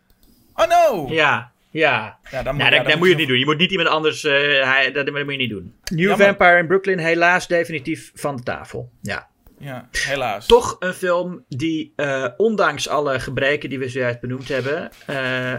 Oh 0.55 0.67
no! 0.69 1.07
Ja, 1.15 1.53
ja. 1.71 2.19
Ja, 2.31 2.43
dan 2.43 2.57
Nou, 2.57 2.59
ja, 2.59 2.65
dat, 2.65 2.71
dan 2.79 2.85
dat 2.91 2.99
moet 2.99 3.09
je 3.09 3.15
niet 3.15 3.29
doen. 3.29 3.39
Je 3.39 3.45
moet 3.45 3.59
niet 3.59 3.71
iemand 3.71 3.89
anders... 3.89 4.25
eh, 4.25 4.33
hij, 4.73 4.93
dat, 4.93 5.07
dat 5.07 5.15
moet 5.15 5.31
je 5.31 5.37
niet 5.39 5.51
doen. 5.51 5.75
New 5.85 5.99
Jammer. 6.09 6.27
Vampire 6.27 6.59
in 6.59 6.67
Brooklyn, 6.67 6.99
helaas 6.99 7.47
definitief 7.47 8.11
van 8.15 8.37
de 8.37 8.43
tafel. 8.43 8.91
Ja. 9.03 9.29
Ja, 9.61 9.89
helaas. 9.91 10.47
Toch 10.47 10.77
een 10.79 10.95
film 10.95 11.45
die, 11.49 11.93
eh, 11.97 12.27
ondanks 12.37 12.89
alle 12.89 13.21
gebreken 13.21 13.69
die 13.69 13.79
we 13.79 13.89
zojuist 13.89 14.21
benoemd 14.21 14.49
hebben, 14.49 14.91
eh, 15.07 15.55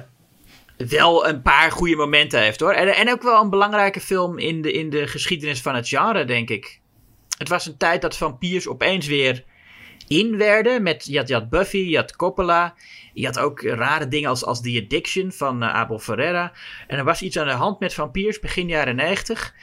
wel 0.89 1.27
een 1.27 1.41
paar 1.41 1.71
goede 1.71 1.95
momenten 1.95 2.41
heeft 2.41 2.59
hoor. 2.59 2.73
En, 2.73 2.95
en 2.95 3.11
ook 3.11 3.21
wel 3.21 3.41
een 3.41 3.49
belangrijke 3.49 3.99
film 3.99 4.37
in 4.37 4.61
de, 4.61 4.71
in 4.71 4.89
de 4.89 5.07
geschiedenis 5.07 5.61
van 5.61 5.75
het 5.75 5.87
genre, 5.87 6.25
denk 6.25 6.49
ik. 6.49 6.79
Het 7.37 7.49
was 7.49 7.65
een 7.65 7.77
tijd 7.77 8.01
dat 8.01 8.17
vampiers 8.17 8.67
opeens 8.67 9.07
weer 9.07 9.43
in 10.07 10.37
werden. 10.37 10.83
Met, 10.83 11.05
je, 11.05 11.33
had, 11.33 11.49
Buffy, 11.49 11.77
je 11.77 11.95
had 11.95 12.15
Coppola. 12.15 12.75
Je 13.13 13.25
had 13.25 13.39
ook 13.39 13.61
rare 13.61 14.07
dingen 14.07 14.29
als, 14.29 14.45
als 14.45 14.61
The 14.61 14.81
Addiction 14.83 15.31
van 15.31 15.63
eh, 15.63 15.73
Abel 15.73 15.99
Ferreira. 15.99 16.53
En 16.87 16.97
er 16.97 17.03
was 17.03 17.21
iets 17.21 17.37
aan 17.37 17.47
de 17.47 17.53
hand 17.53 17.79
met 17.79 17.93
vampiers 17.93 18.39
begin 18.39 18.67
jaren 18.67 18.95
90. 18.95 19.53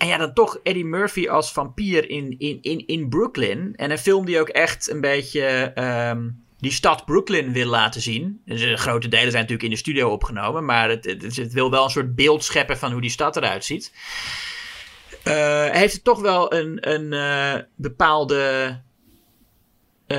En 0.00 0.06
ja, 0.06 0.16
dan 0.16 0.32
toch 0.32 0.60
Eddie 0.62 0.84
Murphy 0.84 1.28
als 1.28 1.52
vampier 1.52 2.10
in, 2.10 2.34
in, 2.38 2.58
in, 2.62 2.86
in 2.86 3.08
Brooklyn. 3.08 3.72
En 3.76 3.90
een 3.90 3.98
film 3.98 4.24
die 4.24 4.40
ook 4.40 4.48
echt 4.48 4.90
een 4.90 5.00
beetje 5.00 5.42
ehm, 5.74 6.28
die 6.58 6.72
stad 6.72 7.04
Brooklyn 7.04 7.52
wil 7.52 7.66
laten 7.66 8.00
zien. 8.00 8.40
Dus, 8.44 8.62
eh, 8.62 8.76
grote 8.76 9.08
delen 9.08 9.30
zijn 9.30 9.42
natuurlijk 9.42 9.62
in 9.62 9.70
de 9.70 9.76
studio 9.76 10.08
opgenomen. 10.08 10.64
Maar 10.64 10.88
het, 10.88 11.04
het, 11.04 11.52
wil 11.52 11.70
wel 11.70 11.84
een 11.84 11.90
soort 11.90 12.14
beeld 12.14 12.44
scheppen 12.44 12.78
van 12.78 12.92
hoe 12.92 13.00
die 13.00 13.10
stad 13.10 13.36
eruit 13.36 13.64
ziet. 13.64 13.92
Eh, 15.22 15.70
heeft 15.70 15.94
het 15.94 16.04
toch 16.04 16.20
wel 16.20 16.54
een, 16.54 16.90
een 16.90 17.12
eh, 17.12 17.62
bepaalde 17.74 18.80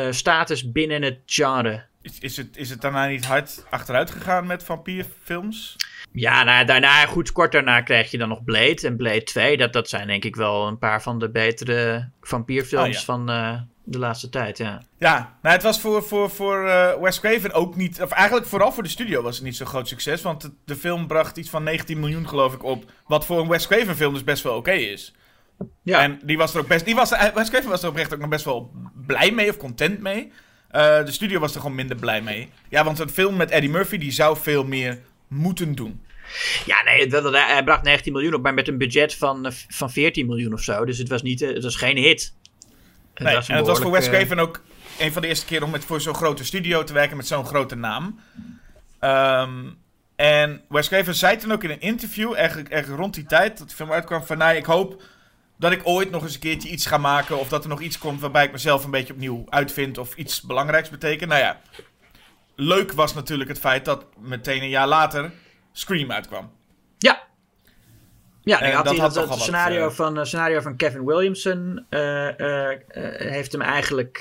status 0.10 0.72
binnen 0.72 1.02
het 1.02 1.20
genre. 1.26 1.86
Is, 2.02 2.20
is, 2.20 2.38
het, 2.38 2.58
is 2.58 2.70
het 2.70 2.82
daarna 2.82 3.08
niet 3.08 3.26
hard 3.26 3.66
achteruit 3.70 4.12
gegaan 4.12 4.48
met 4.48 4.64
vampierfilms? 4.64 5.76
Ja, 6.14 6.44
nou, 6.44 6.66
daarna, 6.66 7.06
goed, 7.06 7.32
kort 7.32 7.52
daarna 7.52 7.82
krijg 7.82 8.12
je 8.12 8.18
dan 8.18 8.30
nog 8.30 8.44
Blade 8.44 8.82
en 8.88 8.96
Blade 8.98 9.24
2. 9.24 9.58
Dat, 9.58 9.74
dat 9.74 9.90
zijn 9.90 10.08
denk 10.08 10.24
ik 10.24 10.36
wel 10.36 10.68
een 10.68 10.78
paar 10.78 11.02
van 11.02 11.20
de 11.20 11.30
betere 11.30 12.10
vampierfilms 12.22 12.88
Oh, 12.88 12.94
ja. 12.94 13.00
van 13.00 13.30
eh, 13.30 13.60
de 13.84 14.00
laatste 14.00 14.30
tijd, 14.30 14.58
ja. 14.58 14.82
Ja, 14.98 15.38
nou, 15.42 15.56
het 15.56 15.64
was 15.64 15.80
voor, 15.80 16.04
voor, 16.04 16.30
voor 16.30 16.68
eh, 16.68 17.02
Wes 17.02 17.20
Craven 17.20 17.52
ook 17.54 17.76
niet... 17.76 18.02
Of 18.02 18.12
eigenlijk 18.12 18.48
vooral 18.48 18.72
voor 18.72 18.84
de 18.84 18.90
studio 18.90 19.22
was 19.22 19.36
het 19.36 19.46
niet 19.46 19.56
zo'n 19.56 19.68
groot 19.68 19.88
succes. 19.88 20.22
Want 20.22 20.42
de, 20.42 20.52
de 20.66 20.76
film 20.76 21.08
bracht 21.08 21.38
iets 21.38 21.50
van 21.50 21.64
19 21.64 22.00
miljoen, 22.00 22.28
geloof 22.28 22.54
ik, 22.54 22.64
op. 22.64 22.84
Wat 23.06 23.26
voor 23.26 23.40
een 23.40 23.48
Wes 23.48 23.68
Craven 23.68 23.96
film 23.96 24.14
dus 24.14 24.24
best 24.24 24.44
wel 24.44 24.56
oké 24.56 24.72
is. 24.72 25.14
Ja, 25.84 26.02
En 26.02 26.20
die 26.24 26.38
was 26.38 26.54
er 26.54 26.60
ook 26.60 26.68
best... 26.68 26.86
Die 26.86 26.96
was, 26.96 27.12
er- 27.12 27.32
Wes 27.36 27.50
Craven 27.50 27.70
was 27.70 27.84
er 27.84 27.90
oprecht 27.90 28.14
ook 28.14 28.20
nog 28.20 28.30
best 28.30 28.46
wel 28.46 28.72
blij 29.06 29.32
mee 29.32 29.50
of 29.50 29.58
content 29.58 30.00
mee. 30.02 30.32
Eh, 30.70 31.06
de 31.06 31.12
studio 31.12 31.40
was 31.40 31.54
er 31.56 31.62
gewoon 31.62 31.76
minder 31.76 31.98
blij 31.98 32.22
mee. 32.22 32.50
Ja, 32.70 32.84
want 32.84 33.00
een 33.00 33.10
film 33.10 33.36
met 33.36 33.50
Eddie 33.52 33.70
Murphy, 33.70 33.98
die 33.98 34.12
zou 34.12 34.38
veel 34.38 34.64
meer 34.64 35.00
moeten 35.32 35.76
doen. 35.76 36.06
ja 36.66 36.84
nee, 36.84 37.08
dat, 37.08 37.34
hij 37.34 37.64
bracht 37.64 37.84
19 37.84 38.14
miljoen 38.14 38.34
op, 38.34 38.42
maar 38.42 38.54
met 38.54 38.68
een 38.68 38.78
budget 38.78 39.16
van, 39.16 39.46
eh, 39.46 39.52
van 39.68 39.92
14 39.92 40.26
miljoen 40.26 40.54
of 40.54 40.62
zo. 40.62 40.86
Dus 40.86 40.98
het 40.98 41.10
was, 41.10 41.22
niet, 41.22 41.42
eh, 41.42 41.54
het 41.54 41.64
was 41.64 41.76
geen 41.76 41.98
hit. 41.98 42.34
Het 43.14 43.24
Nee, 43.24 43.36
was 43.36 43.50
en 43.50 43.56
het 43.56 43.68
was 43.68 43.80
voor 43.80 43.92
Wes 43.92 44.08
eh, 44.08 44.12
Craven 44.12 44.40
ook 44.40 44.62
een 45.00 45.12
van 45.12 45.22
de 45.22 45.28
eerste 45.28 45.46
keer 45.46 45.64
om 45.64 45.70
met 45.70 45.86
voor 45.86 46.02
zo'n 46.02 46.16
grote 46.16 46.46
studio 46.46 46.84
te 46.84 46.94
werken 46.94 47.18
met 47.18 47.28
zo'n 47.28 47.46
grote 47.46 47.76
naam. 47.76 48.20
Ehm, 49.00 49.70
en 50.16 50.62
Wes 50.70 50.88
Craven 50.88 51.16
zei 51.16 51.38
toen 51.38 51.52
ook 51.52 51.64
in 51.64 51.70
een 51.70 51.82
interview, 51.82 52.34
eigenlijk, 52.34 52.70
eigenlijk 52.70 53.02
rond 53.02 53.14
die 53.14 53.26
tijd 53.26 53.58
dat 53.58 53.70
de 53.70 53.76
film 53.76 53.92
uitkwam, 53.92 54.24
van 54.24 54.38
nou, 54.38 54.56
ik 54.56 54.66
hoop 54.66 55.02
dat 55.58 55.72
ik 55.72 55.82
ooit 55.84 56.12
nog 56.12 56.24
eens 56.24 56.34
een 56.34 56.40
keertje 56.40 56.70
iets 56.70 56.86
ga 56.86 56.98
maken. 56.98 57.40
Of 57.40 57.50
dat 57.50 57.64
er 57.64 57.70
nog 57.70 57.82
iets 57.82 57.98
komt 57.98 58.22
waarbij 58.22 58.46
ik 58.46 58.52
mezelf 58.52 58.84
een 58.84 58.92
beetje 58.92 59.14
opnieuw 59.14 59.46
uitvind 59.50 59.98
of 59.98 60.16
iets 60.16 60.42
belangrijks 60.42 60.90
betekent. 60.90 61.30
Nou 61.30 61.42
ja, 61.42 61.62
leuk 62.62 62.92
was 62.92 63.14
natuurlijk 63.14 63.50
het 63.50 63.60
feit 63.60 63.86
dat 63.86 64.06
meteen 64.20 64.62
een 64.62 64.70
jaar 64.70 64.88
later 64.88 65.32
Scream 65.72 66.12
uitkwam. 66.12 66.52
Ja. 66.98 67.24
Ja, 68.44 68.62
En 68.62 68.66
dan 68.66 68.76
had 68.76 68.86
dat 68.86 68.94
hij 68.94 69.04
had 69.04 69.14
dat, 69.14 69.28
wat, 69.28 69.40
scenario, 69.40 69.88
eh, 69.88 69.94
van, 69.94 70.20
eh, 70.20 70.26
scenario 70.26 70.62
van 70.62 70.76
Kevin 70.76 71.06
Williamson 71.06 71.86
eh, 71.90 72.28
heeft 73.18 73.52
hem 73.52 73.62
eigenlijk 73.62 74.20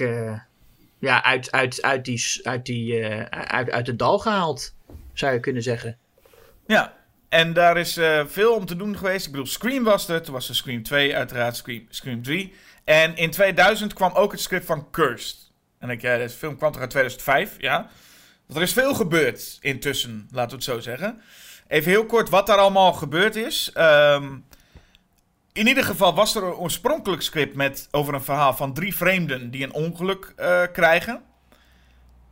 ja, 0.99 1.24
uit, 1.24 1.53
uit, 1.53 1.82
uit, 1.82 2.05
die, 2.05 2.41
uit, 2.43 2.66
die, 2.66 3.05
uit, 3.30 3.70
uit 3.70 3.86
het 3.86 3.99
dal 3.99 4.18
gehaald, 4.18 4.74
zou 5.12 5.32
je 5.32 5.41
kunnen 5.41 5.62
zeggen. 5.62 5.99
Ja, 6.66 6.95
en 7.28 7.53
daar 7.53 7.76
is 7.76 7.99
veel 8.26 8.55
om 8.55 8.66
te 8.66 8.76
doen 8.76 8.97
geweest. 8.97 9.26
Ik 9.26 9.32
bedoel, 9.32 9.47
Scream 9.47 9.84
was 9.84 10.09
er. 10.09 10.22
Toen 10.22 10.34
was 10.34 10.49
er 10.49 10.55
Scream 10.55 10.82
2, 10.82 11.16
uiteraard 11.16 11.57
Scream, 11.57 11.86
Scream 11.88 12.22
3. 12.22 12.55
En 12.84 13.16
in 13.16 13.30
2000 13.30 13.93
kwam 13.93 14.12
ook 14.12 14.32
het 14.32 14.41
script 14.41 14.66
van 14.66 14.91
Cursed. 14.91 15.36
En 15.78 15.88
je, 15.88 15.99
ja, 16.01 16.16
deze 16.16 16.36
film 16.36 16.57
kwam 16.57 16.72
toch 16.72 16.80
uit 16.80 16.91
2005? 16.91 17.55
Ja. 17.59 17.91
Er 18.55 18.62
is 18.62 18.72
veel 18.72 18.94
gebeurd 18.94 19.59
intussen, 19.61 20.28
laten 20.30 20.51
we 20.51 20.55
het 20.55 20.64
zo 20.64 20.80
zeggen. 20.80 21.20
Even 21.68 21.90
heel 21.90 22.07
kort 22.07 22.28
wat 22.28 22.46
daar 22.46 22.57
allemaal 22.57 22.92
gebeurd 22.92 23.36
is. 23.36 23.70
Ehm, 23.74 24.36
in 25.53 25.66
ieder 25.66 25.84
geval 25.84 26.14
was 26.14 26.34
er 26.34 26.42
een 26.42 26.53
oorspronkelijk 26.53 27.22
script 27.22 27.55
met, 27.55 27.88
over 27.90 28.14
een 28.14 28.22
verhaal 28.22 28.55
van 28.55 28.74
drie 28.74 28.96
vreemden 28.96 29.51
die 29.51 29.64
een 29.64 29.72
ongeluk 29.72 30.32
eh, 30.36 30.62
krijgen. 30.72 31.22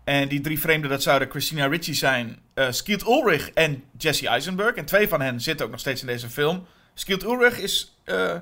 En 0.05 0.29
die 0.29 0.41
drie 0.41 0.61
vreemden, 0.61 0.91
dat 0.91 1.03
zouden 1.03 1.31
Christina 1.31 1.67
Ricci 1.67 1.95
zijn, 1.95 2.39
Skeet 2.71 3.07
Ulrich 3.07 3.51
en 3.51 3.85
Jesse 3.99 4.29
Eisenberg. 4.29 4.75
En 4.75 4.85
twee 4.85 5.09
van 5.09 5.21
hen 5.21 5.41
zitten 5.41 5.67
ook 5.67 5.73
nog 5.73 5.81
steeds 5.81 6.01
in 6.01 6.07
deze 6.07 6.29
film. 6.31 6.67
Skeet 6.95 7.23
Ulrich 7.23 7.59
is 7.59 8.01
eh, 8.05 8.37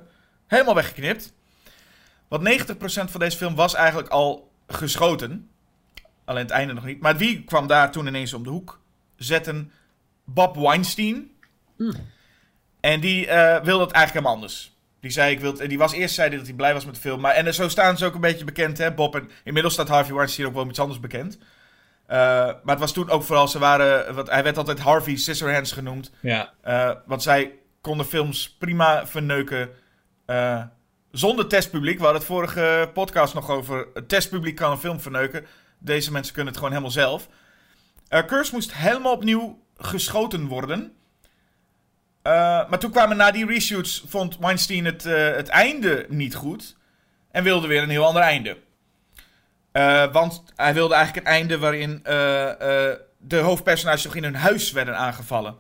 helemaal 0.47 0.75
weggeknipt. 0.75 1.33
Want 2.29 2.49
90% 2.49 2.75
van 3.11 3.21
deze 3.21 3.37
film 3.37 3.55
was 3.55 3.75
eigenlijk 3.75 4.09
al 4.09 4.51
geschoten. 4.67 5.51
Alleen 6.27 6.43
het 6.43 6.51
einde 6.51 6.73
nog 6.73 6.85
niet. 6.85 7.01
Maar 7.01 7.17
wie 7.17 7.45
kwam 7.45 7.67
daar 7.67 7.91
toen 7.91 8.07
ineens 8.07 8.33
om 8.35 8.43
de 8.43 8.51
hoek 8.51 8.81
zetten? 9.17 9.73
Bob 10.25 10.57
Weinstein. 10.57 11.31
En 12.81 13.01
die 13.01 13.27
eh, 13.27 13.63
wilde 13.65 13.85
het 13.85 13.93
eigenlijk 13.93 14.13
helemaal 14.13 14.33
anders. 14.33 14.75
Die, 15.01 15.11
zei, 15.11 15.33
ik 15.33 15.41
wil 15.41 15.57
het- 15.59 15.69
die 15.69 15.79
was 15.79 15.93
eerst 15.93 16.15
zei 16.15 16.37
dat 16.37 16.47
hij 16.47 16.55
blij 16.55 16.73
was 16.73 16.85
met 16.85 16.95
de 16.95 17.01
film. 17.01 17.21
Maar, 17.21 17.33
en 17.35 17.55
zo 17.55 17.69
staan 17.69 17.99
ze 17.99 18.05
ook 18.07 18.15
een 18.15 18.21
beetje 18.21 18.45
bekend, 18.45 18.79
hè, 18.79 18.93
Bob. 18.93 19.15
En 19.15 19.31
inmiddels 19.45 19.75
staat 19.75 19.89
Harvey 19.89 20.15
Weinstein 20.15 20.49
ook 20.49 20.55
wel 20.55 20.69
iets 20.69 20.79
anders 20.79 21.01
bekend. 21.01 21.39
Eh, 22.07 22.17
maar 22.17 22.61
het 22.65 22.79
was 22.79 22.93
toen 22.93 23.11
ook 23.11 23.23
vooral, 23.23 23.49
ze 23.49 23.59
waren, 23.59 24.15
wat, 24.15 24.31
hij 24.31 24.43
werd 24.43 24.59
altijd 24.59 24.79
Harvey 24.79 25.17
Scissorhands 25.17 25.73
genoemd. 25.73 26.11
Ja. 26.21 26.53
Eh, 26.63 26.91
want 27.07 27.23
zij 27.23 27.53
konden 27.81 28.07
films 28.07 28.57
prima 28.59 29.07
verneuken 29.07 29.71
zonder 31.11 31.47
testpubliek. 31.47 31.97
We 31.99 32.03
hadden 32.03 32.21
het 32.21 32.31
vorige 32.31 32.91
podcast 32.95 33.35
nog 33.35 33.51
over. 33.51 33.87
Het 33.95 34.09
testpubliek 34.09 34.57
kan 34.57 34.71
een 34.71 34.79
film 34.79 35.01
verneuken. 35.01 35.47
Deze 35.87 36.13
mensen 36.13 36.35
kunnen 36.35 36.53
het 36.53 36.63
gewoon 36.63 36.73
helemaal 36.75 36.95
zelf. 36.95 37.29
Eh 38.09 38.25
Curse 38.25 38.55
moest 38.55 38.75
helemaal 38.75 39.13
opnieuw 39.13 39.63
geschoten 39.77 40.47
worden. 40.47 40.93
Eh, 42.23 42.33
maar 42.69 42.79
toen 42.79 42.91
kwamen 42.91 43.17
na 43.17 43.31
die 43.31 43.47
reshoots, 43.47 44.05
vond 44.07 44.39
Weinstein 44.39 44.85
het, 44.85 45.07
eh, 45.07 45.35
het 45.35 45.49
einde 45.49 46.07
niet 46.09 46.35
goed. 46.35 46.77
En 47.31 47.43
wilde 47.43 47.67
weer 47.67 47.83
een 47.83 47.91
heel 47.91 48.07
ander 48.07 48.23
einde. 48.23 48.57
Want 50.13 50.45
hij 50.57 50.75
wilde 50.75 50.95
eigenlijk 50.95 51.27
een 51.27 51.33
einde 51.33 51.59
waarin 51.59 52.01
de 53.19 53.37
hoofdpersonages 53.37 54.05
nog 54.05 54.15
in 54.15 54.23
hun 54.23 54.35
huis 54.35 54.73
werden 54.73 54.97
aangevallen. 54.97 55.57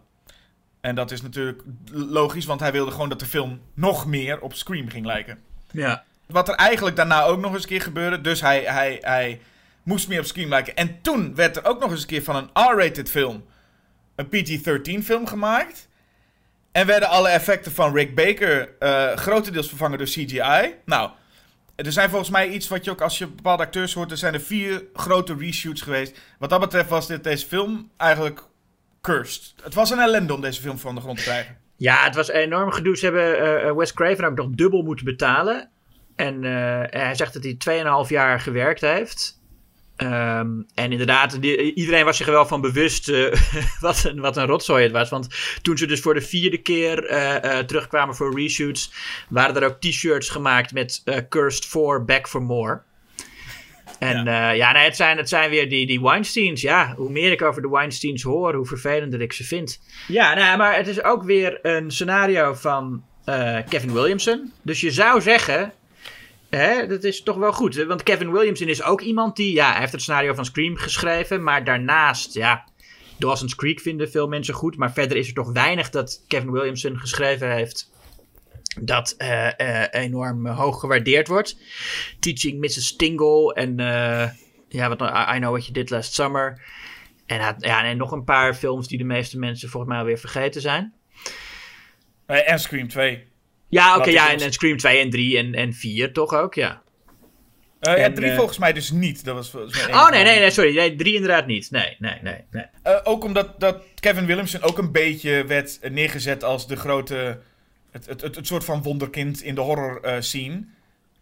En 0.80 0.94
dat 0.94 1.10
is 1.10 1.22
natuurlijk 1.22 1.62
logisch, 1.92 2.44
want 2.44 2.60
hij 2.60 2.72
wilde 2.72 2.90
gewoon 2.90 3.08
dat 3.08 3.20
de 3.20 3.26
film 3.26 3.60
nog 3.74 4.06
meer 4.06 4.40
op 4.40 4.54
Scream 4.54 4.88
ging 4.88 5.06
lijken. 5.06 5.38
Ja. 5.70 6.04
Wat 6.26 6.48
er 6.48 6.54
eigenlijk 6.54 6.96
daarna 6.96 7.22
ook 7.22 7.40
nog 7.40 7.52
eens 7.52 7.62
een 7.62 7.68
keer 7.68 7.80
gebeurde. 7.80 8.20
Dus 8.20 8.40
hij, 8.40 8.62
hij, 8.62 8.98
hij 9.00 9.40
moest 9.87 10.09
meer 10.09 10.18
op 10.18 10.24
Scream 10.24 10.49
lijken. 10.49 10.76
En 10.76 11.03
toen 11.03 11.34
werd 11.34 11.57
er 11.57 11.64
ook 11.64 11.80
nog 11.80 11.91
eens 11.91 12.01
een 12.01 12.07
keer 12.07 12.22
van 12.22 12.37
een 12.37 12.51
R-rated 12.53 13.11
film 13.11 13.45
een 14.16 14.28
PG-13 14.28 15.05
film 15.05 15.26
gemaakt. 15.26 15.89
En 16.72 16.87
werden 16.87 17.09
alle 17.09 17.28
effecten 17.28 17.72
van 17.72 17.95
Rick 17.95 18.14
Baker 18.14 18.74
eh, 18.78 19.16
grotendeels 19.16 19.68
vervangen 19.68 19.99
door 19.99 20.07
CGI. 20.07 20.74
Nou, 20.84 21.11
er 21.76 21.93
zijn 21.93 22.11
volgens 22.11 22.30
mij 22.30 22.49
iets 22.49 22.68
wat 22.68 22.84
je 22.84 22.91
ook 22.91 23.01
als 23.01 23.18
je 23.18 23.26
bepaalde 23.26 23.62
acteurs 23.62 23.95
hoort. 23.95 24.11
Er 24.11 24.16
zijn 24.16 24.34
er 24.34 24.41
vier 24.41 24.84
grote 24.95 25.37
reshoots 25.39 25.82
geweest. 25.82 26.20
Wat 26.39 26.51
dat 26.51 26.61
betreft 26.61 26.89
was 26.89 27.07
dit, 27.07 27.24
deze 27.24 27.47
film 27.47 27.91
eigenlijk 27.97 28.43
cursed. 29.01 29.55
Het 29.62 29.74
was 29.74 29.91
een 29.91 29.99
ellende 29.99 30.34
om 30.34 30.41
deze 30.41 30.61
film 30.61 30.78
van 30.78 30.95
de 30.95 31.01
grond 31.01 31.16
te 31.18 31.24
krijgen. 31.24 31.57
Ja, 31.76 32.05
het 32.05 32.14
was 32.14 32.28
enorm 32.28 32.70
gedoe. 32.70 32.97
Ze 32.97 33.05
hebben 33.05 33.39
eh, 33.39 33.68
eh, 33.68 33.76
Wes 33.76 33.93
Craven 33.93 34.24
ook 34.24 34.37
nog 34.37 34.51
dubbel 34.51 34.82
moeten 34.82 35.05
betalen. 35.05 35.70
En 36.16 36.43
hij 36.91 37.14
zegt 37.14 37.32
dat 37.32 37.43
hij 37.43 37.82
2,5 38.05 38.09
jaar 38.09 38.41
gewerkt 38.41 38.80
heeft. 38.80 39.41
Ehm, 39.97 40.49
en 40.74 40.92
inderdaad, 40.92 41.40
die- 41.42 41.74
iedereen 41.74 42.05
was 42.05 42.16
zich 42.16 42.26
er 42.26 42.32
wel 42.32 42.47
van 42.47 42.61
bewust 42.61 43.09
eh, 43.09 43.32
wat, 43.80 44.05
een, 44.05 44.20
wat 44.20 44.36
een 44.36 44.47
rotzooi 44.47 44.82
het 44.82 44.92
was. 44.92 45.09
Want 45.11 45.28
toen 45.62 45.78
ze 45.78 45.86
dus 45.86 46.01
voor 46.01 46.14
de 46.14 46.20
vierde 46.20 46.59
keer 46.59 47.05
eh, 47.05 47.59
eh, 47.59 47.66
terugkwamen 47.66 48.14
voor 48.14 48.40
reshoots, 48.40 48.92
waren 49.28 49.57
er 49.57 49.64
ook 49.64 49.80
t-shirts 49.80 50.28
gemaakt 50.28 50.72
met 50.72 51.03
Cursed 51.28 51.64
4, 51.64 52.05
Back 52.05 52.28
for 52.28 52.42
More. 52.42 52.80
En 53.99 54.24
ja, 54.24 54.51
ja 54.51 54.72
nee, 54.72 54.84
het, 54.84 54.97
zijn, 54.97 55.16
het 55.16 55.28
zijn 55.28 55.51
weer 55.51 55.68
die, 55.68 55.86
die 55.86 56.01
Weinsteins. 56.01 56.61
Ja, 56.61 56.94
hoe 56.97 57.11
meer 57.11 57.32
ik 57.32 57.42
over 57.42 57.62
de 57.62 57.68
Weinsteins 57.68 58.22
hoor, 58.22 58.55
hoe 58.55 58.66
vervelender 58.66 59.20
ik 59.20 59.32
ze 59.32 59.44
vind. 59.44 59.80
Ja, 60.09 60.34
nou, 60.34 60.59
maar 60.59 60.76
het 60.76 60.86
is 60.86 61.03
ook 61.03 61.22
weer 61.22 61.59
een 61.62 61.90
scenario 61.90 62.55
van 62.55 63.05
Kevin 63.68 63.92
Williamson. 63.92 64.53
Dus 64.62 64.80
je 64.80 64.90
zou 64.90 65.20
zeggen, 65.20 65.72
dat 66.88 67.04
is 67.04 67.22
toch 67.22 67.36
wel 67.36 67.52
goed. 67.52 67.84
Want 67.84 68.02
Kevin 68.02 68.32
Williamson 68.32 68.68
is 68.68 68.82
ook 68.82 69.00
iemand 69.00 69.36
die, 69.36 69.52
ja, 69.52 69.78
heeft 69.78 69.92
het 69.92 70.00
scenario 70.00 70.34
van 70.34 70.44
Scream 70.44 70.76
geschreven. 70.76 71.42
Maar 71.42 71.64
daarnaast, 71.64 72.34
ja, 72.34 72.64
Dawson's 73.18 73.54
Creek 73.54 73.80
vinden 73.80 74.11
veel 74.11 74.28
mensen 74.28 74.54
goed. 74.54 74.76
Maar 74.76 74.92
verder 74.92 75.16
is 75.16 75.28
er 75.28 75.34
toch 75.34 75.52
weinig 75.52 75.90
dat 75.90 76.24
Kevin 76.28 76.50
Williamson 76.50 76.98
geschreven 76.98 77.52
heeft. 77.52 77.90
Dat 78.80 79.14
eh, 79.18 79.61
eh, 79.61 79.88
enorm 79.90 80.46
hoog 80.46 80.80
gewaardeerd 80.80 81.28
wordt. 81.28 81.57
Teaching 82.20 82.61
Mrs. 82.61 82.96
Tingle 82.96 83.54
en 83.54 83.80
eh, 83.80 84.30
ja, 84.68 84.88
wat, 84.88 84.98
nou, 84.98 85.34
I 85.34 85.38
Know 85.38 85.50
What 85.50 85.62
You 85.62 85.72
Did 85.72 85.90
Last 85.90 86.14
Summer. 86.14 86.62
En, 87.26 87.57
ja, 87.59 87.84
en 87.84 87.96
nog 87.96 88.12
een 88.12 88.24
paar 88.24 88.54
films 88.54 88.88
die 88.88 88.98
de 88.98 89.04
meeste 89.04 89.38
mensen 89.38 89.68
volgens 89.68 89.92
mij 89.92 90.00
alweer 90.00 90.18
vergeten 90.18 90.61
zijn. 90.61 90.94
En 92.26 92.61
Scream 92.61 92.88
2. 92.88 93.24
Ja, 93.68 93.96
oké, 93.96 94.10
ja, 94.10 94.32
en, 94.32 94.40
en 94.40 94.52
Scream 94.52 94.76
2 94.76 94.98
en 94.98 95.10
3 95.10 95.38
en, 95.38 95.54
en 95.54 95.72
4 95.74 96.12
toch 96.12 96.34
ook, 96.34 96.54
ja. 96.54 96.82
Eh, 97.80 97.96
ja, 97.96 98.04
En, 98.04 98.14
3 98.14 98.30
eh, 98.30 98.36
volgens 98.36 98.58
mij 98.58 98.72
dus 98.72 98.90
niet. 98.90 99.24
Dat 99.24 99.34
was 99.34 99.50
volgens 99.50 99.76
mij 99.76 99.86
één 99.86 99.94
Oh, 99.94 100.10
nee, 100.10 100.24
nee, 100.24 100.38
nee, 100.38 100.50
sorry. 100.50 100.76
Nee, 100.76 100.96
3 100.96 101.14
inderdaad 101.14 101.46
niet. 101.46 101.70
Nee, 101.70 101.96
nee, 101.98 102.18
nee, 102.22 102.44
nee. 102.50 102.64
Eh, 102.82 103.00
ook 103.04 103.24
omdat 103.24 103.60
dat 103.60 103.82
Kevin 104.00 104.26
Williamson 104.26 104.62
ook 104.62 104.78
een 104.78 104.92
beetje 104.92 105.44
werd 105.44 105.78
neergezet 105.90 106.44
als 106.44 106.66
de 106.66 106.76
grote. 106.76 107.40
Het, 107.90 108.06
het, 108.06 108.20
het, 108.20 108.34
het 108.34 108.46
soort 108.46 108.64
van 108.64 108.82
wonderkind 108.82 109.42
in 109.42 109.54
de 109.54 109.60
horror 109.60 110.00
eh, 110.02 110.20
scene. 110.20 110.64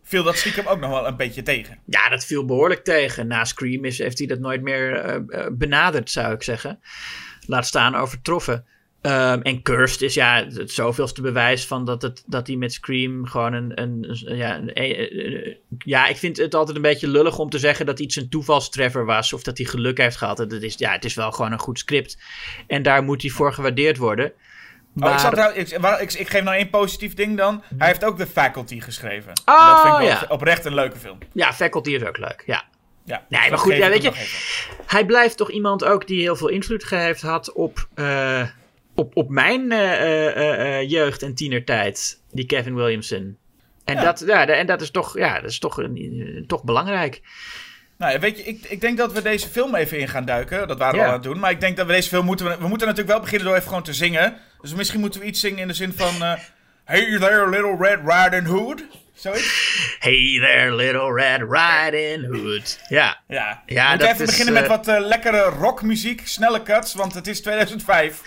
Viel 0.03 0.23
dat 0.23 0.37
stiekem 0.37 0.67
ook 0.67 0.81
nog 0.81 0.91
wel 0.91 1.07
een 1.07 1.17
beetje 1.17 1.43
tegen. 1.43 1.79
Ja, 1.85 2.09
dat 2.09 2.25
viel 2.25 2.45
behoorlijk 2.45 2.85
tegen. 2.85 3.27
Na 3.27 3.45
Scream 3.45 3.85
is, 3.85 3.99
heeft 3.99 4.19
hij 4.19 4.27
dat 4.27 4.39
nooit 4.39 4.63
meer 4.63 5.25
benaderd, 5.53 6.11
zou 6.11 6.35
ik 6.35 6.43
zeggen. 6.43 6.81
Laat 7.47 7.67
staan 7.67 7.95
overtroffen. 7.95 8.67
Ehm, 9.05 9.41
en 9.41 9.63
Cursed 9.63 10.03
is 10.03 10.15
ja 10.15 10.47
het 10.55 10.71
zoveelste 10.71 11.21
bewijs 11.23 11.67
van 11.67 11.85
dat, 11.85 12.03
het, 12.03 12.23
dat 12.27 12.47
hij 12.47 12.57
met 12.57 12.73
Scream 12.73 13.27
gewoon 13.27 13.53
een. 13.53 13.81
een, 13.83 14.07
een- 14.25 14.37
ja, 14.37 14.57
een- 14.75 15.57
ja, 15.79 16.07
ik 16.07 16.17
vind 16.17 16.37
het 16.37 16.55
altijd 16.55 16.77
een 16.77 16.83
beetje 16.83 17.09
lullig 17.09 17.39
om 17.39 17.51
te 17.51 17.59
zeggen 17.59 17.87
dat 17.87 17.99
iets 18.01 18.17
een 18.17 18.29
toevalstreffer 18.29 19.05
was. 19.05 19.33
Of 19.33 19.43
dat 19.43 19.59
hij 19.59 19.67
geluk 19.67 19.99
heeft 19.99 20.17
gehad. 20.17 20.39
Het 20.39 20.53
is, 20.53 20.75
ja, 20.79 20.93
het 20.93 21.05
is 21.05 21.15
wel 21.15 21.33
gewoon 21.33 21.53
een 21.53 21.59
goed 21.59 21.79
script. 21.79 22.19
En 22.67 22.83
daar 22.83 23.03
moet 23.03 23.23
hij 23.23 23.31
voor 23.31 23.53
gewaardeerd 23.53 23.97
worden. 23.97 24.33
Oh, 25.01 25.33
ik, 25.55 25.79
Maar- 25.81 26.01
ik, 26.01 26.13
ik, 26.13 26.19
ik 26.21 26.29
geef 26.29 26.43
nou 26.43 26.57
één 26.57 26.71
positief 26.71 27.15
ding 27.15 27.37
dan. 27.37 27.63
Hij 27.79 27.87
heeft 27.89 28.05
ook 28.05 28.19
The 28.19 28.27
Faculty 28.27 28.81
geschreven. 28.81 29.33
En 29.45 29.55
Oh, 29.55 29.67
dat 29.69 29.81
vind 29.81 29.95
ik 29.95 30.01
wel 30.01 30.09
ja. 30.09 30.25
oprecht 30.29 30.65
een 30.65 30.75
leuke 30.75 30.99
film. 30.99 31.19
Ja, 31.33 31.53
Faculty 31.53 31.91
is 31.91 32.05
ook 32.05 32.19
leuk. 32.19 32.43
Ja. 32.47 32.65
Ja, 33.05 33.17
Nee, 33.17 33.21
dus 33.29 33.39
maar 33.41 33.51
dat 33.51 33.59
goed, 33.61 33.77
ja, 33.77 33.89
weet 33.89 34.03
je-. 34.03 34.83
Hij 34.87 35.07
blijft 35.07 35.37
toch 35.37 35.51
iemand 35.51 35.85
ook 35.85 36.07
die 36.07 36.21
heel 36.21 36.37
veel 36.37 36.49
invloed 36.49 36.89
heeft 36.89 37.23
had 37.23 37.53
op, 37.53 37.89
eh, 37.95 38.43
op, 38.95 39.17
op 39.17 39.29
mijn 39.31 39.73
eh, 39.73 40.27
eh, 40.27 40.79
eh, 40.81 40.91
jeugd 40.91 41.23
en 41.23 41.35
tienertijd. 41.35 42.21
Die 42.33 42.47
Kevin 42.47 42.75
Williamson. 42.75 43.37
En, 43.85 43.95
Ja. 43.95 44.03
dat, 44.03 44.23
ja, 44.27 44.47
en 44.47 44.67
dat 44.67 44.81
is 44.81 44.91
toch, 44.91 45.19
ja, 45.19 45.41
dat 45.41 45.51
is 45.51 45.59
toch, 45.59 45.77
een- 45.79 46.45
toch 46.47 46.65
belangrijk. 46.65 47.23
Nou 47.99 48.19
weet 48.19 48.37
je, 48.39 48.45
ik, 48.45 48.65
ik 48.69 48.81
denk 48.81 48.99
dat 48.99 49.13
we 49.13 49.23
deze 49.23 49.49
film 49.49 49.75
even 49.75 49.99
in 49.99 50.09
gaan 50.09 50.25
duiken. 50.25 50.69
Dat 50.69 50.79
waren 50.79 50.95
we 50.95 51.01
Ja. 51.01 51.05
al 51.07 51.13
aan 51.13 51.19
het 51.19 51.29
doen. 51.29 51.39
Maar 51.39 51.51
ik 51.51 51.61
denk 51.61 51.77
dat 51.77 51.87
we 51.87 51.93
deze 51.93 52.09
film 52.09 52.25
moeten... 52.25 52.47
We, 52.47 52.69
moeten 52.69 52.87
natuurlijk 52.87 53.15
wel 53.15 53.21
beginnen 53.21 53.47
door 53.47 53.57
even 53.57 53.69
gewoon 53.69 53.83
te 53.83 53.93
zingen. 53.95 54.37
Dus 54.61 54.75
misschien 54.75 55.01
moeten 55.01 55.21
we 55.21 55.27
iets 55.27 55.41
zingen 55.41 55.59
in 55.59 55.69
de 55.69 55.75
zin 55.75 55.93
van... 55.93 56.15
hey 56.85 57.19
there, 57.19 57.49
little 57.51 57.77
Red 57.79 57.99
Riding 58.07 58.47
Hood. 58.47 58.85
Zoiets? 59.15 59.97
Hey 59.99 60.39
there, 60.41 60.75
little 60.75 61.13
Red 61.13 61.41
Riding 61.41 62.27
Hood. 62.27 62.81
Ja, 62.89 63.21
Ja. 63.29 63.63
Ja, 63.67 63.85
we 63.85 63.89
moeten 63.89 63.99
dat 63.99 64.09
even 64.09 64.25
is, 64.25 64.31
beginnen 64.31 64.55
eh, 64.55 64.61
met 64.61 64.71
wat 64.71 64.89
eh, 64.89 65.07
lekkere 65.07 65.43
rockmuziek. 65.43 66.27
Snelle 66.27 66.63
cuts, 66.63 66.95
want 66.95 67.15
het 67.15 67.27
is 67.27 67.41
2005. 67.41 68.21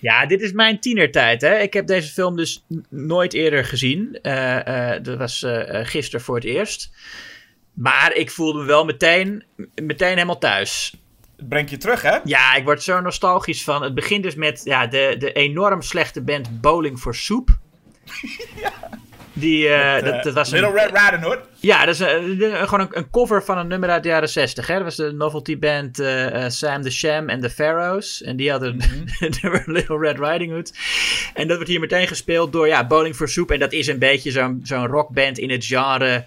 ja, 0.00 0.26
dit 0.26 0.40
is 0.40 0.52
mijn 0.52 0.80
tienertijd. 0.80 1.40
Hè. 1.40 1.58
Ik 1.58 1.72
heb 1.72 1.86
deze 1.86 2.12
film 2.12 2.36
dus 2.36 2.64
nooit 2.88 3.32
eerder 3.32 3.64
gezien. 3.64 4.18
Eh, 4.22 4.92
eh, 4.94 5.02
dat 5.02 5.18
was 5.18 5.42
eh, 5.42 5.80
eh, 5.80 5.86
gisteren 5.86 6.20
voor 6.24 6.34
het 6.34 6.44
eerst. 6.44 6.90
Maar 7.72 8.12
ik 8.14 8.30
voelde 8.30 8.58
me 8.58 8.64
wel 8.64 8.84
meteen, 8.84 9.44
meteen 9.74 10.08
helemaal 10.12 10.38
thuis. 10.38 10.94
Het 11.36 11.48
brengt 11.48 11.70
je 11.70 11.76
terug, 11.76 12.02
hè? 12.02 12.18
Ja, 12.24 12.54
ik 12.54 12.64
word 12.64 12.82
zo 12.82 13.00
nostalgisch 13.00 13.64
van. 13.64 13.82
Het 13.82 13.94
begint 13.94 14.22
dus 14.22 14.34
met 14.34 14.60
ja, 14.64 14.86
de, 14.86 15.14
de 15.18 15.32
enorm 15.32 15.82
slechte 15.82 16.22
band 16.22 16.60
Bowling 16.60 16.98
for 16.98 17.14
Soup. 17.14 17.48
Die, 19.36 19.68
eh, 19.68 19.94
Met, 19.94 20.04
dat, 20.04 20.14
eh, 20.14 20.22
dat 20.22 20.34
was 20.34 20.52
een, 20.52 20.60
Little 20.60 20.80
Red 20.80 20.90
Riding 21.02 21.22
Hood. 21.22 21.38
Ja, 21.60 21.84
dat 21.84 21.94
is 21.94 22.00
een- 22.00 22.42
een- 22.42 22.68
gewoon 22.68 22.80
een, 22.80 22.98
een 22.98 23.10
cover 23.10 23.44
van 23.44 23.58
een 23.58 23.66
nummer 23.66 23.88
uit 23.90 24.02
de 24.02 24.08
jaren 24.08 24.28
60. 24.28 24.66
Hè? 24.66 24.74
Dat 24.74 24.82
was 24.82 24.96
de 24.96 25.12
novelty 25.12 25.58
band 25.58 25.98
eh, 25.98 26.48
Sam 26.48 26.82
the 26.82 26.90
Sham 26.90 27.30
and 27.30 27.42
the 27.42 27.50
Pharaohs. 27.50 28.22
En 28.22 28.36
die 28.36 28.50
hadden 28.50 28.76
nummer 29.42 29.62
Little 29.66 29.98
Red 29.98 30.18
Riding 30.18 30.52
Hood. 30.52 30.72
En 31.34 31.46
dat 31.46 31.56
wordt 31.56 31.70
hier 31.70 31.80
meteen 31.80 32.06
gespeeld 32.06 32.52
door 32.52 32.66
ja, 32.66 32.86
Bowling 32.86 33.14
for 33.16 33.28
Soup. 33.28 33.50
En 33.50 33.58
dat 33.58 33.72
is 33.72 33.86
een 33.86 33.98
beetje 33.98 34.30
zo'n 34.30 34.60
zo'n 34.62 34.86
rockband 34.86 35.38
in 35.38 35.50
het 35.50 35.64
genre. 35.64 36.24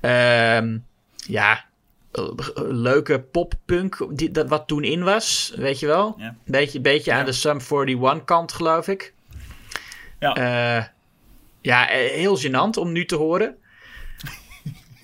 ehm, 0.00 0.78
ja, 1.26 1.64
leuke 2.68 3.20
poppunk, 3.20 4.06
die, 4.10 4.30
dat 4.30 4.48
wat 4.48 4.66
toen 4.66 4.84
in 4.84 5.02
was, 5.02 5.52
weet 5.56 5.78
je 5.80 5.86
wel? 5.86 6.14
Ja. 6.18 6.34
Beetje, 6.44 6.80
beetje 6.80 7.12
aan 7.12 7.24
de 7.24 7.32
Sum 7.32 7.58
41 7.70 8.24
kant, 8.24 8.52
geloof 8.52 8.88
ik. 8.88 9.12
Ja. 10.18 10.92
Ja, 11.62 11.90
eh, 11.90 12.10
heel 12.10 12.38
gênant 12.38 12.78
om 12.78 12.92
nu 12.92 13.04
te 13.04 13.16
horen. 13.16 13.56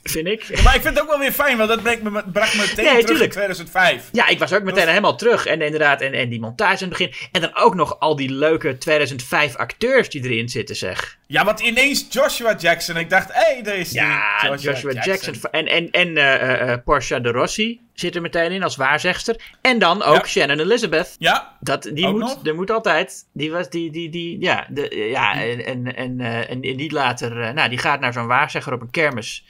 Vind 0.02 0.26
ik. 0.26 0.62
Maar 0.62 0.74
ik 0.74 0.82
vind 0.82 0.94
het 0.94 1.00
ook 1.00 1.08
wel 1.10 1.18
weer 1.18 1.32
fijn, 1.32 1.56
want 1.56 1.68
dat 1.68 1.82
brengt 1.82 2.02
me, 2.02 2.24
bracht 2.32 2.54
me 2.54 2.60
meteen 2.60 2.84
Nee, 2.84 2.92
terug 2.92 3.06
tuurlijk. 3.06 3.24
in 3.24 3.30
2005. 3.30 4.08
Ja, 4.12 4.26
ik 4.26 4.38
was 4.38 4.52
ook 4.52 4.62
meteen 4.62 4.88
helemaal 4.88 5.16
terug. 5.16 5.46
En 5.46 5.62
inderdaad, 5.62 6.00
en, 6.00 6.12
en 6.12 6.28
die 6.28 6.40
montage 6.40 6.84
in 6.84 6.88
het 6.90 6.98
begin. 6.98 7.14
En 7.32 7.40
dan 7.40 7.56
ook 7.56 7.74
nog 7.74 8.00
al 8.00 8.16
die 8.16 8.30
leuke 8.30 8.78
2005 8.78 9.56
acteurs 9.56 10.08
die 10.08 10.24
erin 10.24 10.48
zitten, 10.48 10.76
zeg. 10.76 11.18
Ja, 11.26 11.44
want 11.44 11.60
ineens 11.60 12.06
Joshua 12.10 12.56
Jackson. 12.56 12.96
Ik 12.96 13.10
dacht, 13.10 13.32
hé, 13.32 13.52
hey, 13.52 13.62
daar 13.62 13.76
is 13.76 13.88
die 13.88 14.00
Ja, 14.00 14.56
Joshua, 14.60 15.04
Jackson. 15.04 15.34
En, 15.50 15.66
en, 15.66 16.14
en 16.14 16.82
Portia 16.82 17.18
de 17.18 17.30
Rossi 17.30 17.80
zit 18.00 18.14
er 18.14 18.20
meteen 18.20 18.52
in 18.52 18.62
als 18.62 18.76
waarzegster. 18.76 19.56
En 19.60 19.78
dan 19.78 20.02
ook 20.02 20.16
Ja. 20.16 20.26
Shannon 20.26 20.58
Elizabeth. 20.60 21.14
Ja, 21.18 21.56
Dat, 21.60 21.90
die 21.92 22.06
Ook 22.06 22.12
moet, 22.12 22.20
nog? 22.20 22.46
er 22.46 22.54
moet 22.54 22.70
altijd. 22.70 23.24
Die 23.32 23.50
was 23.50 23.70
die, 23.70 23.90
die, 23.90 24.10
die, 24.10 24.40
ja, 24.40 24.66
de, 24.70 24.96
ja 25.10 25.42
en, 25.42 25.64
en, 25.64 25.96
en, 25.96 26.20
eh, 26.20 26.50
en 26.50 26.60
die 26.60 26.92
later, 26.92 27.40
eh, 27.40 27.52
nou, 27.54 27.68
die 27.68 27.78
gaat 27.78 28.00
naar 28.00 28.12
zo'n 28.12 28.26
waarzegger 28.26 28.72
op 28.72 28.80
een 28.80 28.90
kermis. 28.90 29.44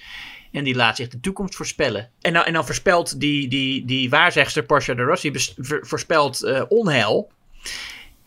En 0.53 0.65
die 0.65 0.75
laat 0.75 0.97
zich 0.97 1.09
de 1.09 1.21
toekomst 1.21 1.55
voorspellen. 1.55 2.11
En 2.21 2.33
dan, 2.33 2.45
en 2.45 2.53
dan 2.53 2.65
voorspelt 2.65 3.21
die, 3.21 3.49
die, 3.49 3.85
die 3.85 4.11
waarzegster, 4.11 4.63
Portia 4.63 4.95
de 4.95 5.03
Rossi, 5.03 5.31
bes- 5.31 5.55
voorspelt 5.61 6.43
eh, 6.43 6.63
onheil. 6.69 7.31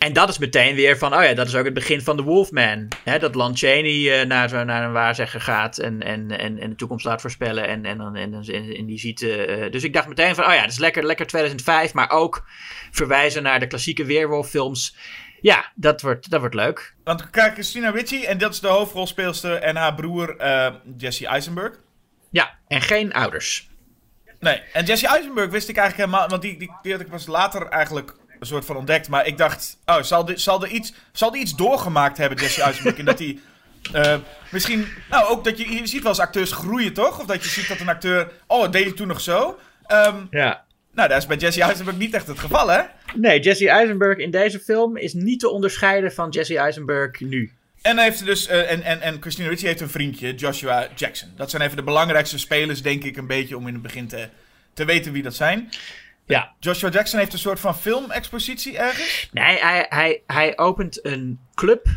En 0.02 0.14
dat 0.14 0.30
is 0.30 0.38
meteen 0.38 0.76
weer 0.76 0.98
van, 0.98 1.14
oh 1.16 1.24
ja, 1.24 1.34
dat 1.34 1.48
is 1.48 1.56
ook 1.56 1.66
het 1.66 1.74
begin 1.74 2.02
van 2.02 2.18
The 2.18 2.24
Wolfman. 2.24 2.88
Hè, 3.04 3.20
dat 3.20 3.36
Lon 3.36 3.58
Chaney 3.58 4.20
eh, 4.22 4.28
naar, 4.28 4.50
zo, 4.50 4.64
naar 4.64 4.84
een 4.84 4.92
waarzegger 4.92 5.42
gaat 5.42 5.78
en, 5.78 6.02
en, 6.04 6.38
en, 6.40 6.60
en 6.60 6.70
de 6.70 6.76
toekomst 6.76 7.06
laat 7.06 7.22
voorspellen. 7.22 7.68
En, 7.68 7.86
en, 7.86 7.98
dan- 7.98 8.16
en, 8.16 8.34
en, 8.34 8.76
en 8.76 8.86
die 8.86 9.00
ziet... 9.00 9.22
eh, 9.22 9.72
dus 9.72 9.84
ik 9.84 9.94
dacht 9.94 10.08
meteen 10.08 10.36
van, 10.36 10.46
oh 10.46 10.54
ja, 10.54 10.62
dat 10.62 10.72
is 10.72 10.78
lekker, 10.78 11.04
lekker 11.06 11.28
2005. 11.28 11.94
Maar 11.94 12.10
ook 12.10 12.44
verwijzen 12.92 13.44
naar 13.44 13.60
de 13.60 13.68
klassieke 13.68 14.06
weerwolffilms. 14.06 14.96
Ja, 15.42 15.72
dat 15.76 16.02
wordt, 16.02 16.30
dat 16.30 16.40
wordt 16.40 16.56
leuk. 16.56 16.96
want 17.04 17.30
kijk, 17.30 17.54
Christina 17.54 17.90
Ricci, 17.90 18.24
en 18.26 18.38
dat 18.38 18.54
is 18.54 18.60
de 18.60 18.68
hoofdrolspeelster, 18.68 19.56
en 19.56 19.76
haar 19.76 19.96
broer 19.96 20.38
eh, 20.38 20.74
Jesse 20.98 21.28
Eisenberg. 21.28 21.76
Ja, 22.32 22.58
en 22.68 22.82
geen 22.82 23.14
ouders. 23.14 23.70
Nee, 24.40 24.62
en 24.74 24.86
Jesse 24.86 25.08
Eisenberg 25.08 25.50
wist 25.50 25.70
ik 25.70 25.78
eigenlijk 25.78 26.10
helemaal, 26.10 26.30
want 26.30 26.42
die, 26.42 26.58
die, 26.60 26.72
die 26.82 26.92
had 26.92 27.02
ik 27.02 27.10
pas 27.10 27.28
later 27.28 27.68
eigenlijk 27.68 28.16
een 28.42 28.48
soort 28.48 28.66
van 28.66 28.76
ontdekt. 28.78 29.10
Maar 29.10 29.28
ik 29.28 29.38
dacht, 29.38 29.78
oh, 29.86 30.02
zal, 30.02 30.26
die, 30.26 30.38
zal, 30.38 30.64
er 30.64 30.70
iets, 30.70 30.94
zal 31.12 31.32
die 31.32 31.42
iets 31.42 31.56
doorgemaakt 31.56 32.18
hebben, 32.18 32.38
Jesse 32.38 32.62
Eisenberg? 32.62 32.98
en 32.98 33.06
dat 33.06 33.20
hij 33.20 33.40
eh, 33.94 34.18
misschien, 34.52 34.88
nou 35.10 35.30
ook 35.30 35.44
dat 35.44 35.58
je, 35.58 35.72
je 35.72 35.88
ziet 35.88 36.02
wel 36.02 36.12
eens 36.12 36.20
acteurs 36.22 36.52
groeien, 36.52 36.94
toch? 36.94 37.20
Of 37.20 37.26
dat 37.26 37.44
je 37.44 37.50
ziet 37.50 37.68
dat 37.68 37.80
een 37.80 37.90
acteur, 37.90 38.32
oh, 38.48 38.62
dat 38.62 38.74
deed 38.74 38.84
hij 38.84 38.94
toen 38.94 39.08
nog 39.08 39.22
zo? 39.22 39.60
Ehm, 39.86 40.16
Ja. 40.30 40.64
nou, 40.94 41.10
dat 41.10 41.18
is 41.18 41.26
bij 41.26 41.38
Jesse 41.38 41.62
Eisenberg 41.62 41.98
niet 41.98 42.14
echt 42.14 42.28
het 42.28 42.40
geval, 42.40 42.68
hè? 42.68 42.82
Nee, 43.16 43.40
Jesse 43.40 43.70
Eisenberg 43.70 44.18
in 44.18 44.32
deze 44.32 44.60
film 44.60 44.98
is 44.98 45.14
niet 45.14 45.40
te 45.40 45.50
onderscheiden 45.50 46.12
van 46.14 46.30
Jesse 46.30 46.58
Eisenberg 46.58 47.20
nu. 47.20 47.52
En, 47.82 47.96
hij 47.96 48.06
heeft 48.06 48.20
er 48.20 48.26
dus, 48.26 48.48
eh, 48.48 48.72
en, 48.72 48.82
en, 48.84 49.02
en 49.02 49.18
Christina 49.20 49.50
Ricci 49.50 49.66
heeft 49.66 49.82
een 49.82 49.90
vriendje, 49.90 50.36
Joshua 50.36 50.88
Jackson. 50.96 51.30
Dat 51.36 51.50
zijn 51.50 51.62
even 51.62 51.78
de 51.78 51.84
belangrijkste 51.84 52.40
spelers, 52.40 52.82
denk 52.82 53.04
ik, 53.04 53.18
een 53.18 53.28
beetje 53.28 53.58
om 53.58 53.68
in 53.68 53.74
het 53.74 53.82
begin 53.82 54.08
te, 54.08 54.30
te 54.74 54.86
weten 54.86 55.12
wie 55.12 55.24
dat 55.24 55.36
zijn. 55.36 55.70
Ja. 56.26 56.56
Joshua 56.60 56.90
Jackson 56.90 57.20
heeft 57.20 57.34
een 57.34 57.40
soort 57.40 57.60
van 57.60 57.78
filmexpositie 57.78 58.78
ergens. 58.78 59.30
Nee, 59.32 59.58
hij, 59.60 59.86
hij, 59.90 60.24
hij 60.28 60.58
opent 60.58 61.06
een 61.06 61.40
club 61.56 61.88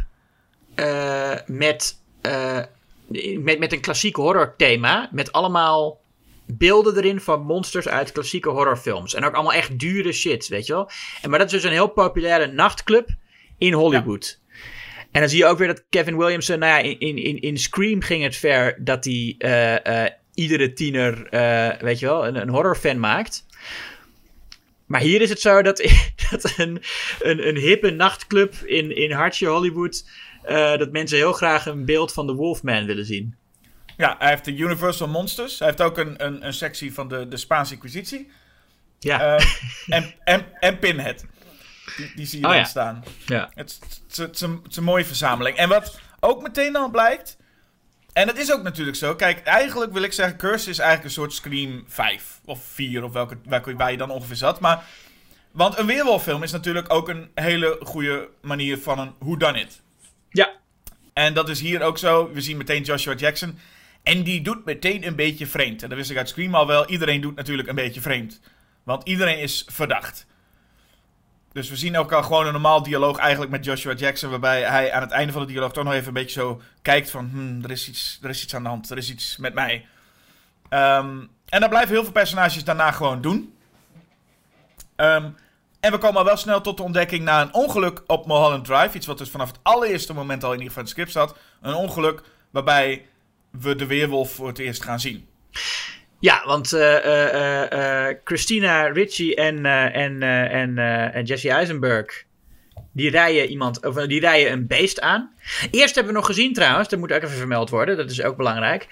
eh, 0.75 1.35
met, 1.47 2.01
eh, 2.21 2.61
met, 3.39 3.59
met 3.59 3.73
een 3.73 3.81
klassiek 3.81 4.17
horrorthema. 4.17 5.09
Met 5.13 5.33
allemaal 5.33 6.01
beelden 6.47 6.97
erin 6.97 7.21
van 7.21 7.43
monsters 7.43 7.89
uit 7.89 8.13
klassieke 8.13 8.49
horrorfilms. 8.49 9.15
En 9.15 9.25
ook 9.25 9.35
allemaal 9.35 9.53
echt 9.53 9.79
dure 9.79 10.13
shit, 10.13 10.49
weet 10.49 10.67
je 10.67 10.73
wel. 10.73 10.91
En, 11.23 11.31
maar 11.31 11.39
dat 11.39 11.53
is 11.53 11.55
dus 11.55 11.65
een 11.65 11.77
heel 11.77 11.89
populaire 11.89 12.47
nachtclub 12.47 13.09
in 13.59 13.73
Hollywood. 13.73 14.41
En 15.11 15.21
dan 15.21 15.29
zie 15.29 15.39
je 15.39 15.47
ook 15.47 15.59
weer 15.59 15.67
dat 15.67 15.85
Kevin 15.91 16.17
Williamson, 16.17 16.59
nou 16.59 16.73
ja, 16.73 16.97
in, 16.99 17.17
in, 17.17 17.41
in, 17.41 17.59
Scream 17.59 18.01
ging 18.01 18.23
het 18.23 18.37
ver 18.37 18.85
dat 18.85 19.05
hij 19.05 19.35
eh, 19.39 20.11
iedere 20.35 20.73
tiener, 20.73 21.29
weet 21.81 21.99
je 21.99 22.07
wel, 22.07 22.27
een, 22.27 22.37
een 22.37 22.49
horrorfan 22.49 23.01
maakt. 23.01 23.47
Maar 24.87 25.01
hier 25.01 25.21
is 25.21 25.29
het 25.29 25.41
zo 25.41 25.63
dat, 25.63 25.77
dat 26.31 26.53
een, 26.57 26.83
een, 27.21 27.49
een 27.49 27.57
hippe 27.57 27.91
nachtclub 27.91 28.55
in, 28.55 28.97
in 28.97 29.11
hartje 29.13 29.47
Hollywood. 29.47 30.09
eh, 30.43 30.77
dat 30.77 30.93
mensen 30.93 31.17
heel 31.17 31.33
graag 31.33 31.67
een 31.67 31.85
beeld 31.85 32.13
van 32.13 32.27
de 32.27 32.33
Wolfman 32.33 32.85
willen 32.87 33.05
zien. 33.05 33.35
Ja, 33.97 34.17
hij 34.19 34.29
heeft 34.29 34.45
de 34.45 34.55
Universal 34.57 35.09
Monsters. 35.09 35.59
Hij 35.59 35.69
heeft 35.69 35.83
ook 35.83 35.99
een, 35.99 36.25
een, 36.25 36.47
een 36.47 36.53
sectie 36.53 36.95
van 36.95 37.09
de, 37.09 37.29
de 37.29 37.37
Spaanse 37.37 37.73
Inquisitie. 37.75 38.31
Ja, 38.99 39.37
Eh, 39.37 39.45
en, 39.97 40.15
en, 40.25 40.47
en 40.61 40.79
Pinhead. 40.79 41.25
Die, 41.97 42.13
die 42.15 42.27
zie 42.27 42.39
je 42.41 42.45
Oh, 42.45 42.51
dan 42.51 42.61
ja. 42.61 42.67
staan. 42.67 43.05
ja. 43.27 43.51
Het, 43.55 43.79
het 44.17 44.35
is 44.71 44.77
een 44.77 44.85
mooie 44.85 45.05
verzameling. 45.05 45.57
En 45.57 45.69
wat 45.69 46.01
ook 46.21 46.43
meteen 46.43 46.77
al 46.77 46.91
blijkt. 46.91 47.37
En 48.15 48.27
dat 48.27 48.39
is 48.39 48.53
ook 48.53 48.63
natuurlijk 48.63 48.97
zo. 48.97 49.15
Kijk, 49.15 49.43
eigenlijk 49.43 49.93
wil 49.93 50.03
ik 50.03 50.13
zeggen, 50.13 50.37
Curse 50.37 50.71
is 50.71 50.79
eigenlijk 50.79 51.09
een 51.09 51.15
soort 51.15 51.33
Scream 51.33 51.85
5 51.89 52.41
of 52.45 52.65
4 52.65 53.05
of 53.05 53.13
welke, 53.13 53.37
welke 53.45 53.77
waar 53.77 53.91
je 53.91 53.97
dan 53.97 54.11
ongeveer 54.11 54.37
zat. 54.37 54.61
Maar, 54.61 54.85
want 55.51 55.79
een 55.79 55.87
weerwolffilm 55.87 56.43
is 56.43 56.53
natuurlijk 56.53 56.93
ook 56.93 57.09
een 57.09 57.31
hele 57.35 57.79
goede 57.83 58.29
manier 58.43 58.79
van 58.79 58.99
een 58.99 59.15
whodunit. 59.19 59.83
ja. 60.31 60.63
En 61.13 61.35
dat 61.35 61.49
is 61.49 61.61
hier 61.61 61.83
ook 61.83 61.99
zo. 61.99 62.33
We 62.33 62.41
zien 62.41 62.57
meteen 62.57 62.83
Joshua 62.83 63.15
Jackson. 63.15 63.59
En 64.03 64.23
die 64.23 64.43
doet 64.43 64.65
meteen 64.65 65.07
een 65.07 65.17
beetje 65.17 65.47
vreemd. 65.47 65.83
En 65.83 65.89
dat 65.89 65.99
wist 65.99 66.11
ik 66.11 66.17
uit 66.17 66.29
Scream 66.29 66.55
al 66.55 66.67
wel. 66.67 66.87
Iedereen 66.89 67.21
doet 67.21 67.37
natuurlijk 67.37 67.69
een 67.69 67.75
beetje 67.75 68.01
vreemd. 68.01 68.41
Want 68.83 69.09
iedereen 69.09 69.39
is 69.39 69.65
verdacht. 69.69 70.27
Dus 71.55 71.69
we 71.71 71.77
zien 71.77 71.97
ook 71.97 72.13
al 72.13 72.23
gewoon 72.23 72.47
een 72.47 72.53
normaal 72.53 72.83
dialoog 72.83 73.19
eigenlijk 73.19 73.51
met 73.51 73.65
Joshua 73.65 73.93
Jackson. 73.93 74.31
Waarbij 74.31 74.63
hij 74.63 74.93
aan 74.93 75.03
het 75.03 75.11
einde 75.11 75.33
van 75.33 75.43
de 75.43 75.49
dialoog 75.53 75.73
toch 75.73 75.85
nog 75.85 75.93
even 75.93 76.07
een 76.07 76.13
beetje 76.13 76.41
zo 76.41 76.61
kijkt 76.83 77.11
van... 77.11 77.29
Hmm, 77.31 77.65
er, 77.65 77.71
is 77.71 77.89
iets, 77.89 78.19
er 78.23 78.31
is 78.31 78.43
iets 78.43 78.55
aan 78.55 78.63
de 78.63 78.69
hand. 78.69 78.91
Er 78.91 78.97
is 78.97 79.11
iets 79.11 79.37
met 79.37 79.55
mij. 79.55 79.87
Ehm, 80.69 81.19
en 81.49 81.61
dat 81.61 81.69
blijven 81.69 81.95
heel 81.95 82.03
veel 82.03 82.13
personages 82.13 82.65
daarna 82.65 82.91
gewoon 82.91 83.21
doen. 83.21 83.55
Ehm, 84.97 85.31
en 85.81 85.93
we 85.93 85.99
komen 85.99 86.19
al 86.19 86.25
wel 86.25 86.37
snel 86.37 86.61
tot 86.61 86.77
de 86.77 86.83
ontdekking 86.83 87.25
na 87.25 87.43
een 87.43 87.55
ongeluk 87.55 88.03
op 88.07 88.27
Mulholland 88.27 88.65
Drive. 88.65 88.97
Iets 88.97 89.07
wat 89.07 89.19
dus 89.19 89.31
vanaf 89.31 89.49
het 89.49 89.61
allereerste 89.63 90.15
moment 90.15 90.45
al 90.45 90.53
in 90.53 90.59
ieder 90.61 90.73
geval 90.73 90.83
in 90.83 90.89
het 90.89 90.99
script 90.99 91.29
zat. 91.29 91.39
Een 91.61 91.75
ongeluk 91.75 92.23
waarbij 92.51 93.07
we 93.51 93.75
de 93.75 93.87
weerwolf 93.87 94.33
voor 94.33 94.47
het 94.47 94.59
eerst 94.59 94.83
gaan 94.83 95.01
zien. 95.01 95.29
Ja, 96.25 96.43
want 96.47 96.73
eh, 96.73 96.97
eh, 96.97 98.09
eh, 98.09 98.17
Christina 98.25 98.87
Ricci 98.87 99.35
en, 99.35 99.67
en, 99.67 100.23
en, 100.23 100.79
en 101.13 101.25
Jesse 101.25 101.51
Eisenberg. 101.51 102.25
Die 102.93 103.11
rijden, 103.11 103.49
iemand, 103.49 103.87
of, 103.87 103.95
die 103.95 104.21
rijden 104.21 104.53
een 104.53 104.67
beest 104.67 105.01
aan. 105.01 105.35
Eerst 105.71 105.95
hebben 105.95 106.13
we 106.13 106.19
nog 106.19 106.27
gezien 106.27 106.53
trouwens, 106.53 106.89
dat 106.89 106.99
moet 106.99 107.13
ook 107.13 107.23
even 107.23 107.37
vermeld 107.37 107.71
worden, 107.71 107.97
dat 107.97 108.11
is 108.11 108.23
ook 108.23 108.37
belangrijk. 108.37 108.87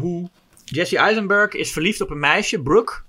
hoe 0.00 0.28
Jesse 0.64 0.98
Eisenberg 0.98 1.52
is 1.52 1.72
verliefd 1.72 2.00
op 2.00 2.10
een 2.10 2.18
meisje, 2.18 2.62
Brooke. 2.62 2.92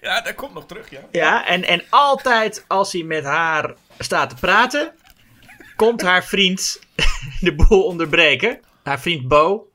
Ja, 0.00 0.20
dat 0.20 0.34
komt 0.34 0.54
nog 0.54 0.66
terug, 0.66 0.90
ja. 0.90 1.00
Ja, 1.10 1.46
en, 1.46 1.64
en 1.64 1.82
altijd 1.88 2.64
als 2.66 2.92
hij 2.92 3.02
met 3.02 3.24
haar 3.24 3.74
staat 3.98 4.28
te 4.28 4.36
praten, 4.40 4.92
komt 5.76 6.02
haar 6.02 6.24
vriend 6.24 6.80
de 7.40 7.54
boel 7.54 7.84
onderbreken. 7.84 8.60
Haar 8.82 9.00
vriend 9.00 9.28
Bo. 9.28 9.69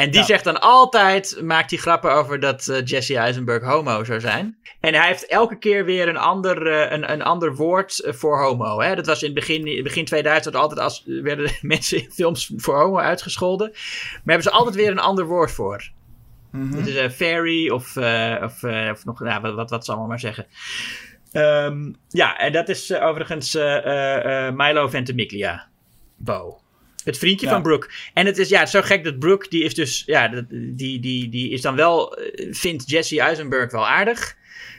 En 0.00 0.10
die 0.10 0.20
Ja. 0.20 0.26
zegt 0.26 0.44
dan 0.44 0.60
altijd, 0.60 1.40
maakt 1.42 1.70
hij 1.70 1.78
grappen 1.78 2.12
over 2.12 2.40
dat 2.40 2.68
eh, 2.68 2.84
Jesse 2.84 3.16
Eisenberg 3.16 3.64
homo 3.64 4.04
zou 4.04 4.20
zijn. 4.20 4.58
En 4.80 4.94
hij 4.94 5.06
heeft 5.06 5.26
elke 5.26 5.58
keer 5.58 5.84
weer 5.84 6.08
een 6.08 6.16
ander, 6.16 6.66
eh, 6.66 6.92
een, 6.92 7.12
een 7.12 7.22
ander 7.22 7.54
woord 7.54 7.98
eh, 7.98 8.12
voor 8.12 8.42
homo. 8.42 8.80
Hè? 8.80 8.94
Dat 8.94 9.06
was 9.06 9.20
in 9.22 9.30
het 9.30 9.34
begin, 9.34 9.82
begin 9.82 10.04
2000 10.04 10.54
altijd 10.56 10.80
als 10.80 11.02
werden 11.06 11.50
mensen 11.60 11.98
in 12.02 12.10
films 12.10 12.52
voor 12.56 12.78
homo 12.80 12.98
uitgescholden. 12.98 13.70
Maar 13.70 14.20
hebben 14.24 14.42
ze 14.42 14.50
altijd 14.50 14.76
weer 14.76 14.90
een 14.90 14.98
ander 14.98 15.24
woord 15.24 15.50
voor. 15.50 15.90
Het 16.74 16.86
is 16.86 16.96
een 16.96 17.10
fairy 17.10 17.68
of, 17.68 17.96
of, 18.42 18.64
of 18.90 19.04
nog, 19.04 19.20
nou, 19.20 19.40
wat, 19.40 19.54
wat, 19.54 19.70
wat 19.70 19.84
zal 19.84 20.02
ik 20.02 20.08
maar 20.08 20.20
zeggen. 20.20 20.46
Ehm, 21.32 21.92
ja, 22.08 22.38
en 22.38 22.52
dat 22.52 22.68
is 22.68 22.94
overigens 22.94 23.54
Milo 24.54 24.88
Ventimiglia. 24.88 25.68
Bo. 26.16 26.60
Het 27.04 27.18
vriendje 27.18 27.46
Ja. 27.46 27.52
van 27.52 27.62
Brooke. 27.62 27.88
En 28.14 28.26
het 28.26 28.38
is 28.38 28.48
ja, 28.48 28.58
het 28.58 28.66
is 28.66 28.74
zo 28.74 28.82
gek 28.82 29.04
dat 29.04 29.18
Brooke, 29.18 29.48
die 29.48 29.64
is 29.64 29.74
dus, 29.74 30.02
ja, 30.06 30.28
die, 30.48 31.00
die, 31.00 31.28
die 31.28 31.50
is 31.50 31.60
dan 31.60 31.76
wel, 31.76 32.16
eh, 32.16 32.48
vindt 32.54 32.90
Jesse 32.90 33.20
Eisenberg 33.20 33.70
wel 33.72 33.88
aardig. 33.88 34.36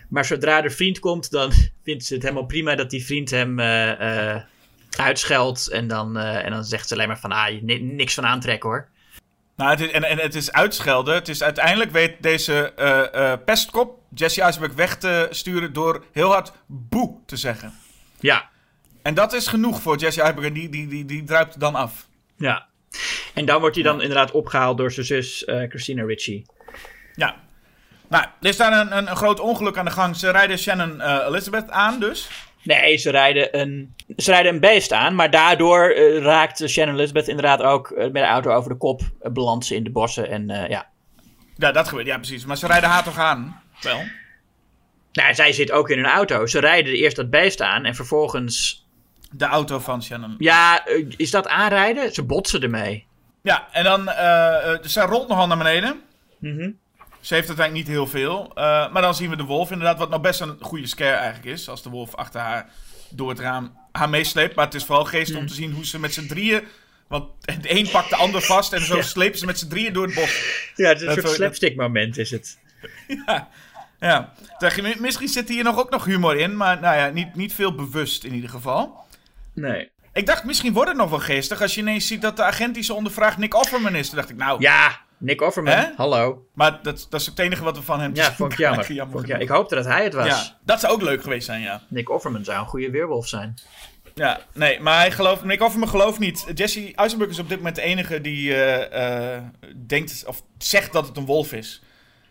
Maar 0.10 0.26
zodra 0.26 0.64
er 0.64 0.72
vriend 0.72 1.00
komt, 1.00 1.32
dan 1.32 1.52
vindt 1.84 2.06
ze 2.06 2.14
het 2.14 2.24
helemaal 2.24 2.46
prima 2.46 2.76
dat 2.76 2.90
die 2.90 3.06
vriend 3.06 3.30
hem, 3.30 3.60
eh, 3.60 4.36
uitscheldt. 4.98 5.68
En 5.70 5.88
dan, 5.88 6.18
en 6.18 6.52
dan 6.52 6.64
zegt 6.64 6.88
ze 6.88 6.94
alleen 6.94 7.08
maar 7.08 7.20
van, 7.20 7.32
ah, 7.32 7.62
niks 7.62 8.14
van 8.14 8.26
aantrekken 8.26 8.70
hoor. 8.70 8.88
Nou, 9.56 9.70
het 9.70 9.80
is, 9.80 9.92
en, 9.92 10.04
en 10.04 10.18
het 10.18 10.36
is 10.36 10.52
uitschelden. 10.52 11.14
Het 11.14 11.28
is 11.28 11.44
uiteindelijk 11.44 11.92
weet 11.92 12.16
deze 12.20 12.74
pestkop 13.46 14.00
Jesse 14.16 14.42
Eisenberg 14.42 14.74
weg 14.74 14.98
te 14.98 15.28
sturen 15.32 15.74
door 15.74 16.04
heel 16.12 16.32
hard 16.32 16.52
boe 16.66 17.18
te 17.26 17.38
zeggen. 17.38 17.74
Ja, 18.20 18.50
En 19.02 19.14
dat 19.14 19.34
is 19.34 19.48
genoeg 19.48 19.82
voor 19.82 19.98
Jesse 19.98 20.22
Eisenberg 20.22 20.48
en 20.48 20.54
die, 20.54 20.70
die, 20.70 20.88
die, 20.88 21.06
die 21.06 21.24
druipt 21.24 21.60
dan 21.60 21.76
af. 21.76 22.08
Ja. 22.42 22.66
En 23.34 23.46
dan 23.46 23.60
wordt 23.60 23.76
hij 23.76 23.84
dan 23.84 24.02
inderdaad 24.02 24.32
opgehaald 24.32 24.78
door 24.78 24.92
zijn 24.92 25.06
zus 25.06 25.46
eh, 25.46 25.70
Christina 25.70 26.04
Ricci. 26.04 26.46
Ja. 27.16 27.36
Nou, 28.08 28.26
er 28.42 28.50
is 28.50 28.58
daar 28.58 28.80
een, 28.80 28.98
een, 28.98 29.10
een 29.10 29.16
groot 29.16 29.40
ongeluk 29.40 29.78
aan 29.78 29.86
de 29.86 29.92
gang. 29.92 30.16
Ze 30.16 30.32
rijden 30.32 30.60
Shannon 30.60 31.02
eh, 31.02 31.26
Elizabeth 31.28 31.70
aan 31.70 32.00
dus. 32.00 32.30
Nee, 32.64 32.98
ze 32.98 33.10
rijden 33.10 33.60
een, 33.60 33.96
ze 34.18 34.32
rijden 34.32 34.54
een 34.54 34.60
beest 34.60 34.92
aan, 34.92 35.16
maar 35.16 35.30
daardoor 35.30 35.90
eh, 35.90 36.18
raakt 36.18 36.70
Shannon 36.70 36.96
Elizabeth 36.96 37.28
inderdaad 37.28 37.62
ook 37.62 37.94
met 37.96 38.14
de 38.14 38.22
auto 38.22 38.52
over 38.52 38.70
de 38.70 38.78
kop, 38.78 39.02
belandt 39.20 39.66
ze 39.66 39.76
in 39.76 39.84
de 39.84 39.92
bossen 39.92 40.30
en 40.30 40.48
ja. 40.48 40.90
Ja, 41.56 41.72
dat 41.72 41.88
gebeurt. 41.88 42.08
Ja, 42.08 42.18
precies. 42.18 42.46
Maar 42.46 42.58
ze 42.58 42.68
rijden 42.68 42.90
haar 42.90 43.04
toch 43.04 43.18
aan? 43.18 43.62
Wel. 43.82 44.02
Nou, 45.12 45.34
zij 45.34 45.52
zit 45.54 45.72
ook 45.72 45.90
in 45.90 46.00
een 46.00 46.06
auto. 46.06 46.46
Ze 46.46 46.60
rijden 46.60 46.94
eerst 46.94 47.16
dat 47.16 47.30
beest 47.30 47.62
aan 47.62 47.86
en 47.86 47.96
vervolgens, 47.96 48.81
De 49.32 49.46
auto 49.46 49.80
van 49.80 50.04
Shannon. 50.04 50.36
ja, 50.38 50.86
eh, 50.86 51.06
is 51.18 51.32
dat 51.32 51.48
aanrijden? 51.48 52.14
Ze 52.14 52.24
botsen 52.24 52.62
ermee. 52.62 53.06
Ja, 53.42 53.68
en 53.72 53.84
dan... 53.84 54.10
eh 54.10 54.74
eh, 54.74 54.80
zij 54.82 55.06
rolt 55.06 55.28
nogal 55.28 55.48
naar 55.48 55.58
beneden. 55.58 56.02
Mhm. 56.40 56.70
Ze 57.22 57.34
heeft 57.34 57.48
uiteindelijk 57.48 57.88
niet 57.88 57.96
heel 57.96 58.08
veel. 58.08 58.52
Eh, 58.56 58.92
maar 58.92 59.02
dan 59.02 59.16
zien 59.16 59.30
we 59.30 59.36
de 59.36 59.44
wolf 59.44 59.72
inderdaad, 59.72 59.98
wat 59.98 60.10
nou 60.10 60.22
best 60.22 60.40
een 60.42 60.58
goede 60.60 60.88
scare 60.88 61.16
eigenlijk 61.16 61.46
is. 61.56 61.70
Als 61.70 61.84
de 61.84 61.90
wolf 61.90 62.16
achter 62.16 62.40
haar 62.42 62.70
door 63.10 63.30
het 63.30 63.40
raam 63.40 63.78
haar 63.92 64.10
meesleept. 64.10 64.56
Maar 64.56 64.66
het 64.66 64.74
is 64.74 64.86
vooral 64.86 65.06
geest 65.06 65.36
om 65.36 65.48
te 65.48 65.54
zien 65.54 65.72
hoe 65.72 65.86
ze 65.86 66.00
met 66.00 66.14
z'n 66.14 66.28
drieën... 66.28 66.64
Want 67.08 67.26
de 67.46 67.78
een 67.80 67.90
pakt 67.90 68.10
de 68.10 68.16
ander 68.16 68.42
vast 68.42 68.74
en 68.74 68.82
zo 68.82 68.96
Ja. 69.02 69.02
slepen 69.02 69.40
ze 69.40 69.46
met 69.46 69.60
z'n 69.60 69.68
drieën 69.68 69.94
door 69.94 70.06
het 70.06 70.16
bos. 70.16 70.70
Ja, 70.76 70.88
het 70.88 71.02
is 71.02 71.08
een 71.08 71.16
Dat 71.16 71.24
soort 71.24 71.36
slapstick 71.36 71.76
moment 71.76 72.18
is 72.18 72.32
het. 72.32 72.58
Ja, 73.26 73.50
ja. 74.00 74.34
Misschien 75.00 75.28
zit 75.28 75.50
hier 75.50 75.64
nog 75.64 75.80
ook 75.80 75.90
nog 75.90 76.06
humor 76.06 76.38
in, 76.38 76.58
maar 76.58 76.80
nou 76.80 76.96
ja, 76.98 77.10
niet, 77.10 77.36
niet 77.36 77.54
veel 77.54 77.76
bewust 77.76 78.24
in 78.24 78.34
ieder 78.34 78.50
geval. 78.50 79.00
Nee. 79.54 79.92
Ik 80.14 80.26
dacht, 80.26 80.44
misschien 80.44 80.74
wordt 80.74 80.90
het 80.90 80.98
nog 80.98 81.10
wel 81.10 81.20
geestig 81.20 81.62
als 81.62 81.76
je 81.76 81.82
ineens 81.82 82.08
ziet 82.08 82.22
dat 82.22 82.38
de 82.38 82.44
agent 82.44 82.74
die 82.74 82.84
ze 82.84 82.94
ondervraagt 82.94 83.38
Nick 83.38 83.54
Offerman 83.56 83.96
is. 83.96 84.08
Toen 84.08 84.18
dacht 84.18 84.30
ik, 84.30 84.36
nou, 84.36 84.62
Ja, 84.62 85.00
Nick 85.18 85.42
Offerman, 85.42 85.74
Hè? 85.74 85.86
hallo. 85.98 86.46
maar 86.54 86.80
dat, 86.84 87.08
dat 87.10 87.20
is 87.20 87.26
het 87.26 87.40
enige 87.40 87.64
wat 87.64 87.78
we 87.78 87.84
van 87.84 88.00
hem 88.00 88.16
Ja, 88.16 88.34
vond 88.34 88.52
ik 88.52 88.58
jammer. 88.68 88.84
krijgen. 88.86 89.10
Vond 89.12 89.24
ik, 89.24 89.30
ja, 89.30 89.38
ik 89.38 89.50
hoopte 89.50 89.76
dat 89.76 89.86
hij 89.86 90.04
het 90.04 90.14
was. 90.14 90.26
Ja, 90.28 90.58
dat 90.66 90.80
zou 90.80 90.94
ook 90.94 91.02
leuk 91.02 91.22
geweest 91.22 91.46
zijn, 91.46 91.62
ja. 91.62 91.82
Nick 91.88 92.10
Offerman 92.10 92.44
zou 92.44 92.60
een 92.60 92.66
goede 92.68 92.90
weerwolf 92.90 93.28
zijn. 93.28 93.54
Ja, 94.16 94.40
nee, 94.54 94.80
maar 94.80 94.98
hij 95.00 95.12
gelooft, 95.12 95.44
Nick 95.44 95.62
Offerman 95.62 95.90
gelooft 95.90 96.20
niet. 96.20 96.46
Jesse 96.54 96.96
Eisenberg 96.96 97.30
is 97.32 97.40
op 97.40 97.50
dit 97.50 97.58
moment 97.58 97.76
de 97.76 97.82
enige 97.82 98.22
die 98.22 98.54
eh, 98.56 99.36
eh, 99.36 99.44
denkt, 99.88 100.24
of 100.28 100.42
zegt 100.58 100.94
dat 100.94 101.08
het 101.08 101.18
een 101.18 101.26
wolf 101.26 101.54
is. 101.54 101.82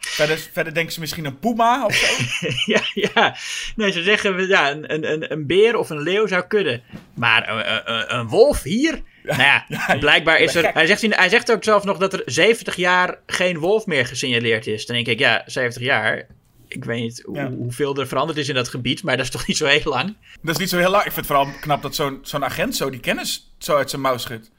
Verder, 0.00 0.38
verder 0.52 0.74
denken 0.74 0.92
ze 0.92 1.00
misschien 1.00 1.24
een 1.24 1.38
puma 1.38 1.84
of 1.86 1.94
zo. 1.94 2.06
ja, 2.72 2.80
ja. 2.94 3.36
Nee, 3.76 3.92
ze 3.92 4.02
zeggen, 4.02 4.46
ja, 4.48 4.70
een, 4.70 4.94
een, 5.12 5.32
een, 5.32 5.46
beer 5.46 5.76
of 5.76 5.90
een 5.90 6.00
leeuw 6.02 6.26
zou 6.26 6.42
kunnen. 6.46 6.82
Maar 7.14 7.48
een, 7.48 7.72
een- 7.72 7.92
een, 7.94 8.14
een 8.18 8.28
wolf 8.28 8.62
hier? 8.62 9.02
nou 9.22 9.42
ja, 9.42 9.66
blijkbaar 10.00 10.38
is 10.38 10.54
er... 10.54 10.70
Hij 10.72 10.86
zegt, 10.86 11.00
hij 11.16 11.28
zegt 11.28 11.52
ook 11.52 11.64
zelf 11.64 11.84
nog 11.84 11.98
dat 11.98 12.12
er 12.12 12.22
70 12.24 12.76
jaar 12.76 13.18
geen 13.26 13.58
wolf 13.58 13.86
meer 13.86 14.06
gesignaleerd 14.06 14.66
is. 14.66 14.86
Dan 14.86 14.96
denk 14.96 15.06
ik, 15.08 15.18
ja, 15.18 15.42
70 15.46 15.82
jaar... 15.82 16.26
Ik 16.68 16.84
weet 16.84 17.00
niet 17.00 17.22
hoe, 17.24 17.36
Ja. 17.36 17.50
hoeveel 17.50 17.96
er 17.96 18.06
veranderd 18.08 18.38
is 18.38 18.48
in 18.48 18.54
dat 18.54 18.68
gebied, 18.68 19.02
maar 19.02 19.16
dat 19.16 19.24
is 19.24 19.30
toch 19.30 19.46
niet 19.46 19.56
zo 19.56 19.66
heel 19.66 19.80
lang? 19.84 20.16
Dat 20.42 20.54
is 20.54 20.60
niet 20.60 20.68
zo 20.68 20.78
heel 20.78 20.90
lang. 20.90 21.04
Ik 21.04 21.12
vind 21.12 21.26
het 21.28 21.36
vooral 21.36 21.54
knap 21.60 21.82
dat 21.82 21.94
zo'n 21.94 22.18
zo'n 22.22 22.44
agent 22.44 22.76
zo 22.76 22.90
die 22.90 23.00
kennis 23.00 23.52
zo 23.58 23.76
uit 23.76 23.90
zijn 23.90 24.02
mouw 24.02 24.16
schudt. 24.16 24.50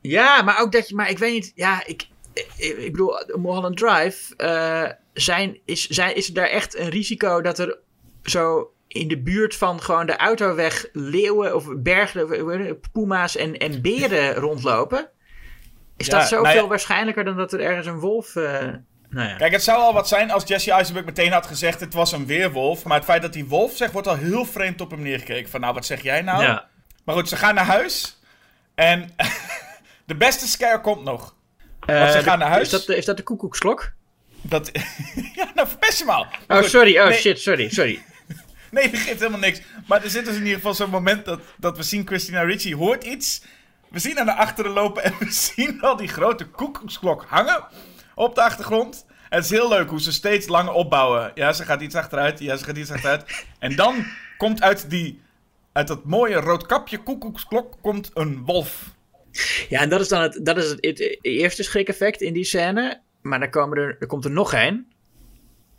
Ja, 0.00 0.42
maar 0.42 0.60
ook 0.60 0.72
dat 0.72 0.88
je... 0.88 0.94
Maar 0.94 1.10
ik 1.10 1.18
weet 1.18 1.32
niet... 1.32 1.52
Ja, 1.54 1.82
ik, 1.86 2.06
ik, 2.32 2.48
ik 2.56 2.92
bedoel, 2.92 3.14
Mulholland 3.26 3.76
Drive... 3.76 4.36
eh, 4.36 4.90
zijn, 5.12 5.58
is, 5.64 5.86
zijn, 5.86 6.16
is 6.16 6.28
er 6.28 6.34
daar 6.34 6.48
echt 6.48 6.78
een 6.78 6.88
risico 6.88 7.40
dat 7.40 7.58
er 7.58 7.78
zo 8.22 8.72
in 8.88 9.08
de 9.08 9.18
buurt 9.18 9.56
van 9.56 9.82
gewoon 9.82 10.06
de 10.06 10.16
autoweg 10.16 10.86
leeuwen 10.92 11.54
of 11.54 11.66
bergen, 11.76 12.80
puma's 12.92 13.36
en, 13.36 13.56
en 13.56 13.82
beren 13.82 14.34
rondlopen? 14.46 15.10
Is 15.96 16.06
Ja, 16.06 16.18
dat 16.18 16.28
zoveel 16.28 16.44
nou 16.44 16.56
ja. 16.56 16.66
waarschijnlijker 16.66 17.24
dan 17.24 17.36
dat 17.36 17.52
er 17.52 17.60
ergens 17.60 17.86
een 17.86 17.98
wolf... 17.98 18.36
eh, 18.36 18.68
nou 19.08 19.28
ja. 19.28 19.36
Kijk, 19.36 19.52
het 19.52 19.62
zou 19.62 19.78
al 19.80 19.92
wat 19.92 20.08
zijn 20.08 20.30
als 20.30 20.46
Jesse 20.46 20.72
Eisenberg 20.72 21.06
meteen 21.06 21.32
had 21.32 21.46
gezegd 21.46 21.80
het 21.80 21.94
was 21.94 22.12
een 22.12 22.26
weerwolf. 22.26 22.84
Maar 22.84 22.96
het 22.96 23.04
feit 23.04 23.22
dat 23.22 23.34
hij 23.34 23.44
wolf 23.44 23.76
zegt, 23.76 23.92
wordt 23.92 24.08
al 24.08 24.16
heel 24.16 24.44
vreemd 24.44 24.80
op 24.80 24.90
hem 24.90 25.02
neergekeken. 25.02 25.50
Van 25.50 25.60
nou, 25.60 25.74
wat 25.74 25.86
zeg 25.86 26.02
jij 26.02 26.22
nou? 26.22 26.42
ja. 26.42 26.68
Maar 27.04 27.14
goed, 27.14 27.28
ze 27.28 27.36
gaan 27.36 27.54
naar 27.54 27.64
huis. 27.64 28.20
En 28.74 29.14
de 30.06 30.14
beste 30.14 30.48
scare 30.48 30.80
komt 30.80 31.04
nog. 31.04 31.34
Eh, 31.86 32.10
ze 32.10 32.22
gaan 32.22 32.38
naar 32.38 32.48
huis. 32.48 32.62
Is 32.64 32.70
dat, 32.70 32.84
de- 32.86 32.96
is 32.96 33.04
dat 33.04 33.16
de 33.16 33.22
koekoeksklok? 33.22 33.92
Dat... 34.40 34.70
ja, 35.36 35.50
nou 35.54 35.68
verpest 35.68 35.98
je. 35.98 36.04
Maar 36.04 36.40
Oh, 36.48 36.56
goed, 36.56 36.70
sorry. 36.70 36.98
Oh, 36.98 37.08
nee, 37.08 37.18
shit. 37.18 37.40
Sorry. 37.40 37.68
Sorry. 37.68 38.02
Nee, 38.70 38.90
dat 38.90 39.00
geeft 39.00 39.18
helemaal 39.18 39.40
niks. 39.40 39.60
Maar 39.86 40.04
er 40.04 40.10
zit 40.10 40.24
dus 40.24 40.34
in 40.34 40.40
ieder 40.42 40.54
geval 40.56 40.74
zo'n 40.74 40.90
moment 40.90 41.24
dat, 41.24 41.40
dat 41.58 41.76
we 41.76 41.82
zien 41.82 42.06
Christina 42.06 42.42
Ricci 42.42 42.74
hoort 42.74 43.04
iets. 43.04 43.42
We 43.90 43.98
zien 43.98 44.16
haar 44.16 44.24
naar 44.24 44.34
achteren 44.36 44.70
lopen 44.72 45.04
en 45.04 45.14
we 45.18 45.30
zien 45.30 45.80
al 45.80 45.96
die 45.96 46.08
grote 46.08 46.44
koekoeksklok 46.44 47.24
hangen 47.28 47.64
op 48.14 48.34
de 48.34 48.42
achtergrond. 48.42 49.04
En 49.08 49.36
het 49.36 49.44
is 49.44 49.50
heel 49.50 49.68
leuk 49.68 49.88
hoe 49.88 50.00
ze 50.00 50.12
steeds 50.12 50.46
langer 50.48 50.72
opbouwen. 50.72 51.30
Ja, 51.34 51.52
ze 51.52 51.64
gaat 51.64 51.80
iets 51.80 51.94
achteruit. 51.94 52.38
Ja, 52.38 52.56
ze 52.56 52.64
gaat 52.64 52.76
iets 52.76 52.90
achteruit. 52.90 53.44
En 53.58 53.76
dan 53.76 54.06
komt 54.36 54.62
uit, 54.62 54.90
die, 54.90 55.22
uit 55.72 55.86
dat 55.88 56.04
mooie 56.04 56.36
roodkapje 56.36 56.98
koekoeksklok 56.98 57.74
komt 57.80 58.10
een 58.14 58.44
wolf. 58.44 58.90
Ja, 59.68 59.80
en 59.80 59.88
dat 59.88 60.00
is 60.00 60.08
dan 60.08 60.22
het, 60.22 60.40
dat 60.42 60.56
is 60.56 60.70
het, 60.70 60.78
het 60.80 61.18
eerste 61.20 61.62
schrik-effect 61.62 62.20
in 62.20 62.32
die 62.32 62.44
scène. 62.44 63.00
Maar 63.22 63.40
dan 63.40 63.50
komen 63.50 63.78
er, 63.78 63.96
er 64.00 64.06
komt 64.06 64.24
er 64.24 64.30
nog 64.30 64.52
één. 64.52 64.86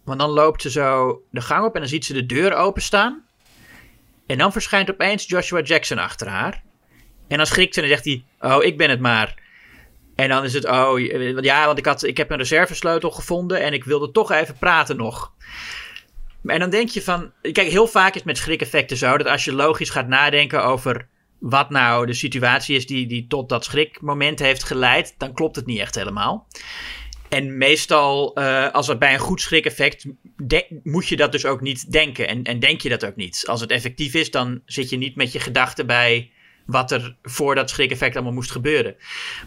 Want 0.03 0.19
dan 0.19 0.29
loopt 0.29 0.61
ze 0.61 0.69
zo 0.69 1.21
de 1.31 1.41
gang 1.41 1.65
op 1.65 1.73
en 1.73 1.79
dan 1.79 1.89
ziet 1.89 2.05
ze 2.05 2.13
de 2.13 2.25
deur 2.25 2.53
openstaan. 2.53 3.25
En 4.25 4.37
dan 4.37 4.51
verschijnt 4.51 4.91
opeens 4.91 5.27
Joshua 5.27 5.61
Jackson 5.61 5.97
achter 5.97 6.27
haar. 6.27 6.63
En 7.27 7.37
dan 7.37 7.45
schrikt 7.45 7.73
ze 7.73 7.81
en 7.81 7.87
dan 7.87 7.97
zegt 7.97 8.07
hij: 8.39 8.51
Oh, 8.51 8.63
ik 8.63 8.77
ben 8.77 8.89
het 8.89 8.99
maar. 8.99 9.41
En 10.15 10.29
dan 10.29 10.43
is 10.43 10.53
het: 10.53 10.65
Oh, 10.65 10.99
ja, 11.41 11.65
want 11.65 11.77
ik, 11.77 11.85
had, 11.85 12.03
ik 12.03 12.17
heb 12.17 12.31
een 12.31 12.37
reservesleutel 12.37 13.11
gevonden 13.11 13.61
en 13.61 13.73
ik 13.73 13.83
wilde 13.83 14.11
toch 14.11 14.31
even 14.31 14.57
praten 14.57 14.97
nog. 14.97 15.33
En 16.45 16.59
dan 16.59 16.69
denk 16.69 16.89
je 16.89 17.01
van. 17.01 17.31
Kijk, 17.41 17.67
heel 17.67 17.87
vaak 17.87 18.09
is 18.09 18.15
het 18.15 18.25
met 18.25 18.37
schrik-effecten 18.37 18.97
zo 18.97 19.17
dat 19.17 19.27
als 19.27 19.45
je 19.45 19.53
logisch 19.53 19.89
gaat 19.89 20.07
nadenken 20.07 20.63
over 20.63 21.07
wat 21.43 21.69
nou 21.69 22.05
de 22.05 22.13
situatie 22.13 22.75
is 22.75 22.85
die, 22.85 23.07
die 23.07 23.27
tot 23.27 23.49
dat 23.49 23.63
schrikmoment 23.63 24.39
heeft 24.39 24.63
geleid, 24.63 25.15
dan 25.17 25.33
klopt 25.33 25.55
het 25.55 25.65
niet 25.65 25.79
echt 25.79 25.95
helemaal. 25.95 26.47
En 27.29 27.57
meestal, 27.57 28.35
eh, 28.35 28.71
als 28.71 28.87
het 28.87 28.99
bij 28.99 29.13
een 29.13 29.19
goed 29.19 29.41
schrik-effect, 29.41 30.05
moet 30.83 31.07
je 31.07 31.15
dat 31.15 31.31
dus 31.31 31.45
ook 31.45 31.61
niet 31.61 31.91
denken. 31.91 32.27
En, 32.27 32.43
en 32.43 32.59
denk 32.59 32.81
je 32.81 32.89
dat 32.89 33.05
ook 33.05 33.15
niet. 33.15 33.43
Als 33.47 33.61
het 33.61 33.71
effectief 33.71 34.13
is, 34.13 34.31
dan 34.31 34.61
zit 34.65 34.89
je 34.89 34.97
niet 34.97 35.15
met 35.15 35.31
je 35.31 35.39
gedachten 35.39 35.87
bij 35.87 36.31
wat 36.65 36.91
er 36.91 37.17
voor 37.21 37.55
dat 37.55 37.69
schrik-effect 37.69 38.15
allemaal 38.15 38.33
moest 38.33 38.51
gebeuren. 38.51 38.95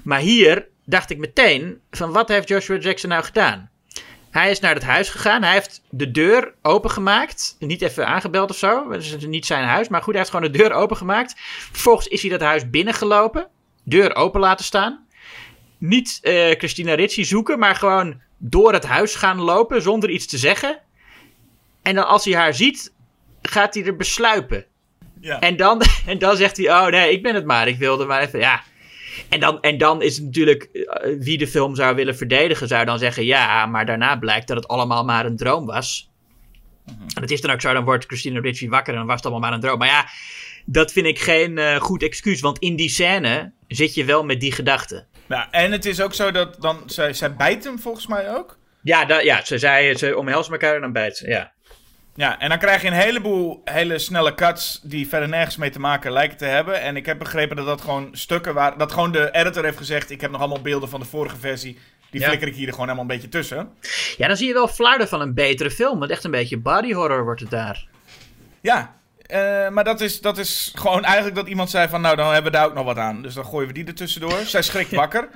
Maar 0.04 0.20
hier 0.20 0.68
dacht 0.84 1.10
ik 1.10 1.18
meteen 1.18 1.80
van 1.90 2.12
wat 2.12 2.28
heeft 2.28 2.48
Joshua 2.48 2.78
Jackson 2.78 3.10
nou 3.10 3.24
gedaan? 3.24 3.70
Hij 4.36 4.50
is 4.50 4.60
naar 4.60 4.74
het 4.74 4.82
huis 4.82 5.08
gegaan. 5.08 5.42
Hij 5.42 5.52
heeft 5.52 5.82
de 5.90 6.10
deur 6.10 6.54
opengemaakt. 6.62 7.56
Niet 7.58 7.82
even 7.82 8.06
aangebeld 8.06 8.50
of 8.50 8.56
zo. 8.56 8.90
Het 8.90 9.02
is 9.02 9.26
niet 9.26 9.46
zijn 9.46 9.64
huis. 9.64 9.88
Maar 9.88 10.02
goed, 10.02 10.12
hij 10.12 10.18
heeft 10.18 10.34
gewoon 10.34 10.52
de 10.52 10.58
deur 10.58 10.72
opengemaakt. 10.72 11.34
Vervolgens 11.72 12.06
is 12.06 12.20
hij 12.20 12.30
dat 12.30 12.40
huis 12.40 12.70
binnengelopen. 12.70 13.48
Deur 13.82 14.14
open 14.14 14.40
laten 14.40 14.64
staan. 14.64 15.06
Niet 15.78 16.18
eh, 16.22 16.50
Christina 16.50 16.94
Ricci 16.94 17.24
zoeken, 17.24 17.58
maar 17.58 17.74
gewoon 17.74 18.20
door 18.36 18.72
het 18.72 18.84
huis 18.84 19.14
gaan 19.14 19.40
lopen 19.40 19.82
zonder 19.82 20.10
iets 20.10 20.26
te 20.26 20.38
zeggen. 20.38 20.78
En 21.82 21.94
dan 21.94 22.06
als 22.06 22.24
hij 22.24 22.34
haar 22.34 22.54
ziet, 22.54 22.92
gaat 23.42 23.74
hij 23.74 23.84
er 23.84 23.96
besluipen. 23.96 24.64
Ja. 25.20 25.40
En 25.40 25.56
dan, 25.56 25.82
en 26.06 26.18
dan 26.18 26.36
zegt 26.36 26.56
hij, 26.56 26.70
oh 26.70 26.86
nee, 26.86 27.12
ik 27.12 27.22
ben 27.22 27.34
het 27.34 27.44
maar. 27.44 27.68
Ik 27.68 27.78
wilde 27.78 28.04
maar 28.04 28.20
even, 28.20 28.38
ja. 28.38 28.62
En 29.28 29.40
dan, 29.40 29.60
en 29.60 29.78
dan 29.78 30.02
is 30.02 30.16
het 30.16 30.24
natuurlijk, 30.24 30.62
eh, 30.62 31.16
wie 31.18 31.38
de 31.38 31.46
film 31.46 31.74
zou 31.74 31.94
willen 31.94 32.16
verdedigen, 32.16 32.68
zou 32.68 32.84
dan 32.84 32.98
zeggen, 32.98 33.24
ja, 33.24 33.66
maar 33.66 33.86
daarna 33.86 34.16
blijkt 34.16 34.48
dat 34.48 34.56
het 34.56 34.68
allemaal 34.68 35.04
maar 35.04 35.26
een 35.26 35.36
droom 35.36 35.66
was. 35.66 36.10
En 36.86 37.22
het 37.22 37.30
is 37.30 37.40
dan 37.40 37.50
ook 37.50 37.60
zo, 37.60 37.72
dan 37.72 37.84
wordt 37.84 38.04
Christina 38.06 38.40
Ricci 38.40 38.68
wakker 38.68 38.92
en 38.92 38.98
dan 38.98 39.08
was 39.08 39.16
het 39.16 39.24
allemaal 39.24 39.48
maar 39.48 39.52
een 39.52 39.64
droom. 39.64 39.78
Maar 39.78 39.88
ja, 39.88 40.08
dat 40.64 40.92
vind 40.92 41.06
ik 41.06 41.18
geen 41.18 41.58
eh, 41.58 41.76
goed 41.76 42.02
excuus, 42.02 42.40
want 42.40 42.58
in 42.58 42.76
die 42.76 42.88
scène 42.88 43.52
zit 43.68 43.94
je 43.94 44.04
wel 44.04 44.24
met 44.24 44.40
die 44.40 44.52
gedachte. 44.52 45.06
Nou, 45.26 45.48
en 45.50 45.72
het 45.72 45.84
is 45.84 46.00
ook 46.00 46.14
zo 46.14 46.30
dat 46.30 46.56
dan, 46.60 46.82
zij, 46.86 47.12
zij 47.12 47.36
bijt 47.36 47.64
hem 47.64 47.78
volgens 47.78 48.06
mij 48.06 48.34
ook. 48.36 48.58
Ja, 48.82 49.04
da, 49.04 49.20
ja 49.20 49.44
ze, 49.44 49.58
zei, 49.58 49.96
ze 49.96 50.16
omhelzen 50.16 50.52
elkaar 50.52 50.74
en 50.74 50.80
dan 50.80 50.92
bijt 50.92 51.16
ze, 51.16 51.28
ja. 51.28 51.52
Ja, 52.16 52.38
en 52.38 52.48
dan 52.48 52.58
krijg 52.58 52.82
je 52.82 52.86
een 52.86 52.92
heleboel 52.92 53.60
hele 53.64 53.98
snelle 53.98 54.34
cuts 54.34 54.80
die 54.82 55.08
verder 55.08 55.28
nergens 55.28 55.56
mee 55.56 55.70
te 55.70 55.80
maken 55.80 56.12
lijken 56.12 56.36
te 56.36 56.44
hebben. 56.44 56.80
En 56.80 56.96
ik 56.96 57.06
heb 57.06 57.18
begrepen 57.18 57.56
dat 57.56 57.66
dat 57.66 57.80
gewoon 57.80 58.08
stukken 58.12 58.54
waren. 58.54 58.78
Dat 58.78 58.92
gewoon 58.92 59.12
de 59.12 59.28
editor 59.32 59.64
heeft 59.64 59.76
gezegd: 59.76 60.10
Ik 60.10 60.20
heb 60.20 60.30
nog 60.30 60.40
allemaal 60.40 60.60
beelden 60.62 60.88
van 60.88 61.00
de 61.00 61.06
vorige 61.06 61.36
versie. 61.36 61.78
Die 62.10 62.20
Ja. 62.20 62.26
flikker 62.26 62.48
ik 62.48 62.54
hier 62.54 62.66
er 62.66 62.72
gewoon 62.72 62.88
helemaal 62.88 63.10
een 63.10 63.16
beetje 63.16 63.28
tussen. 63.38 63.68
Ja, 64.16 64.26
dan 64.26 64.36
zie 64.36 64.46
je 64.46 64.52
wel 64.52 64.68
flarden 64.68 65.08
van 65.08 65.20
een 65.20 65.34
betere 65.34 65.70
film, 65.70 65.98
want 65.98 66.10
echt 66.10 66.24
een 66.24 66.30
beetje 66.30 66.56
body 66.58 66.92
horror 66.92 67.24
wordt 67.24 67.40
het 67.40 67.50
daar. 67.50 67.86
Ja, 68.60 68.94
Eh, 69.26 69.68
maar 69.68 69.84
dat 69.84 70.00
is, 70.00 70.20
dat 70.20 70.38
is 70.38 70.72
gewoon 70.74 71.04
eigenlijk 71.04 71.36
dat 71.36 71.48
iemand 71.48 71.70
zei 71.70 71.88
van... 71.88 72.00
nou, 72.00 72.16
dan 72.16 72.32
hebben 72.32 72.52
we 72.52 72.58
daar 72.58 72.66
ook 72.66 72.74
nog 72.74 72.84
wat 72.84 72.96
aan. 72.98 73.22
Dus 73.22 73.34
dan 73.34 73.44
gooien 73.44 73.66
we 73.68 73.74
die 73.74 73.84
er 73.86 73.94
tussendoor. 73.94 74.38
Zij 74.44 74.62
schrikt 74.62 74.90
wakker. 74.94 75.28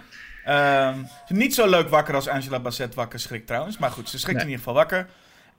Ehm, 0.45 0.99
niet 1.29 1.55
zo 1.55 1.69
leuk 1.69 1.89
wakker 1.89 2.15
als 2.15 2.29
Angela 2.29 2.61
Bassett 2.61 2.95
wakker 2.95 3.19
schrikt 3.21 3.47
trouwens. 3.47 3.79
Maar 3.79 3.91
goed, 3.91 4.09
ze 4.09 4.19
schrikt 4.19 4.37
Nee. 4.37 4.45
in 4.47 4.51
ieder 4.51 4.65
geval 4.65 4.75
wakker. 4.81 5.07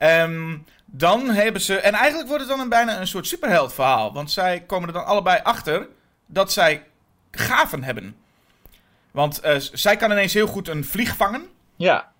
Ehm, 0.02 0.58
dan 0.86 1.28
hebben 1.28 1.60
ze... 1.60 1.76
En 1.76 1.92
eigenlijk 1.92 2.28
wordt 2.28 2.42
het 2.42 2.50
dan 2.52 2.60
een, 2.60 2.68
bijna 2.68 3.00
een 3.00 3.06
soort 3.06 3.26
superheld 3.26 3.74
verhaal. 3.74 4.12
Want 4.12 4.30
zij 4.30 4.60
komen 4.60 4.88
er 4.88 4.94
dan 4.94 5.04
allebei 5.04 5.40
achter 5.42 5.88
dat 6.26 6.52
zij 6.52 6.86
gaven 7.30 7.82
hebben. 7.84 8.16
Want 9.10 9.40
eh, 9.40 9.56
zij 9.58 9.96
kan 9.96 10.10
ineens 10.10 10.32
heel 10.34 10.46
goed 10.46 10.68
een 10.68 10.84
vlieg 10.84 11.16
vangen. 11.16 11.46
Ja. 11.76 12.12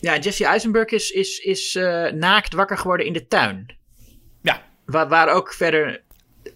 Ja, 0.00 0.18
Jesse 0.18 0.44
Eisenberg 0.46 0.90
is, 0.90 1.10
is, 1.10 1.38
is 1.38 1.74
eh, 1.74 2.10
naakt 2.12 2.52
wakker 2.54 2.78
geworden 2.78 3.06
in 3.06 3.12
de 3.12 3.26
tuin. 3.26 3.76
Ja, 4.42 4.62
Waar, 4.84 5.08
waar 5.08 5.28
ook 5.28 5.52
verder. 5.52 6.02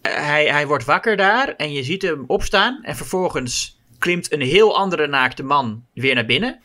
eh, 0.02 0.12
hij, 0.12 0.46
hij 0.46 0.66
wordt 0.66 0.84
wakker 0.84 1.16
daar 1.16 1.48
en 1.48 1.72
je 1.72 1.82
ziet 1.82 2.02
hem 2.02 2.24
opstaan. 2.26 2.82
En 2.82 2.96
vervolgens 2.96 3.80
klimt 3.98 4.32
een 4.32 4.40
heel 4.40 4.76
andere 4.76 5.06
naakte 5.06 5.42
man 5.42 5.86
weer 5.94 6.14
naar 6.14 6.26
binnen. 6.26 6.60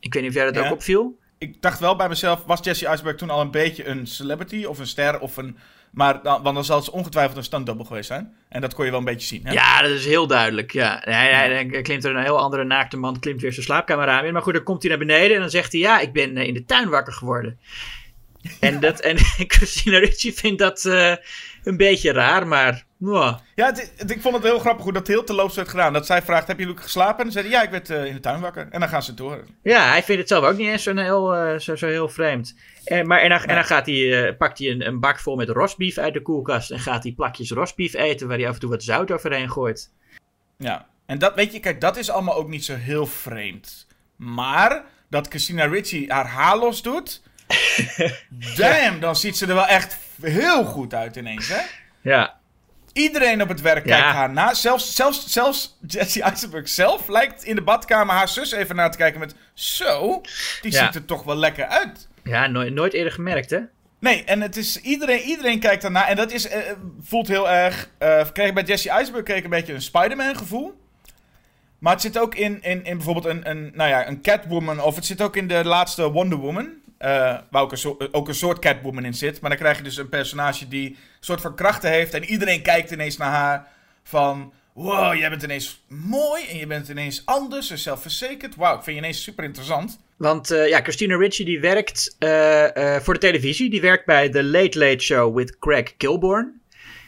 Ik 0.00 0.12
weet 0.14 0.22
niet 0.22 0.30
of 0.30 0.36
jij 0.36 0.44
dat 0.44 0.54
Ja. 0.54 0.66
ook 0.66 0.72
opviel. 0.72 1.20
Ik 1.42 1.62
dacht 1.62 1.78
wel 1.78 1.96
bij 1.96 2.08
mezelf, 2.08 2.44
was 2.46 2.60
Jesse 2.62 2.86
Eisenberg 2.86 3.16
toen 3.16 3.30
al 3.30 3.40
een 3.40 3.50
beetje 3.50 3.86
een 3.86 4.06
celebrity 4.06 4.64
of 4.64 4.78
een 4.78 4.86
ster 4.86 5.20
of 5.20 5.36
een... 5.36 5.56
Maar 5.90 6.22
dan, 6.22 6.42
want 6.42 6.54
dan 6.54 6.64
zal 6.64 6.78
het 6.78 6.90
ongetwijfeld 6.90 7.36
een 7.36 7.44
stuntdouble 7.44 7.84
geweest 7.84 8.06
zijn. 8.06 8.34
En 8.48 8.60
dat 8.60 8.74
kon 8.74 8.84
je 8.84 8.90
wel 8.90 8.98
een 8.98 9.06
beetje 9.06 9.26
zien. 9.26 9.46
Hè? 9.46 9.52
Ja, 9.52 9.82
dat 9.82 9.90
is 9.90 10.04
heel 10.04 10.26
duidelijk. 10.26 10.72
Ja. 10.72 11.00
Hij 11.04 11.82
klimt 11.82 12.04
er 12.04 12.16
een 12.16 12.22
heel 12.22 12.38
andere 12.38 12.64
naakte 12.64 12.96
man, 12.96 13.18
klimt 13.18 13.40
weer 13.40 13.52
zijn 13.52 13.64
slaapkamer 13.64 14.24
in. 14.24 14.32
Maar 14.32 14.42
goed, 14.42 14.54
dan 14.54 14.62
komt 14.62 14.82
hij 14.82 14.90
naar 14.90 15.06
beneden 15.06 15.34
en 15.34 15.40
dan 15.40 15.50
zegt 15.50 15.72
hij: 15.72 15.80
Ja, 15.80 16.00
ik 16.00 16.12
ben 16.12 16.36
eh, 16.36 16.46
in 16.46 16.54
de 16.54 16.64
tuin 16.64 16.88
wakker 16.88 17.12
geworden. 17.12 17.58
En, 18.60 18.80
dat, 18.80 19.00
en 19.00 19.18
Christina 19.56 19.98
Ricci 19.98 20.32
vindt 20.32 20.58
dat 20.58 20.84
eh, 20.84 21.14
een 21.64 21.76
beetje 21.76 22.12
raar, 22.12 22.46
maar. 22.46 22.84
mwah. 22.96 23.38
Ja, 23.54 23.66
het- 23.66 23.92
het- 23.96 24.10
ik 24.10 24.20
vond 24.20 24.34
het 24.34 24.44
heel 24.44 24.58
grappig 24.58 24.84
hoe 24.84 24.92
dat 24.92 25.06
heel 25.06 25.24
terloops 25.24 25.56
werd 25.56 25.68
gedaan. 25.68 25.92
Dat 25.92 26.06
zij 26.06 26.22
vraagt, 26.22 26.46
heb 26.46 26.58
je 26.58 26.68
ook 26.68 26.80
geslapen? 26.82 27.18
En 27.18 27.22
dan 27.24 27.32
zei 27.32 27.44
hij, 27.44 27.54
ja, 27.54 27.62
ik 27.62 27.70
werd 27.70 27.90
eh, 27.90 28.04
in 28.04 28.14
de 28.14 28.20
tuin 28.20 28.40
wakker. 28.40 28.68
En 28.70 28.80
dan 28.80 28.88
gaan 28.88 29.02
ze 29.02 29.14
door. 29.14 29.44
Ja, 29.62 29.88
hij 29.88 30.02
vindt 30.02 30.20
het 30.20 30.28
zelf 30.30 30.44
ook 30.44 30.56
niet 30.56 30.68
eens 30.68 30.82
zo'n 30.82 30.98
heel, 30.98 31.34
eh, 31.34 31.58
zo, 31.58 31.76
zo 31.76 31.86
heel 31.86 32.08
vreemd. 32.08 32.54
En, 32.84 33.06
maar, 33.06 33.20
en 33.20 33.28
dan, 33.28 33.38
en 33.44 33.54
dan 33.54 33.64
gaat 33.64 33.86
hij, 33.86 34.26
eh, 34.26 34.36
pakt 34.36 34.58
hij 34.58 34.68
een, 34.70 34.86
een 34.86 35.00
bak 35.00 35.18
vol 35.20 35.36
met 35.36 35.48
rosbief 35.48 35.98
uit 35.98 36.14
de 36.14 36.22
koelkast 36.22 36.70
en 36.70 36.78
gaat 36.78 37.02
hij 37.02 37.12
plakjes 37.12 37.50
rosbief 37.50 37.94
eten 37.94 38.28
waar 38.28 38.38
hij 38.38 38.48
af 38.48 38.54
en 38.54 38.60
toe 38.60 38.70
wat 38.70 38.82
zout 38.82 39.10
overheen 39.10 39.50
gooit. 39.50 39.90
Ja, 40.58 40.86
en 41.06 41.18
dat, 41.18 41.34
weet 41.34 41.52
je, 41.52 41.60
kijk, 41.60 41.80
dat 41.80 41.96
is 41.96 42.10
allemaal 42.10 42.36
ook 42.36 42.48
niet 42.48 42.64
zo 42.64 42.74
heel 42.74 43.06
vreemd. 43.06 43.86
Maar 44.16 44.84
dat 45.10 45.28
Christina 45.28 45.64
Ricci 45.64 46.04
haar 46.08 46.26
haar 46.26 46.56
los 46.58 46.82
doet... 46.82 47.22
damn, 48.56 49.00
dan 49.00 49.16
ziet 49.16 49.36
ze 49.36 49.46
er 49.46 49.54
wel 49.54 49.66
echt 49.66 49.98
heel 50.22 50.64
goed 50.64 50.94
uit 50.94 51.16
ineens, 51.16 51.48
hè? 51.48 51.60
Ja, 52.00 52.40
Iedereen 52.92 53.42
op 53.42 53.48
het 53.48 53.60
werk 53.60 53.86
Ja. 53.86 53.96
kijkt 53.96 54.14
haar 54.16 54.30
na. 54.32 54.54
Zelfs, 54.54 54.94
zelfs, 54.94 55.26
zelfs 55.32 55.78
Jesse 55.86 56.22
Eisenberg 56.22 56.68
zelf 56.68 57.08
lijkt 57.08 57.44
in 57.44 57.54
de 57.54 57.62
badkamer 57.62 58.14
haar 58.14 58.28
zus 58.28 58.52
even 58.52 58.76
na 58.76 58.88
te 58.88 58.96
kijken 58.98 59.20
met... 59.20 59.34
Zo, 59.54 60.20
die 60.62 60.72
Ja. 60.72 60.84
ziet 60.84 60.94
er 60.94 61.04
toch 61.04 61.22
wel 61.22 61.36
lekker 61.36 61.66
uit. 61.66 62.08
ja 62.24 62.46
nooit, 62.46 62.72
nooit 62.74 62.92
eerder 62.92 63.12
gemerkt, 63.12 63.50
hè? 63.50 63.58
Nee, 63.98 64.24
en 64.24 64.40
het 64.40 64.56
is, 64.56 64.80
iedereen, 64.80 65.20
iedereen 65.20 65.58
kijkt 65.60 65.82
daarna. 65.82 66.08
En 66.08 66.16
dat 66.16 66.32
is, 66.32 66.48
eh, 66.48 66.58
voelt 67.02 67.28
heel 67.28 67.50
erg... 67.50 67.88
eh 67.98 68.26
kreeg 68.32 68.48
ik 68.48 68.54
bij 68.54 68.62
Jesse 68.64 68.90
Eisenberg 68.90 69.24
kreeg 69.24 69.38
ik 69.38 69.44
een 69.44 69.50
beetje 69.50 69.72
een 69.74 69.82
Spider-Man 69.82 70.36
gevoel. 70.36 70.80
Maar 71.78 71.92
het 71.92 72.02
zit 72.02 72.18
ook 72.18 72.34
in, 72.34 72.62
in, 72.62 72.84
in 72.84 72.96
bijvoorbeeld 72.96 73.24
een, 73.26 73.50
een, 73.50 73.70
nou 73.74 73.88
ja, 73.90 74.08
een 74.08 74.22
Catwoman. 74.22 74.80
Of 74.80 74.94
het 74.94 75.06
zit 75.06 75.22
ook 75.22 75.36
in 75.36 75.48
de 75.48 75.64
laatste 75.64 76.10
Wonder 76.10 76.38
Woman. 76.38 76.68
Eh, 77.02 77.38
waar 77.50 77.62
ook 77.62 77.72
een, 77.72 77.78
zo- 77.78 77.96
ook 78.10 78.28
een 78.28 78.34
soort 78.34 78.58
Catwoman 78.58 79.04
in 79.04 79.14
zit. 79.14 79.40
Maar 79.40 79.50
dan 79.50 79.58
krijg 79.58 79.76
je 79.76 79.82
dus 79.82 79.96
een 79.96 80.08
personage 80.08 80.68
die 80.68 80.88
een 80.88 80.96
soort 81.20 81.40
van 81.40 81.54
krachten 81.54 81.90
heeft. 81.90 82.14
En 82.14 82.24
iedereen 82.24 82.62
kijkt 82.62 82.90
ineens 82.90 83.16
naar 83.16 83.32
haar 83.32 83.68
van... 84.02 84.52
Wow, 84.74 85.14
jij 85.14 85.28
bent 85.30 85.42
ineens 85.42 85.84
mooi 85.88 86.44
en 86.48 86.56
je 86.56 86.66
bent 86.66 86.88
ineens 86.88 87.22
anders 87.24 87.70
en 87.70 87.78
zelfverzekerd. 87.78 88.56
Wauw, 88.56 88.76
ik 88.76 88.82
vind 88.82 88.96
je 88.96 89.02
ineens 89.02 89.22
super 89.22 89.44
interessant. 89.44 90.00
Want 90.16 90.50
eh, 90.50 90.68
ja, 90.68 90.80
Christina 90.82 91.16
Ricci 91.16 91.44
die 91.44 91.60
werkt 91.60 92.16
eh, 92.18 92.96
voor 92.96 93.14
de 93.14 93.20
televisie. 93.20 93.70
Die 93.70 93.80
werkt 93.80 94.06
bij 94.06 94.28
The 94.28 94.44
Late 94.44 94.78
Late 94.78 95.04
Show 95.04 95.36
with 95.36 95.58
Craig 95.58 95.96
Kilborn. 95.96 96.60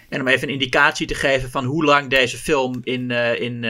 En 0.08 0.20
om 0.20 0.28
even 0.28 0.48
een 0.48 0.54
indicatie 0.54 1.06
te 1.06 1.14
geven 1.14 1.50
van 1.50 1.64
hoe 1.64 1.84
lang 1.84 2.10
deze 2.10 2.36
film 2.36 2.80
in, 2.82 3.10
in 3.10 3.64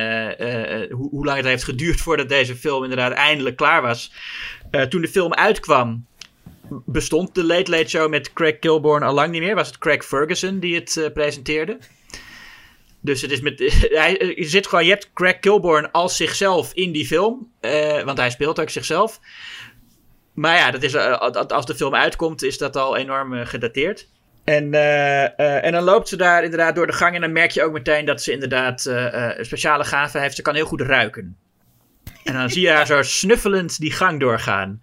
hoe, 0.90 1.09
hoe 1.10 1.24
lang 1.24 1.36
het 1.36 1.46
heeft 1.46 1.64
geduurd 1.64 2.01
voordat 2.01 2.28
deze 2.28 2.56
film 2.56 2.82
inderdaad 2.82 3.12
eindelijk 3.12 3.56
klaar 3.56 3.82
was. 3.82 4.12
Toen 4.88 5.01
de 5.01 5.09
film 5.09 5.34
uitkwam, 5.34 6.06
bestond 6.86 7.35
de 7.35 7.45
Late 7.45 7.70
Late 7.70 7.89
Show 7.89 8.11
met 8.11 8.32
Craig 8.32 8.59
Kilborn 8.59 9.03
al 9.03 9.15
lang 9.15 9.31
niet 9.31 9.43
meer. 9.43 9.55
Was 9.55 9.66
het 9.66 9.78
Craig 9.78 10.05
Ferguson 10.05 10.59
die 10.59 10.74
het 10.74 10.97
eh, 10.97 11.12
presenteerde. 11.12 11.78
Dus 13.01 13.23
het 13.23 13.31
is 13.31 13.41
met. 13.41 13.59
Hij, 13.91 14.32
je, 14.36 14.45
zit 14.49 14.66
gewoon, 14.66 14.85
je 14.85 14.91
hebt 14.91 15.11
Craig 15.12 15.39
Kilborn 15.39 15.91
als 15.91 16.16
zichzelf 16.16 16.73
in 16.73 16.93
die 16.93 17.07
film. 17.07 17.51
eh, 17.61 18.03
want 18.03 18.19
hij 18.19 18.31
speelt 18.31 18.61
ook 18.61 18.70
zichzelf. 18.70 19.20
Maar 20.35 20.57
ja, 20.57 20.70
dat 20.70 20.82
is, 20.82 20.95
eh, 20.95 21.19
als 21.49 21.66
de 21.66 21.74
film 21.74 21.95
uitkomt, 21.95 22.43
is 22.43 22.59
dat 22.59 22.77
al 22.77 22.97
enorm 22.97 23.35
eh, 23.35 23.47
gedateerd. 23.47 24.09
En, 24.45 24.74
eh, 24.74 25.24
eh, 25.24 25.65
en 25.65 25.73
dan 25.73 25.82
loopt 25.82 26.09
ze 26.09 26.16
daar 26.16 26.45
inderdaad 26.45 26.74
door 26.74 26.86
de 26.86 26.93
gang. 26.93 27.15
En 27.15 27.20
dan 27.20 27.32
merk 27.32 27.51
je 27.51 27.62
ook 27.62 27.73
meteen 27.73 28.05
dat 28.05 28.23
ze 28.23 28.32
inderdaad 28.32 28.86
eh, 28.86 29.28
eh, 29.31 29.39
een 29.39 29.45
speciale 29.45 29.85
gave 29.85 30.19
heeft. 30.19 30.36
Ze 30.36 30.43
kan 30.43 30.55
heel 30.55 30.66
goed 30.66 30.81
ruiken. 30.81 31.36
En 32.24 32.32
dan 32.35 32.51
zie 32.51 32.62
je 32.62 32.70
haar 32.70 32.86
zo 32.86 33.03
snuffelend 33.03 33.78
die 33.78 33.93
gang 33.93 34.20
doorgaan. 34.20 34.81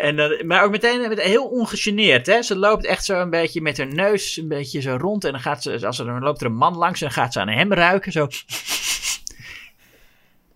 En 0.00 0.16
dan, 0.16 0.46
maar 0.46 0.64
ook 0.64 0.70
meteen 0.70 1.08
met- 1.08 1.20
heel 1.22 1.44
ongegeneerd. 1.46 2.26
Hè? 2.26 2.42
Ze 2.42 2.56
loopt 2.58 2.84
echt 2.86 3.04
zo 3.04 3.20
een 3.20 3.30
beetje 3.30 3.60
met 3.60 3.78
haar 3.78 3.86
neus 3.94 4.36
een 4.36 4.48
beetje 4.48 4.80
zo 4.80 4.96
rond. 5.00 5.24
En 5.24 5.32
dan, 5.32 5.40
gaat 5.40 5.62
ze, 5.62 5.86
als 5.86 5.98
er, 5.98 6.04
dan 6.04 6.22
loopt 6.22 6.40
er 6.40 6.46
een 6.46 6.54
man 6.54 6.76
langs 6.76 7.02
en 7.02 7.10
gaat 7.10 7.32
ze 7.32 7.40
aan 7.40 7.48
hem 7.48 7.72
ruiken. 7.72 8.12
Zo. 8.12 8.26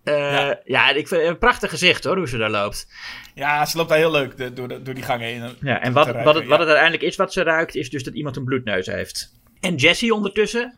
Eh, 0.03 0.13
Ja. 0.31 0.59
ja. 0.65 0.89
ik 0.89 1.07
vind 1.07 1.21
een 1.21 1.37
prachtig 1.37 1.69
gezicht 1.69 2.03
hoor, 2.03 2.17
hoe 2.17 2.27
ze 2.27 2.37
daar 2.37 2.49
loopt. 2.49 2.87
Ja, 3.35 3.65
ze 3.65 3.77
loopt 3.77 3.89
daar 3.89 3.97
heel 3.97 4.11
leuk 4.11 4.37
de- 4.37 4.53
door, 4.53 4.67
de- 4.67 4.81
door 4.81 4.93
die 4.93 5.03
gang 5.03 5.21
heen. 5.21 5.43
Ja, 5.61 5.81
en 5.81 5.93
wat, 5.93 6.05
ruiken, 6.05 6.23
wat, 6.25 6.35
het, 6.35 6.45
wat 6.45 6.59
het 6.59 6.67
uiteindelijk 6.67 7.03
is 7.03 7.15
wat 7.15 7.33
ze 7.33 7.43
ruikt, 7.43 7.75
is 7.75 7.89
dus 7.89 8.03
dat 8.03 8.13
iemand 8.13 8.35
een 8.35 8.43
bloedneus 8.43 8.85
heeft. 8.85 9.31
En 9.59 9.75
Jessie 9.75 10.13
ondertussen, 10.13 10.75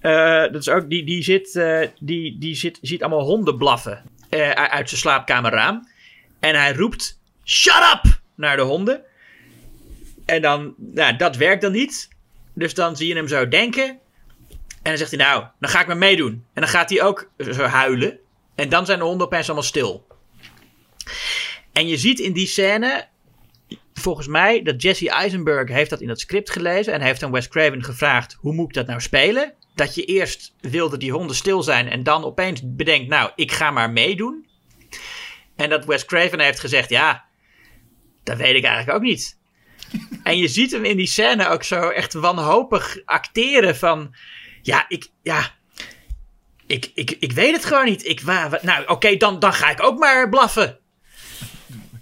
eh, 0.00 0.40
dat 0.40 0.54
is 0.54 0.68
ook, 0.68 0.90
die, 0.90 1.04
die, 1.04 1.22
zit, 1.22 1.56
eh, 1.56 1.88
die, 2.00 2.38
die 2.38 2.54
zit, 2.54 2.78
ziet 2.82 3.02
allemaal 3.02 3.24
honden 3.24 3.56
blaffen 3.58 4.02
uit 4.54 4.88
zijn 4.88 5.00
slaapkamerraam. 5.00 5.88
En 6.40 6.54
hij 6.54 6.72
roept, 6.72 7.19
shut 7.50 7.94
up, 7.94 8.20
naar 8.34 8.56
de 8.56 8.62
honden. 8.62 9.02
En 10.26 10.42
dan, 10.42 10.74
nou, 10.76 11.16
dat 11.16 11.36
werkt 11.36 11.62
dan 11.62 11.72
niet. 11.72 12.08
Dus 12.54 12.74
dan 12.74 12.96
zie 12.96 13.08
je 13.08 13.14
hem 13.14 13.28
zo 13.28 13.48
denken. 13.48 13.88
En 14.58 14.90
dan 14.90 14.96
zegt 14.96 15.10
hij, 15.10 15.20
nou, 15.20 15.44
dan 15.60 15.70
ga 15.70 15.80
ik 15.80 15.86
maar 15.86 15.96
meedoen. 15.96 16.44
En 16.52 16.62
dan 16.62 16.68
gaat 16.68 16.90
hij 16.90 17.02
ook 17.02 17.30
zo 17.50 17.62
huilen. 17.62 18.18
En 18.54 18.68
dan 18.68 18.86
zijn 18.86 18.98
de 18.98 19.04
honden 19.04 19.26
opeens 19.26 19.46
allemaal 19.46 19.64
stil. 19.64 20.06
En 21.72 21.88
je 21.88 21.96
ziet 21.96 22.18
in 22.18 22.32
die 22.32 22.46
scène, 22.46 23.08
volgens 23.94 24.26
mij, 24.26 24.62
dat 24.62 24.82
Jesse 24.82 25.10
Eisenberg 25.10 25.68
heeft 25.68 25.90
dat 25.90 26.00
in 26.00 26.08
het 26.08 26.20
script 26.20 26.50
gelezen. 26.50 26.92
En 26.92 27.00
heeft 27.00 27.22
aan 27.22 27.32
Wes 27.32 27.48
Craven 27.48 27.84
gevraagd, 27.84 28.36
hoe 28.40 28.52
moet 28.52 28.68
ik 28.68 28.74
dat 28.74 28.86
nou 28.86 29.00
spelen? 29.00 29.54
Dat 29.74 29.94
je 29.94 30.04
eerst 30.04 30.54
wilde 30.60 30.96
die 30.96 31.12
honden 31.12 31.36
stil 31.36 31.62
zijn 31.62 31.88
en 31.88 32.02
dan 32.02 32.24
opeens 32.24 32.60
bedenkt, 32.64 33.08
nou, 33.08 33.30
ik 33.34 33.52
ga 33.52 33.70
maar 33.70 33.90
meedoen. 33.90 34.46
En 35.56 35.70
dat 35.70 35.84
Wes 35.84 36.04
Craven 36.04 36.40
heeft 36.40 36.60
gezegd, 36.60 36.88
ja, 36.88 37.24
dat 38.30 38.38
weet 38.38 38.54
ik 38.56 38.64
eigenlijk 38.64 38.96
ook 38.96 39.02
niet. 39.04 39.38
En 40.22 40.38
je 40.38 40.48
ziet 40.48 40.70
hem 40.72 40.84
in 40.84 40.96
die 40.96 41.06
scène 41.06 41.48
ook 41.48 41.62
zo 41.62 41.88
echt 41.88 42.12
wanhopig 42.12 42.98
acteren 43.04 43.76
van... 43.76 44.14
Ja, 44.62 44.84
ik, 44.88 45.08
ja, 45.22 45.50
ik, 46.66 46.90
ik, 46.94 47.10
ik 47.10 47.32
weet 47.32 47.54
het 47.54 47.64
gewoon 47.64 47.84
niet. 47.84 48.06
Ik, 48.06 48.20
wa, 48.20 48.48
wa- 48.48 48.58
nou, 48.62 48.86
oké, 48.86 49.16
dan, 49.16 49.38
dan 49.38 49.52
ga 49.52 49.70
ik 49.70 49.82
ook 49.82 49.98
maar 49.98 50.28
blaffen. 50.28 50.78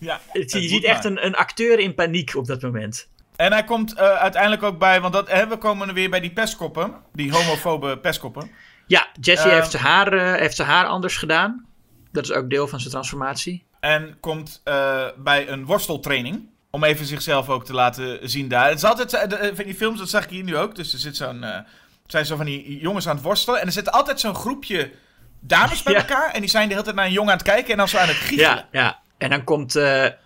Ja, 0.01 0.21
Je 0.33 0.45
ziet 0.69 0.85
echt 0.85 1.05
een, 1.05 1.25
een 1.27 1.35
acteur 1.35 1.79
in 1.79 1.95
paniek 1.95 2.35
op 2.37 2.47
dat 2.47 2.63
moment. 2.63 3.09
En 3.37 3.53
hij 3.53 3.65
komt 3.65 3.95
eh, 3.95 4.11
uiteindelijk 4.17 4.63
ook 4.63 4.79
bij, 4.79 5.01
want 5.01 5.13
dat, 5.13 5.29
hè, 5.31 5.49
we 5.49 5.57
komen 5.57 5.89
er 5.89 5.95
weer 5.95 6.11
bij 6.11 6.21
die 6.21 6.33
pestkoppen. 6.33 6.95
Die 7.13 7.33
homofobe 7.33 7.99
pestkoppen. 7.99 8.51
Ja, 8.87 9.09
Jesse 9.21 9.47
Ehm. 9.49 9.55
heeft, 9.55 9.71
zijn 9.71 9.83
haar, 9.83 10.13
eh, 10.13 10.41
heeft 10.41 10.57
zijn 10.57 10.69
haar 10.69 10.87
anders 10.87 11.17
gedaan. 11.17 11.67
Dat 12.13 12.25
is 12.25 12.33
ook 12.33 12.51
deel 12.51 12.69
van 12.69 12.79
zijn 12.79 12.91
transformatie. 12.93 13.65
En 13.81 14.17
komt 14.21 14.61
eh, 14.65 15.07
bij 15.17 15.49
een 15.49 15.65
worsteltraining. 15.65 16.49
Om 16.71 16.85
even 16.85 17.07
zichzelf 17.07 17.49
ook 17.49 17.65
te 17.65 17.73
laten 17.73 18.31
zien 18.31 18.49
daar. 18.49 18.69
Het 18.69 18.77
is 18.77 18.85
altijd, 18.85 19.13
eh, 19.13 19.49
eh, 19.49 19.55
van 19.55 19.65
die 19.65 19.75
films, 19.75 19.99
dat 19.99 20.09
zag 20.09 20.25
ik 20.25 20.31
hier 20.31 20.45
nu 20.45 20.57
ook. 20.57 20.75
Dus 20.75 20.93
er 20.93 20.99
zit 20.99 21.17
zo'n, 21.17 21.45
zijn 22.07 22.27
zo 22.27 22.37
van 22.37 22.47
die 22.47 22.79
jongens 22.79 23.09
aan 23.09 23.15
het 23.15 23.25
worstelen. 23.25 23.61
En 23.61 23.67
er 23.67 23.73
zit 23.73 23.93
altijd 23.93 24.21
zo'n 24.21 24.35
groepje 24.35 24.91
dames 25.41 25.83
bij 25.83 25.93
Ja. 25.95 25.99
elkaar. 25.99 26.31
En 26.31 26.41
die 26.41 26.51
zijn 26.51 26.65
de 26.65 26.73
hele 26.73 26.85
tijd 26.85 26.97
naar 26.97 27.07
een 27.07 27.13
jongen 27.13 27.31
aan 27.33 27.39
het 27.39 27.47
kijken. 27.47 27.71
En 27.71 27.77
dan 27.79 27.89
zo 27.89 27.97
aan 27.97 28.09
het 28.09 28.17
giechelen. 28.17 28.67
Ja, 28.71 28.81
ja. 28.81 28.99
En 29.19 29.31
dan 29.31 29.45
komt, 29.45 29.79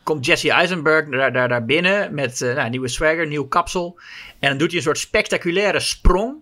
komt 0.02 0.26
Jesse 0.26 0.50
Eisenberg 0.50 1.08
daar, 1.08 1.32
daar, 1.32 1.48
daar 1.48 1.64
binnen 1.64 2.14
met 2.14 2.40
eh, 2.42 2.54
nou, 2.54 2.70
nieuwe 2.70 2.88
swagger, 2.88 3.26
nieuw 3.26 3.46
kapsel. 3.48 4.00
En 4.38 4.48
dan 4.48 4.58
doet 4.58 4.68
hij 4.68 4.76
een 4.76 4.82
soort 4.82 4.98
spectaculaire 4.98 5.80
sprong. 5.80 6.34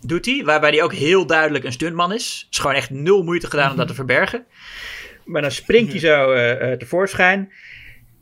Doet 0.00 0.26
hij, 0.26 0.42
waarbij 0.44 0.70
hij 0.70 0.82
ook 0.82 0.92
heel 0.92 1.26
duidelijk 1.26 1.64
een 1.64 1.72
stuntman 1.72 2.12
is. 2.12 2.40
Het 2.44 2.52
is 2.54 2.58
gewoon 2.58 2.76
echt 2.76 2.90
nul 2.90 3.22
moeite 3.22 3.50
gedaan 3.50 3.70
om 3.70 3.76
dat 3.76 3.88
te 3.88 3.94
verbergen. 3.94 4.44
Maar 5.24 5.42
dan 5.42 5.50
springt 5.50 5.90
hij 5.90 6.00
zo 6.00 6.32
eh, 6.32 6.72
eh, 6.72 6.78
tevoorschijn. 6.78 7.52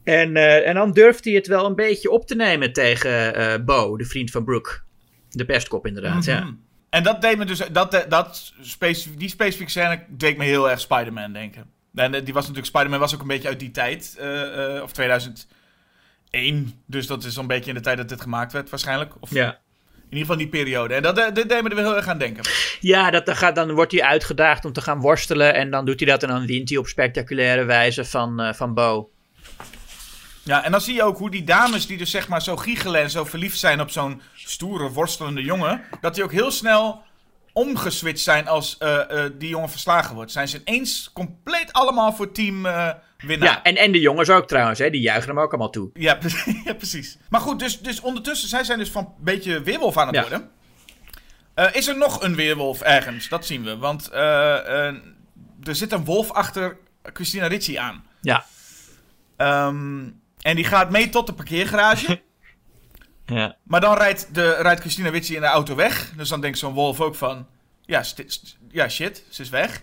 En, 0.05 0.37
eh, 0.37 0.69
en 0.69 0.75
dan 0.75 0.93
durft 0.93 1.25
hij 1.25 1.33
het 1.35 1.47
wel 1.47 1.67
een 1.67 1.75
beetje 1.75 2.11
op 2.11 2.27
te 2.27 2.35
nemen 2.35 2.73
tegen 2.73 3.65
Bo, 3.65 3.97
de 3.97 4.05
vriend 4.05 4.31
van 4.31 4.45
Brooke. 4.45 4.81
De 5.31 5.45
pestkop 5.45 5.87
inderdaad, 5.87 6.25
ja. 6.25 6.41
Mhm. 6.41 6.53
En 6.91 7.03
dat 7.03 7.21
deed 7.21 7.39
me 7.39 7.45
dus, 7.45 7.59
dat, 7.73 8.07
dat 8.09 8.53
specif- 8.61 9.17
die 9.17 9.29
specifieke 9.29 9.71
scène 9.71 10.05
deed 10.09 10.37
me 10.37 10.45
heel 10.45 10.71
erg 10.71 10.81
Spider-Man 10.81 11.33
denken. 11.33 11.65
En 11.95 12.11
die 12.11 12.35
was 12.35 12.43
natuurlijk, 12.43 12.67
Spider-Man 12.67 12.99
was 12.99 13.15
ook 13.15 13.21
een 13.21 13.27
beetje 13.27 13.49
uit 13.49 13.59
die 13.59 13.71
tijd, 13.71 14.19
of 14.83 14.93
2001. 14.93 16.73
Dus 16.87 17.07
dat 17.07 17.25
is 17.25 17.35
zo'n 17.35 17.47
beetje 17.47 17.71
in 17.71 17.77
de 17.77 17.83
tijd 17.83 17.97
dat 17.97 18.09
dit 18.09 18.21
gemaakt 18.21 18.53
werd 18.53 18.71
waarschijnlijk. 18.71 19.13
Of 19.21 19.31
Ja. 19.31 19.61
In 20.11 20.16
ieder 20.16 20.35
geval 20.35 20.51
die 20.51 20.62
periode. 20.62 20.95
En 20.95 21.03
dat, 21.03 21.19
eh, 21.19 21.24
dit 21.32 21.49
deed 21.49 21.62
me 21.62 21.69
er 21.69 21.77
heel 21.77 21.97
erg 21.97 22.07
aan 22.07 22.19
denken. 22.19 22.45
Ja, 22.81 23.11
dat, 23.11 23.27
dan, 23.27 23.37
gaat, 23.37 23.55
dan 23.55 23.73
wordt 23.73 23.93
hij 23.93 24.03
uitgedaagd 24.03 24.65
om 24.65 24.73
te 24.73 24.81
gaan 24.81 25.01
worstelen. 25.01 25.55
En 25.55 25.70
dan 25.70 25.85
doet 25.85 26.01
hij 26.01 26.09
dat 26.09 26.23
en 26.23 26.28
dan 26.28 26.47
wint 26.47 26.69
hij 26.69 26.78
op 26.78 26.87
spectaculaire 26.87 27.65
wijze 27.65 28.05
van, 28.05 28.41
eh, 28.41 28.53
van 28.53 28.74
Bo. 28.74 29.11
Ja, 30.43 30.65
en 30.65 30.70
dan 30.70 30.81
zie 30.81 30.95
je 30.95 31.03
ook 31.03 31.19
hoe 31.19 31.31
die 31.31 31.45
dames 31.45 31.87
die 31.87 31.99
dus 31.99 32.11
zeg 32.11 32.28
maar 32.28 32.43
zo 32.43 32.57
giechelen 32.57 33.01
en 33.01 33.11
zo 33.11 33.24
verliefd 33.24 33.59
zijn 33.59 33.81
op 33.81 33.91
zo'n 33.91 34.23
stoere, 34.35 34.91
worstelende 34.91 35.43
jongen, 35.43 35.82
dat 36.01 36.15
die 36.15 36.24
ook 36.24 36.32
heel 36.32 36.51
snel 36.51 37.03
omgeswitcht 37.53 38.24
zijn 38.24 38.49
als 38.49 38.78
eh, 38.78 39.24
die 39.39 39.49
jongen 39.49 39.70
verslagen 39.70 40.15
wordt. 40.15 40.32
Zijn 40.32 40.49
ze 40.49 40.62
ineens 40.65 41.11
compleet 41.12 41.73
allemaal 41.73 42.12
voor 42.12 42.32
team 42.32 42.66
winnaar. 43.23 43.49
Ja, 43.49 43.63
en, 43.63 43.77
en 43.77 43.93
de 43.93 44.01
jongens 44.01 44.31
ook 44.31 44.47
trouwens, 44.49 44.79
hè, 44.79 44.91
die 44.91 45.01
juichen 45.01 45.29
hem 45.29 45.39
ook 45.41 45.51
allemaal 45.51 45.71
toe. 45.71 45.91
Ja, 45.95 46.19
ja, 46.65 46.75
precies. 46.75 47.19
Maar 47.29 47.41
goed, 47.41 47.59
dus, 47.59 47.81
dus 47.81 48.01
ondertussen, 48.01 48.49
zij 48.49 48.65
zijn 48.65 48.79
dus 48.79 48.91
van 48.91 49.05
een 49.05 49.25
beetje 49.25 49.63
weerwolf 49.63 49.97
aan 49.97 50.07
het 50.07 50.17
Ja. 50.17 50.21
worden. 50.21 50.51
Eh, 51.55 51.75
is 51.75 51.87
er 51.89 51.97
nog 51.97 52.23
een 52.23 52.35
weerwolf 52.35 52.81
ergens? 52.81 53.29
Dat 53.29 53.47
zien 53.47 53.65
we. 53.65 53.77
Want 53.77 54.09
eh, 54.09 54.89
eh, 54.89 54.95
er 55.63 55.75
zit 55.75 55.93
een 55.93 56.05
wolf 56.05 56.31
achter 56.31 56.77
Christina 57.03 57.47
Ricci 57.47 57.77
aan. 57.77 58.05
Ja. 58.21 58.45
Ehm, 59.37 60.09
en 60.41 60.57
die 60.57 60.65
gaat 60.65 60.91
mee 60.91 61.09
tot 61.09 61.27
de 61.27 61.33
parkeergarage. 61.33 62.21
Ja. 63.27 63.57
maar 63.63 63.81
dan 63.81 63.97
rijdt, 63.97 64.35
de, 64.35 64.55
rijdt 64.55 64.81
Christina 64.81 65.09
Ricci 65.09 65.35
in 65.35 65.41
de 65.41 65.47
auto 65.47 65.75
weg. 65.75 66.13
Dus 66.17 66.29
dan 66.29 66.41
denkt 66.41 66.59
zo'n 66.59 66.73
wolf 66.73 67.01
ook 67.01 67.15
van... 67.15 67.47
Ja, 67.83 68.03
ja, 68.71 68.89
shit, 68.89 69.25
ze 69.29 69.43
is 69.43 69.49
weg. 69.49 69.83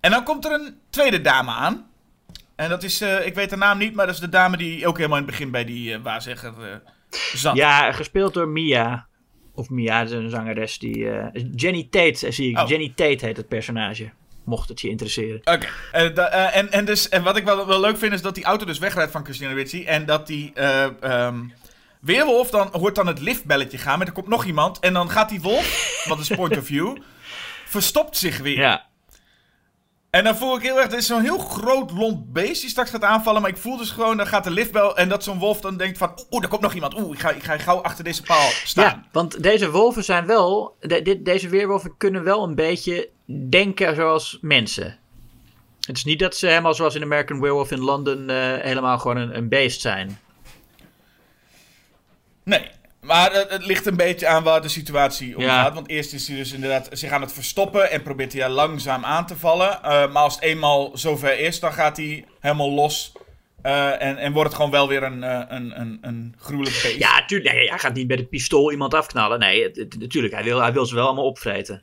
En 0.00 0.10
dan 0.10 0.24
komt 0.24 0.44
er 0.44 0.52
een 0.52 0.80
tweede 0.90 1.20
dame 1.20 1.50
aan. 1.50 1.89
En 2.60 2.68
dat 2.68 2.82
is, 2.82 3.00
eh, 3.00 3.26
ik 3.26 3.34
weet 3.34 3.50
de 3.50 3.56
naam 3.56 3.78
niet, 3.78 3.94
maar 3.94 4.06
dat 4.06 4.14
is 4.14 4.20
de 4.20 4.28
dame 4.28 4.56
die 4.56 4.86
ook 4.86 4.96
helemaal 4.96 5.18
in 5.18 5.24
het 5.24 5.32
begin 5.32 5.50
bij 5.50 5.64
die 5.64 5.94
eh 5.94 6.00
waarzegger 6.02 6.52
eh, 6.60 6.76
zat. 7.32 7.56
ja, 7.56 7.92
gespeeld 7.92 8.34
door 8.34 8.48
Mia. 8.48 9.06
Of 9.54 9.70
Mia, 9.70 10.00
is 10.00 10.10
een 10.10 10.30
zangeres 10.30 10.78
die... 10.78 11.08
Jenny 11.54 11.86
Tate, 11.90 12.30
zie 12.32 12.50
ik. 12.50 12.58
Oh. 12.58 12.68
Jenny 12.68 12.92
Tate 12.94 13.26
heet 13.26 13.36
het 13.36 13.48
personage. 13.48 14.10
Mocht 14.44 14.68
het 14.68 14.80
je 14.80 14.88
interesseren. 14.88 15.40
Oké. 15.44 15.66
En, 15.92 16.72
en, 16.72 16.84
dus, 16.84 17.08
en 17.08 17.22
wat 17.22 17.36
ik 17.36 17.44
wel, 17.44 17.66
wel 17.66 17.80
leuk 17.80 17.98
vind 17.98 18.12
is 18.12 18.22
dat 18.22 18.34
die 18.34 18.44
auto 18.44 18.64
dus 18.64 18.78
wegrijdt 18.78 19.12
van 19.12 19.24
Christina 19.24 19.52
Ricci. 19.52 19.84
En 19.84 20.06
dat 20.06 20.26
die 20.26 20.52
eh, 20.54 21.02
ehm, 21.02 21.38
weerwolf 22.00 22.50
dan 22.50 22.68
hoort 22.72 22.94
dan 22.94 23.06
het 23.06 23.20
liftbelletje 23.20 23.78
gaan. 23.78 23.98
Maar 23.98 24.06
er 24.06 24.12
komt 24.12 24.28
nog 24.28 24.44
iemand. 24.44 24.78
En 24.78 24.92
dan 24.92 25.10
gaat 25.10 25.28
die 25.28 25.40
wolf, 25.40 26.04
wat 26.08 26.18
is 26.18 26.28
point 26.28 26.56
of 26.56 26.64
view, 26.64 26.96
verstopt 27.76 28.16
zich 28.16 28.38
weer. 28.38 28.58
Ja. 28.58 28.88
En 30.10 30.24
dan 30.24 30.36
voel 30.36 30.56
ik 30.56 30.62
heel 30.62 30.80
erg, 30.80 30.92
er 30.92 30.98
is 30.98 31.06
zo'n 31.06 31.22
heel 31.22 31.38
groot 31.38 31.90
lomp 31.90 32.24
beest 32.32 32.60
die 32.60 32.70
straks 32.70 32.90
gaat 32.90 33.04
aanvallen. 33.04 33.42
Maar 33.42 33.50
ik 33.50 33.56
voel 33.56 33.76
dus 33.76 33.90
gewoon, 33.90 34.16
dan 34.16 34.26
gaat 34.26 34.44
de 34.44 34.50
liftbel. 34.50 34.96
En 34.96 35.08
dat 35.08 35.24
zo'n 35.24 35.38
wolf 35.38 35.60
dan 35.60 35.76
denkt 35.76 35.98
van, 35.98 36.12
oeh, 36.30 36.42
er 36.42 36.48
komt 36.48 36.62
nog 36.62 36.74
iemand. 36.74 36.94
Oeh, 37.00 37.12
ik 37.12 37.18
ga, 37.20 37.30
ik 37.30 37.42
ga 37.42 37.58
gauw 37.58 37.78
achter 37.82 38.04
deze 38.04 38.22
paal 38.22 38.48
staan. 38.64 38.84
Ja, 38.84 39.04
want 39.12 39.42
deze 39.42 39.70
wolven 39.70 40.04
zijn 40.04 40.26
wel... 40.26 40.76
de- 40.80 41.02
dit, 41.02 41.24
deze 41.24 41.48
weerwolven 41.48 41.94
kunnen 41.96 42.24
wel 42.24 42.42
een 42.44 42.54
beetje 42.54 43.08
denken 43.48 43.94
zoals 43.94 44.38
mensen. 44.40 44.98
Het 45.80 45.96
is 45.96 46.04
niet 46.04 46.18
dat 46.18 46.36
ze 46.36 46.46
helemaal 46.46 46.74
zoals 46.74 46.94
in 46.94 47.02
American 47.02 47.40
Werewolf 47.40 47.70
in 47.70 47.80
London... 47.80 48.30
eh, 48.30 48.36
helemaal 48.58 48.98
gewoon 48.98 49.16
een, 49.16 49.36
een 49.36 49.48
beest 49.48 49.80
zijn. 49.80 50.18
Nee, 52.44 52.70
maar 53.00 53.32
het, 53.32 53.50
het 53.50 53.64
ligt 53.66 53.86
een 53.86 53.96
beetje 53.96 54.26
aan 54.26 54.42
waar 54.42 54.62
de 54.62 54.68
situatie 54.68 55.36
om 55.36 55.42
Ja. 55.42 55.62
gaat. 55.62 55.74
Want 55.74 55.88
eerst 55.88 56.12
is 56.12 56.28
hij 56.28 56.36
dus 56.36 56.52
inderdaad 56.52 56.88
zich 56.92 57.10
aan 57.10 57.20
het 57.20 57.32
verstoppen 57.32 57.90
en 57.90 58.02
probeert 58.02 58.32
hij 58.32 58.42
haar 58.42 58.50
langzaam 58.50 59.04
aan 59.04 59.26
te 59.26 59.36
vallen. 59.36 59.82
Eh, 59.82 60.12
maar 60.12 60.22
als 60.22 60.34
het 60.34 60.42
eenmaal 60.42 60.90
zover 60.94 61.38
is, 61.38 61.60
dan 61.60 61.72
gaat 61.72 61.96
hij 61.96 62.24
helemaal 62.40 62.70
los. 62.70 63.12
eh, 63.62 64.02
en, 64.02 64.16
en 64.16 64.32
wordt 64.32 64.46
het 64.48 64.56
gewoon 64.56 64.70
wel 64.70 64.88
weer 64.88 65.02
een, 65.02 65.22
eh, 65.24 65.40
een, 65.48 65.80
een, 65.80 65.98
een 66.00 66.34
gruwelijk 66.38 66.80
beest. 66.82 66.98
Ja, 66.98 67.24
tuurlijk. 67.24 67.54
Nee, 67.54 67.68
hij 67.68 67.78
gaat 67.78 67.94
niet 67.94 68.08
met 68.08 68.18
een 68.18 68.28
pistool 68.28 68.70
iemand 68.72 68.94
afknallen. 68.94 69.38
Nee, 69.38 69.62
het- 69.62 69.76
het- 69.76 69.98
natuurlijk. 69.98 70.34
Hij 70.34 70.44
wil, 70.44 70.60
hij 70.60 70.72
wil 70.72 70.86
ze 70.86 70.94
wel 70.94 71.06
allemaal 71.06 71.24
opvreten. 71.24 71.82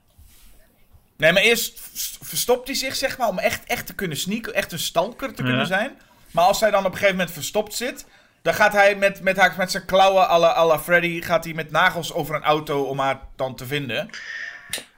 Nee, 1.18 1.32
maar 1.32 1.42
eerst 1.42 1.80
verstopt 2.22 2.68
hij 2.68 2.76
zich, 2.76 2.96
zeg 2.96 3.18
maar, 3.18 3.28
om 3.28 3.40
echt, 3.40 3.64
echt 3.66 3.86
te 3.88 3.94
kunnen 3.96 4.18
sneaken. 4.18 4.54
Echt 4.54 4.72
een 4.72 4.80
stalker 4.80 5.34
te 5.34 5.42
Ja. 5.42 5.48
kunnen 5.48 5.68
zijn. 5.68 5.98
Maar 6.32 6.46
als 6.46 6.60
hij 6.60 6.72
dan 6.72 6.80
op 6.80 6.86
een 6.92 6.92
gegeven 6.98 7.16
moment 7.16 7.34
verstopt 7.34 7.74
zit... 7.74 8.06
Dan 8.48 8.56
gaat 8.56 8.74
hij 8.74 8.96
met, 8.96 9.22
met, 9.22 9.38
haar, 9.38 9.54
met 9.58 9.72
zijn 9.72 9.86
klauwen 9.86 10.30
à 10.30 10.40
la, 10.40 10.56
à 10.56 10.66
la 10.66 10.80
Freddy... 10.80 11.22
gaat 11.22 11.44
hij 11.44 11.54
met 11.54 11.72
nagels 11.72 12.14
over 12.14 12.36
een 12.36 12.44
auto 12.44 12.84
om 12.84 13.00
haar 13.00 13.20
dan 13.36 13.56
te 13.56 13.66
vinden. 13.66 14.10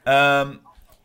Ehm, 0.03 0.47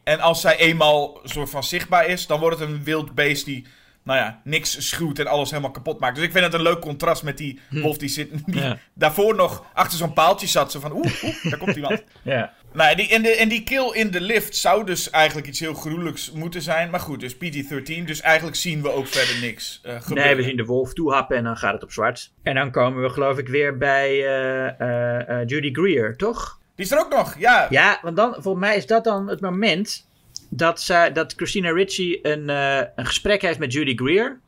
en 0.02 0.20
als 0.20 0.40
zij 0.40 0.56
eenmaal 0.56 1.20
een 1.22 1.28
soort 1.28 1.50
van 1.50 1.64
zichtbaar 1.64 2.06
is... 2.06 2.26
dan 2.26 2.40
wordt 2.40 2.58
het 2.58 2.68
een 2.68 2.84
wild 2.84 3.14
beest 3.14 3.44
die... 3.44 3.66
Nou 4.02 4.18
ja, 4.18 4.40
niks 4.44 4.88
schuwt 4.88 5.18
en 5.18 5.26
alles 5.26 5.50
helemaal 5.50 5.70
kapot 5.70 6.00
maakt. 6.00 6.14
Dus 6.14 6.24
ik 6.24 6.32
vind 6.32 6.44
het 6.44 6.54
een 6.54 6.62
leuk 6.62 6.80
contrast 6.80 7.22
met 7.22 7.38
die 7.38 7.60
wolf 7.70 7.96
die, 7.96 8.08
zit, 8.08 8.30
die 8.46 8.60
Ja. 8.60 8.78
daarvoor 8.94 9.34
nog 9.34 9.64
achter 9.72 9.98
zo'n 9.98 10.12
paaltje 10.12 10.46
zat. 10.46 10.72
Zo 10.72 10.80
van, 10.80 10.92
oeh, 10.92 11.22
oeh, 11.24 11.44
daar 11.44 11.58
komt 11.58 11.76
iemand. 11.76 12.02
Ja. 12.22 12.52
Nou, 12.74 12.90
en 12.90 12.96
die, 12.96 13.08
en, 13.08 13.22
de, 13.22 13.28
en 13.28 13.48
die 13.48 13.62
kill 13.62 13.90
in 13.92 14.10
de 14.10 14.20
lift 14.20 14.56
zou 14.56 14.84
dus 14.84 15.10
eigenlijk 15.10 15.46
iets 15.46 15.60
heel 15.60 15.74
gruwelijks 15.74 16.30
moeten 16.30 16.62
zijn. 16.62 16.90
Maar 16.90 17.00
goed, 17.00 17.20
dus 17.20 17.34
PG-13. 17.34 18.04
Dus 18.04 18.20
eigenlijk 18.20 18.56
zien 18.56 18.82
we 18.82 18.90
ook 18.90 19.06
verder 19.06 19.40
niks 19.40 19.80
eh 19.82 20.00
gebeuren. 20.00 20.24
Nee, 20.24 20.36
we 20.36 20.42
zien 20.42 20.56
de 20.56 20.64
wolf 20.64 20.92
toehappen 20.92 21.36
en 21.36 21.44
dan 21.44 21.56
gaat 21.56 21.72
het 21.72 21.82
op 21.82 21.92
zwart. 21.92 22.32
En 22.42 22.54
dan 22.54 22.70
komen 22.70 23.02
we 23.02 23.08
geloof 23.08 23.38
ik 23.38 23.48
weer 23.48 23.78
bij 23.78 24.08
eh, 24.08 25.40
eh, 25.40 25.46
Judy 25.46 25.72
Greer, 25.72 26.16
toch? 26.16 26.58
Die 26.74 26.84
is 26.84 26.92
er 26.92 26.98
ook 26.98 27.12
nog, 27.12 27.38
ja. 27.38 27.66
Ja, 27.70 27.98
want 28.02 28.16
dan, 28.16 28.32
volgens 28.32 28.64
mij 28.64 28.76
is 28.76 28.86
dat 28.86 29.04
dan 29.04 29.28
het 29.28 29.40
moment 29.40 30.06
dat, 30.48 30.80
zij, 30.80 31.12
dat 31.12 31.32
Christina 31.36 31.70
Ricci 31.70 32.18
een, 32.22 32.48
een 32.48 33.06
gesprek 33.06 33.42
heeft 33.42 33.58
met 33.58 33.72
Judy 33.72 33.96
Greer. 33.96 34.40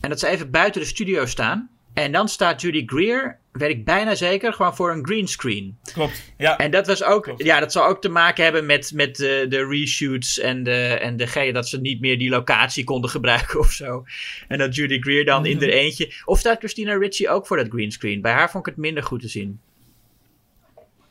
En 0.00 0.08
dat 0.08 0.20
ze 0.20 0.26
even 0.28 0.50
buiten 0.50 0.80
de 0.80 0.86
studio 0.86 1.26
staan. 1.26 1.70
En 1.94 2.12
dan 2.12 2.28
staat 2.28 2.60
Judy 2.60 2.82
Greer, 2.86 3.38
weet 3.52 3.70
ik 3.70 3.84
bijna 3.84 4.14
zeker, 4.14 4.52
gewoon 4.52 4.76
voor 4.76 4.92
een 4.92 5.06
greenscreen. 5.06 5.78
Klopt. 5.92 6.32
Ja. 6.38 6.56
En 6.58 6.70
dat 6.70 6.86
was 6.86 7.02
ook, 7.04 7.22
Klopt. 7.22 7.44
ja, 7.44 7.60
dat 7.60 7.72
zal 7.72 7.86
ook 7.86 8.00
te 8.00 8.08
maken 8.08 8.44
hebben 8.44 8.66
met, 8.66 8.92
met 8.94 9.16
de, 9.16 9.46
de 9.48 9.66
reshoots 9.66 10.38
en, 10.38 10.62
de, 10.62 10.98
en 11.00 11.16
de, 11.16 11.50
dat 11.52 11.68
ze 11.68 11.80
niet 11.80 12.00
meer 12.00 12.18
die 12.18 12.30
locatie 12.30 12.84
konden 12.84 13.10
gebruiken 13.10 13.58
of 13.64 13.70
zo. 13.70 14.04
En 14.48 14.58
dat 14.58 14.74
Judy 14.74 15.00
Greer 15.00 15.24
dan 15.24 15.46
in 15.46 15.56
Mhm. 15.56 15.64
er 15.64 15.70
eentje. 15.72 16.12
Of 16.24 16.38
staat 16.38 16.58
Christina 16.58 16.94
Ricci 16.96 17.28
ook 17.28 17.46
voor 17.46 17.56
dat 17.56 17.68
greenscreen? 17.68 18.20
Bij 18.20 18.32
haar 18.32 18.50
vond 18.50 18.66
ik 18.66 18.72
het 18.72 18.82
minder 18.82 19.02
goed 19.02 19.20
te 19.20 19.28
zien. 19.28 19.60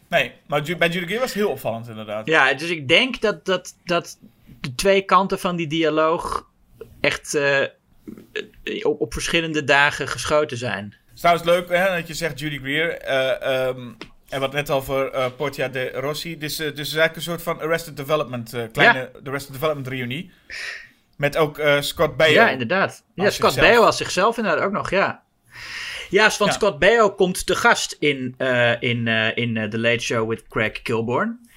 Nee, 0.09 0.31
maar 0.47 0.61
bij 0.77 0.89
Judy 0.89 1.05
Greer 1.05 1.19
was 1.19 1.33
het 1.33 1.43
heel 1.43 1.51
opvallend 1.51 1.87
inderdaad. 1.87 2.27
Ja, 2.27 2.53
dus 2.53 2.69
ik 2.69 2.87
denk 2.87 3.21
dat, 3.21 3.45
dat, 3.45 3.75
dat 3.85 4.17
de 4.61 4.75
twee 4.75 5.01
kanten 5.01 5.39
van 5.39 5.55
die 5.55 5.67
dialoog 5.67 6.49
echt 6.99 7.33
eh, 7.33 7.59
op, 8.83 9.01
op 9.01 9.13
verschillende 9.13 9.63
dagen 9.63 10.07
geschoten 10.07 10.57
zijn. 10.57 10.83
Het 10.85 11.13
is 11.13 11.19
trouwens 11.19 11.47
leuk 11.47 11.69
hè, 11.69 11.95
dat 11.97 12.07
je 12.07 12.13
zegt 12.13 12.39
Judy 12.39 12.59
Greer. 12.59 12.97
eh, 12.97 13.67
ehm, 13.67 13.87
en 14.29 14.39
wat 14.39 14.53
net 14.53 14.69
al 14.69 14.81
voor 14.83 15.09
eh, 15.09 15.25
Portia 15.37 15.67
de 15.67 15.89
Rossi. 15.91 16.37
Dus, 16.37 16.59
eh, 16.59 16.65
dus 16.65 16.67
het 16.67 16.77
is 16.79 16.95
eigenlijk 16.95 17.15
een 17.15 17.21
soort 17.21 17.41
van 17.41 17.59
Arrested 17.59 17.97
Development, 17.97 18.53
eh, 18.53 18.63
kleine 18.71 19.11
de 19.23 19.29
Arrested 19.29 19.53
Development 19.53 19.87
reunie. 19.87 20.31
Met 21.17 21.37
ook 21.37 21.57
eh, 21.57 21.81
Scott 21.81 22.17
Baio. 22.17 22.33
Ja, 22.33 22.49
inderdaad. 22.49 23.03
Ja, 23.13 23.29
Scott 23.29 23.33
zichzelf. 23.53 23.67
Baio 23.67 23.85
als 23.85 23.97
zichzelf 23.97 24.37
inderdaad 24.37 24.63
ook 24.65 24.71
nog, 24.71 24.89
ja. 24.89 25.23
Ja, 26.09 26.23
want 26.37 26.51
Ja. 26.51 26.57
Scott 26.57 26.79
Baio 26.79 27.11
komt 27.11 27.45
te 27.45 27.55
gast 27.55 27.95
in, 27.99 28.35
eh, 28.37 28.81
in, 28.81 29.07
eh, 29.07 29.37
in 29.37 29.57
eh, 29.57 29.69
The 29.69 29.79
Late 29.79 29.99
Show 30.03 30.29
with 30.29 30.47
Craig 30.47 30.81
Kilborn. 30.81 31.49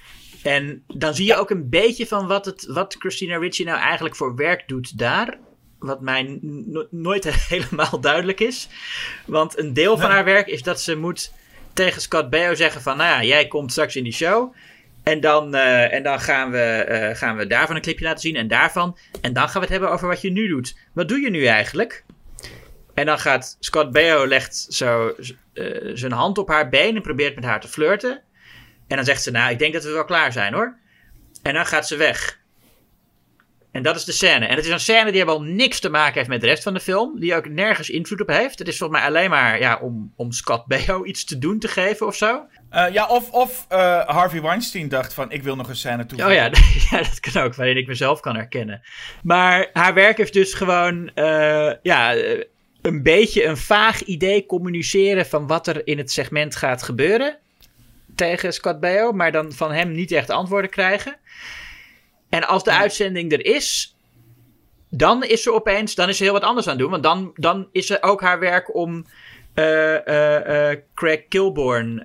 En 0.43 0.83
dan 0.87 1.13
zie 1.13 1.25
je 1.25 1.35
ook 1.35 1.49
een 1.49 1.69
beetje 1.69 2.07
van 2.07 2.27
wat, 2.27 2.45
het, 2.45 2.65
wat 2.65 2.95
Christina 2.99 3.37
Ricci 3.37 3.63
nou 3.63 3.79
eigenlijk 3.79 4.15
voor 4.15 4.35
werk 4.35 4.67
doet 4.67 4.97
daar. 4.97 5.37
Wat 5.79 6.01
mij 6.01 6.39
no- 6.41 6.87
nooit 6.91 7.33
helemaal 7.49 7.99
duidelijk 7.99 8.39
is. 8.39 8.67
Want 9.25 9.57
een 9.57 9.73
deel 9.73 9.97
van 9.97 10.09
haar 10.09 10.25
werk 10.25 10.47
is 10.47 10.63
dat 10.63 10.81
ze 10.81 10.95
moet 10.95 11.31
tegen 11.73 12.01
Scott 12.01 12.29
Baio 12.29 12.53
zeggen 12.53 12.81
van... 12.81 12.97
Nou 12.97 13.09
ja, 13.09 13.23
jij 13.23 13.47
komt 13.47 13.71
straks 13.71 13.95
in 13.95 14.03
die 14.03 14.13
show. 14.13 14.53
En 15.03 15.19
dan, 15.19 15.55
eh, 15.55 15.93
en 15.93 16.03
dan 16.03 16.19
gaan, 16.19 16.51
we, 16.51 16.57
eh, 16.57 17.15
gaan 17.15 17.37
we 17.37 17.47
daarvan 17.47 17.75
een 17.75 17.81
clipje 17.81 18.05
laten 18.05 18.21
zien 18.21 18.35
en 18.35 18.47
daarvan. 18.47 18.97
En 19.21 19.33
dan 19.33 19.43
gaan 19.43 19.53
we 19.53 19.59
het 19.59 19.69
hebben 19.69 19.91
over 19.91 20.07
wat 20.07 20.21
je 20.21 20.31
nu 20.31 20.47
doet. 20.47 20.77
Wat 20.93 21.07
doe 21.07 21.19
je 21.19 21.29
nu 21.29 21.45
eigenlijk? 21.45 22.03
En 22.93 23.05
dan 23.05 23.19
gaat 23.19 23.57
Scott 23.59 23.91
Baio 23.91 24.27
legt 24.27 24.55
zo 24.69 25.15
eh, 25.53 25.91
zijn 25.93 26.11
hand 26.11 26.37
op 26.37 26.47
haar 26.47 26.69
been 26.69 26.95
en 26.95 27.01
probeert 27.01 27.35
met 27.35 27.43
haar 27.43 27.61
te 27.61 27.67
flirten. 27.67 28.21
En 28.87 28.95
dan 28.95 29.05
zegt 29.05 29.23
ze, 29.23 29.31
nou, 29.31 29.51
ik 29.51 29.59
denk 29.59 29.73
dat 29.73 29.83
we 29.83 29.91
wel 29.91 30.05
klaar 30.05 30.31
zijn 30.31 30.53
hoor. 30.53 30.77
En 31.41 31.53
dan 31.53 31.65
gaat 31.65 31.87
ze 31.87 31.95
weg. 31.95 32.36
En 33.77 33.83
dat 33.83 33.95
is 33.95 34.03
de 34.03 34.11
scène. 34.11 34.45
En 34.45 34.55
het 34.55 34.65
is 34.65 34.71
een 34.71 34.79
scène 34.79 35.11
die 35.11 35.21
helemaal 35.21 35.41
niks 35.41 35.79
te 35.79 35.89
maken 35.89 36.13
heeft 36.13 36.27
met 36.27 36.41
de 36.41 36.47
rest 36.47 36.63
van 36.63 36.73
de 36.73 36.79
film. 36.79 37.19
Die 37.19 37.35
ook 37.35 37.49
nergens 37.49 37.89
invloed 37.89 38.21
op 38.21 38.27
heeft. 38.27 38.59
Het 38.59 38.67
is 38.67 38.77
volgens 38.77 38.99
mij 38.99 39.07
alleen 39.07 39.29
maar 39.29 39.59
ja, 39.59 39.79
om, 39.81 40.13
om 40.15 40.31
Scott 40.31 40.65
Baio 40.65 41.05
iets 41.05 41.25
te 41.25 41.37
doen 41.37 41.59
te 41.59 41.67
geven 41.67 42.07
of 42.07 42.15
zo. 42.15 42.45
Eh, 42.69 42.93
ja, 42.93 43.07
of, 43.07 43.31
of 43.31 43.65
eh, 43.69 44.07
Harvey 44.07 44.41
Weinstein 44.41 44.89
dacht 44.89 45.13
van, 45.13 45.31
ik 45.31 45.43
wil 45.43 45.55
nog 45.55 45.69
een 45.69 45.75
scène 45.75 46.01
Oh 46.01 46.07
toevoegen. 46.07 46.35
ja, 46.35 46.51
ja, 46.91 46.97
dat 46.97 47.19
kan 47.19 47.43
ook, 47.43 47.55
waarin 47.55 47.77
ik 47.77 47.87
mezelf 47.87 48.19
kan 48.19 48.35
herkennen. 48.35 48.81
Maar 49.23 49.69
haar 49.73 49.93
werk 49.93 50.17
is 50.17 50.31
dus 50.31 50.53
gewoon, 50.53 51.11
eh, 51.13 51.71
ja, 51.81 52.15
een 52.81 53.03
beetje 53.03 53.45
een 53.45 53.57
vaag 53.57 54.03
idee 54.03 54.45
communiceren 54.45 55.25
van 55.25 55.47
wat 55.47 55.67
er 55.67 55.87
in 55.87 55.97
het 55.97 56.11
segment 56.11 56.55
gaat 56.55 56.83
gebeuren 56.83 57.37
tegen 58.15 58.53
Scott 58.53 58.79
Baio, 58.79 59.11
maar 59.11 59.31
dan 59.31 59.51
van 59.51 59.71
hem 59.71 59.91
niet 59.91 60.11
echt 60.11 60.29
antwoorden 60.29 60.69
krijgen. 60.69 61.17
En 62.29 62.47
als 62.47 62.63
de 62.63 62.71
uitzending 62.71 63.31
er 63.31 63.45
is, 63.45 63.95
dan 64.89 65.23
is 65.23 65.43
ze 65.43 65.53
opeens, 65.53 65.95
dan 65.95 66.09
is 66.09 66.17
ze 66.17 66.23
heel 66.23 66.33
wat 66.33 66.43
anders 66.43 66.67
aan 66.67 66.73
het 66.73 66.81
doen, 66.81 66.91
want 66.91 67.03
dan, 67.03 67.31
dan 67.35 67.67
is 67.71 67.89
er 67.89 68.03
ook 68.03 68.21
haar 68.21 68.39
werk 68.39 68.75
om 68.75 69.05
eh, 69.53 70.07
eh, 70.07 70.71
eh, 70.71 70.79
Craig 70.93 71.27
Kilborn 71.27 72.01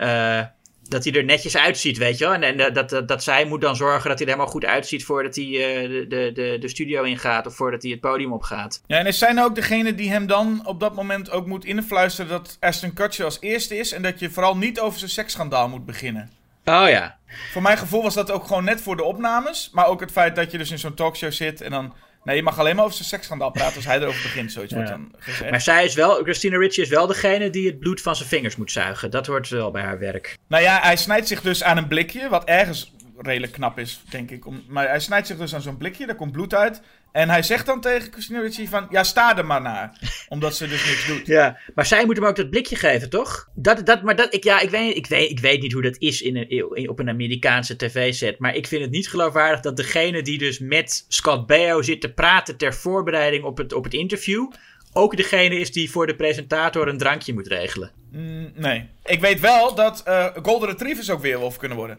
dat 0.88 1.04
hij 1.04 1.12
er 1.12 1.24
netjes 1.24 1.56
uitziet, 1.56 1.98
weet 1.98 2.18
je 2.18 2.24
wel. 2.24 2.34
En, 2.34 2.42
en 2.42 2.74
dat, 2.74 2.88
dat, 2.88 3.08
dat 3.08 3.22
zij 3.22 3.44
moet 3.44 3.60
dan 3.60 3.76
zorgen 3.76 4.08
dat 4.08 4.18
hij 4.18 4.26
er 4.26 4.32
helemaal 4.32 4.52
goed 4.52 4.64
uitziet 4.64 5.04
voordat 5.04 5.34
hij 5.34 5.44
de, 5.44 6.30
de, 6.34 6.56
de, 6.60 6.68
studio 6.68 7.02
ingaat 7.02 7.46
of 7.46 7.54
voordat 7.54 7.82
hij 7.82 7.90
het 7.90 8.00
podium 8.00 8.32
opgaat. 8.32 8.82
Ja, 8.86 8.98
en 8.98 9.06
is 9.06 9.18
zij 9.18 9.32
nou 9.32 9.48
ook 9.48 9.54
degene 9.54 9.94
die 9.94 10.10
hem 10.10 10.26
dan 10.26 10.62
op 10.66 10.80
dat 10.80 10.94
moment 10.94 11.30
ook 11.30 11.46
moet 11.46 11.64
influisteren 11.64 12.30
dat 12.30 12.56
Ashton 12.60 12.92
Kutcher 12.92 13.24
als 13.24 13.40
eerste 13.40 13.76
is 13.76 13.92
en 13.92 14.02
dat 14.02 14.18
je 14.18 14.30
vooral 14.30 14.56
niet 14.56 14.80
over 14.80 14.98
zijn 14.98 15.10
seksschandaal 15.10 15.68
moet 15.68 15.86
beginnen? 15.86 16.30
Oh 16.64 16.88
ja. 16.88 17.16
Voor 17.52 17.62
mijn 17.62 17.78
gevoel 17.78 18.02
was 18.02 18.14
dat 18.14 18.30
ook 18.30 18.46
gewoon 18.46 18.64
net 18.64 18.80
voor 18.80 18.96
de 18.96 19.04
opnames, 19.04 19.70
maar 19.72 19.86
ook 19.86 20.00
het 20.00 20.12
feit 20.12 20.36
dat 20.36 20.50
je 20.50 20.58
dus 20.58 20.70
in 20.70 20.78
zo'n 20.78 20.94
talkshow 20.94 21.32
zit 21.32 21.60
en 21.60 21.70
dan... 21.70 21.94
Nee, 22.24 22.36
je 22.36 22.42
mag 22.42 22.58
alleen 22.58 22.76
maar 22.76 22.84
over 22.84 22.96
zijn 22.96 23.08
seksschandaal 23.08 23.50
praten 23.50 23.76
als 23.76 23.84
hij 23.84 24.00
erover 24.00 24.22
begint, 24.22 24.52
zoiets 24.52 24.72
wordt 24.72 24.88
dan 24.88 25.14
gezegd. 25.18 25.50
Maar 25.50 25.60
zij 25.60 25.84
is 25.84 25.94
wel, 25.94 26.22
Christina 26.22 26.58
Ricci 26.58 26.82
is 26.82 26.88
wel 26.88 27.06
degene 27.06 27.50
die 27.50 27.66
het 27.66 27.78
bloed 27.78 28.00
van 28.00 28.16
zijn 28.16 28.28
vingers 28.28 28.56
moet 28.56 28.72
zuigen. 28.72 29.10
Dat 29.10 29.26
hoort 29.26 29.48
wel 29.48 29.70
bij 29.70 29.82
haar 29.82 29.98
werk. 29.98 30.36
Nou 30.48 30.62
ja, 30.62 30.80
hij 30.80 30.96
snijdt 30.96 31.28
zich 31.28 31.40
dus 31.40 31.62
aan 31.62 31.76
een 31.76 31.88
blikje, 31.88 32.28
wat 32.28 32.44
ergens 32.44 32.91
redelijk 33.18 33.52
knap 33.52 33.78
is, 33.78 34.02
denk 34.10 34.30
ik. 34.30 34.46
Om, 34.46 34.64
maar 34.68 34.88
hij 34.88 35.00
snijdt 35.00 35.26
zich 35.26 35.36
dus 35.36 35.54
aan 35.54 35.62
zo'n 35.62 35.76
blikje, 35.76 36.06
daar 36.06 36.14
komt 36.16 36.32
bloed 36.32 36.54
uit. 36.54 36.80
En 37.12 37.28
hij 37.30 37.42
zegt 37.42 37.66
dan 37.66 37.80
tegen 37.80 38.12
Christina 38.12 38.40
Ricci 38.40 38.68
van, 38.68 38.86
ja, 38.90 39.02
sta 39.04 39.36
er 39.38 39.46
maar 39.46 39.60
naar. 39.62 39.98
Omdat 40.28 40.56
ze 40.56 40.68
dus 40.68 40.86
niks 40.86 41.06
doet. 41.06 41.26
Ja, 41.36 41.58
maar 41.74 41.86
zij 41.86 42.04
moet 42.04 42.16
hem 42.16 42.24
ook 42.26 42.36
dat 42.36 42.50
blikje 42.50 42.76
geven, 42.76 43.10
toch? 43.10 43.48
Dat, 43.54 43.86
dat, 43.86 44.02
maar 44.02 44.16
dat, 44.16 44.34
ik, 44.34 44.44
ja, 44.44 44.60
ik, 44.60 44.70
weet, 44.70 44.96
ik, 44.96 45.06
weet, 45.06 45.30
ik 45.30 45.40
weet 45.40 45.60
niet 45.62 45.72
hoe 45.72 45.82
dat 45.82 45.96
is 45.98 46.22
in 46.22 46.36
een, 46.36 46.48
in- 46.48 46.88
op 46.88 46.98
een 46.98 47.08
Amerikaanse 47.08 47.76
tv-set. 47.76 48.38
Maar 48.38 48.54
ik 48.54 48.66
vind 48.66 48.82
het 48.82 48.90
niet 48.90 49.08
geloofwaardig 49.08 49.60
dat 49.60 49.76
degene 49.76 50.22
die 50.22 50.38
dus 50.38 50.58
met 50.58 51.04
Scott 51.08 51.46
Baio 51.46 51.82
zit 51.82 52.00
te 52.00 52.12
praten 52.12 52.56
ter 52.56 52.74
voorbereiding 52.74 53.44
op 53.44 53.56
het, 53.58 53.72
op 53.72 53.84
het 53.84 53.94
interview... 53.94 54.50
ook 54.92 55.16
degene 55.16 55.58
is 55.58 55.72
die 55.72 55.90
voor 55.90 56.06
de 56.06 56.16
presentator 56.16 56.88
een 56.88 56.98
drankje 56.98 57.32
moet 57.34 57.46
regelen. 57.46 57.90
Mm, 58.12 58.52
nee. 58.54 58.88
Ik 59.04 59.20
weet 59.20 59.40
wel 59.40 59.74
dat 59.74 60.02
eh, 60.02 60.26
Golden 60.42 60.68
Retrievers 60.68 61.10
ook 61.10 61.20
weerwolf 61.20 61.56
kunnen 61.56 61.76
worden. 61.78 61.98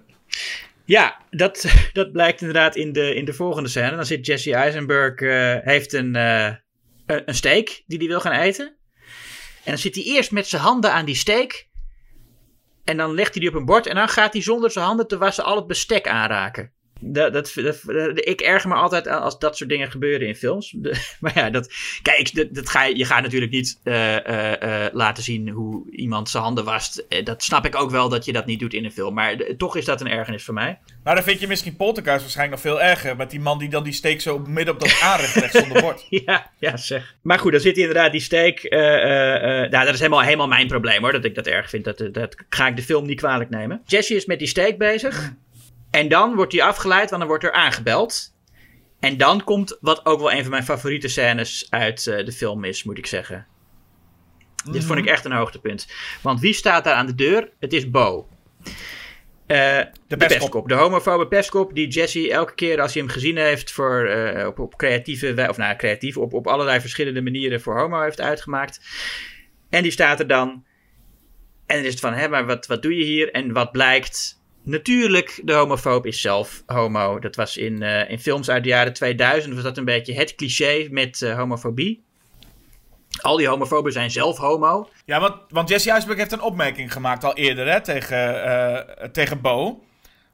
Ja, 0.85 1.21
dat, 1.29 1.65
dat 1.93 2.11
blijkt 2.11 2.41
inderdaad 2.41 2.75
in 2.75 2.91
de, 2.91 3.15
in 3.15 3.25
de 3.25 3.33
volgende 3.33 3.69
scène. 3.69 3.95
Dan 3.95 4.05
zit 4.05 4.25
Jesse 4.25 4.55
Eisenberg, 4.55 5.19
eh, 5.19 5.65
heeft 5.65 5.93
een, 5.93 6.15
een 6.15 6.61
een 7.05 7.35
steak 7.35 7.83
die 7.85 7.97
hij 7.97 8.07
wil 8.07 8.19
gaan 8.19 8.41
eten. 8.41 8.65
En 9.63 9.71
dan 9.71 9.77
zit 9.77 9.95
hij 9.95 10.03
eerst 10.03 10.31
met 10.31 10.47
zijn 10.47 10.61
handen 10.61 10.93
aan 10.93 11.05
die 11.05 11.15
steak. 11.15 11.67
En 12.83 12.97
dan 12.97 13.13
legt 13.13 13.33
hij 13.33 13.41
die 13.41 13.49
op 13.49 13.55
een 13.55 13.65
bord. 13.65 13.87
En 13.87 13.95
dan 13.95 14.07
gaat 14.07 14.33
hij 14.33 14.41
zonder 14.41 14.71
zijn 14.71 14.85
handen 14.85 15.07
te 15.07 15.17
wassen 15.17 15.43
al 15.43 15.55
het 15.55 15.67
bestek 15.67 16.07
aanraken. 16.07 16.73
Dat, 17.05 17.33
dat, 17.33 17.53
ik 18.13 18.41
erger 18.41 18.69
me 18.69 18.75
altijd 18.75 19.07
aan 19.07 19.21
als 19.21 19.39
dat 19.39 19.57
soort 19.57 19.69
dingen 19.69 19.91
gebeuren 19.91 20.27
in 20.27 20.35
films. 20.35 20.73
De- 20.77 21.01
maar 21.19 21.31
ja, 21.35 21.49
dat, 21.49 21.73
kijk, 22.01 22.35
dat, 22.35 22.47
dat 22.51 22.69
ga 22.69 22.83
je, 22.83 22.97
je 22.97 23.05
gaat 23.05 23.21
natuurlijk 23.21 23.51
niet 23.51 23.79
eh, 23.83 24.15
eh, 24.27 24.85
eh, 24.85 24.93
laten 24.93 25.23
zien 25.23 25.49
hoe 25.49 25.91
iemand 25.91 26.29
zijn 26.29 26.43
handen 26.43 26.63
wast. 26.63 27.05
Dat 27.23 27.43
snap 27.43 27.65
ik 27.65 27.75
ook 27.75 27.91
wel 27.91 28.09
dat 28.09 28.25
je 28.25 28.33
dat 28.33 28.45
niet 28.45 28.59
doet 28.59 28.73
in 28.73 28.85
een 28.85 28.91
film. 28.91 29.13
Maar 29.13 29.37
de- 29.37 29.55
toch 29.57 29.75
is 29.77 29.85
dat 29.85 30.01
een 30.01 30.07
ergernis 30.09 30.43
voor 30.43 30.53
mij. 30.53 30.79
Nou, 31.03 31.15
dan 31.15 31.25
vind 31.25 31.39
je 31.39 31.47
misschien 31.47 31.75
Poltergeist 31.75 32.21
waarschijnlijk 32.21 32.63
nog 32.63 32.73
veel 32.73 32.81
erger. 32.83 33.15
Met 33.15 33.29
die 33.29 33.39
man 33.39 33.59
die 33.59 33.69
dan 33.69 33.83
die 33.83 33.93
steek 33.93 34.21
zo 34.21 34.39
midden 34.39 34.73
op 34.73 34.79
dat 34.79 34.99
aanrecht 35.11 35.35
legt 35.35 35.55
zonder 35.55 35.81
bord. 35.81 36.05
Ja, 36.25 36.51
ja, 36.59 36.77
zeg. 36.77 37.15
Maar 37.21 37.39
goed, 37.39 37.51
dan 37.51 37.61
zit 37.61 37.75
hij 37.75 37.85
inderdaad 37.85 38.11
die 38.11 38.21
steek. 38.21 38.69
nou, 38.69 39.69
dat 39.69 39.93
is 39.93 39.99
helemaal, 39.99 40.21
helemaal 40.21 40.47
mijn 40.47 40.67
probleem 40.67 41.01
hoor. 41.01 41.11
Dat 41.11 41.25
ik 41.25 41.35
dat 41.35 41.47
erg 41.47 41.69
vind. 41.69 41.83
Dat, 41.83 42.07
dat 42.11 42.35
ga 42.49 42.67
ik 42.67 42.75
de 42.75 42.81
film 42.83 43.05
niet 43.05 43.19
kwalijk 43.19 43.49
nemen. 43.49 43.81
Jesse 43.85 44.15
is 44.15 44.25
met 44.25 44.39
die 44.39 44.47
steek 44.47 44.77
bezig. 44.77 45.31
En 45.93 46.07
dan 46.07 46.35
wordt 46.35 46.53
hij 46.53 46.63
afgeleid, 46.63 47.09
want 47.09 47.21
dan 47.21 47.29
wordt 47.29 47.43
er 47.43 47.51
aangebeld. 47.51 48.35
En 48.99 49.17
dan 49.17 49.43
komt 49.43 49.77
wat 49.81 50.05
ook 50.05 50.19
wel 50.19 50.31
een 50.31 50.41
van 50.41 50.51
mijn 50.51 50.63
favoriete 50.63 51.07
scènes 51.07 51.67
uit 51.69 52.07
eh, 52.07 52.25
de 52.25 52.31
film 52.31 52.63
is, 52.63 52.83
moet 52.83 52.97
ik 52.97 53.05
zeggen. 53.05 53.47
Dit 54.71 54.83
vond 54.83 54.99
ik 54.99 55.05
echt 55.05 55.25
een 55.25 55.31
hoogtepunt. 55.31 55.87
Want 56.21 56.39
wie 56.39 56.53
staat 56.53 56.83
daar 56.83 56.93
aan 56.93 57.05
de 57.05 57.15
deur? 57.15 57.49
Het 57.59 57.73
is 57.73 57.89
Bo. 57.89 58.27
Eh, 59.45 59.79
de, 60.07 60.17
pestkop. 60.17 60.67
De 60.67 60.73
homofobe 60.73 61.27
pestkop 61.27 61.73
die 61.73 61.87
Jesse 61.87 62.31
elke 62.31 62.55
keer 62.55 62.81
als 62.81 62.93
hij 62.93 63.01
hem 63.01 63.11
gezien 63.11 63.37
heeft 63.37 63.71
voor, 63.71 64.05
eh, 64.05 64.47
op, 64.47 64.59
op 64.59 64.77
creatieve, 64.77 65.45
of 65.49 65.57
nou 65.57 65.75
creatief, 65.75 66.17
op, 66.17 66.33
op 66.33 66.47
allerlei 66.47 66.79
verschillende 66.79 67.21
manieren 67.21 67.61
voor 67.61 67.79
homo 67.79 68.01
heeft 68.01 68.21
uitgemaakt. 68.21 68.79
En 69.69 69.83
die 69.83 69.91
staat 69.91 70.19
er 70.19 70.27
dan. 70.27 70.65
En 71.65 71.75
dan 71.75 71.85
is 71.85 71.91
het 71.91 71.99
van, 71.99 72.13
hè, 72.13 72.27
maar 72.27 72.45
wat, 72.45 72.67
wat 72.67 72.81
doe 72.81 72.97
je 72.97 73.03
hier? 73.03 73.31
En 73.31 73.51
wat 73.51 73.71
blijkt? 73.71 74.41
Natuurlijk, 74.63 75.41
de 75.43 75.53
homofoob 75.53 76.05
is 76.05 76.21
zelf 76.21 76.63
homo. 76.65 77.19
Dat 77.19 77.35
was 77.35 77.57
in, 77.57 77.81
eh, 77.81 78.09
in 78.09 78.19
films 78.19 78.49
uit 78.49 78.63
de 78.63 78.69
jaren 78.69 78.93
2000 78.93 79.53
was 79.53 79.63
dat 79.63 79.77
een 79.77 79.85
beetje 79.85 80.13
het 80.13 80.35
cliché 80.35 80.87
met 80.91 81.21
eh, 81.21 81.37
homofobie. 81.37 82.03
Al 83.21 83.37
die 83.37 83.47
homofoben 83.47 83.91
zijn 83.91 84.11
zelf 84.11 84.37
homo. 84.37 84.89
Ja, 85.05 85.19
want, 85.19 85.35
want 85.49 85.69
Jesse 85.69 85.89
Eisenberg 85.89 86.19
heeft 86.19 86.31
een 86.31 86.41
opmerking 86.41 86.93
gemaakt 86.93 87.23
al 87.23 87.35
eerder 87.35 87.71
hè, 87.71 87.81
tegen, 87.81 88.43
eh, 88.43 89.07
tegen 89.09 89.41
Bo. 89.41 89.83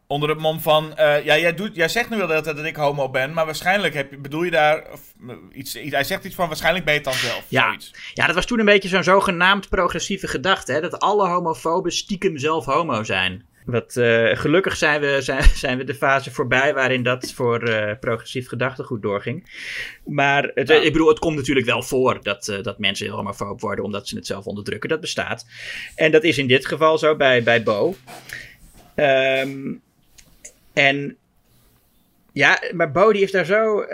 Onder 0.08 0.30
het 0.30 0.40
mom 0.40 0.60
van, 0.60 0.94
ja, 0.98 1.22
jij, 1.38 1.54
doet, 1.54 1.76
jij 1.76 1.88
zegt 1.88 2.10
nu 2.10 2.18
wel 2.18 2.28
dat, 2.28 2.46
dat 2.46 2.64
ik 2.66 2.76
homo 2.76 3.10
ben, 3.10 3.34
maar 3.34 3.46
waarschijnlijk 3.46 3.94
heb 3.94 4.12
je, 4.12 4.18
bedoel 4.18 4.44
je 4.44 4.52
daar 4.52 4.84
of, 4.92 5.02
iets, 5.52 5.76
iets- 5.76 5.94
Hij 5.94 6.04
zegt 6.04 6.24
iets 6.26 6.36
van, 6.36 6.48
waarschijnlijk 6.48 6.86
ben 6.86 6.94
je 6.94 7.00
het 7.00 7.10
dan 7.10 7.20
zelf. 7.20 7.46
Ja. 7.48 7.64
zoiets. 7.64 7.94
Ja, 8.14 8.26
dat 8.26 8.36
was 8.36 8.46
toen 8.46 8.60
een 8.60 8.66
beetje 8.66 8.90
zo'n 8.90 9.04
zogenaamd 9.04 9.70
progressieve 9.70 10.28
gedachte. 10.28 10.72
Hè? 10.72 10.82
Dat 10.82 11.00
alle 11.00 11.28
homofoben 11.28 11.92
stiekem 11.92 12.38
zelf 12.38 12.66
homo 12.66 13.04
zijn. 13.04 13.46
Wat, 13.66 13.96
eh, 13.96 14.38
gelukkig 14.38 14.78
zijn 14.78 15.02
we, 15.02 15.18
zijn, 15.22 15.44
zijn 15.56 15.78
we 15.78 15.84
de 15.84 15.96
fase 15.96 16.32
voorbij 16.32 16.74
waarin 16.74 17.04
dat 17.04 17.32
voor 17.32 17.64
eh, 17.64 18.00
progressief 18.00 18.48
gedachtegoed 18.48 19.02
doorging. 19.02 19.52
Maar 20.06 20.52
het, 20.54 20.70
ik 20.70 20.92
bedoel, 20.92 21.08
het 21.08 21.20
komt 21.20 21.36
natuurlijk 21.36 21.66
wel 21.66 21.84
voor 21.84 22.24
dat, 22.24 22.48
eh, 22.48 22.64
dat 22.64 22.80
mensen 22.80 23.06
heel 23.06 23.16
homofoob 23.16 23.62
worden 23.62 23.86
omdat 23.86 24.08
ze 24.08 24.16
het 24.16 24.26
zelf 24.26 24.46
onderdrukken. 24.46 24.90
Dat 24.90 25.02
bestaat. 25.02 25.46
En 25.96 26.12
dat 26.12 26.24
is 26.24 26.38
in 26.38 26.48
dit 26.48 26.66
geval 26.66 26.98
zo 26.98 27.16
bij, 27.16 27.44
bij 27.44 27.64
Bo. 27.64 27.96
Ehm, 28.96 29.74
en 30.74 31.18
ja, 32.34 32.62
maar 32.72 32.92
Bo 32.92 33.12
die 33.12 33.24
is 33.24 33.32
daar 33.32 33.46
zo. 33.46 33.86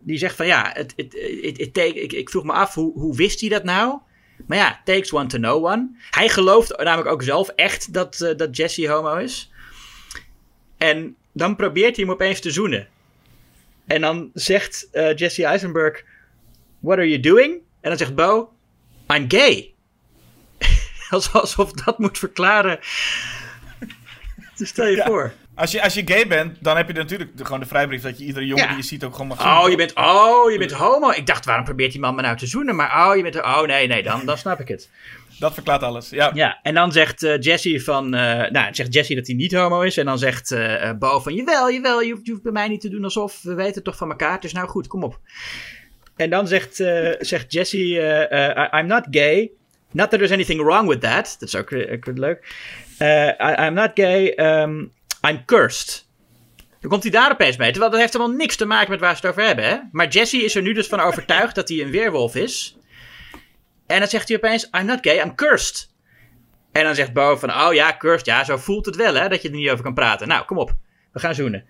die 0.00 0.18
zegt 0.18 0.36
van 0.36 0.46
ja, 0.46 0.70
het, 0.72 0.92
het, 0.96 1.12
het, 1.56 1.76
ik, 1.76 2.12
ik 2.12 2.30
vroeg 2.30 2.44
me 2.44 2.52
af 2.52 2.74
hoe, 2.74 2.92
hoe 2.92 3.16
wist 3.16 3.40
hij 3.40 3.48
dat 3.48 3.64
nou? 3.64 3.98
Maar 4.46 4.58
ja, 4.58 4.80
takes 4.84 5.12
one 5.12 5.26
to 5.26 5.38
know 5.38 5.64
one. 5.64 5.88
Hij 6.10 6.28
gelooft 6.28 6.76
namelijk 6.78 7.08
ook 7.10 7.22
zelf 7.22 7.48
echt 7.48 7.92
dat, 7.92 8.20
eh, 8.20 8.36
dat 8.36 8.56
Jesse 8.56 8.88
homo 8.88 9.16
is. 9.16 9.50
En 10.76 11.16
dan 11.32 11.56
probeert 11.56 11.96
hij 11.96 12.04
hem 12.04 12.14
opeens 12.14 12.40
te 12.40 12.50
zoenen. 12.50 12.88
En 13.86 14.00
dan 14.00 14.30
zegt 14.34 14.88
eh, 14.92 15.16
Jesse 15.16 15.44
Eisenberg: 15.44 16.04
What 16.78 16.98
are 16.98 17.08
you 17.08 17.20
doing? 17.20 17.52
En 17.80 17.88
dan 17.88 17.96
zegt 17.98 18.14
Bo: 18.14 18.52
I'm 19.08 19.24
gay. 19.30 19.74
Alsof 21.10 21.34
alsof 21.34 21.72
dat 21.72 21.98
moet 21.98 22.18
verklaren. 22.18 22.78
Dus 24.56 24.68
stel 24.74 24.86
je 24.86 24.96
Ja. 24.96 25.06
voor. 25.06 25.32
Als 25.60 25.70
je, 25.70 25.82
als 25.82 25.94
je 25.94 26.02
gay 26.04 26.26
bent, 26.26 26.56
dan 26.60 26.76
heb 26.76 26.86
je 26.86 26.92
natuurlijk 26.92 27.36
de, 27.36 27.44
gewoon 27.44 27.60
de 27.60 27.66
vrijbrief 27.66 28.02
dat 28.02 28.18
je 28.18 28.24
iedere 28.24 28.46
jongen 28.46 28.62
Ja. 28.64 28.68
die 28.68 28.78
je 28.78 28.82
ziet 28.82 29.04
ook 29.04 29.12
gewoon 29.12 29.26
mag 29.26 29.40
zien. 29.40 29.50
Oh, 29.50 29.68
je 29.70 29.76
bent, 29.76 29.94
oh, 29.94 30.50
je 30.52 30.58
bent 30.58 30.72
homo. 30.72 31.10
Ik 31.10 31.26
dacht, 31.26 31.44
waarom 31.44 31.64
probeert 31.64 31.92
die 31.92 32.00
man 32.00 32.14
me 32.14 32.22
nou 32.22 32.36
te 32.36 32.46
zoenen? 32.46 32.76
Maar 32.76 33.08
oh, 33.08 33.16
je 33.16 33.22
bent, 33.22 33.36
oh 33.36 33.62
nee, 33.62 33.86
nee, 33.86 34.02
dan, 34.02 34.26
dan 34.26 34.38
snap 34.38 34.60
ik 34.60 34.68
het. 34.68 34.88
Dat 35.38 35.54
verklaart 35.54 35.82
alles, 35.82 36.10
ja. 36.10 36.30
Ja, 36.34 36.58
en 36.62 36.74
dan 36.74 36.92
zegt 36.92 37.22
eh, 37.22 37.40
Jesse 37.40 37.80
van, 37.80 38.14
eh, 38.14 38.50
nou, 38.50 38.74
zegt 38.74 38.94
Jesse 38.94 39.14
dat 39.14 39.26
hij 39.26 39.36
niet 39.36 39.54
homo 39.54 39.80
is. 39.80 39.96
En 39.96 40.04
dan 40.04 40.18
zegt 40.18 40.52
eh, 40.52 40.90
Bo 40.98 41.20
van, 41.20 41.34
jawel, 41.34 41.70
jawel, 41.70 42.00
je 42.00 42.12
hoeft, 42.12 42.24
je 42.26 42.30
hoeft 42.30 42.42
bij 42.42 42.52
mij 42.52 42.68
niet 42.68 42.80
te 42.80 42.88
doen 42.88 43.04
alsof, 43.04 43.42
we 43.42 43.54
weten 43.54 43.82
toch 43.82 43.96
van 43.96 44.10
elkaar. 44.10 44.32
Het 44.32 44.44
is 44.44 44.52
nou 44.52 44.68
goed, 44.68 44.86
kom 44.86 45.04
op. 45.04 45.18
En 46.16 46.30
dan 46.30 46.46
zegt, 46.48 46.74
zegt 47.18 47.52
Jesse, 47.52 48.68
I'm 48.74 48.86
not 48.86 49.06
gay. 49.10 49.50
Not 49.90 50.10
that 50.10 50.18
there's 50.18 50.32
anything 50.32 50.62
wrong 50.62 50.88
with 50.88 51.00
that. 51.00 51.36
Dat 51.38 51.48
is 51.48 51.56
ook, 51.56 51.72
ook 51.72 52.18
leuk. 52.18 52.54
I- 53.02 53.66
I'm 53.66 53.74
not 53.74 53.90
gay, 53.94 54.32
um, 54.62 54.92
I'm 55.28 55.44
cursed. 55.44 56.08
Dan 56.80 56.90
komt 56.90 57.02
hij 57.02 57.12
daar 57.12 57.32
opeens 57.32 57.56
mee. 57.56 57.70
Terwijl 57.70 57.90
dat 57.90 58.00
heeft 58.00 58.12
helemaal 58.12 58.36
niks 58.36 58.56
te 58.56 58.64
maken 58.64 58.90
met 58.90 59.00
waar 59.00 59.16
ze 59.16 59.20
het 59.20 59.30
over 59.30 59.42
hebben. 59.42 59.64
Hè? 59.64 59.78
Maar 59.92 60.08
Jesse 60.08 60.44
is 60.44 60.54
er 60.54 60.62
nu 60.62 60.72
dus 60.72 60.86
van 60.86 61.00
overtuigd 61.00 61.54
dat 61.54 61.68
hij 61.68 61.80
een 61.80 61.90
weerwolf 61.90 62.34
is. 62.34 62.76
En 63.86 63.98
dan 63.98 64.08
zegt 64.08 64.28
hij 64.28 64.36
opeens: 64.36 64.68
I'm 64.70 64.84
not 64.84 64.98
gay, 65.00 65.20
I'm 65.20 65.34
cursed. 65.34 65.90
En 66.72 66.84
dan 66.84 66.94
zegt 66.94 67.12
Bo 67.12 67.36
van: 67.36 67.50
Oh 67.50 67.74
ja, 67.74 67.96
cursed. 67.96 68.26
Ja, 68.26 68.44
zo 68.44 68.56
voelt 68.56 68.86
het 68.86 68.96
wel 68.96 69.14
hè, 69.14 69.28
dat 69.28 69.42
je 69.42 69.48
er 69.48 69.54
niet 69.54 69.70
over 69.70 69.84
kan 69.84 69.94
praten. 69.94 70.28
Nou, 70.28 70.44
kom 70.44 70.58
op. 70.58 70.74
We 71.12 71.20
gaan 71.20 71.34
zoenen. 71.34 71.64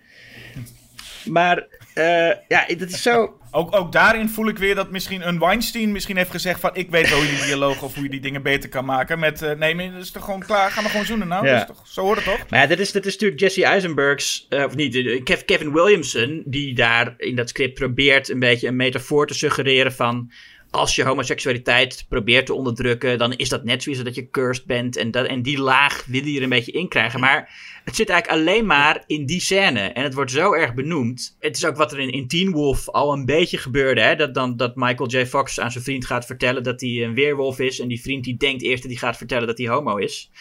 Maar 1.25 1.67
eh, 1.93 2.31
ja, 2.47 2.65
dat 2.77 2.89
is 2.89 3.01
zo. 3.01 3.35
Ook, 3.51 3.75
ook 3.75 3.91
daarin 3.91 4.29
voel 4.29 4.47
ik 4.47 4.57
weer 4.57 4.75
dat 4.75 4.91
misschien 4.91 5.27
een 5.27 5.39
Weinstein 5.39 5.91
misschien 5.91 6.17
heeft 6.17 6.31
gezegd 6.31 6.59
van... 6.59 6.69
Ik 6.73 6.89
weet 6.89 7.09
wel 7.09 7.17
hoe 7.17 7.27
je 7.27 7.35
die 7.35 7.45
dialoog 7.45 7.81
of 7.81 7.93
hoe 7.93 8.03
je 8.03 8.09
die 8.09 8.19
dingen 8.19 8.41
beter 8.43 8.69
kan 8.69 8.85
maken. 8.85 9.19
Met, 9.19 9.41
eh, 9.41 9.51
nee, 9.57 9.75
maar 9.75 9.91
dat 9.91 10.01
is 10.01 10.11
toch 10.11 10.23
gewoon 10.25 10.39
klaar. 10.39 10.71
Gaan 10.71 10.83
we 10.83 10.89
gewoon 10.89 11.05
zoenen 11.05 11.27
nou? 11.27 11.45
Ja. 11.45 11.51
Dat 11.51 11.61
is 11.69 11.75
toch, 11.75 11.87
zo 11.87 12.01
hoort 12.01 12.25
het 12.25 12.25
toch? 12.25 12.49
Maar 12.49 12.59
ja, 12.61 12.67
dat 12.67 12.79
is, 12.79 12.91
dat 12.91 13.05
is 13.05 13.11
natuurlijk 13.13 13.39
Jesse 13.41 13.65
Eisenberg's, 13.65 14.45
eh, 14.49 14.63
of 14.63 14.75
niet, 14.75 15.23
Kev- 15.23 15.41
Kevin 15.45 15.73
Williamson, 15.73 16.43
die 16.45 16.73
daar 16.75 17.13
in 17.17 17.35
dat 17.35 17.49
script 17.49 17.73
probeert 17.73 18.29
een 18.29 18.39
beetje 18.39 18.67
een 18.67 18.75
metafoor 18.75 19.27
te 19.27 19.33
suggereren 19.33 19.93
van 19.93 20.31
als 20.71 20.95
je 20.95 21.03
homoseksualiteit 21.03 22.05
probeert 22.09 22.45
te 22.45 22.53
onderdrukken, 22.53 23.17
dan 23.17 23.33
is 23.33 23.49
dat 23.49 23.63
net 23.63 23.83
zoiets 23.83 24.03
dat 24.03 24.15
je 24.15 24.29
cursed 24.29 24.65
bent. 24.65 24.97
En, 24.97 25.11
dat, 25.11 25.25
en 25.25 25.41
die 25.41 25.59
laag 25.59 26.05
wil 26.05 26.25
je 26.25 26.37
er 26.37 26.43
een 26.43 26.49
beetje 26.49 26.71
in 26.71 26.87
krijgen. 26.87 27.19
Maar 27.19 27.49
het 27.83 27.95
zit 27.95 28.09
eigenlijk 28.09 28.41
alleen 28.41 28.65
maar 28.65 29.03
in 29.07 29.25
die 29.25 29.41
scène. 29.41 29.79
En 29.79 30.03
het 30.03 30.13
wordt 30.13 30.31
zo 30.31 30.53
erg 30.53 30.73
benoemd. 30.73 31.35
Het 31.39 31.57
is 31.57 31.65
ook 31.65 31.75
wat 31.75 31.91
er 31.91 31.99
in, 31.99 32.11
in 32.11 32.27
Teen 32.27 32.51
Wolf 32.51 32.89
al 32.89 33.13
een 33.13 33.25
beetje 33.25 33.57
gebeurde. 33.57 34.01
Hè? 34.01 34.15
Dat, 34.15 34.33
dan, 34.33 34.57
dat 34.57 34.75
Michael 34.75 35.09
J. 35.09 35.25
Fox 35.25 35.59
aan 35.59 35.71
zijn 35.71 35.83
vriend 35.83 36.05
gaat 36.05 36.25
vertellen 36.25 36.63
dat 36.63 36.81
hij 36.81 37.03
een 37.03 37.13
weerwolf 37.13 37.59
is. 37.59 37.79
En 37.79 37.87
die 37.87 38.01
vriend 38.01 38.23
die 38.23 38.37
denkt 38.37 38.63
eerst 38.63 38.81
dat 38.81 38.91
hij 38.91 38.99
gaat 38.99 39.17
vertellen 39.17 39.47
dat 39.47 39.57
hij 39.57 39.67
homo 39.67 39.97
is. 39.97 40.31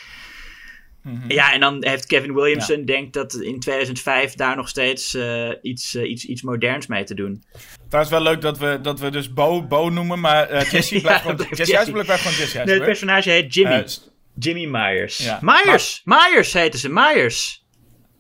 Ja, 1.29 1.53
en 1.53 1.61
dan 1.61 1.85
heeft 1.85 2.07
Kevin 2.07 2.35
Williamson 2.35 2.85
denkt 2.85 3.13
dat 3.13 3.35
in 3.35 3.61
2005 3.61 4.35
daar 4.35 4.57
nog 4.57 4.69
steeds 4.69 5.15
eh, 5.15 5.51
iets, 5.63 5.95
eh, 5.95 6.11
iets, 6.11 6.25
iets 6.25 6.43
moderns 6.43 6.87
mee 6.87 7.05
te 7.05 7.15
doen. 7.15 7.43
Trouwens 7.91 8.15
wel 8.15 8.23
leuk 8.23 8.41
dat 8.41 8.59
we, 8.59 8.79
dat 8.83 9.01
we 9.01 9.11
dus 9.11 9.33
Bo, 9.33 9.63
Bo 9.67 9.89
noemen, 9.89 10.21
maar 10.21 10.49
eh, 10.49 10.71
Jesse 10.71 10.95
Ja, 10.95 11.01
blijft 11.01 11.21
gewoon 11.21 11.37
dat 11.37 11.47
blijft 11.49 11.59
Jesse 11.71 11.73
Jesse. 11.73 11.93
Blijft 12.05 12.23
gewoon 12.23 12.37
Jesse 12.39 12.59
Nee, 12.59 12.75
het 12.75 12.85
personage 12.85 13.31
heet 13.31 13.55
Jimmy. 13.55 13.73
Eh, 13.75 13.87
Jimmy 14.35 14.65
Myers. 14.67 15.17
Ja. 15.17 15.39
Myers! 15.43 16.03
Myers 16.05 16.53
heten 16.53 16.79
ze, 16.79 16.89
Myers. 16.89 17.65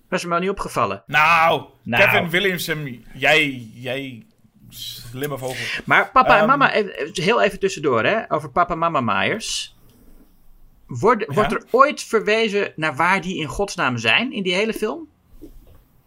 Was 0.09 0.25
me 0.25 0.35
al 0.35 0.41
niet 0.41 0.51
opgevallen. 0.51 1.03
nou, 1.07 1.65
Nou. 1.83 2.05
Kevin 2.05 2.31
Williamson, 2.31 3.05
jij, 3.15 3.67
jij 3.75 4.27
slimme 4.69 5.39
vogel. 5.39 5.65
Maar 5.85 6.11
papa 6.11 6.35
en 6.35 6.39
Ehm. 6.39 6.47
mama, 6.49 6.73
even- 6.73 7.11
heel 7.25 7.43
even 7.43 7.59
tussendoor 7.59 8.05
hè, 8.05 8.33
over 8.33 8.51
papa 8.51 8.73
en 8.73 8.79
mama 8.79 9.01
Myers. 9.01 9.77
Wordt, 10.87 11.25
wordt 11.35 11.53
er 11.53 11.63
ooit 11.71 12.03
verwezen 12.03 12.73
naar 12.77 12.97
waar 12.97 13.21
die 13.21 13.37
in 13.41 13.47
godsnaam 13.47 13.99
zijn 13.99 14.33
in 14.33 14.43
die 14.43 14.55
hele 14.55 14.73
film? 14.73 15.09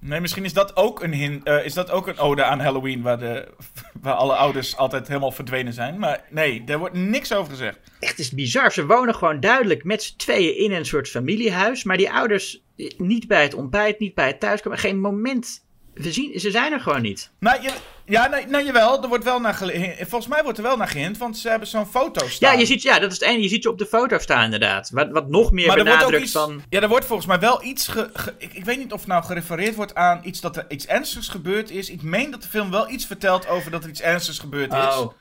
Nee, 0.05 0.19
misschien 0.19 0.45
is 0.45 0.53
dat 0.53 0.75
ook 0.75 1.03
een 1.03 1.43
eh, 1.43 1.65
is 1.65 1.73
dat 1.73 1.91
ook 1.91 2.07
een 2.07 2.17
ode 2.17 2.43
aan 2.43 2.59
Halloween, 2.59 3.01
waar, 3.01 3.19
de, 3.19 3.47
waar 4.01 4.13
alle 4.13 4.35
ouders 4.35 4.77
altijd 4.77 5.07
helemaal 5.07 5.31
verdwenen 5.31 5.73
zijn. 5.73 5.99
Maar 5.99 6.23
nee, 6.29 6.63
daar 6.63 6.79
wordt 6.79 6.95
niks 6.95 7.33
over 7.33 7.51
gezegd. 7.51 7.79
Echt, 7.99 8.19
is 8.19 8.31
bizar. 8.31 8.71
Ze 8.71 8.85
wonen 8.85 9.15
gewoon 9.15 9.39
duidelijk 9.39 9.83
met 9.83 10.03
z'n 10.03 10.15
tweeën 10.17 10.57
in 10.57 10.71
een 10.71 10.85
soort 10.85 11.09
familiehuis. 11.09 11.83
Maar 11.83 11.97
die 11.97 12.11
ouders 12.11 12.63
eh, 12.75 12.89
niet 12.97 13.27
bij 13.27 13.43
het 13.43 13.53
ontbijt, 13.53 13.99
niet 13.99 14.15
bij 14.15 14.27
het 14.27 14.39
thuiskomen. 14.39 14.77
Geen 14.77 14.99
moment. 14.99 15.62
We 15.93 16.11
zien, 16.11 16.39
ze 16.39 16.51
zijn 16.51 16.73
er 16.73 16.79
gewoon 16.79 17.01
niet. 17.01 17.31
Nou, 17.39 17.61
je, 17.61 17.71
ja, 18.05 18.27
nou, 18.27 18.45
nou 18.47 18.65
jawel, 18.65 19.03
er 19.03 19.07
wordt 19.07 19.23
wel 19.23 19.39
naar 19.39 19.55
volgens 19.99 20.27
mij 20.27 20.43
wordt 20.43 20.57
er 20.57 20.63
wel 20.63 20.77
naar 20.77 20.87
gehind, 20.87 21.17
want 21.17 21.37
ze 21.37 21.49
hebben 21.49 21.67
zo'n 21.67 21.85
foto 21.85 22.27
staan. 22.27 22.53
Ja, 22.53 22.59
je 22.59 22.65
ziet, 22.65 22.81
ja, 22.81 22.99
dat 22.99 23.11
is 23.11 23.19
het 23.19 23.29
ene. 23.29 23.41
Je 23.41 23.47
ziet 23.47 23.63
ze 23.63 23.69
op 23.69 23.77
de 23.77 23.85
foto 23.85 24.17
staan 24.17 24.43
inderdaad. 24.43 24.89
Wat, 24.89 25.11
wat 25.11 25.29
nog 25.29 25.51
meer 25.51 25.67
maar 25.67 25.75
benadrukt 25.75 26.23
iets, 26.23 26.31
van... 26.31 26.63
ja, 26.69 26.81
er 26.81 26.87
wordt 26.87 27.05
volgens 27.05 27.27
mij 27.27 27.39
wel 27.39 27.63
iets, 27.63 27.87
ge, 27.87 28.09
ge- 28.13 28.33
ik, 28.37 28.53
ik 28.53 28.65
weet 28.65 28.77
niet 28.77 28.91
of 28.93 28.99
het 28.99 29.07
nou 29.07 29.23
gerefereerd 29.23 29.75
wordt 29.75 29.95
aan 29.95 30.21
iets 30.23 30.41
dat 30.41 30.57
er 30.57 30.65
iets 30.67 30.85
ernstigs 30.85 31.27
gebeurd 31.27 31.69
is. 31.71 31.89
Ik 31.89 32.01
meen 32.01 32.31
dat 32.31 32.41
de 32.41 32.47
film 32.49 32.71
wel 32.71 32.89
iets 32.89 33.05
vertelt 33.05 33.47
over 33.47 33.71
dat 33.71 33.83
er 33.83 33.89
iets 33.89 34.01
ernstigs 34.01 34.39
gebeurd 34.39 34.73
is. 34.73 34.79
Oh. 34.79 35.13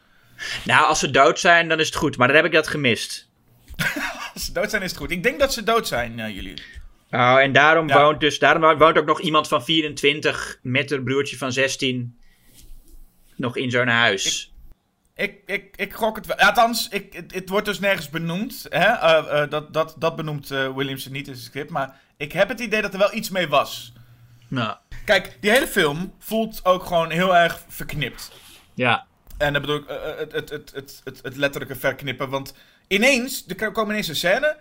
Nou, 0.65 0.87
als 0.87 0.99
ze 0.99 1.11
dood 1.11 1.41
zijn, 1.41 1.69
dan 1.69 1.81
is 1.81 1.87
het 1.87 1.97
goed. 1.97 2.17
Maar 2.17 2.27
dan 2.27 2.37
heb 2.37 2.45
ik 2.47 2.53
dat 2.53 2.69
gemist. 2.69 3.29
Als 4.35 4.45
ze 4.45 4.53
dood 4.53 4.71
zijn 4.71 4.83
is 4.83 4.91
het 4.91 4.99
goed. 5.01 5.11
Ik 5.11 5.23
denk 5.23 5.39
dat 5.41 5.53
ze 5.53 5.63
dood 5.63 5.89
zijn, 5.89 6.21
eh, 6.21 6.35
jullie. 6.35 6.63
Oh, 7.15 7.39
en 7.41 7.53
daarom, 7.53 7.89
Ja. 7.89 8.03
woont 8.03 8.21
dus, 8.21 8.39
daarom 8.39 8.79
woont 8.79 8.99
ook 8.99 9.07
nog 9.07 9.21
iemand 9.21 9.49
van 9.49 9.65
24 9.65 10.59
met 10.63 10.91
een 10.91 11.05
broertje 11.05 11.37
van 11.37 11.53
16 11.53 12.19
nog 13.37 13.57
in 13.57 13.71
zo'n 13.71 13.89
huis. 13.89 14.55
Ik, 15.15 15.39
ik, 15.47 15.77
ik 15.77 15.93
gok 15.93 16.17
het 16.17 16.27
wel. 16.27 16.37
Althans, 16.37 16.89
ik, 16.89 17.13
het, 17.13 17.35
het 17.35 17.49
wordt 17.49 17.67
dus 17.67 17.81
nergens 17.81 18.11
benoemd. 18.11 18.67
Hè? 18.69 18.85
Eh, 18.87 19.43
eh, 19.43 19.51
dat, 19.51 19.73
dat, 19.73 19.95
dat 19.99 20.17
benoemt 20.17 20.51
eh, 20.51 20.75
Williamson 20.75 21.13
niet 21.13 21.29
in 21.29 21.35
zijn 21.35 21.47
script. 21.47 21.71
Maar 21.71 22.01
ik 22.17 22.33
heb 22.33 22.49
het 22.49 22.61
idee 22.61 22.83
dat 22.83 22.93
er 22.93 22.99
wel 22.99 23.15
iets 23.15 23.31
mee 23.31 23.49
was. 23.49 23.93
Nou, 24.49 24.77
Kijk, 25.05 25.37
die 25.41 25.51
hele 25.51 25.67
film 25.67 26.15
voelt 26.19 26.61
ook 26.65 26.85
gewoon 26.85 27.11
heel 27.11 27.37
erg 27.37 27.65
verknipt. 27.69 28.33
ja. 28.75 29.07
En 29.39 29.53
dat 29.53 29.63
bedoel 29.63 29.77
ik 29.77 29.85
het, 29.87 30.33
het, 30.33 30.51
het, 30.51 30.73
het, 30.75 31.01
het, 31.05 31.21
het 31.23 31.37
letterlijke 31.37 31.75
verknippen. 31.77 32.29
Want 32.31 32.55
ineens, 32.89 33.45
er 33.47 33.73
komen 33.73 33.91
ineens 33.91 34.09
een 34.09 34.17
scène 34.17 34.57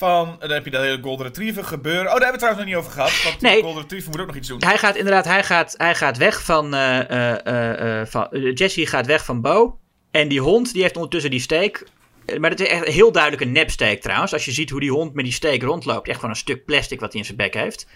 van... 0.00 0.36
Dan 0.38 0.50
heb 0.50 0.64
je 0.64 0.70
dat 0.70 0.82
hele 0.82 1.02
Golden 1.02 1.26
Retriever 1.26 1.64
gebeuren. 1.64 2.00
Oh, 2.12 2.18
daar 2.18 2.20
hebben 2.20 2.40
we 2.40 2.46
het 2.46 2.56
trouwens 2.56 2.64
nog 2.64 2.68
niet 2.74 2.78
over 2.84 2.92
gehad. 2.92 3.22
Want 3.22 3.40
Nee. 3.40 3.56
de 3.56 3.62
Golden 3.62 3.82
Retriever 3.82 4.10
moet 4.10 4.20
ook 4.20 4.26
nog 4.26 4.36
iets 4.36 4.48
doen. 4.48 4.62
Hij 4.64 4.78
gaat 4.78 4.96
inderdaad, 4.96 5.24
hij 5.24 5.44
gaat, 5.44 5.74
hij 5.76 5.94
gaat 5.94 6.16
weg 6.16 6.42
van, 6.44 6.74
eh, 6.74 7.10
eh, 7.10 7.46
eh, 7.46 8.00
eh, 8.00 8.06
van 8.06 8.28
eh, 8.30 8.54
Jesse 8.54 8.86
gaat 8.86 9.06
weg 9.06 9.24
van 9.24 9.40
Bo. 9.40 9.78
En 10.10 10.28
die 10.28 10.40
hond, 10.40 10.72
die 10.72 10.82
heeft 10.82 10.94
ondertussen 10.96 11.30
die 11.30 11.40
steek. 11.40 11.86
Eh, 12.26 12.38
Maar 12.38 12.50
het 12.50 12.60
is 12.60 12.68
echt 12.68 12.84
heel 12.84 13.12
duidelijk 13.12 13.42
een 13.42 13.52
nepsteek 13.52 14.00
trouwens. 14.02 14.32
Als 14.32 14.44
je 14.44 14.52
ziet 14.52 14.70
hoe 14.70 14.80
die 14.80 14.90
hond 14.92 15.14
met 15.14 15.24
die 15.24 15.34
steek 15.34 15.62
rondloopt. 15.62 16.06
Echt 16.08 16.16
gewoon 16.16 16.30
een 16.30 16.40
stuk 16.40 16.64
plastic 16.64 17.00
wat 17.00 17.10
hij 17.10 17.20
in 17.20 17.26
zijn 17.26 17.36
bek 17.38 17.54
heeft. 17.54 17.86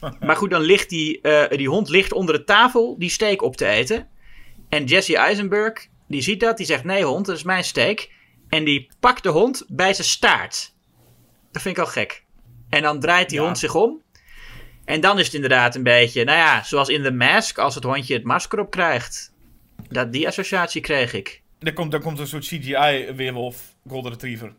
Maar 0.20 0.36
goed, 0.36 0.50
dan 0.50 0.60
ligt 0.60 0.88
die, 0.88 1.20
eh, 1.20 1.56
die 1.58 1.68
hond 1.68 1.88
ligt 1.88 2.12
onder 2.12 2.34
de 2.38 2.44
tafel 2.44 2.94
die 2.98 3.10
steek 3.10 3.42
op 3.42 3.56
te 3.56 3.66
eten. 3.66 4.08
En 4.68 4.84
Jesse 4.84 5.16
Eisenberg, 5.16 5.86
die 6.08 6.22
ziet 6.22 6.40
dat. 6.40 6.56
Die 6.56 6.66
zegt, 6.66 6.84
nee 6.84 7.04
hond, 7.04 7.26
dat 7.26 7.36
is 7.36 7.42
mijn 7.42 7.64
steek. 7.64 8.10
En 8.48 8.64
die 8.64 8.88
pakt 9.00 9.22
de 9.22 9.28
hond 9.28 9.64
bij 9.68 9.94
zijn 9.94 10.06
staart. 10.06 10.74
Dat 11.58 11.66
vind 11.66 11.78
ik 11.78 11.84
al 11.84 11.90
gek. 11.90 12.24
En 12.68 12.82
dan 12.82 13.00
draait 13.00 13.28
die 13.28 13.38
Ja. 13.38 13.44
hond 13.44 13.58
zich 13.58 13.74
om. 13.74 14.02
En 14.84 15.00
dan 15.00 15.18
is 15.18 15.24
het 15.24 15.34
inderdaad 15.34 15.74
een 15.74 15.82
beetje, 15.82 16.24
nou 16.24 16.38
ja, 16.38 16.62
zoals 16.62 16.88
in 16.88 17.02
The 17.02 17.10
Mask, 17.10 17.58
als 17.58 17.74
het 17.74 17.84
hondje 17.84 18.14
het 18.14 18.24
masker 18.24 18.60
op 18.60 18.70
krijgt. 18.70 19.32
Dat, 19.88 20.12
die 20.12 20.26
associatie 20.26 20.80
kreeg 20.80 21.12
ik. 21.12 21.42
Er 21.60 21.72
komt, 21.72 21.94
er 21.94 22.00
komt 22.00 22.18
een 22.18 22.26
soort 22.26 22.44
CGI-weerwolf, 22.44 23.74
Golden 23.88 24.12
Retriever. 24.12 24.52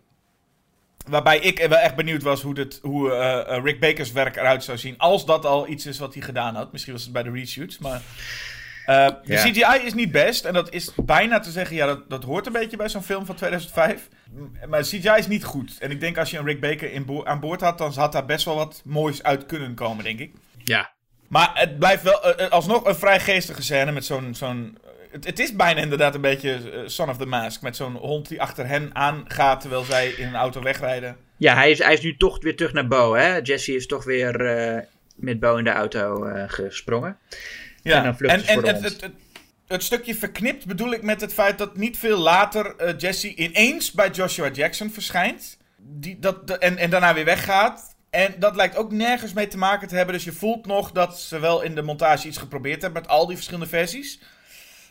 Waarbij 1.08 1.40
ik 1.40 1.60
wel 1.60 1.78
echt 1.78 1.96
benieuwd 1.96 2.24
was 2.24 2.42
hoe, 2.42 2.54
dit, 2.54 2.80
hoe 2.82 3.12
eh, 3.12 3.56
eh, 3.56 3.64
Rick 3.64 3.80
Baker's 3.80 4.12
werk 4.12 4.36
eruit 4.36 4.64
zou 4.64 4.78
zien. 4.78 4.98
Als 4.98 5.26
dat 5.26 5.46
al 5.46 5.68
iets 5.68 5.86
is 5.86 6.00
wat 6.00 6.14
hij 6.14 6.24
gedaan 6.24 6.56
had. 6.56 6.72
Misschien 6.72 6.94
was 6.94 7.04
het 7.04 7.14
bij 7.14 7.24
de 7.24 7.32
reshoots, 7.32 7.78
maar... 7.78 8.02
eh, 8.90 9.08
de 9.26 9.34
Ja. 9.34 9.44
CGI 9.44 9.86
is 9.86 9.94
niet 9.94 10.12
best. 10.12 10.46
En 10.46 10.54
dat 10.54 10.74
is 10.74 10.92
bijna 10.96 11.40
te 11.40 11.52
zeggen, 11.52 11.76
ja, 11.76 11.86
dat, 11.86 12.10
dat 12.10 12.24
hoort 12.24 12.46
een 12.46 12.52
beetje 12.54 12.78
bij 12.78 12.90
zo'n 12.90 13.04
film 13.04 13.26
van 13.26 13.36
2005. 13.36 14.08
M- 14.32 14.70
Maar 14.70 14.82
CGI 14.82 15.14
is 15.18 15.28
niet 15.28 15.44
goed. 15.44 15.76
En 15.80 15.92
ik 15.92 16.00
denk 16.00 16.18
als 16.18 16.32
je 16.32 16.38
een 16.38 16.46
Rick 16.46 16.60
Baker 16.62 16.92
in 16.92 17.06
bo- 17.06 17.26
aan 17.26 17.40
boord 17.40 17.62
had, 17.62 17.78
dan 17.78 17.92
had 17.96 18.12
daar 18.12 18.26
best 18.26 18.46
wel 18.46 18.56
wat 18.56 18.82
moois 18.86 19.24
uit 19.24 19.46
kunnen 19.46 19.74
komen, 19.74 20.04
denk 20.04 20.20
ik. 20.20 20.32
Ja. 20.64 20.92
Maar 21.28 21.52
het 21.54 21.80
blijft 21.80 22.04
wel 22.04 22.24
eh, 22.24 22.46
eh, 22.46 22.52
alsnog 22.52 22.86
een 22.86 22.96
vrij 22.96 23.20
geestige 23.20 23.62
scène 23.62 23.92
met 23.92 24.06
zo'n... 24.06 24.36
zo'n 24.36 24.78
eh, 24.84 24.90
het, 25.12 25.26
het 25.26 25.40
is 25.40 25.56
bijna 25.56 25.82
inderdaad 25.82 26.16
een 26.16 26.22
beetje 26.22 26.52
eh, 26.72 26.80
Son 26.86 27.10
of 27.10 27.18
the 27.18 27.26
Mask. 27.26 27.62
Met 27.62 27.76
zo'n 27.76 27.96
hond 27.96 28.28
die 28.28 28.42
achter 28.42 28.68
hen 28.68 28.90
aangaat 28.96 29.62
terwijl 29.62 29.84
zij 29.84 30.10
in 30.10 30.28
een 30.28 30.36
auto 30.36 30.62
wegrijden. 30.62 31.18
Ja, 31.38 31.54
hij 31.56 31.72
is, 31.72 31.80
hij 31.80 31.94
is 31.94 32.02
nu 32.02 32.18
toch 32.18 32.44
weer 32.44 32.56
terug 32.56 32.74
naar 32.74 32.88
Bo, 32.88 33.14
hè? 33.16 33.36
Jesse 33.38 33.76
is 33.76 33.86
toch 33.88 34.04
weer 34.04 34.46
eh, 34.46 34.82
met 35.16 35.40
Bo 35.40 35.56
in 35.56 35.64
de 35.64 35.70
auto 35.72 36.24
eh, 36.26 36.44
gesprongen. 36.48 37.18
Ja, 37.84 37.98
En 37.98 38.04
dan 38.04 38.18
vluchten 38.18 38.40
ze 38.46 38.54
voor 38.54 38.62
de 38.62 38.68
het, 38.68 38.78
hond. 38.82 38.92
het, 38.92 39.02
het, 39.02 39.14
het 39.68 39.84
stukje 39.84 40.16
verknipt 40.16 40.66
bedoel 40.66 40.92
ik 40.94 41.02
met 41.02 41.22
het 41.22 41.34
feit 41.34 41.58
dat 41.58 41.78
niet 41.78 41.98
veel 41.98 42.18
later 42.18 42.76
eh, 42.76 42.94
Jesse 42.98 43.36
ineens 43.36 43.92
bij 43.92 44.10
Joshua 44.10 44.50
Jackson 44.50 44.90
verschijnt. 44.92 45.58
Die, 45.78 46.20
dat, 46.20 46.48
de- 46.48 46.58
en, 46.58 46.78
en 46.78 46.90
daarna 46.90 47.14
weer 47.14 47.26
weggaat. 47.26 47.96
En 48.10 48.36
dat 48.40 48.56
lijkt 48.56 48.76
ook 48.76 48.92
nergens 48.92 49.34
mee 49.34 49.48
te 49.48 49.58
maken 49.58 49.88
te 49.88 49.96
hebben. 49.96 50.14
Dus 50.16 50.24
je 50.24 50.32
voelt 50.32 50.66
nog 50.66 50.92
dat 50.92 51.20
ze 51.20 51.40
wel 51.40 51.62
in 51.62 51.76
de 51.76 51.82
montage 51.82 52.28
iets 52.28 52.38
geprobeerd 52.38 52.82
hebben 52.82 53.02
met 53.02 53.12
al 53.12 53.26
die 53.28 53.36
verschillende 53.36 53.68
versies. 53.70 54.20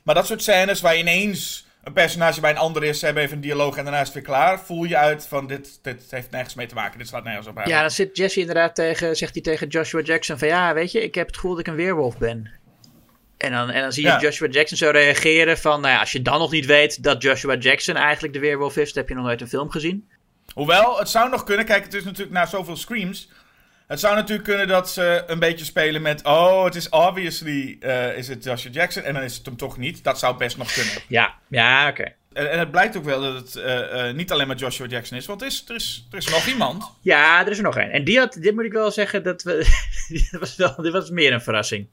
Maar 0.02 0.14
dat 0.14 0.26
soort 0.26 0.42
scènes 0.42 0.80
waar 0.80 0.96
ineens 0.96 1.66
een 1.82 1.92
personage 1.92 2.40
bij 2.40 2.50
een 2.50 2.56
ander 2.56 2.84
is, 2.84 2.98
ze 2.98 3.04
hebben 3.04 3.22
even 3.22 3.36
een 3.36 3.42
dialoog 3.42 3.76
en 3.76 3.84
daarna 3.84 4.00
is 4.00 4.06
het 4.06 4.14
weer 4.14 4.24
klaar. 4.24 4.60
Voel 4.60 4.84
je 4.84 4.96
uit 4.96 5.26
van 5.26 5.46
dit, 5.46 5.78
dit 5.82 6.02
heeft 6.10 6.30
nergens 6.30 6.54
mee 6.54 6.66
te 6.66 6.74
maken, 6.74 6.98
dit 6.98 7.08
slaat 7.08 7.24
nergens 7.24 7.46
op. 7.46 7.54
Ja, 7.54 7.60
eigenlijk. 7.60 7.88
dan 7.96 8.06
zit 8.06 8.16
Jesse 8.16 8.40
inderdaad 8.40 8.74
tegen, 8.74 9.16
zegt 9.16 9.32
hij 9.34 9.42
tegen 9.42 9.66
Joshua 9.68 10.00
Jackson 10.00 10.38
van 10.38 10.48
ja, 10.48 10.74
weet 10.74 10.92
je, 10.92 11.02
ik 11.02 11.14
heb 11.14 11.26
het 11.26 11.34
gevoel 11.36 11.50
dat 11.50 11.60
ik 11.60 11.66
een 11.66 11.74
weerwolf 11.74 12.18
ben. 12.18 12.50
En 13.38 13.52
dan, 13.52 13.70
en 13.70 13.82
dan 13.82 13.92
zie 13.92 14.02
je 14.02 14.08
Ja. 14.08 14.20
Joshua 14.20 14.48
Jackson 14.48 14.76
zo 14.76 14.90
reageren 14.90 15.58
van, 15.58 15.80
nou 15.80 15.92
ja, 15.94 16.00
als 16.00 16.12
je 16.12 16.22
dan 16.22 16.38
nog 16.38 16.50
niet 16.50 16.66
weet 16.66 17.02
dat 17.02 17.22
Joshua 17.22 17.56
Jackson 17.56 17.94
eigenlijk 17.96 18.34
de 18.34 18.40
weerwolf 18.40 18.76
is, 18.76 18.92
dan 18.92 19.02
heb 19.02 19.08
je 19.08 19.14
nog 19.14 19.24
nooit 19.24 19.40
een 19.40 19.48
film 19.48 19.70
gezien. 19.70 20.08
Hoewel, 20.54 20.98
het 20.98 21.08
zou 21.08 21.30
nog 21.30 21.44
kunnen. 21.44 21.64
Kijk, 21.66 21.84
het 21.84 21.94
is 21.94 22.04
natuurlijk 22.04 22.30
na 22.32 22.46
zoveel 22.46 22.76
screams. 22.76 23.28
Het 23.86 24.00
zou 24.00 24.14
natuurlijk 24.14 24.48
kunnen 24.48 24.68
dat 24.68 24.90
ze 24.90 25.24
een 25.26 25.38
beetje 25.38 25.64
spelen 25.64 26.02
met. 26.02 26.24
Oh, 26.24 26.64
het 26.64 26.74
is 26.74 26.88
obviously. 26.88 27.76
eh, 27.80 28.16
is 28.16 28.28
het 28.28 28.44
Joshua 28.44 28.70
Jackson? 28.70 29.02
En 29.02 29.14
dan 29.14 29.22
is 29.22 29.36
het 29.36 29.46
hem 29.46 29.56
toch 29.56 29.76
niet. 29.78 30.04
Dat 30.04 30.18
zou 30.18 30.36
best 30.36 30.56
nog 30.56 30.72
kunnen. 30.72 30.92
Ja, 31.08 31.34
ja, 31.48 31.88
oké. 31.88 32.12
En, 32.32 32.50
en 32.50 32.58
het 32.58 32.70
blijkt 32.70 32.96
ook 32.96 33.04
wel 33.04 33.20
dat 33.20 33.34
het 33.34 33.56
eh, 33.56 34.08
eh, 34.08 34.14
niet 34.14 34.32
alleen 34.32 34.46
maar 34.46 34.56
Joshua 34.56 34.86
Jackson 34.86 35.16
is. 35.18 35.26
Want 35.26 35.40
er 35.40 35.46
is, 35.46 35.64
er 35.68 35.74
is, 35.74 36.06
er 36.10 36.18
is 36.18 36.28
nog 36.28 36.46
iemand. 36.46 36.92
Ja, 37.02 37.40
er 37.44 37.50
is 37.50 37.56
er 37.56 37.62
nog 37.62 37.76
één. 37.76 37.90
En 37.90 38.04
die 38.04 38.18
had, 38.18 38.32
dit 38.40 38.54
moet 38.54 38.64
ik 38.64 38.72
wel 38.72 38.90
zeggen, 38.90 39.22
dat 39.22 39.42
we, 39.42 39.66
dit, 40.08 40.36
was 40.40 40.56
wel, 40.56 40.74
dit 40.76 40.92
was 40.92 41.10
meer 41.10 41.32
een 41.32 41.40
verrassing. 41.42 41.86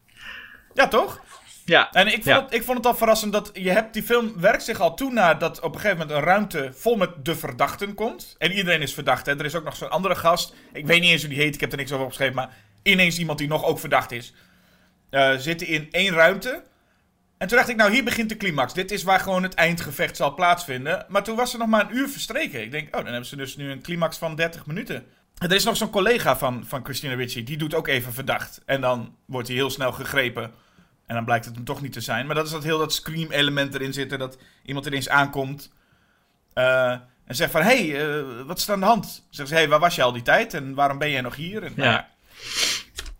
Ja, 0.73 0.87
toch? 0.87 1.21
Ja, 1.65 1.91
En 1.91 2.07
ik 2.07 2.13
vond, 2.13 2.25
Ja. 2.25 2.41
het, 2.43 2.53
ik 2.53 2.63
vond 2.63 2.77
het 2.77 2.85
al 2.87 2.95
verrassend 2.95 3.33
dat 3.33 3.49
je 3.53 3.69
hebt. 3.69 3.93
Die 3.93 4.03
film 4.03 4.33
werkt 4.39 4.63
zich 4.63 4.79
al 4.79 4.95
toe 4.95 5.11
naar 5.11 5.39
dat 5.39 5.59
op 5.59 5.73
een 5.73 5.79
gegeven 5.79 5.97
moment 5.97 6.17
een 6.17 6.23
ruimte 6.23 6.69
vol 6.73 6.95
met 6.95 7.25
de 7.25 7.35
verdachten 7.35 7.93
komt. 7.93 8.35
En 8.37 8.51
iedereen 8.51 8.81
is 8.81 8.93
verdacht. 8.93 9.25
Hè? 9.25 9.37
Er 9.39 9.45
is 9.45 9.55
ook 9.55 9.63
nog 9.63 9.75
zo'n 9.75 9.89
andere 9.89 10.15
gast. 10.15 10.53
Ik 10.73 10.85
weet 10.85 11.01
niet 11.01 11.09
eens 11.11 11.21
hoe 11.21 11.29
die 11.33 11.41
heet. 11.41 11.53
Ik 11.55 11.59
heb 11.61 11.71
er 11.71 11.77
niks 11.77 11.91
over 11.91 12.03
opgeschreven. 12.03 12.35
Maar 12.35 12.49
ineens 12.83 13.17
iemand 13.19 13.37
die 13.37 13.47
nog 13.47 13.63
ook 13.63 13.79
verdacht 13.79 14.11
is. 14.11 14.33
eh, 15.09 15.35
zitten 15.37 15.67
in 15.67 15.87
één 15.91 16.13
ruimte. 16.13 16.63
En 17.37 17.47
toen 17.47 17.57
dacht 17.57 17.69
ik, 17.69 17.75
nou 17.75 17.91
hier 17.91 18.03
begint 18.03 18.29
de 18.29 18.37
climax. 18.37 18.73
Dit 18.73 18.91
is 18.91 19.03
waar 19.03 19.19
gewoon 19.19 19.43
het 19.43 19.53
eindgevecht 19.53 20.15
zal 20.15 20.33
plaatsvinden. 20.33 21.05
Maar 21.07 21.23
toen 21.23 21.35
was 21.35 21.53
er 21.53 21.59
nog 21.59 21.67
maar 21.67 21.89
een 21.89 21.95
uur 21.97 22.09
verstreken. 22.09 22.61
Ik 22.61 22.71
denk, 22.71 22.85
oh, 22.87 22.91
dan 23.01 23.05
hebben 23.11 23.25
ze 23.25 23.35
dus 23.35 23.55
nu 23.55 23.71
een 23.71 23.81
climax 23.81 24.17
van 24.17 24.35
30 24.35 24.65
minuten. 24.65 24.95
En 25.37 25.49
er 25.49 25.55
is 25.55 25.63
nog 25.63 25.77
zo'n 25.77 25.89
collega 25.89 26.37
van, 26.37 26.63
van 26.67 26.83
Christina 26.83 27.13
Ricci. 27.13 27.43
Die 27.43 27.57
doet 27.57 27.73
ook 27.73 27.87
even 27.87 28.13
verdacht. 28.13 28.61
En 28.65 28.81
dan 28.81 29.15
wordt 29.25 29.47
hij 29.47 29.57
heel 29.57 29.69
snel 29.69 29.91
gegrepen 29.91 30.51
En 31.05 31.15
dan 31.15 31.25
blijkt 31.25 31.45
het 31.45 31.55
hem 31.55 31.63
toch 31.65 31.81
niet 31.81 31.93
te 31.93 32.01
zijn. 32.01 32.25
Maar 32.25 32.35
dat 32.35 32.45
is 32.45 32.51
dat 32.51 32.63
heel 32.63 32.77
dat 32.77 32.93
Scream-element 32.93 33.73
erin 33.73 33.93
zitten. 33.93 34.19
Dat 34.19 34.37
iemand 34.65 34.85
ineens 34.85 35.09
aankomt. 35.09 35.71
eh, 36.53 36.91
en 37.25 37.35
zegt 37.35 37.51
van, 37.51 37.61
hé, 37.61 37.87
hey, 37.89 38.07
eh, 38.19 38.23
wat 38.45 38.57
is 38.57 38.67
er 38.67 38.73
aan 38.73 38.79
de 38.79 38.85
hand? 38.85 39.23
Zegt 39.29 39.47
ze, 39.49 39.53
hé, 39.55 39.59
hey, 39.59 39.69
waar 39.69 39.79
was 39.79 39.95
je 39.95 40.01
al 40.03 40.11
die 40.11 40.21
tijd? 40.21 40.53
En 40.53 40.73
waarom 40.73 40.97
ben 40.97 41.09
jij 41.11 41.21
nog 41.21 41.35
hier? 41.35 41.63
En, 41.63 41.73
nou 41.75 41.89
Ja. 41.89 42.09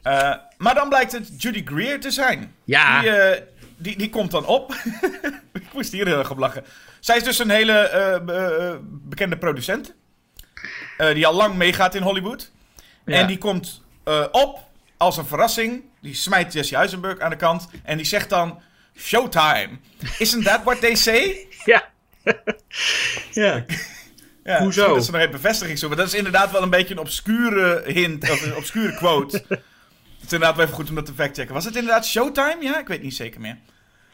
eh, 0.02 0.36
maar 0.57 0.74
dan 0.76 0.90
blijkt 0.90 1.12
het 1.12 1.41
Judy 1.41 1.62
Greer 1.66 1.99
te 1.99 2.12
zijn. 2.12 2.56
Ja. 2.64 3.02
Die, 3.02 3.44
die, 3.78 3.98
die 3.98 4.10
komt 4.10 4.32
dan 4.32 4.45
op. 4.45 4.74
Ik 5.53 5.74
moest 5.74 5.91
hier 5.91 6.06
heel 6.07 6.18
erg 6.20 6.32
op 6.32 6.38
lachen. 6.38 6.64
Zij 6.99 7.18
is 7.18 7.24
dus 7.24 7.40
een 7.40 7.49
hele 7.49 8.22
be- 8.26 8.80
bekende 8.82 9.38
producent. 9.38 9.94
die 11.14 11.28
al 11.28 11.34
lang 11.36 11.56
meegaat 11.56 11.95
in 11.95 12.02
Hollywood. 12.02 12.52
Ja. 13.06 13.16
En 13.20 13.28
die 13.28 13.38
komt 13.38 13.82
op 14.32 14.60
als 14.98 15.18
een 15.18 15.26
verrassing. 15.26 15.84
Die 16.06 16.14
smijt 16.14 16.53
Jesse 16.53 16.76
Eisenberg 16.76 17.19
aan 17.19 17.30
de 17.30 17.36
kant. 17.36 17.68
En 17.84 17.98
die 17.98 18.06
zegt 18.06 18.30
dan... 18.30 18.61
Showtime. 18.98 19.69
Isn't 20.18 20.44
that 20.44 20.64
what 20.64 20.80
they 20.80 20.95
say? 20.95 21.48
Ja. 21.65 21.84
ja. 23.32 23.65
Ja, 24.44 24.60
Hoezo? 24.60 24.94
Dat 24.94 25.06
ze 25.06 25.11
nog 25.11 25.19
even 25.19 25.32
bevestiging 25.32 25.80
zoeken. 25.80 25.98
Dat 25.98 26.07
is 26.07 26.14
inderdaad 26.14 26.52
wel 26.52 26.61
een 26.61 26.69
beetje 26.69 26.94
een 26.94 26.99
obscure 26.99 27.84
hint. 27.86 28.30
Of 28.30 28.41
een 28.41 28.56
obscure 28.56 28.95
quote. 28.95 29.44
Het 29.48 29.60
is 30.26 30.34
inderdaad 30.34 30.56
wel 30.56 30.65
even 30.65 30.77
goed 30.77 30.90
om 30.90 30.95
dat 30.95 31.06
te 31.06 31.14
factchecken. 31.14 31.53
Was 31.53 31.65
het 31.65 31.76
inderdaad 31.76 32.06
Showtime? 32.06 32.57
Ja, 32.60 32.80
ik 32.80 32.88
weet 32.88 33.02
niet 33.02 33.15
zeker 33.15 33.41
meer. 33.41 33.57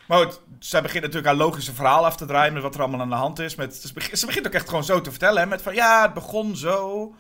Maar 0.07 0.18
goed, 0.18 0.41
zij 0.59 0.81
begint 0.81 1.01
natuurlijk 1.03 1.27
haar 1.27 1.45
logische 1.45 1.73
verhaal 1.73 2.05
af 2.05 2.18
te 2.18 2.26
draaien 2.26 2.53
met 2.53 2.61
wat 2.61 2.76
er 2.76 2.81
allemaal 2.81 3.01
aan 3.01 3.09
de 3.09 3.15
hand 3.15 3.39
is. 3.39 3.55
Met, 3.55 3.76
ze, 3.76 3.93
begint, 3.93 4.19
ze 4.19 4.26
begint 4.26 4.47
ook 4.47 4.53
echt 4.53 4.69
gewoon 4.69 4.84
zo 4.84 5.01
te 5.01 5.09
vertellen. 5.09 5.41
Hè, 5.41 5.47
met 5.47 5.61
van 5.61 5.76
ja, 5.76 6.01
het 6.01 6.13
begon 6.13 6.55
zo. 6.55 7.15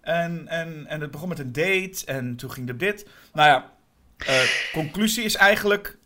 En, 0.00 0.48
en, 0.48 0.86
en 0.86 1.00
het 1.00 1.10
begon 1.10 1.28
met 1.28 1.38
een 1.38 1.52
date. 1.52 2.02
En 2.06 2.36
toen 2.36 2.50
ging 2.52 2.68
er 2.68 2.78
dit. 2.78 3.06
Nou 3.32 3.48
ja, 3.48 3.70
eh, 4.26 4.40
conclusie 4.72 5.24
is 5.24 5.34
eigenlijk... 5.34 5.96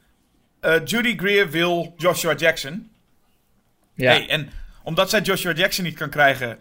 eh, 0.60 0.80
Judy 0.84 1.16
Greer 1.16 1.50
wil 1.50 1.94
Joshua 1.96 2.34
Jackson. 2.34 2.90
Ja. 3.94 4.10
Hey, 4.10 4.28
en 4.28 4.50
omdat 4.82 5.10
zij 5.10 5.20
Joshua 5.20 5.52
Jackson 5.52 5.84
niet 5.84 5.96
kan 5.96 6.10
krijgen... 6.10 6.58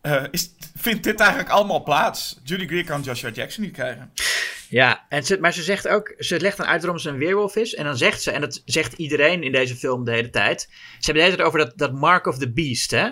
eh, 0.00 0.24
is, 0.30 0.50
vindt 0.76 1.04
dit 1.04 1.20
eigenlijk 1.20 1.50
allemaal 1.50 1.82
plaats. 1.82 2.40
Judy 2.44 2.66
Greer 2.66 2.84
kan 2.84 3.02
Joshua 3.02 3.30
Jackson 3.30 3.64
niet 3.64 3.72
krijgen. 3.72 4.12
Ja, 4.68 5.06
en 5.08 5.24
ze, 5.24 5.38
maar 5.40 5.52
ze 5.52 5.62
zegt 5.62 5.88
ook, 5.88 6.14
ze 6.18 6.40
legt 6.40 6.56
dan 6.56 6.66
uit 6.66 6.80
waarom 6.80 6.98
ze 7.00 7.08
een 7.08 7.18
weerwolf 7.18 7.56
is. 7.56 7.74
En 7.74 7.84
dan 7.84 7.96
zegt 7.96 8.22
ze, 8.22 8.30
en 8.30 8.40
dat 8.40 8.62
zegt 8.64 8.92
iedereen 8.92 9.42
in 9.42 9.52
deze 9.52 9.76
film 9.76 10.04
de 10.04 10.10
hele 10.10 10.30
tijd. 10.30 10.60
Ze 10.70 10.76
hebben 10.98 11.14
de 11.14 11.20
hele 11.22 11.36
tijd 11.36 11.48
over 11.48 11.58
dat, 11.58 11.78
dat 11.78 11.92
Mark 11.92 12.26
of 12.26 12.38
the 12.38 12.52
Beast, 12.52 12.90
hè. 12.90 13.10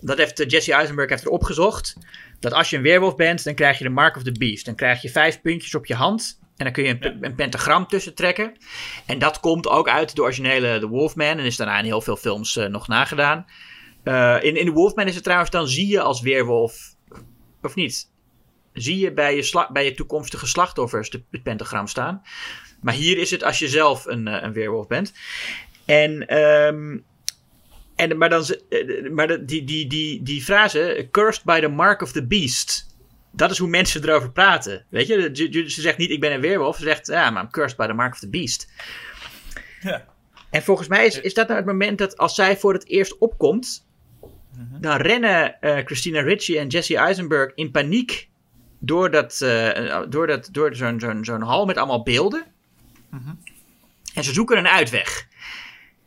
Dat 0.00 0.18
heeft 0.18 0.50
Jesse 0.50 0.72
Eisenberg 0.72 1.10
heeft 1.10 1.24
er 1.24 1.30
opgezocht. 1.30 1.96
Dat 2.40 2.52
als 2.52 2.70
je 2.70 2.76
een 2.76 2.82
weerwolf 2.82 3.16
bent, 3.16 3.44
dan 3.44 3.54
krijg 3.54 3.78
je 3.78 3.84
de 3.84 3.90
Mark 3.90 4.16
of 4.16 4.22
the 4.22 4.32
Beast. 4.32 4.64
Dan 4.64 4.74
krijg 4.74 5.02
je 5.02 5.10
vijf 5.10 5.40
puntjes 5.40 5.74
op 5.74 5.86
je 5.86 5.94
hand. 5.94 6.38
En 6.60 6.66
dan 6.66 6.74
kun 6.74 6.84
je 6.84 6.90
een, 6.90 6.98
pe- 6.98 7.16
een 7.20 7.34
pentagram 7.34 7.86
tussen 7.86 8.14
trekken. 8.14 8.56
En 9.06 9.18
dat 9.18 9.40
komt 9.40 9.68
ook 9.68 9.88
uit 9.88 10.16
de 10.16 10.22
originele 10.22 10.78
The 10.78 10.88
Wolfman. 10.88 11.26
En 11.26 11.38
is 11.38 11.56
daarna 11.56 11.78
in 11.78 11.84
heel 11.84 12.00
veel 12.00 12.16
films 12.16 12.56
eh, 12.56 12.66
nog 12.66 12.88
nagedaan. 12.88 13.46
Eh, 14.02 14.36
in, 14.40 14.56
in 14.56 14.66
The 14.66 14.72
Wolfman 14.72 15.06
is 15.06 15.14
het 15.14 15.22
trouwens, 15.24 15.50
dan 15.50 15.68
zie 15.68 15.86
je 15.88 16.00
als 16.00 16.20
weerwolf... 16.20 16.94
Of 17.62 17.74
niet? 17.74 18.08
zie 18.72 18.98
je 18.98 19.12
bij 19.12 19.36
je, 19.36 19.66
bij 19.72 19.84
je 19.84 19.94
toekomstige 19.94 20.46
slachtoffers 20.46 21.10
de, 21.10 21.22
het 21.30 21.42
pentagram 21.42 21.86
staan. 21.86 22.22
Maar 22.80 22.94
hier 22.94 23.18
is 23.18 23.30
het 23.30 23.44
als 23.44 23.58
je 23.58 23.68
zelf 23.68 24.06
een, 24.06 24.28
eh, 24.28 24.42
een 24.42 24.52
weerwolf 24.52 24.86
bent. 24.86 25.12
En, 25.84 26.26
ehm, 26.26 26.98
en 27.96 28.18
maar 28.18 28.28
dan, 28.28 28.44
maar 29.12 29.46
die, 29.46 29.64
die, 29.64 29.86
die, 29.86 30.22
die 30.22 30.42
frase, 30.42 31.08
cursed 31.10 31.44
by 31.44 31.60
the 31.60 31.68
mark 31.68 32.02
of 32.02 32.12
the 32.12 32.26
beast. 32.26 32.89
Dat 33.30 33.50
is 33.50 33.58
hoe 33.58 33.68
mensen 33.68 34.02
erover 34.02 34.32
praten. 34.32 34.84
Weet 34.88 35.06
je, 35.06 35.30
ze 35.66 35.80
zegt 35.80 35.98
niet 35.98 36.10
ik 36.10 36.20
ben 36.20 36.32
een 36.32 36.40
weerwolf. 36.40 36.76
Ze 36.76 36.82
zegt 36.82 37.06
ja, 37.06 37.30
maar 37.30 37.42
I'm 37.42 37.50
cursed 37.50 37.76
by 37.76 37.86
the 37.86 37.92
mark 37.92 38.12
of 38.12 38.18
the 38.18 38.28
beast. 38.28 38.72
Ja. 39.80 40.04
En 40.50 40.62
volgens 40.62 40.88
mij 40.88 41.06
is, 41.06 41.20
is 41.20 41.34
dat 41.34 41.46
nou 41.46 41.58
het 41.58 41.68
moment 41.68 41.98
dat 41.98 42.16
als 42.16 42.34
zij 42.34 42.56
voor 42.56 42.72
het 42.72 42.86
eerst 42.86 43.18
opkomt, 43.18 43.88
dan 44.80 44.96
rennen 44.96 45.60
eh, 45.60 45.84
Christina 45.84 46.20
Ricci 46.20 46.56
en 46.56 46.66
Jesse 46.66 46.96
Eisenberg 46.96 47.52
in 47.54 47.70
paniek 47.70 48.28
door, 48.78 49.10
dat, 49.10 49.40
eh, 49.40 50.02
door, 50.08 50.26
dat, 50.26 50.48
door 50.52 50.74
zo'n 50.74 51.00
zo'n 51.00 51.24
zo'n 51.24 51.42
hal 51.42 51.66
met 51.66 51.76
allemaal 51.76 52.02
beelden. 52.02 52.44
En 54.14 54.24
ze 54.24 54.32
zoeken 54.32 54.58
een 54.58 54.68
uitweg. 54.68 55.26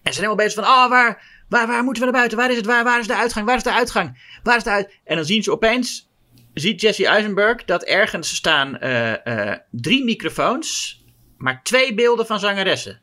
En 0.03 0.13
ze 0.13 0.19
zijn 0.19 0.25
helemaal 0.25 0.45
bezig 0.45 0.53
van, 0.53 0.63
oh, 0.63 0.89
waar, 0.89 1.43
waar, 1.49 1.67
waar 1.67 1.83
moeten 1.83 2.03
we 2.03 2.11
naar 2.11 2.19
buiten? 2.19 2.37
Waar 2.37 2.49
is 2.49 2.55
het? 2.55 2.65
Waar, 2.65 2.83
waar 2.83 2.99
is 2.99 3.07
de 3.07 3.15
uitgang? 3.15 3.45
Waar 3.45 3.55
is 3.55 3.63
de 3.63 3.73
uitgang? 3.73 4.39
Waar 4.43 4.57
is 4.57 4.63
de 4.63 4.69
uit... 4.69 4.99
En 5.03 5.15
dan 5.15 5.25
zien 5.25 5.43
ze 5.43 5.51
opeens, 5.51 6.09
ziet 6.53 6.81
Jesse 6.81 7.07
Eisenberg 7.07 7.65
dat 7.65 7.83
ergens 7.83 8.35
staan 8.35 8.77
eh, 8.79 9.49
eh, 9.51 9.59
drie 9.71 10.03
microfoons, 10.03 11.01
maar 11.37 11.63
twee 11.63 11.93
beelden 11.93 12.25
van 12.25 12.39
zangeressen. 12.39 13.01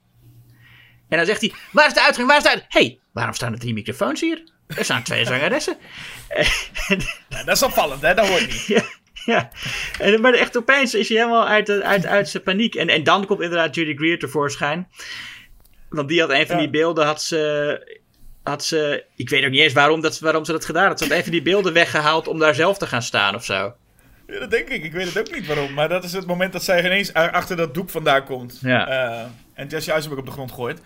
En 1.09 1.17
dan 1.17 1.27
zegt 1.27 1.41
hij, 1.41 1.53
waar 1.73 1.87
is 1.87 1.95
de 1.95 2.03
uitgang? 2.03 2.29
Waar 2.29 2.37
is 2.37 2.43
de 2.43 2.49
uitgang? 2.49 2.73
hey, 2.73 3.01
waarom 3.13 3.35
staan 3.35 3.53
er 3.53 3.59
drie 3.59 3.75
microfoons 3.75 4.21
hier? 4.21 4.43
Er 4.67 4.85
staan 4.85 5.03
twee 5.03 5.25
zangeressen. 5.33 5.77
Ja, 7.29 7.45
dat 7.45 7.57
is 7.57 7.63
opvallend, 7.63 8.03
hè? 8.03 8.15
Dat 8.15 8.29
hoort 8.29 8.47
niet. 8.47 8.67
Ja, 8.67 8.83
ja. 9.25 9.51
En, 9.99 10.21
maar 10.21 10.33
echt 10.33 10.57
opeens 10.57 10.95
is 10.95 11.09
hij 11.09 11.17
helemaal 11.19 11.47
uit, 11.47 11.71
uit, 11.71 12.07
uit 12.07 12.29
zijn 12.29 12.43
paniek. 12.43 12.75
En, 12.75 12.89
en 12.89 13.05
dan 13.05 13.27
komt 13.27 13.41
inderdaad 13.41 13.75
Judy 13.75 13.97
Greer 13.97 14.19
tevoorschijn. 14.19 14.89
Want 15.89 16.09
die 16.09 16.21
had 16.21 16.31
een 16.31 16.47
van 16.47 16.55
Ja. 16.57 16.63
die 16.63 16.71
beelden, 16.71 17.07
had 17.07 17.23
ze, 17.23 18.00
had 18.43 18.65
ze... 18.65 19.05
Ik 19.17 19.29
weet 19.29 19.45
ook 19.45 19.51
niet 19.51 19.61
eens 19.61 19.73
waarom, 19.73 20.01
dat, 20.01 20.19
waarom 20.19 20.45
ze 20.45 20.53
dat 20.53 20.65
gedaan 20.65 20.87
had. 20.87 20.99
Ze 20.99 21.05
had 21.05 21.17
een 21.17 21.23
van 21.23 21.33
die 21.33 21.43
beelden 21.43 21.73
weggehaald 21.73 22.29
om 22.29 22.39
daar 22.39 22.55
zelf 22.55 22.79
te 22.79 22.87
gaan 22.87 23.03
staan 23.03 23.35
of 23.35 23.45
zo. 23.45 23.75
Ja, 24.27 24.39
dat 24.39 24.51
denk 24.51 24.69
ik. 24.69 24.85
Ik 24.85 24.93
weet 24.93 25.07
het 25.15 25.19
ook 25.19 25.35
niet 25.35 25.47
waarom. 25.47 25.75
Maar 25.75 25.89
dat 25.89 26.05
is 26.05 26.13
het 26.13 26.27
moment 26.27 26.53
dat 26.53 26.63
zij 26.65 26.85
ineens 26.85 27.13
achter 27.13 27.57
dat 27.57 27.75
doek 27.75 27.91
vandaan 27.91 28.25
komt. 28.25 28.59
Ja. 28.63 28.89
Eh, 28.89 29.27
en 29.55 29.67
Jesse 29.69 29.93
Eisenberg 29.93 30.21
op 30.21 30.27
de 30.27 30.33
grond 30.33 30.53
gooit. 30.53 30.81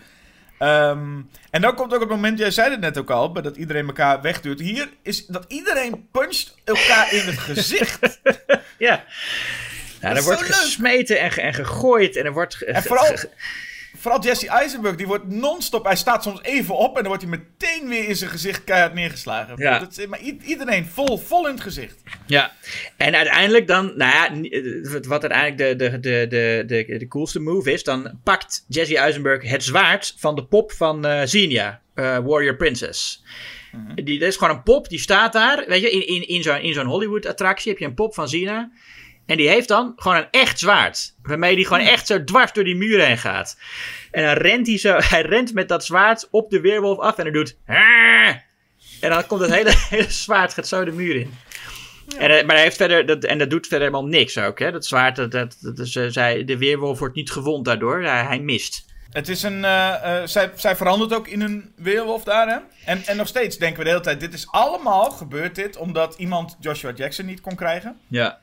Ehm, 0.57 1.21
en 1.51 1.61
dan 1.61 1.75
komt 1.75 1.93
ook 1.93 1.99
het 1.99 2.09
moment, 2.09 2.39
jij 2.39 2.51
zei 2.51 2.71
het 2.71 2.79
net 2.79 2.97
ook 2.97 3.09
al, 3.09 3.33
dat 3.33 3.57
iedereen 3.57 3.87
elkaar 3.87 4.21
wegduwt. 4.21 4.59
Hier 4.59 4.89
is 5.01 5.25
dat 5.25 5.45
iedereen 5.47 6.07
puncht 6.11 6.55
elkaar 6.63 7.13
in 7.13 7.25
het 7.25 7.37
gezicht. 7.37 7.99
Ja. 8.77 9.03
Ja, 10.01 10.15
er 10.15 10.23
wordt 10.23 10.41
leuk. 10.41 10.53
gesmeten 10.53 11.19
en, 11.19 11.31
en 11.31 11.53
gegooid 11.53 12.15
en 12.15 12.25
er 12.25 12.33
wordt... 12.33 12.61
En 12.61 12.83
vooral, 12.83 13.15
vooral 13.97 14.21
Jesse 14.21 14.47
Eisenberg, 14.49 14.95
die 14.95 15.07
wordt 15.07 15.27
non-stop, 15.29 15.85
hij 15.85 15.95
staat 15.95 16.23
soms 16.23 16.41
even 16.41 16.77
op 16.77 16.87
en 16.97 17.03
dan 17.03 17.07
wordt 17.07 17.21
hij 17.21 17.31
meteen 17.31 17.87
weer 17.89 18.07
in 18.07 18.15
zijn 18.15 18.29
gezicht 18.29 18.63
keihard 18.63 18.93
neergeslagen. 18.93 19.53
Ja. 19.57 19.79
Dat 19.79 19.97
is, 19.97 20.05
maar 20.07 20.19
iedereen 20.45 20.85
vol, 20.85 21.17
vol 21.17 21.45
in 21.47 21.53
het 21.53 21.61
gezicht. 21.63 21.95
Ja, 22.25 22.51
en 22.97 23.15
uiteindelijk 23.15 23.67
dan, 23.67 23.85
nou 23.97 24.11
ja, 24.11 24.49
eh, 24.49 25.07
wat- 25.07 25.21
uiteindelijk 25.31 25.57
de, 25.57 25.89
de, 25.89 25.99
de, 25.99 26.25
de, 26.29 26.63
de, 26.67 26.97
de 26.97 27.07
coolste 27.07 27.39
move 27.39 27.71
is, 27.71 27.83
dan 27.83 28.19
pakt 28.23 28.65
Jesse 28.67 28.97
Eisenberg 28.97 29.49
het 29.49 29.63
zwaard 29.63 30.13
van 30.17 30.35
de 30.35 30.45
pop 30.45 30.71
van 30.71 31.05
eh 31.05 31.23
Xenia, 31.23 31.81
eh, 31.93 32.17
Warrior 32.17 32.55
Princess. 32.55 33.23
Die, 34.03 34.19
dat 34.19 34.27
is 34.27 34.37
gewoon 34.37 34.55
een 34.55 34.63
pop, 34.63 34.89
die 34.89 34.99
staat 34.99 35.33
daar, 35.33 35.63
weet 35.67 35.81
je, 35.81 35.89
in, 35.91 36.07
in, 36.07 36.27
in 36.27 36.43
zo'n 36.43 36.59
in 36.61 36.73
zo'n 36.73 36.85
Hollywood-attractie 36.85 37.71
heb 37.71 37.79
je 37.79 37.85
een 37.85 37.93
pop 37.93 38.13
van 38.13 38.25
Xenia. 38.25 38.71
En 39.25 39.37
die 39.37 39.49
heeft 39.49 39.67
dan 39.67 39.93
gewoon 39.95 40.17
een 40.17 40.27
echt 40.31 40.59
zwaard. 40.59 41.15
Waarmee 41.21 41.55
die 41.55 41.65
gewoon 41.65 41.85
echt 41.85 42.07
zo 42.07 42.23
dwars 42.23 42.53
door 42.53 42.63
die 42.63 42.75
muur 42.75 43.05
heen 43.05 43.17
gaat. 43.17 43.57
En 44.11 44.23
dan 44.23 44.33
rent 44.33 44.67
hij 44.67 44.77
zo, 44.77 44.97
hij 45.11 45.21
rent 45.21 45.53
met 45.53 45.67
dat 45.67 45.85
zwaard 45.85 46.27
op 46.31 46.49
de 46.49 46.61
weerwolf 46.61 46.99
af 46.99 47.17
en 47.17 47.23
hij 47.23 47.33
doet... 47.33 47.57
En 49.01 49.09
dan 49.09 49.27
komt 49.27 49.41
het 49.41 49.51
hele, 49.51 49.73
hele 49.89 50.11
zwaard 50.11 50.53
gaat 50.53 50.67
zo 50.67 50.85
de 50.85 50.91
muur 50.91 51.15
in. 51.15 51.33
En, 52.17 52.29
eh, 52.29 52.45
maar 52.45 52.55
hij 52.55 52.63
heeft 52.63 52.77
verder, 52.77 53.05
dat, 53.05 53.23
en 53.23 53.37
dat 53.37 53.49
doet 53.49 53.67
verder 53.67 53.87
helemaal 53.87 54.09
niks 54.09 54.37
ook. 54.37 54.59
Hè? 54.59 54.71
Dat 54.71 54.85
zwaard, 54.85 55.15
dat, 55.15 55.31
dat, 55.31 55.57
dat 55.59 55.79
is, 55.79 55.95
eh, 55.95 56.05
zij, 56.07 56.43
de 56.43 56.57
weerwolf 56.57 56.99
wordt 56.99 57.15
niet 57.15 57.31
gewond 57.31 57.65
daardoor. 57.65 58.01
Hij, 58.03 58.23
hij 58.23 58.39
mist. 58.39 58.85
Het 59.09 59.29
is 59.29 59.43
een. 59.43 59.65
eh, 59.65 60.21
zij, 60.25 60.51
zij 60.55 60.75
verandert 60.75 61.13
ook 61.13 61.27
in 61.27 61.41
een 61.41 61.73
weerwolf 61.75 62.23
daar, 62.23 62.47
hè? 62.47 62.57
En, 62.85 63.03
en 63.05 63.17
nog 63.17 63.27
steeds 63.27 63.57
denken 63.57 63.77
we 63.77 63.83
de 63.83 63.89
hele 63.89 64.01
tijd: 64.01 64.19
dit 64.19 64.33
is 64.33 64.47
allemaal 64.51 65.11
gebeurd 65.11 65.55
dit 65.55 65.77
omdat 65.77 66.15
iemand 66.17 66.57
Joshua 66.59 66.91
Jackson 66.91 67.25
niet 67.25 67.41
kon 67.41 67.55
krijgen. 67.55 67.97
Ja. 68.07 68.39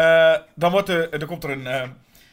Eh, 0.00 0.34
dan, 0.54 0.70
wordt 0.70 0.88
er, 0.88 1.18
dan 1.18 1.28
komt 1.28 1.44
er 1.44 1.50
een. 1.50 1.66
eh, 1.66 1.88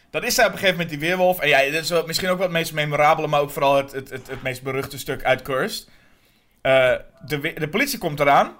dan 0.09 0.23
is 0.23 0.35
zij 0.35 0.45
op 0.45 0.51
een 0.51 0.57
gegeven 0.57 0.79
moment 0.79 0.99
die 0.99 1.07
weerwolf. 1.07 1.39
En 1.39 1.47
ja, 1.49 1.63
dat 1.71 1.83
is 1.83 1.89
wel, 1.89 2.05
misschien 2.05 2.29
ook 2.29 2.37
wel 2.37 2.45
het 2.47 2.55
meest 2.55 2.73
memorabele, 2.73 3.27
maar 3.27 3.39
ook 3.41 3.49
vooral 3.51 3.75
het, 3.75 3.91
het, 3.91 4.09
het, 4.09 4.27
het 4.27 4.41
meest 4.43 4.63
beruchte 4.63 4.97
stuk 4.97 5.23
uit 5.23 5.41
Cursed. 5.41 5.87
Eh, 6.61 6.93
de, 7.25 7.53
de 7.53 7.69
politie 7.69 7.99
komt 7.99 8.19
eraan. 8.19 8.55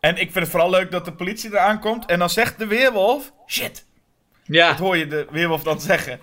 En 0.00 0.10
ik 0.16 0.30
vind 0.32 0.34
het 0.34 0.48
vooral 0.48 0.70
leuk 0.70 0.90
dat 0.90 1.04
de 1.04 1.12
politie 1.12 1.50
eraan 1.50 1.80
komt. 1.80 2.06
En 2.06 2.18
dan 2.18 2.30
zegt 2.30 2.58
de 2.58 2.66
weerwolf: 2.66 3.32
shit. 3.46 3.74
Dat 3.74 4.56
Ja, 4.56 4.76
hoor 4.76 4.96
je 4.96 5.06
de 5.06 5.26
weerwolf 5.30 5.62
dan 5.62 5.80
zeggen. 5.80 6.18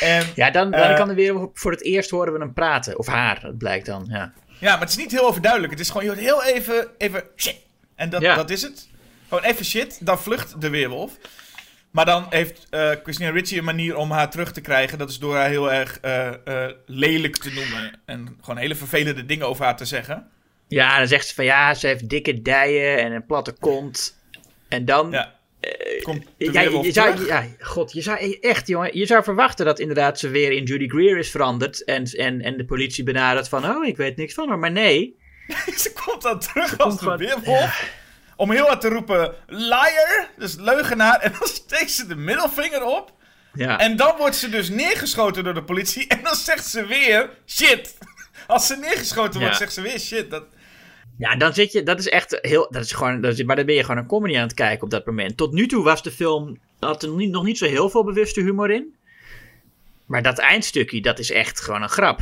En, 0.00 0.26
ja 0.34 0.50
dan, 0.50 0.70
dan 0.70 0.94
kan 0.94 1.08
de 1.08 1.14
weerwolf 1.14 1.50
voor 1.54 1.70
het 1.70 1.82
eerst 1.82 2.10
horen 2.10 2.32
we 2.32 2.38
hem 2.38 2.52
praten. 2.52 2.98
Of 2.98 3.06
haar, 3.06 3.40
dat 3.40 3.58
blijkt 3.58 3.86
dan. 3.86 4.06
Ja. 4.08 4.32
Ja, 4.58 4.70
maar 4.70 4.80
het 4.80 4.88
is 4.88 4.96
niet 4.96 5.10
heel 5.12 5.26
overduidelijk. 5.26 5.72
Het 5.72 5.80
is 5.80 5.88
gewoon 5.90 6.02
je 6.04 6.08
hoort 6.10 6.20
heel 6.20 6.44
even, 6.44 6.88
even 6.98 7.24
shit. 7.36 7.56
En 7.94 8.10
dat, 8.10 8.20
Ja. 8.20 8.34
dat 8.34 8.50
is 8.50 8.62
het. 8.62 8.88
Gewoon 9.32 9.50
even 9.50 9.64
shit, 9.64 10.06
dan 10.06 10.18
vlucht 10.18 10.60
de 10.60 10.70
weerwolf. 10.70 11.12
Maar 11.90 12.04
dan 12.04 12.26
heeft 12.30 12.66
eh 12.70 12.90
Christina 13.02 13.30
Ricci 13.30 13.58
een 13.58 13.64
manier 13.64 13.96
om 13.96 14.10
haar 14.10 14.30
terug 14.30 14.52
te 14.52 14.60
krijgen. 14.60 14.98
Dat 14.98 15.10
is 15.10 15.18
door 15.18 15.36
haar 15.36 15.48
heel 15.48 15.72
erg 15.72 15.98
eh, 16.00 16.28
eh, 16.44 16.74
lelijk 16.86 17.36
te 17.36 17.52
noemen. 17.52 18.00
En 18.04 18.38
gewoon 18.40 18.60
hele 18.60 18.74
vervelende 18.74 19.26
dingen 19.26 19.46
over 19.46 19.64
haar 19.64 19.76
te 19.76 19.84
zeggen. 19.84 20.30
ja, 20.68 20.98
dan 20.98 21.06
zegt 21.06 21.26
ze 21.26 21.34
van 21.34 21.44
ja, 21.44 21.74
ze 21.74 21.86
heeft 21.86 22.08
dikke 22.08 22.42
dijen 22.42 22.98
en 22.98 23.12
een 23.12 23.26
platte 23.26 23.52
kont. 23.52 24.18
En 24.68 24.84
dan, 24.84 25.10
Ja. 25.10 25.34
Komt 26.02 26.24
Ja, 26.36 26.60
je 26.60 26.92
zou, 26.92 27.26
ja, 27.26 27.46
god, 27.60 27.92
je 27.92 28.02
zou 28.02 28.38
echt, 28.40 28.66
jongen, 28.66 28.98
je 28.98 29.06
zou 29.06 29.22
verwachten 29.22 29.66
dat 29.66 29.78
inderdaad 29.78 30.18
ze 30.18 30.28
weer 30.28 30.52
in 30.52 30.64
Judy 30.64 30.88
Greer 30.88 31.18
is 31.18 31.30
veranderd 31.30 31.84
en, 31.84 32.04
en, 32.04 32.40
en 32.40 32.56
de 32.56 32.64
politie 32.64 33.04
benadert 33.04 33.48
van, 33.48 33.64
oh, 33.64 33.86
ik 33.86 33.96
weet 33.96 34.16
niks 34.16 34.34
van 34.34 34.48
haar, 34.48 34.58
maar 34.58 34.72
nee. 34.72 35.16
Ze 35.76 35.92
komt 36.04 36.22
dan 36.22 36.40
terug 36.40 36.78
als 36.78 36.98
de 36.98 37.16
weerwolf. 37.16 38.00
Om 38.42 38.50
heel 38.50 38.66
hard 38.66 38.80
te 38.80 38.88
roepen, 38.88 39.34
liar, 39.46 40.28
dus 40.38 40.56
leugenaar. 40.56 41.20
En 41.20 41.32
dan 41.38 41.48
steekt 41.48 41.90
ze 41.90 42.06
de 42.06 42.14
middelvinger 42.14 42.84
op. 42.84 43.12
Ja. 43.54 43.78
En 43.78 43.96
dan 43.96 44.16
wordt 44.16 44.36
ze 44.36 44.48
dus 44.48 44.68
neergeschoten 44.68 45.44
door 45.44 45.54
de 45.54 45.64
politie. 45.64 46.06
En 46.06 46.22
dan 46.22 46.34
zegt 46.34 46.66
ze 46.66 46.86
weer, 46.86 47.30
shit. 47.46 47.98
Als 48.46 48.66
ze 48.66 48.76
neergeschoten 48.76 49.40
wordt, 49.40 49.52
Ja. 49.52 49.58
zegt 49.58 49.72
ze 49.72 49.80
weer 49.80 49.98
shit. 49.98 50.30
Dat, 50.30 50.44
Ja, 51.18 51.36
dan 51.36 51.54
zit 51.54 51.72
je, 51.72 51.82
dat 51.82 51.98
is 51.98 52.08
echt 52.08 52.38
heel, 52.40 52.66
dat 52.70 52.84
is 52.84 52.92
gewoon, 52.92 53.20
dat 53.20 53.32
is, 53.32 53.42
maar 53.44 53.56
dan 53.56 53.66
ben 53.66 53.74
je 53.74 53.80
gewoon 53.84 53.96
een 53.96 54.06
comedy 54.06 54.36
aan 54.36 54.42
het 54.42 54.54
kijken 54.54 54.84
op 54.84 54.90
dat 54.90 55.06
moment. 55.06 55.36
Tot 55.36 55.52
nu 55.52 55.66
toe 55.66 55.84
was 55.84 56.02
de 56.02 56.10
film, 56.10 56.58
had 56.80 57.02
er 57.02 57.10
niet, 57.10 57.30
nog 57.30 57.44
niet 57.44 57.58
zo 57.58 57.66
heel 57.66 57.90
veel 57.90 58.04
bewuste 58.04 58.40
humor 58.40 58.70
in. 58.70 58.94
Maar 60.06 60.22
dat 60.22 60.38
eindstukje, 60.38 61.00
dat 61.00 61.18
is 61.18 61.30
echt 61.30 61.60
gewoon 61.60 61.82
een 61.82 61.88
grap. 61.88 62.20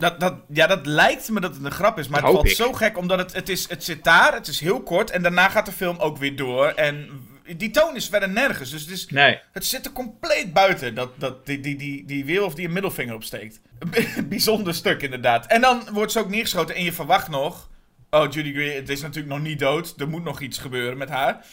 Dat, 0.00 0.20
dat, 0.20 0.34
ja, 0.52 0.66
dat 0.66 0.86
lijkt 0.86 1.30
me 1.30 1.40
dat 1.40 1.54
het 1.54 1.64
een 1.64 1.70
grap 1.70 1.98
is. 1.98 2.08
Maar 2.08 2.20
Dat 2.20 2.28
het 2.28 2.38
valt 2.38 2.50
ik. 2.50 2.56
zo 2.56 2.72
gek, 2.72 2.98
omdat 2.98 3.18
het, 3.18 3.32
het, 3.32 3.48
is, 3.48 3.68
het 3.68 3.84
zit 3.84 4.04
daar. 4.04 4.32
Het 4.34 4.46
is 4.46 4.60
heel 4.60 4.82
kort. 4.82 5.10
En 5.10 5.22
daarna 5.22 5.48
gaat 5.48 5.66
de 5.66 5.72
film 5.72 5.98
ook 5.98 6.16
weer 6.16 6.36
door. 6.36 6.66
En 6.66 7.08
die 7.56 7.70
toon 7.70 7.96
is 7.96 8.08
verder 8.08 8.28
nergens. 8.28 8.70
Dus 8.70 8.82
het 8.82 8.90
is... 8.90 9.06
Nee. 9.06 9.40
Het 9.52 9.64
zit 9.66 9.86
er 9.86 9.92
compleet 9.92 10.52
buiten, 10.52 10.94
dat, 10.94 11.20
dat, 11.20 11.46
die, 11.46 11.60
die, 11.60 11.76
die, 11.76 12.04
die 12.04 12.24
weerwolf 12.24 12.54
die 12.54 12.66
een 12.66 12.72
middelvinger 12.72 13.14
opsteekt. 13.14 13.60
Bijzonder 14.28 14.74
stuk, 14.74 15.02
inderdaad. 15.02 15.46
En 15.46 15.60
dan 15.60 15.88
wordt 15.92 16.12
ze 16.12 16.18
ook 16.18 16.28
neergeschoten 16.28 16.74
en 16.74 16.84
je 16.84 16.92
verwacht 16.92 17.28
nog... 17.28 17.68
Oh, 18.10 18.32
Judy 18.32 18.52
Greer, 18.52 18.74
het 18.74 18.88
is 18.88 19.00
natuurlijk 19.00 19.34
nog 19.34 19.42
niet 19.42 19.58
dood. 19.58 19.94
Er 19.96 20.08
moet 20.08 20.24
nog 20.24 20.40
iets 20.40 20.58
gebeuren 20.58 20.98
met 20.98 21.08
haar. 21.08 21.44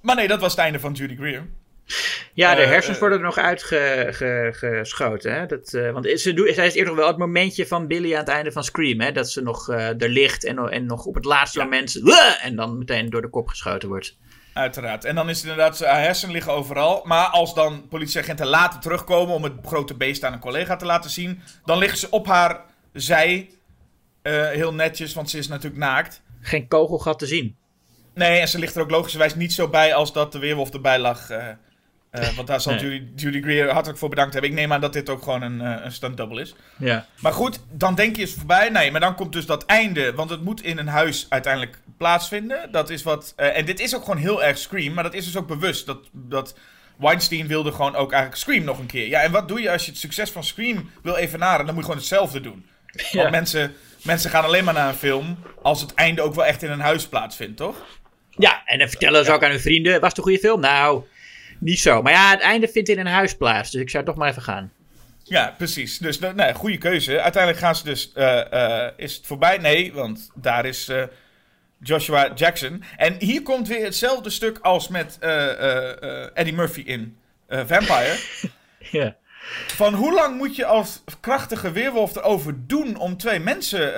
Maar 0.00 0.16
nee, 0.16 0.28
dat 0.28 0.40
was 0.40 0.50
het 0.50 0.60
einde 0.60 0.80
van 0.80 0.92
Judy 0.92 1.16
Greer. 1.16 1.46
Ja, 2.34 2.54
de 2.54 2.62
Eh, 2.62 2.68
hersens 2.68 2.94
eh, 2.94 3.00
worden 3.00 3.18
er 3.18 3.24
nog 3.24 3.38
uitgeschoten. 3.38 5.34
Hè? 5.34 5.46
Dat, 5.46 5.72
eh, 5.72 5.90
want 5.90 6.20
ze 6.20 6.32
doen, 6.32 6.54
zij 6.54 6.66
is 6.66 6.74
eerder 6.74 6.92
nog 6.92 6.96
wel 6.96 7.06
het 7.08 7.18
momentje 7.18 7.66
van 7.66 7.86
Billy 7.86 8.12
aan 8.12 8.18
het 8.18 8.28
einde 8.28 8.52
van 8.52 8.64
Scream. 8.64 9.00
Hè? 9.00 9.12
Dat 9.12 9.30
ze 9.30 9.42
nog 9.42 9.68
er 9.68 10.08
ligt 10.08 10.44
en, 10.44 10.58
en 10.58 10.86
nog 10.86 11.04
op 11.04 11.14
het 11.14 11.24
laatste 11.24 11.58
moment... 11.58 12.00
En 12.42 12.56
dan 12.56 12.78
meteen 12.78 13.10
door 13.10 13.22
de 13.22 13.28
kop 13.28 13.48
geschoten 13.48 13.88
wordt. 13.88 14.16
Uiteraard. 14.54 15.04
En 15.04 15.14
dan 15.14 15.28
is 15.28 15.36
het 15.36 15.46
inderdaad, 15.46 15.80
haar 15.80 16.02
hersenen 16.02 16.34
liggen 16.34 16.52
overal. 16.52 17.02
Maar 17.04 17.26
als 17.26 17.54
dan 17.54 17.88
politieagenten 17.88 18.46
later 18.46 18.80
terugkomen 18.80 19.34
om 19.34 19.42
het 19.42 19.52
grote 19.62 19.94
beest 19.94 20.24
aan 20.24 20.32
een 20.32 20.38
collega 20.38 20.76
te 20.76 20.84
laten 20.84 21.10
zien... 21.10 21.42
dan 21.64 21.78
liggen 21.78 21.98
ze 21.98 22.10
op 22.10 22.26
haar 22.26 22.60
zij, 22.92 23.50
heel 24.52 24.74
netjes, 24.74 25.14
want 25.14 25.30
ze 25.30 25.38
is 25.38 25.48
natuurlijk 25.48 25.82
naakt. 25.82 26.22
Geen 26.40 26.68
kogelgat 26.68 27.18
te 27.18 27.26
zien. 27.26 27.56
Nee, 28.14 28.40
en 28.40 28.48
ze 28.48 28.58
ligt 28.58 28.74
er 28.74 28.82
ook 28.82 28.90
logischerwijs 28.90 29.34
niet 29.34 29.52
zo 29.52 29.68
bij 29.68 29.94
als 29.94 30.12
dat 30.12 30.32
de 30.32 30.38
weerwolf 30.38 30.70
erbij 30.70 30.98
lag. 30.98 31.28
Eh, 32.14 32.28
want 32.36 32.46
daar 32.46 32.60
zal 32.60 32.74
Nee. 32.74 32.82
Judy, 32.82 33.04
Judy 33.16 33.42
Greer 33.42 33.70
hartelijk 33.70 33.98
voor 33.98 34.08
bedankt 34.08 34.32
hebben. 34.32 34.50
Ik 34.50 34.56
neem 34.56 34.72
aan 34.72 34.80
dat 34.80 34.92
dit 34.92 35.08
ook 35.08 35.22
gewoon 35.22 35.42
een, 35.42 35.60
eh, 35.60 35.84
een 35.84 35.92
stunt 35.92 36.16
double 36.16 36.40
is. 36.40 36.54
Ja. 36.76 37.06
Maar 37.20 37.32
goed, 37.32 37.60
dan 37.70 37.94
denk 37.94 38.16
je 38.16 38.22
is 38.22 38.28
het 38.30 38.38
voorbij. 38.38 38.68
Nee, 38.68 38.90
maar 38.90 39.00
dan 39.00 39.14
komt 39.14 39.32
dus 39.32 39.46
dat 39.46 39.64
einde. 39.64 40.14
Want 40.14 40.30
het 40.30 40.42
moet 40.44 40.62
in 40.62 40.78
een 40.78 40.88
huis 40.88 41.26
uiteindelijk 41.28 41.78
plaatsvinden. 41.96 42.72
Dat 42.72 42.90
is 42.90 43.02
wat. 43.02 43.32
eh, 43.36 43.56
en 43.56 43.64
dit 43.64 43.80
is 43.80 43.94
ook 43.94 44.04
gewoon 44.04 44.16
heel 44.20 44.44
erg 44.44 44.58
Scream. 44.58 44.94
Maar 44.94 45.04
dat 45.04 45.14
is 45.14 45.24
dus 45.24 45.36
ook 45.36 45.46
bewust. 45.46 45.86
Dat, 45.86 45.98
dat 46.12 46.54
Weinstein 46.96 47.46
wilde 47.46 47.72
gewoon 47.72 47.94
ook 47.94 48.12
eigenlijk 48.12 48.42
Scream 48.42 48.64
nog 48.64 48.78
een 48.78 48.86
keer. 48.86 49.08
Ja, 49.08 49.20
en 49.20 49.32
wat 49.32 49.48
doe 49.48 49.60
je 49.60 49.70
als 49.70 49.84
je 49.84 49.90
het 49.90 50.00
succes 50.00 50.30
van 50.30 50.44
Scream 50.44 50.90
wil 51.02 51.16
evenaren? 51.16 51.66
Dan 51.66 51.74
moet 51.74 51.84
je 51.84 51.90
gewoon 51.90 51.96
hetzelfde 52.06 52.40
doen. 52.40 52.66
Ja. 53.10 53.18
Want 53.18 53.30
mensen, 53.30 53.74
mensen 54.02 54.30
gaan 54.30 54.44
alleen 54.44 54.64
maar 54.64 54.74
naar 54.74 54.88
een 54.88 54.94
film 54.94 55.38
als 55.62 55.80
het 55.80 55.94
einde 55.94 56.22
ook 56.22 56.34
wel 56.34 56.44
echt 56.44 56.62
in 56.62 56.70
een 56.70 56.80
huis 56.80 57.06
plaatsvindt, 57.06 57.56
toch? 57.56 57.76
Ja, 58.30 58.62
en 58.64 58.78
dan 58.78 58.88
vertellen 58.88 59.24
ze 59.24 59.32
ook 59.32 59.44
aan 59.44 59.50
hun 59.50 59.60
vrienden: 59.60 60.00
was 60.00 60.08
het 60.08 60.18
een 60.18 60.24
goede 60.24 60.38
film? 60.38 60.60
Nou, 60.60 61.02
niet 61.64 61.80
zo. 61.80 62.02
Maar 62.02 62.12
ja, 62.12 62.30
het 62.30 62.40
einde 62.40 62.68
vindt 62.68 62.88
in 62.88 62.98
een 62.98 63.06
huis 63.06 63.36
plaats. 63.36 63.70
Dus 63.70 63.80
ik 63.80 63.90
zou 63.90 64.04
toch 64.04 64.16
maar 64.16 64.28
even 64.28 64.42
gaan. 64.42 64.72
Ja, 65.22 65.54
precies. 65.56 65.98
Dus 65.98 66.18
nou, 66.18 66.34
nee, 66.34 66.54
goede 66.54 66.78
keuze. 66.78 67.20
Uiteindelijk 67.20 67.62
gaan 67.62 67.76
ze 67.76 67.84
dus. 67.84 68.12
eh, 68.12 68.86
eh, 68.86 68.92
is 68.96 69.16
het 69.16 69.26
voorbij? 69.26 69.58
Nee, 69.58 69.92
want 69.92 70.30
daar 70.34 70.64
is 70.66 70.88
eh, 70.88 71.02
Joshua 71.80 72.32
Jackson. 72.34 72.82
En 72.96 73.16
hier 73.18 73.42
komt 73.42 73.68
weer 73.68 73.84
hetzelfde 73.84 74.30
stuk 74.30 74.58
als 74.58 74.88
met 74.88 75.18
Eddie 76.34 76.54
Murphy 76.54 76.80
in 76.80 77.16
Vampire. 77.48 78.16
Ja. 78.90 79.16
Van 79.66 79.94
hoe 79.94 80.12
lang 80.12 80.36
moet 80.36 80.56
je 80.56 80.64
als 80.64 81.02
krachtige 81.20 81.72
weerwolf 81.72 82.16
erover 82.16 82.54
doen 82.66 82.96
om 82.96 83.16
twee 83.16 83.40
mensen. 83.40 83.92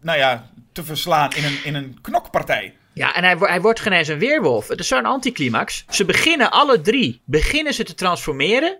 nou 0.00 0.18
ja, 0.18 0.50
te 0.72 0.84
verslaan 0.84 1.30
in 1.32 1.44
een, 1.44 1.64
in 1.64 1.74
een 1.74 1.98
knokpartij? 2.00 2.74
Ja, 2.94 3.14
en 3.14 3.24
hij, 3.24 3.36
hij 3.38 3.60
wordt 3.60 3.80
geen 3.80 4.10
een 4.10 4.18
weerwolf. 4.18 4.68
Het 4.68 4.80
is 4.80 4.88
zo'n 4.88 5.04
anticlimax. 5.04 5.84
Ze 5.88 6.04
beginnen 6.04 6.50
alle 6.50 6.80
drie, 6.80 7.20
beginnen 7.24 7.74
ze 7.74 7.84
te 7.84 7.94
transformeren. 7.94 8.78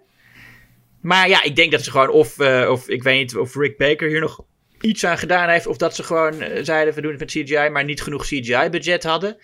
Maar 1.01 1.29
ja, 1.29 1.43
ik 1.43 1.57
denk 1.57 1.73
dat 1.73 1.83
ze 1.85 1.91
gewoon, 1.91 2.11
of, 2.11 2.39
eh, 2.39 2.71
of 2.71 2.89
ik 2.89 3.03
weet 3.03 3.19
niet 3.19 3.37
of 3.37 3.55
Rick 3.57 3.77
Baker 3.77 4.09
hier 4.09 4.21
nog 4.21 4.45
iets 4.81 5.05
aan 5.05 5.19
gedaan 5.19 5.49
heeft. 5.49 5.67
Of 5.67 5.77
dat 5.77 5.95
ze 5.95 6.03
gewoon 6.03 6.41
eh, 6.41 6.65
zeiden, 6.65 6.95
we 6.95 7.01
doen 7.01 7.11
het 7.11 7.21
met 7.21 7.31
CGI, 7.31 7.69
maar 7.69 7.85
niet 7.85 8.03
genoeg 8.03 8.25
CGI-budget 8.25 9.03
hadden. 9.03 9.37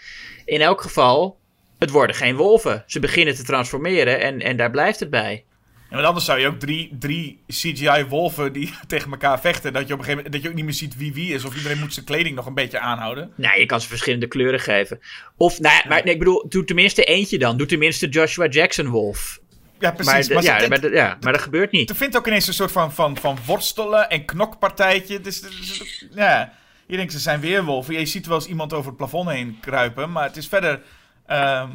In 0.45 0.61
elk 0.61 0.81
geval, 0.81 1.39
het 1.79 1.91
worden 1.91 2.17
geen 2.17 2.37
wolven. 2.37 2.85
Ze 2.87 3.01
beginnen 3.01 3.35
te 3.35 3.43
transformeren 3.43 4.21
en, 4.21 4.41
en 4.41 4.57
daar 4.57 4.71
blijft 4.71 5.01
het 5.01 5.11
bij. 5.11 5.45
Ja, 5.91 5.97
want 5.97 6.07
anders 6.09 6.25
zou 6.25 6.39
je 6.41 6.47
ook 6.47 6.59
drie, 6.59 6.97
drie 6.99 7.41
CGI-wolven 7.49 8.53
die 8.53 8.75
tegen 8.87 9.11
elkaar 9.11 9.41
vechten. 9.41 9.73
Dat 9.73 9.87
je 9.87 9.93
op 9.93 9.99
een 9.99 10.05
gegeven 10.05 10.17
moment 10.17 10.33
dat 10.33 10.43
je 10.43 10.49
ook 10.49 10.55
niet 10.55 10.65
meer 10.65 10.75
ziet 10.75 10.97
wie 10.97 11.13
wie 11.15 11.35
is. 11.35 11.45
Of 11.45 11.57
iedereen 11.57 11.79
moet 11.79 11.95
zijn 11.95 12.05
kleding 12.07 12.35
nog 12.37 12.47
een 12.47 12.55
beetje 12.55 12.79
aanhouden. 12.81 13.33
Nou, 13.37 13.61
je 13.61 13.67
kan 13.67 13.81
ze 13.81 13.89
verschillende 13.89 14.27
kleuren 14.29 14.61
geven. 14.61 15.01
Of, 15.37 15.61
nou 15.61 15.75
ja, 15.75 15.83
maar 15.89 16.05
nee, 16.05 16.13
ik 16.13 16.19
bedoel, 16.19 16.47
doe 16.49 16.65
tenminste 16.65 17.05
eentje 17.05 17.39
dan. 17.39 17.57
Doe 17.57 17.67
tenminste 17.67 18.09
Joshua 18.09 18.47
Jackson 18.47 18.89
wolf. 18.89 19.39
Ja, 19.79 19.91
precies. 19.91 20.13
Maar, 20.13 20.23
de- 20.23 20.35
Maar, 20.35 20.61
ja, 20.63 20.69
maar, 20.69 20.81
de- 20.81 20.91
ja, 20.91 21.17
maar 21.21 21.33
dat 21.33 21.43
gebeurt 21.43 21.71
niet. 21.71 21.91
er 21.91 21.97
vindt 21.97 22.17
ook 22.17 22.27
ineens 22.27 22.47
een 22.47 22.55
soort 22.55 22.73
van, 22.73 22.93
van, 22.93 23.17
van 23.17 23.39
worstelen 23.47 24.11
en 24.11 24.25
knokpartijtje. 24.25 25.21
Dus, 25.21 25.41
dus- 25.41 26.07
ja, 26.15 26.53
je 26.87 26.97
denkt 26.97 27.13
ze 27.13 27.19
zijn 27.19 27.41
weerwolven. 27.41 27.95
Je 27.99 28.07
ziet 28.07 28.27
wel 28.27 28.37
eens 28.37 28.47
iemand 28.47 28.73
over 28.73 28.87
het 28.89 28.97
plafond 28.97 29.29
heen 29.31 29.59
kruipen. 29.61 30.13
Maar 30.13 30.25
het 30.25 30.37
is 30.37 30.47
verder... 30.49 30.81
ehm, 31.27 31.69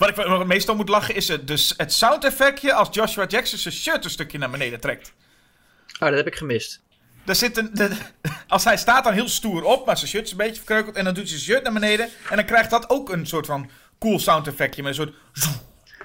wat 0.00 0.40
ik 0.40 0.46
meestal 0.46 0.74
moet 0.76 0.88
lachen 0.88 1.14
is 1.14 1.28
het, 1.28 1.46
dus 1.46 1.74
het 1.76 1.92
sound 1.92 2.24
effectje 2.24 2.72
als 2.72 2.88
Joshua 2.90 3.26
Jackson 3.26 3.58
zijn 3.58 3.74
shirt 3.74 4.04
een 4.04 4.10
stukje 4.10 4.38
naar 4.38 4.50
beneden 4.50 4.80
trekt. 4.80 5.12
Oh, 5.92 6.08
dat 6.08 6.14
heb 6.14 6.26
ik 6.26 6.34
gemist. 6.34 6.80
Daar 7.24 7.34
zit 7.34 7.56
een, 7.56 7.70
de- 7.74 7.96
als 8.48 8.64
hij 8.64 8.76
staat 8.76 9.04
dan 9.04 9.12
heel 9.12 9.28
stoer 9.28 9.62
op, 9.64 9.86
maar 9.86 9.96
zijn 9.96 10.10
shirt 10.10 10.24
is 10.24 10.30
een 10.30 10.36
beetje 10.36 10.54
verkreukeld. 10.56 10.96
En 10.96 11.04
dan 11.04 11.14
doet 11.14 11.28
hij 11.28 11.38
zijn 11.38 11.50
shirt 11.50 11.62
naar 11.62 11.72
beneden. 11.72 12.08
En 12.30 12.36
dan 12.36 12.44
krijgt 12.44 12.70
dat 12.70 12.90
ook 12.90 13.12
een 13.12 13.26
soort 13.26 13.46
van 13.46 13.70
cool 13.98 14.18
sound 14.18 14.46
effectje. 14.46 14.82
Met 14.82 14.98
een 14.98 15.04
soort... 15.04 15.14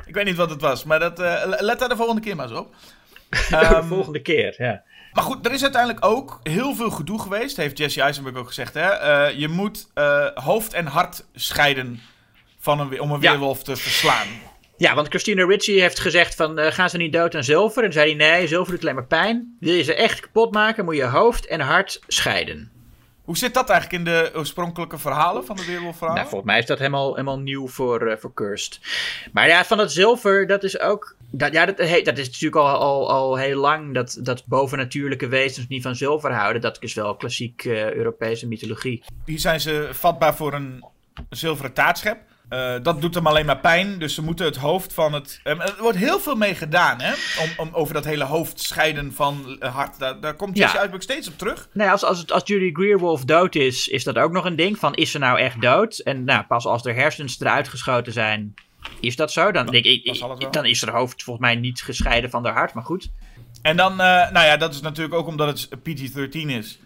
Ik 0.06 0.14
weet 0.14 0.26
niet 0.26 0.36
wat 0.36 0.50
het 0.50 0.62
was, 0.62 0.84
maar 0.84 1.00
dat, 1.00 1.20
eh, 1.20 1.42
let 1.46 1.80
daar 1.80 1.90
de 1.90 1.96
volgende 1.96 2.22
keer 2.22 2.36
maar 2.36 2.50
eens 2.50 2.58
op. 2.58 2.76
de 3.30 3.56
Ehm, 3.56 3.88
volgende 3.88 4.22
keer, 4.22 4.56
ja. 4.58 4.84
maar 5.14 5.24
goed, 5.24 5.46
er 5.46 5.52
is 5.52 5.62
uiteindelijk 5.64 6.06
ook 6.06 6.40
heel 6.44 6.76
veel 6.76 6.90
gedoe 6.90 7.22
geweest. 7.22 7.58
Heeft 7.58 7.78
Jesse 7.78 8.02
Eisenberg 8.02 8.36
ook 8.36 8.48
gezegd. 8.48 8.74
Hè? 8.74 8.90
Eh, 8.90 9.38
je 9.40 9.48
moet 9.48 9.88
eh, 9.94 10.26
hoofd 10.34 10.74
en 10.74 10.86
hart 10.86 11.26
scheiden 11.34 12.02
van 12.66 12.80
een, 12.80 13.02
om 13.02 13.12
een 13.12 13.20
weerwolf 13.20 13.64
te 13.64 13.76
verslaan. 13.76 14.28
Ja, 14.78 14.96
want 14.96 15.08
Christina 15.08 15.46
Ricci 15.46 15.80
heeft 15.82 16.00
gezegd 16.00 16.36
van, 16.36 16.60
eh, 16.60 16.72
gaan 16.72 16.90
ze 16.90 16.98
niet 16.98 17.14
dood 17.14 17.36
aan 17.36 17.44
zilver? 17.44 17.84
En 17.84 17.92
zei 17.94 18.16
hij, 18.16 18.30
nee, 18.30 18.48
zilver 18.48 18.72
doet 18.74 18.82
alleen 18.82 18.96
maar 18.96 19.06
pijn. 19.06 19.58
Wil 19.60 19.74
je 19.74 19.84
ze 19.84 19.94
echt 19.94 20.20
kapot 20.20 20.54
maken, 20.54 20.86
moet 20.86 20.96
je 20.96 21.04
hoofd 21.06 21.46
en 21.48 21.60
hart 21.60 22.00
scheiden. 22.08 22.72
Hoe 23.24 23.38
zit 23.38 23.54
dat 23.54 23.70
eigenlijk 23.70 24.00
in 24.00 24.14
de 24.14 24.32
oorspronkelijke 24.36 24.98
verhalen 24.98 25.46
van 25.46 25.56
de 25.56 25.66
weerwolfverhalen? 25.66 26.16
Nou, 26.16 26.28
volgens 26.30 26.52
mij 26.52 26.60
is 26.60 26.66
dat 26.66 26.78
helemaal, 26.78 27.12
helemaal 27.12 27.40
nieuw 27.40 27.68
voor, 27.68 28.08
eh, 28.08 28.18
voor 28.18 28.34
Cursed. 28.34 28.80
Maar 29.34 29.48
ja, 29.48 29.66
van 29.66 29.78
dat 29.78 29.92
zilver, 29.92 30.48
dat 30.48 30.64
is 30.64 30.80
ook... 30.80 31.16
Dat, 31.32 31.54
ja, 31.54 31.66
dat, 31.66 31.78
he- 31.78 32.02
dat 32.02 32.18
is 32.18 32.26
natuurlijk 32.26 32.56
al, 32.56 32.68
al, 32.68 33.12
al 33.12 33.36
heel 33.38 33.60
lang 33.60 33.94
dat, 33.94 34.18
dat 34.22 34.46
bovennatuurlijke 34.46 35.28
wezens 35.28 35.68
niet 35.68 35.84
van 35.84 35.96
zilver 35.96 36.34
houden. 36.34 36.62
Dat 36.62 36.78
is 36.80 36.94
wel 36.94 37.16
klassiek 37.16 37.66
eh, 37.66 37.92
Europese 37.94 38.48
mythologie. 38.48 39.04
Hier 39.26 39.40
zijn 39.40 39.62
ze 39.62 39.90
vatbaar 39.92 40.36
voor 40.36 40.54
een 40.54 40.86
zilveren 41.30 41.74
taartschep. 41.74 42.18
Eh, 42.50 42.74
dat 42.84 43.02
doet 43.02 43.16
hem 43.16 43.28
alleen 43.28 43.46
maar 43.46 43.58
pijn, 43.60 44.00
dus 44.00 44.14
ze 44.14 44.22
moeten 44.22 44.46
het 44.46 44.56
hoofd 44.56 44.94
van 44.94 45.14
het... 45.14 45.40
eh, 45.44 45.60
er 45.60 45.76
wordt 45.80 45.98
heel 45.98 46.20
veel 46.20 46.36
mee 46.36 46.56
gedaan, 46.56 47.02
hè? 47.02 47.14
Om, 47.42 47.50
om 47.68 47.70
over 47.74 47.94
dat 47.94 48.06
hele 48.06 48.24
hoofd 48.24 48.60
scheiden 48.62 49.14
van 49.14 49.58
eh, 49.60 49.76
hart. 49.76 50.00
Daar, 50.00 50.20
daar 50.20 50.34
komt 50.36 50.56
Ja. 50.56 50.62
Jesse 50.62 50.76
Eisenberg 50.78 51.04
steeds 51.04 51.28
op 51.28 51.38
terug. 51.38 51.70
Ja, 51.74 51.92
als, 51.92 52.04
als, 52.04 52.20
het- 52.20 52.32
als 52.32 52.42
Judy 52.46 52.72
Greerwolf 52.74 53.26
dood 53.26 53.56
is, 53.56 53.88
is 53.88 54.04
dat 54.04 54.18
ook 54.18 54.32
nog 54.32 54.46
een 54.46 54.56
ding. 54.56 54.78
Van, 54.80 54.94
is 54.96 55.12
ze 55.12 55.18
nou 55.18 55.40
echt 55.40 55.62
dood? 55.62 55.98
En 55.98 56.24
nou, 56.24 56.44
pas 56.44 56.66
als 56.66 56.86
er 56.86 56.96
hersens 56.96 57.40
eruit 57.40 57.68
geschoten 57.68 58.14
zijn, 58.14 58.54
is 59.00 59.16
dat 59.16 59.32
zo? 59.32 59.52
Dan, 59.52 59.66
denk 59.66 59.86
ik, 59.86 60.06
dan 60.54 60.66
is 60.66 60.86
haar 60.86 60.96
hoofd 60.96 61.24
volgens 61.24 61.46
mij 61.46 61.56
niet 61.56 61.82
gescheiden 61.82 62.30
van 62.30 62.46
haar 62.46 62.54
hart, 62.54 62.74
maar 62.74 62.84
goed. 62.84 63.12
En 63.62 63.78
dan, 63.78 63.96
nou 63.96 64.40
ja, 64.46 64.58
dat 64.58 64.74
is 64.74 64.82
natuurlijk 64.82 65.16
ook 65.16 65.28
omdat 65.28 65.48
het 65.48 65.70
PG-13 65.84 66.32
is. 66.48 66.80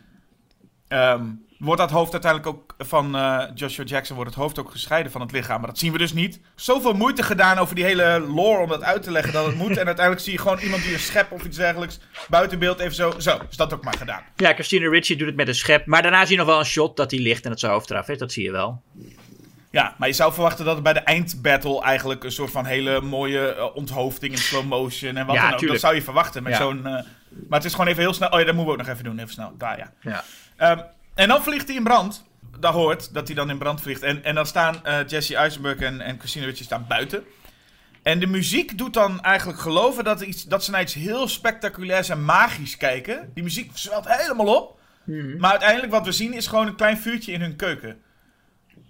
Ehm, 0.87 1.25
wordt 1.59 1.81
dat 1.81 1.91
hoofd 1.91 2.11
uiteindelijk 2.11 2.55
ook 2.55 2.75
van 2.77 3.15
eh, 3.15 3.43
Joshua 3.55 3.83
Jackson 3.83 4.15
wordt 4.15 4.31
het 4.31 4.39
hoofd 4.43 4.59
ook 4.59 4.71
gescheiden 4.71 5.11
van 5.11 5.21
het 5.21 5.31
lichaam. 5.31 5.59
Maar 5.59 5.69
dat 5.69 5.77
zien 5.79 5.91
we 5.91 5.97
dus 5.97 6.13
niet. 6.13 6.39
Zoveel 6.55 6.93
moeite 6.93 7.23
gedaan 7.23 7.57
over 7.57 7.75
die 7.75 7.83
hele 7.83 8.19
lore 8.19 8.61
om 8.61 8.69
dat 8.69 8.83
uit 8.83 9.03
te 9.03 9.11
leggen 9.11 9.33
dat 9.33 9.45
het 9.45 9.55
moet. 9.55 9.77
En 9.77 9.85
uiteindelijk 9.85 10.19
zie 10.25 10.33
je 10.33 10.39
gewoon 10.39 10.57
iemand 10.59 10.83
die 10.83 10.93
een 10.93 10.99
schep 10.99 11.31
of 11.31 11.43
iets 11.45 11.57
dergelijks 11.57 11.99
buiten 12.29 12.59
beeld 12.59 12.79
even 12.79 12.95
zo. 12.95 13.13
Zo, 13.17 13.37
is 13.49 13.57
dat 13.57 13.73
ook 13.73 13.83
maar 13.83 13.97
gedaan. 13.97 14.21
Ja, 14.35 14.53
Christina 14.53 14.89
Ricci 14.89 15.15
doet 15.15 15.27
het 15.27 15.35
met 15.35 15.47
een 15.47 15.55
schep. 15.55 15.85
Maar 15.85 16.01
daarna 16.01 16.21
zie 16.25 16.31
je 16.31 16.37
nog 16.37 16.47
wel 16.47 16.59
een 16.59 16.65
shot 16.65 16.97
dat 16.97 17.11
hij 17.11 17.19
ligt 17.19 17.43
en 17.45 17.51
het 17.51 17.59
zijn 17.59 17.71
hoofd 17.71 17.89
eraf 17.89 18.07
is. 18.07 18.17
Dat 18.17 18.31
zie 18.31 18.43
je 18.43 18.51
wel. 18.51 18.81
Ja, 19.71 19.95
maar 19.97 20.07
je 20.07 20.13
zou 20.13 20.33
verwachten 20.33 20.65
dat 20.65 20.73
het 20.73 20.83
bij 20.83 20.93
de 20.93 20.99
eindbattle 20.99 21.81
eigenlijk 21.81 22.23
een 22.23 22.31
soort 22.31 22.51
van 22.51 22.65
hele 22.65 23.01
mooie 23.01 23.53
eh, 23.53 23.75
onthoofding 23.75 24.31
in 24.33 24.37
slow 24.39 24.65
motion 24.65 25.17
en 25.17 25.25
wat 25.25 25.35
Ja, 25.35 25.41
dan 25.43 25.51
ook. 25.53 25.57
tuurlijk. 25.59 25.81
Dat 25.81 25.89
zou 25.89 25.95
je 25.95 26.05
verwachten 26.05 26.43
met 26.43 26.51
Ja. 26.53 26.57
zo'n... 26.59 26.85
eh, 26.85 26.91
maar 27.49 27.59
het 27.59 27.65
is 27.65 27.71
gewoon 27.71 27.87
even 27.87 28.01
heel 28.01 28.13
snel... 28.13 28.29
Oh 28.29 28.39
ja, 28.39 28.45
dat 28.45 28.55
moeten 28.55 28.73
we 28.73 28.79
ook 28.79 28.85
nog 28.87 28.95
even 28.95 29.03
doen. 29.03 29.19
Even 29.19 29.31
snel. 29.33 29.53
Daar, 29.57 29.77
ja. 29.77 29.91
Ja. 30.01 30.23
Ehm, 30.57 30.79
en 31.19 31.27
dan 31.27 31.43
vliegt 31.43 31.67
hij 31.67 31.75
in 31.77 31.83
brand. 31.83 32.27
Dat 32.59 32.73
hoort, 32.73 33.13
dat 33.13 33.27
hij 33.27 33.35
dan 33.35 33.49
in 33.49 33.57
brand 33.57 33.81
vliegt. 33.81 34.01
En, 34.01 34.23
en 34.23 34.35
dan 34.35 34.45
staan 34.45 34.85
eh, 34.85 35.07
Jesse 35.07 35.35
Eisenberg 35.35 35.79
en, 35.79 36.01
en 36.01 36.19
Christina 36.19 36.45
Ricci 36.45 36.63
staan 36.63 36.85
buiten. 36.87 37.23
En 38.03 38.19
de 38.19 38.27
muziek 38.27 38.77
doet 38.77 38.93
dan 38.93 39.21
eigenlijk 39.21 39.59
geloven 39.59 40.03
dat, 40.03 40.21
er 40.21 40.27
iets, 40.27 40.43
dat 40.43 40.63
ze 40.63 40.71
naar 40.71 40.81
iets 40.81 40.93
heel 40.93 41.27
spectaculairs 41.27 42.09
en 42.09 42.25
magisch 42.25 42.77
kijken. 42.77 43.31
Die 43.33 43.43
muziek 43.43 43.71
zwelt 43.73 44.07
helemaal 44.07 44.55
op. 44.55 44.79
Maar 45.37 45.51
uiteindelijk 45.51 45.91
wat 45.91 46.05
we 46.05 46.11
zien 46.11 46.33
is 46.33 46.47
gewoon 46.47 46.67
een 46.67 46.75
klein 46.75 46.97
vuurtje 46.97 47.31
in 47.31 47.41
hun 47.41 47.55
keuken. 47.55 48.01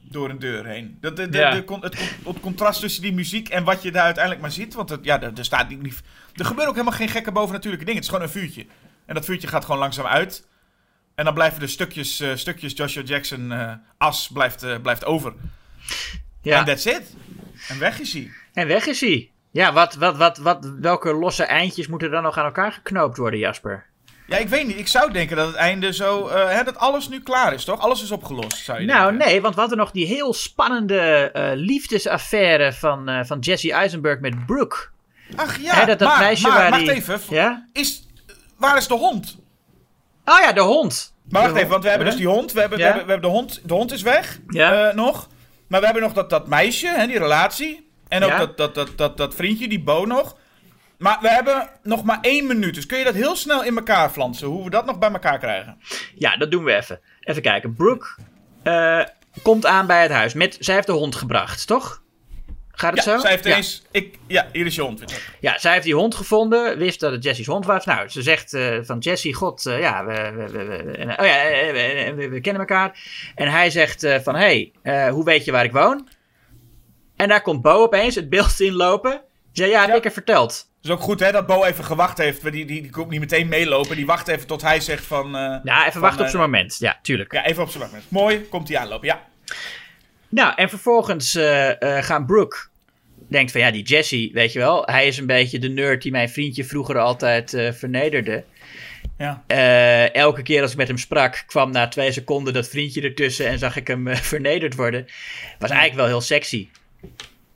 Door 0.01 0.29
een 0.29 0.39
deur 0.39 0.65
heen. 0.65 0.97
Dat, 1.01 1.15
de, 1.15 1.29
de, 1.29 1.37
Ja. 1.37 1.51
de 1.51 1.63
con- 1.63 1.81
het, 1.81 1.97
het 2.25 2.39
contrast 2.39 2.79
tussen 2.79 3.01
die 3.01 3.13
muziek 3.13 3.49
en 3.49 3.63
wat 3.63 3.81
je 3.81 3.91
daar 3.91 4.03
uiteindelijk 4.03 4.43
maar 4.43 4.51
ziet. 4.51 4.73
Want 4.73 4.89
het, 4.89 5.03
ja, 5.03 5.21
er, 5.21 5.31
er 5.37 5.45
staat 5.45 5.71
er 5.71 6.45
gebeuren 6.45 6.67
ook 6.67 6.75
helemaal 6.75 6.97
geen 6.97 7.09
gekke 7.09 7.31
bovennatuurlijke 7.31 7.85
dingen. 7.85 8.01
Het 8.01 8.09
is 8.11 8.15
gewoon 8.17 8.27
een 8.33 8.41
vuurtje. 8.41 8.65
En 9.05 9.15
dat 9.15 9.25
vuurtje 9.25 9.47
gaat 9.47 9.65
gewoon 9.65 9.79
langzaam 9.79 10.05
uit. 10.05 10.47
En 11.19 11.25
dan 11.25 11.33
blijven 11.33 11.61
er 11.61 11.69
stukjes, 11.69 12.19
eh, 12.19 12.35
stukjes 12.35 12.73
Joshua 12.75 13.01
Jackson 13.01 13.51
eh, 13.51 13.71
as 13.97 14.29
blijft, 14.33 14.63
eh, 14.63 14.75
blijft 14.81 15.05
over. 15.05 15.33
Ja. 16.41 16.59
En 16.59 16.65
that's 16.65 16.85
it. 16.85 17.15
En 17.67 17.79
weg 17.79 17.99
is 17.99 18.13
hij. 18.13 18.31
En 18.53 18.67
weg 18.67 18.85
is 18.85 19.01
hij. 19.01 19.31
Ja, 19.51 19.73
wat, 19.73 19.95
wat, 19.95 20.17
wat, 20.17 20.37
wat, 20.37 20.73
welke 20.79 21.13
losse 21.13 21.43
eindjes 21.43 21.87
moeten 21.87 22.11
dan 22.11 22.23
nog 22.23 22.37
aan 22.37 22.45
elkaar 22.45 22.71
geknoopt 22.71 23.17
worden, 23.17 23.39
Jasper? 23.39 23.85
Ja, 24.27 24.37
ik 24.37 24.47
weet 24.49 24.67
niet. 24.67 24.77
Ik 24.77 24.87
zou 24.87 25.11
denken 25.11 25.37
dat 25.37 25.47
het 25.47 25.55
einde 25.55 25.93
zo... 25.93 26.29
hè, 26.29 26.63
dat 26.63 26.77
alles 26.77 27.09
nu 27.09 27.21
klaar 27.21 27.53
is, 27.53 27.63
toch? 27.63 27.79
Alles 27.79 28.03
is 28.03 28.11
opgelost, 28.11 28.57
zou 28.57 28.79
je 28.79 28.85
Nou, 28.85 29.09
denken. 29.09 29.27
nee, 29.27 29.41
want 29.41 29.53
we 29.55 29.59
hadden 29.59 29.77
nog 29.77 29.91
die 29.91 30.05
heel 30.05 30.33
spannende 30.33 31.31
eh, 31.31 31.51
liefdesaffaire 31.55 32.73
van, 32.73 33.25
van 33.25 33.39
Jesse 33.39 33.73
Eisenberg 33.73 34.19
met 34.19 34.45
Brooke. 34.45 34.77
Ach 35.35 35.59
ja, 35.61 35.73
Hè, 35.73 35.85
dat, 35.85 35.99
dat 35.99 36.07
maar, 36.07 36.19
meisje 36.19 36.47
maar, 36.47 36.57
waar 36.57 36.69
wacht 36.69 36.81
die... 36.81 36.91
even. 36.91 37.19
Ja? 37.29 37.67
Is, 37.73 38.07
waar 38.57 38.77
is 38.77 38.87
de 38.87 38.93
hond? 38.93 39.37
Oh 40.29 40.39
ja, 40.41 40.51
de 40.51 40.61
hond. 40.61 41.13
Maar 41.29 41.41
wacht 41.41 41.55
even, 41.55 41.69
want 41.69 41.83
we 41.83 41.89
hebben 41.89 42.07
dus 42.07 42.17
die 42.17 42.27
hond. 42.27 42.51
We 42.51 42.59
hebben, 42.59 42.77
Ja. 42.79 42.83
we 42.83 42.89
hebben, 42.89 43.05
we 43.05 43.11
hebben 43.11 43.31
de 43.31 43.37
hond. 43.37 43.61
De 43.63 43.73
hond 43.73 43.91
is 43.91 44.01
weg. 44.01 44.39
Ja. 44.47 44.89
eh, 44.89 44.95
nog. 44.95 45.27
Maar 45.67 45.79
we 45.79 45.85
hebben 45.85 46.03
nog 46.03 46.13
dat, 46.13 46.29
dat 46.29 46.47
meisje, 46.47 46.87
hè, 46.87 47.07
die 47.07 47.17
relatie. 47.19 47.89
En 48.07 48.23
ook 48.23 48.29
Ja. 48.29 48.37
dat, 48.37 48.57
dat, 48.57 48.75
dat, 48.75 48.89
dat, 48.97 49.17
dat 49.17 49.35
vriendje, 49.35 49.67
die 49.67 49.83
Bo 49.83 50.05
nog. 50.05 50.37
Maar 50.97 51.17
we 51.21 51.29
hebben 51.29 51.69
nog 51.83 52.03
maar 52.03 52.17
één 52.21 52.47
minuut. 52.47 52.75
Dus 52.75 52.85
kun 52.85 52.97
je 52.97 53.03
dat 53.03 53.13
heel 53.13 53.35
snel 53.35 53.63
in 53.63 53.75
elkaar 53.77 54.09
flansen? 54.09 54.47
Hoe 54.47 54.63
we 54.63 54.69
dat 54.69 54.85
nog 54.85 54.97
bij 54.99 55.11
elkaar 55.11 55.39
krijgen? 55.39 55.77
Ja, 56.15 56.37
dat 56.37 56.51
doen 56.51 56.63
we 56.63 56.75
even. 56.75 56.99
Even 57.21 57.41
kijken. 57.41 57.73
Brooke 57.75 58.07
eh, 58.63 59.01
komt 59.41 59.65
aan 59.65 59.87
bij 59.87 60.01
het 60.01 60.11
huis. 60.11 60.33
Met, 60.33 60.57
zij 60.59 60.75
heeft 60.75 60.87
de 60.87 60.93
hond 60.93 61.15
gebracht, 61.15 61.67
toch? 61.67 62.01
Gaat 62.79 62.95
het 62.95 63.05
Ja, 63.05 63.11
zo? 63.13 63.19
zij 63.19 63.31
heeft 63.31 63.43
ja. 63.43 63.55
eens... 63.55 63.83
Ik, 63.91 64.17
ja, 64.27 64.47
hier 64.51 64.65
is 64.65 64.75
je 64.75 64.81
hond 64.81 64.99
weer. 64.99 65.35
Ja, 65.39 65.57
zij 65.57 65.71
heeft 65.73 65.83
die 65.83 65.93
hond 65.95 66.15
gevonden, 66.15 66.77
wist 66.77 66.99
dat 66.99 67.11
het 67.11 67.23
Jesse's 67.23 67.45
hond 67.45 67.65
was. 67.65 67.85
Nou, 67.85 68.09
ze 68.09 68.21
zegt 68.21 68.53
eh, 68.53 68.77
van 68.81 68.97
Jesse, 68.99 69.33
god, 69.33 69.65
eh, 69.65 69.79
ja, 69.79 70.05
we, 70.05 70.31
we, 70.35 70.47
we, 70.51 70.65
we- 70.65 70.91
en, 70.97 71.09
oh 71.19 71.25
ja, 71.25 71.43
eh, 71.43 72.13
we, 72.29 72.39
kennen 72.41 72.61
elkaar. 72.61 72.99
En 73.35 73.47
hij 73.51 73.69
zegt 73.69 74.07
van, 74.23 74.35
hé, 74.35 74.71
hey, 74.83 75.09
hoe 75.09 75.23
weet 75.23 75.45
je 75.45 75.51
waar 75.51 75.63
ik 75.63 75.71
woon? 75.71 76.07
En 77.15 77.27
daar 77.27 77.41
komt 77.41 77.61
Bo 77.61 77.71
opeens 77.71 78.15
het 78.15 78.29
beeld 78.29 78.59
inlopen. 78.59 79.21
Zei, 79.51 79.69
ja, 79.69 79.79
heb 79.79 79.89
Ja. 79.89 79.95
ik 79.95 80.05
er 80.05 80.11
verteld. 80.11 80.51
Het 80.51 80.85
is 80.85 80.91
ook 80.91 81.01
goed 81.01 81.19
hè, 81.19 81.31
dat 81.31 81.45
Bo 81.47 81.63
even 81.63 81.83
gewacht 81.83 82.17
heeft. 82.17 82.41
Die, 82.41 82.51
die, 82.51 82.65
die 82.81 82.91
komt 82.91 83.09
niet 83.09 83.19
meteen 83.19 83.47
meelopen. 83.47 83.95
Die 83.95 84.05
wacht 84.05 84.27
even 84.27 84.47
tot 84.47 84.61
hij 84.61 84.79
zegt 84.79 85.05
van... 85.05 85.31
Ja, 85.63 85.79
even 85.79 85.91
van, 85.91 86.01
wachten 86.01 86.21
op 86.23 86.29
zijn 86.29 86.41
moment. 86.41 86.75
Ja, 86.79 86.99
tuurlijk. 87.01 87.33
Ja, 87.33 87.45
even 87.45 87.63
op 87.63 87.69
zijn 87.69 87.83
moment. 87.83 88.03
Mooi, 88.07 88.47
komt 88.49 88.67
hij 88.67 88.77
aanlopen. 88.77 89.07
Ja. 89.07 89.27
Nou, 90.29 90.53
en 90.55 90.69
vervolgens 90.69 91.35
eh, 91.35 91.81
eh, 91.97 92.03
gaan 92.03 92.25
Brooke 92.25 92.57
denkt 93.29 93.51
van 93.51 93.61
ja, 93.61 93.71
die 93.71 93.83
Jesse, 93.83 94.29
weet 94.33 94.53
je 94.53 94.59
wel, 94.59 94.83
hij 94.85 95.07
is 95.07 95.17
een 95.17 95.25
beetje 95.25 95.59
de 95.59 95.69
nerd 95.69 96.01
die 96.01 96.11
mijn 96.11 96.29
vriendje 96.29 96.63
vroeger 96.63 96.97
altijd 96.97 97.53
eh, 97.53 97.71
vernederde. 97.71 98.43
ja. 99.17 99.43
Elke 100.11 100.41
keer 100.41 100.61
als 100.61 100.71
ik 100.71 100.77
met 100.77 100.87
hem 100.87 100.97
sprak, 100.97 101.43
kwam 101.47 101.71
na 101.71 101.87
twee 101.87 102.11
seconden 102.11 102.53
dat 102.53 102.67
vriendje 102.67 103.01
ertussen 103.01 103.47
en 103.47 103.59
zag 103.59 103.75
ik 103.75 103.87
hem 103.87 104.15
vernederd 104.15 104.75
worden. 104.75 105.05
Was 105.59 105.69
eigenlijk 105.69 105.99
wel 105.99 106.07
heel 106.07 106.21
sexy. 106.21 106.69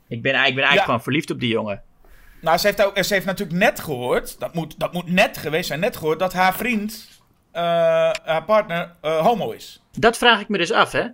Ik 0.08 0.22
ben, 0.22 0.32
ik 0.32 0.54
ben 0.54 0.64
eigenlijk 0.64 0.74
Ja. 0.74 0.84
gewoon 0.84 1.02
verliefd 1.02 1.30
op 1.30 1.40
die 1.40 1.50
jongen. 1.52 1.82
Nou, 2.40 2.58
ze 2.58 2.66
heeft, 2.66 2.84
ook, 2.84 3.04
ze 3.04 3.14
heeft 3.14 3.26
natuurlijk 3.26 3.58
net 3.58 3.80
gehoord, 3.80 4.40
dat 4.40 4.54
moet, 4.54 4.78
dat 4.78 4.92
moet 4.92 5.10
net 5.10 5.38
geweest 5.38 5.66
zijn, 5.66 5.80
net 5.80 5.96
gehoord 5.96 6.18
dat 6.18 6.32
haar 6.32 6.54
vriend, 6.54 7.08
haar 7.52 8.44
partner, 8.46 8.92
homo 9.00 9.50
is. 9.50 9.82
Dat 9.98 10.18
vraag 10.18 10.40
ik 10.40 10.48
me 10.48 10.58
dus 10.58 10.72
af, 10.72 10.92
hè. 10.92 11.04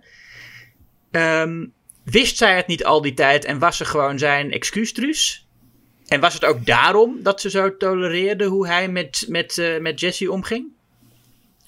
Ehm, 1.11 1.65
wist 2.03 2.37
zij 2.37 2.55
het 2.55 2.67
niet 2.67 2.85
al 2.85 3.01
die 3.01 3.13
tijd 3.13 3.45
en 3.45 3.59
was 3.59 3.77
ze 3.77 3.85
gewoon 3.85 4.19
zijn 4.19 4.51
excuustruus? 4.51 5.47
En 6.07 6.19
was 6.19 6.33
het 6.33 6.45
ook 6.45 6.65
daarom 6.65 7.23
dat 7.23 7.41
ze 7.41 7.49
zo 7.49 7.77
tolereerde 7.77 8.45
hoe 8.45 8.67
hij 8.67 8.87
met, 8.87 9.25
met, 9.27 9.57
eh, 9.57 9.79
met 9.79 9.99
Jesse 9.99 10.31
omging? 10.31 10.67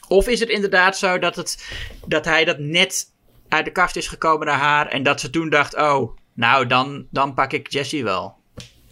Of 0.07 0.27
is 0.27 0.39
het 0.39 0.49
inderdaad 0.49 0.97
zo 0.97 1.19
dat, 1.19 1.35
het, 1.35 1.69
dat 2.07 2.25
hij 2.25 2.45
dat 2.45 2.59
net 2.59 3.11
uit 3.47 3.65
de 3.65 3.71
kast 3.71 3.95
is 3.95 4.07
gekomen 4.07 4.47
naar 4.47 4.59
haar 4.59 4.87
en 4.87 5.03
dat 5.03 5.19
ze 5.19 5.29
toen 5.29 5.49
dacht: 5.49 5.75
oh, 5.75 6.17
nou 6.33 6.67
dan, 6.67 7.07
dan 7.11 7.33
pak 7.33 7.53
ik 7.53 7.71
Jesse 7.71 8.03
wel? 8.03 8.35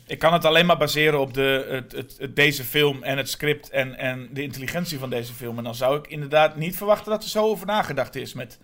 Ik 0.07 0.19
kan 0.19 0.33
het 0.33 0.45
alleen 0.45 0.65
maar 0.65 0.77
baseren 0.77 1.19
op 1.19 1.33
de, 1.33 1.65
het, 1.69 2.17
het, 2.17 2.35
deze 2.35 2.63
film 2.63 3.03
en 3.03 3.17
het 3.17 3.29
script 3.29 3.69
en, 3.69 3.97
en 3.97 4.29
de 4.31 4.41
intelligentie 4.41 4.99
van 4.99 5.09
deze 5.09 5.33
film. 5.33 5.57
En 5.57 5.63
dan 5.63 5.75
zou 5.75 5.97
ik 5.97 6.07
inderdaad 6.07 6.55
niet 6.55 6.77
verwachten 6.77 7.11
dat 7.11 7.23
er 7.23 7.29
zo 7.29 7.43
over 7.43 7.65
nagedacht 7.65 8.15
is 8.15 8.33
met 8.33 8.59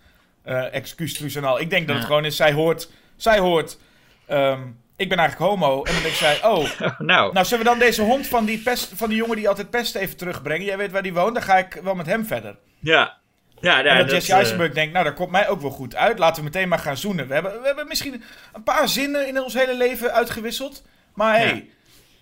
eh 0.48 0.74
excuustruus 0.74 1.34
en 1.34 1.44
al. 1.44 1.60
Ik 1.60 1.70
denk 1.70 1.86
dat 1.86 1.96
het 1.96 2.04
gewoon 2.04 2.24
is, 2.24 2.36
zij 2.36 2.52
hoort, 2.52 2.88
zij 3.16 3.38
hoort, 3.38 3.78
ehm, 4.26 4.60
ik 4.96 5.08
ben 5.08 5.18
eigenlijk 5.18 5.50
homo. 5.50 5.82
En 5.82 5.92
dan 5.92 6.02
denkt 6.02 6.16
zij, 6.18 6.44
oh, 6.44 6.70
nou, 6.98 7.32
nou 7.32 7.46
zullen 7.46 7.64
we 7.64 7.70
dan 7.70 7.78
deze 7.78 8.02
hond 8.02 8.26
van 8.26 8.44
die, 8.44 8.58
pest, 8.58 8.92
van 8.94 9.08
die 9.08 9.18
jongen 9.18 9.36
die 9.36 9.48
altijd 9.48 9.70
pest 9.70 9.94
even 9.94 10.16
terugbrengen? 10.16 10.66
Jij 10.66 10.76
weet 10.76 10.90
waar 10.92 11.02
die 11.02 11.12
woont, 11.14 11.34
dan 11.34 11.42
ga 11.42 11.56
ik 11.58 11.78
wel 11.82 11.94
met 11.94 12.06
hem 12.06 12.26
verder. 12.26 12.56
ja. 12.80 13.16
Ja, 13.60 13.78
ja, 13.78 13.84
En 13.84 13.96
dat, 13.98 14.06
dat, 14.06 14.14
Jesse 14.16 14.32
eh, 14.32 14.38
Eisenberg 14.38 14.72
denkt, 14.72 14.92
nou, 14.92 15.04
dat 15.04 15.14
komt 15.14 15.30
mij 15.30 15.48
ook 15.48 15.60
wel 15.60 15.70
goed 15.70 15.94
uit. 15.94 16.18
Laten 16.18 16.36
we 16.36 16.42
meteen 16.50 16.68
maar 16.68 16.78
gaan 16.78 16.96
zoenen. 16.96 17.28
We 17.28 17.34
hebben, 17.34 17.60
we 17.60 17.66
hebben 17.66 17.86
misschien 17.88 18.22
een 18.52 18.62
paar 18.62 18.88
zinnen 18.88 19.28
in 19.28 19.40
ons 19.42 19.54
hele 19.54 19.76
leven 19.76 20.12
uitgewisseld. 20.12 20.84
Maar 21.14 21.38
hé, 21.38 21.44
hey, 21.46 21.68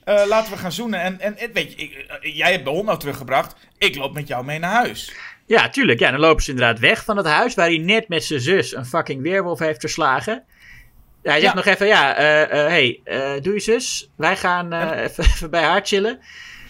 eh, 0.05 0.27
laten 0.27 0.53
we 0.53 0.59
gaan 0.59 0.73
zoenen. 0.73 1.01
En, 1.01 1.21
en 1.21 1.37
weet 1.53 1.73
je, 1.73 1.77
ik- 1.77 2.07
jij 2.23 2.53
hebt 2.53 2.65
de 2.65 2.71
hond 2.71 2.85
nou 2.87 2.99
teruggebracht. 2.99 3.55
Ik 3.79 3.97
loop 3.97 4.15
met 4.15 4.29
jou 4.29 4.45
mee 4.45 4.59
naar 4.59 4.73
huis. 4.73 5.13
Ja, 5.47 5.69
tuurlijk. 5.69 5.99
Ja, 5.99 6.11
dan 6.11 6.21
lopen 6.21 6.43
ze 6.45 6.51
inderdaad 6.51 6.79
weg 6.79 7.05
van 7.05 7.17
het 7.17 7.27
huis 7.27 7.55
waar 7.55 7.67
hij 7.67 7.79
net 7.79 8.09
met 8.09 8.25
zijn 8.25 8.41
zus 8.41 8.75
een 8.75 8.87
fucking 8.87 9.23
weerwolf 9.23 9.59
heeft 9.59 9.81
verslagen. 9.81 10.43
Hij 11.23 11.41
zegt 11.41 11.43
Ja. 11.43 11.55
nog 11.55 11.65
even, 11.65 11.87
ja, 11.87 12.15
eh, 12.17 12.67
hey, 12.67 13.01
doe 13.43 13.55
je 13.55 13.61
zus. 13.61 14.11
Wij 14.17 14.37
gaan 14.37 14.73
even, 15.05 15.25
even 15.25 15.51
bij 15.51 15.63
haar 15.63 15.81
chillen. 15.85 16.19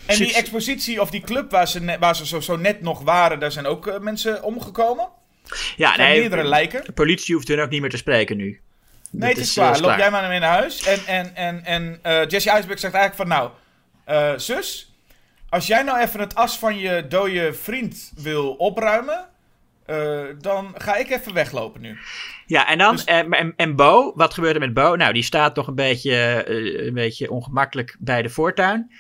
En 0.07 0.19
die 0.19 0.35
expositie 0.35 1.01
of 1.01 1.11
die 1.11 1.21
club 1.21 1.51
waar 1.51 1.69
ze, 1.69 1.97
waar 2.01 2.17
ze 2.17 2.27
zo, 2.27 2.41
zo 2.41 2.57
net 2.57 2.81
nog 2.81 3.03
waren, 3.03 3.39
daar 3.39 3.53
zijn 3.53 3.67
ook 3.67 4.01
mensen 4.01 4.43
omgekomen. 4.43 5.09
Ja, 5.77 5.97
nee, 5.97 6.21
meerdere 6.21 6.45
lijken. 6.45 6.85
de 6.85 6.93
politie 6.93 7.35
hoeft 7.35 7.49
hun 7.49 7.61
ook 7.61 7.71
niet 7.71 7.81
meer 7.81 7.91
te 7.91 7.97
spreken 7.97 8.37
nu. 8.37 8.61
Nee, 9.11 9.29
het 9.29 9.39
is, 9.39 9.49
eh, 9.49 9.55
klaar. 9.55 9.73
is 9.75 9.81
Loop 9.81 9.97
jij 9.97 10.11
maar 10.11 10.41
naar 10.41 10.43
huis. 10.51 10.87
En, 10.87 11.07
en, 11.07 11.35
en, 11.35 11.65
en 11.65 12.01
Jesse 12.29 12.51
Eisenberg 12.51 12.81
zegt 12.81 12.95
eigenlijk 12.95 13.15
van, 13.15 13.29
nou, 13.29 14.39
zus, 14.41 14.96
als 15.57 15.67
jij 15.67 15.83
nou 15.83 15.99
even 16.01 16.21
het 16.21 16.35
as 16.35 16.59
van 16.59 16.79
je 16.79 17.07
dode 17.09 17.53
vriend 17.55 18.13
wil 18.17 18.53
opruimen, 18.53 19.29
eh, 19.87 20.25
dan 20.41 20.75
ga 20.79 20.97
ik 20.97 21.11
even 21.11 21.35
weglopen 21.35 21.81
nu. 21.81 21.99
Ja, 22.47 22.69
en 22.69 22.79
dan, 22.79 22.95
Dus- 22.97 23.05
en, 23.05 23.31
en, 23.31 23.53
en 23.57 23.77
Bo, 23.77 24.13
wat 24.15 24.35
gebeurt 24.35 24.55
er 24.55 24.61
met 24.61 24.75
Bo? 24.75 24.95
Nou, 24.97 25.13
die 25.13 25.23
staat 25.23 25.55
toch 25.55 25.67
een 25.67 25.75
beetje, 25.75 26.15
eh, 26.47 26.87
een 26.87 26.95
beetje 26.95 27.31
ongemakkelijk 27.31 27.97
bij 27.99 28.23
de 28.23 28.29
voortuin. 28.29 28.91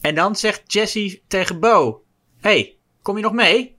En 0.00 0.14
dan 0.14 0.36
zegt 0.36 0.72
Jesse 0.72 1.20
tegen 1.28 1.60
Bo, 1.60 2.02
hey, 2.40 2.76
kom 3.02 3.16
je 3.16 3.22
nog 3.22 3.32
mee? 3.32 3.76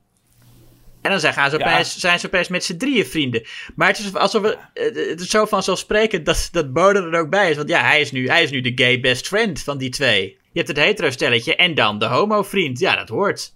En 1.01 1.11
dan 1.11 1.19
zijn, 1.19 1.33
gaan 1.33 1.49
ze 1.49 1.57
Ja. 1.57 1.71
opeens, 1.71 1.97
zijn 1.99 2.19
ze 2.19 2.25
opeens 2.25 2.47
met 2.47 2.63
z'n 2.63 2.77
drieën 2.77 3.05
vrienden. 3.05 3.43
Maar 3.75 3.87
het 3.87 3.99
is 3.99 4.15
alsof 4.15 4.41
we, 4.41 4.57
eh, 4.73 5.09
het 5.09 5.19
is 5.21 5.29
zo 5.29 5.45
vanzelfsprekend 5.45 6.25
dat, 6.25 6.49
dat 6.51 6.73
Bo 6.73 6.89
er 6.89 7.19
ook 7.19 7.29
bij 7.29 7.49
is. 7.49 7.55
Want 7.55 7.69
ja, 7.69 7.81
hij 7.81 8.01
is, 8.01 8.11
nu, 8.11 8.27
hij 8.29 8.43
is 8.43 8.51
nu 8.51 8.61
de 8.61 8.71
gay 8.75 8.99
best 8.99 9.27
friend 9.27 9.63
van 9.63 9.77
die 9.77 9.89
twee. 9.89 10.41
Je 10.53 10.59
hebt 10.59 10.67
het 10.67 10.77
hetero 10.77 11.09
stelletje 11.09 11.55
en 11.55 11.75
dan 11.75 11.99
de 11.99 12.05
homo 12.05 12.43
vriend. 12.43 12.79
Ja, 12.79 12.95
dat 12.95 13.09
hoort. 13.09 13.53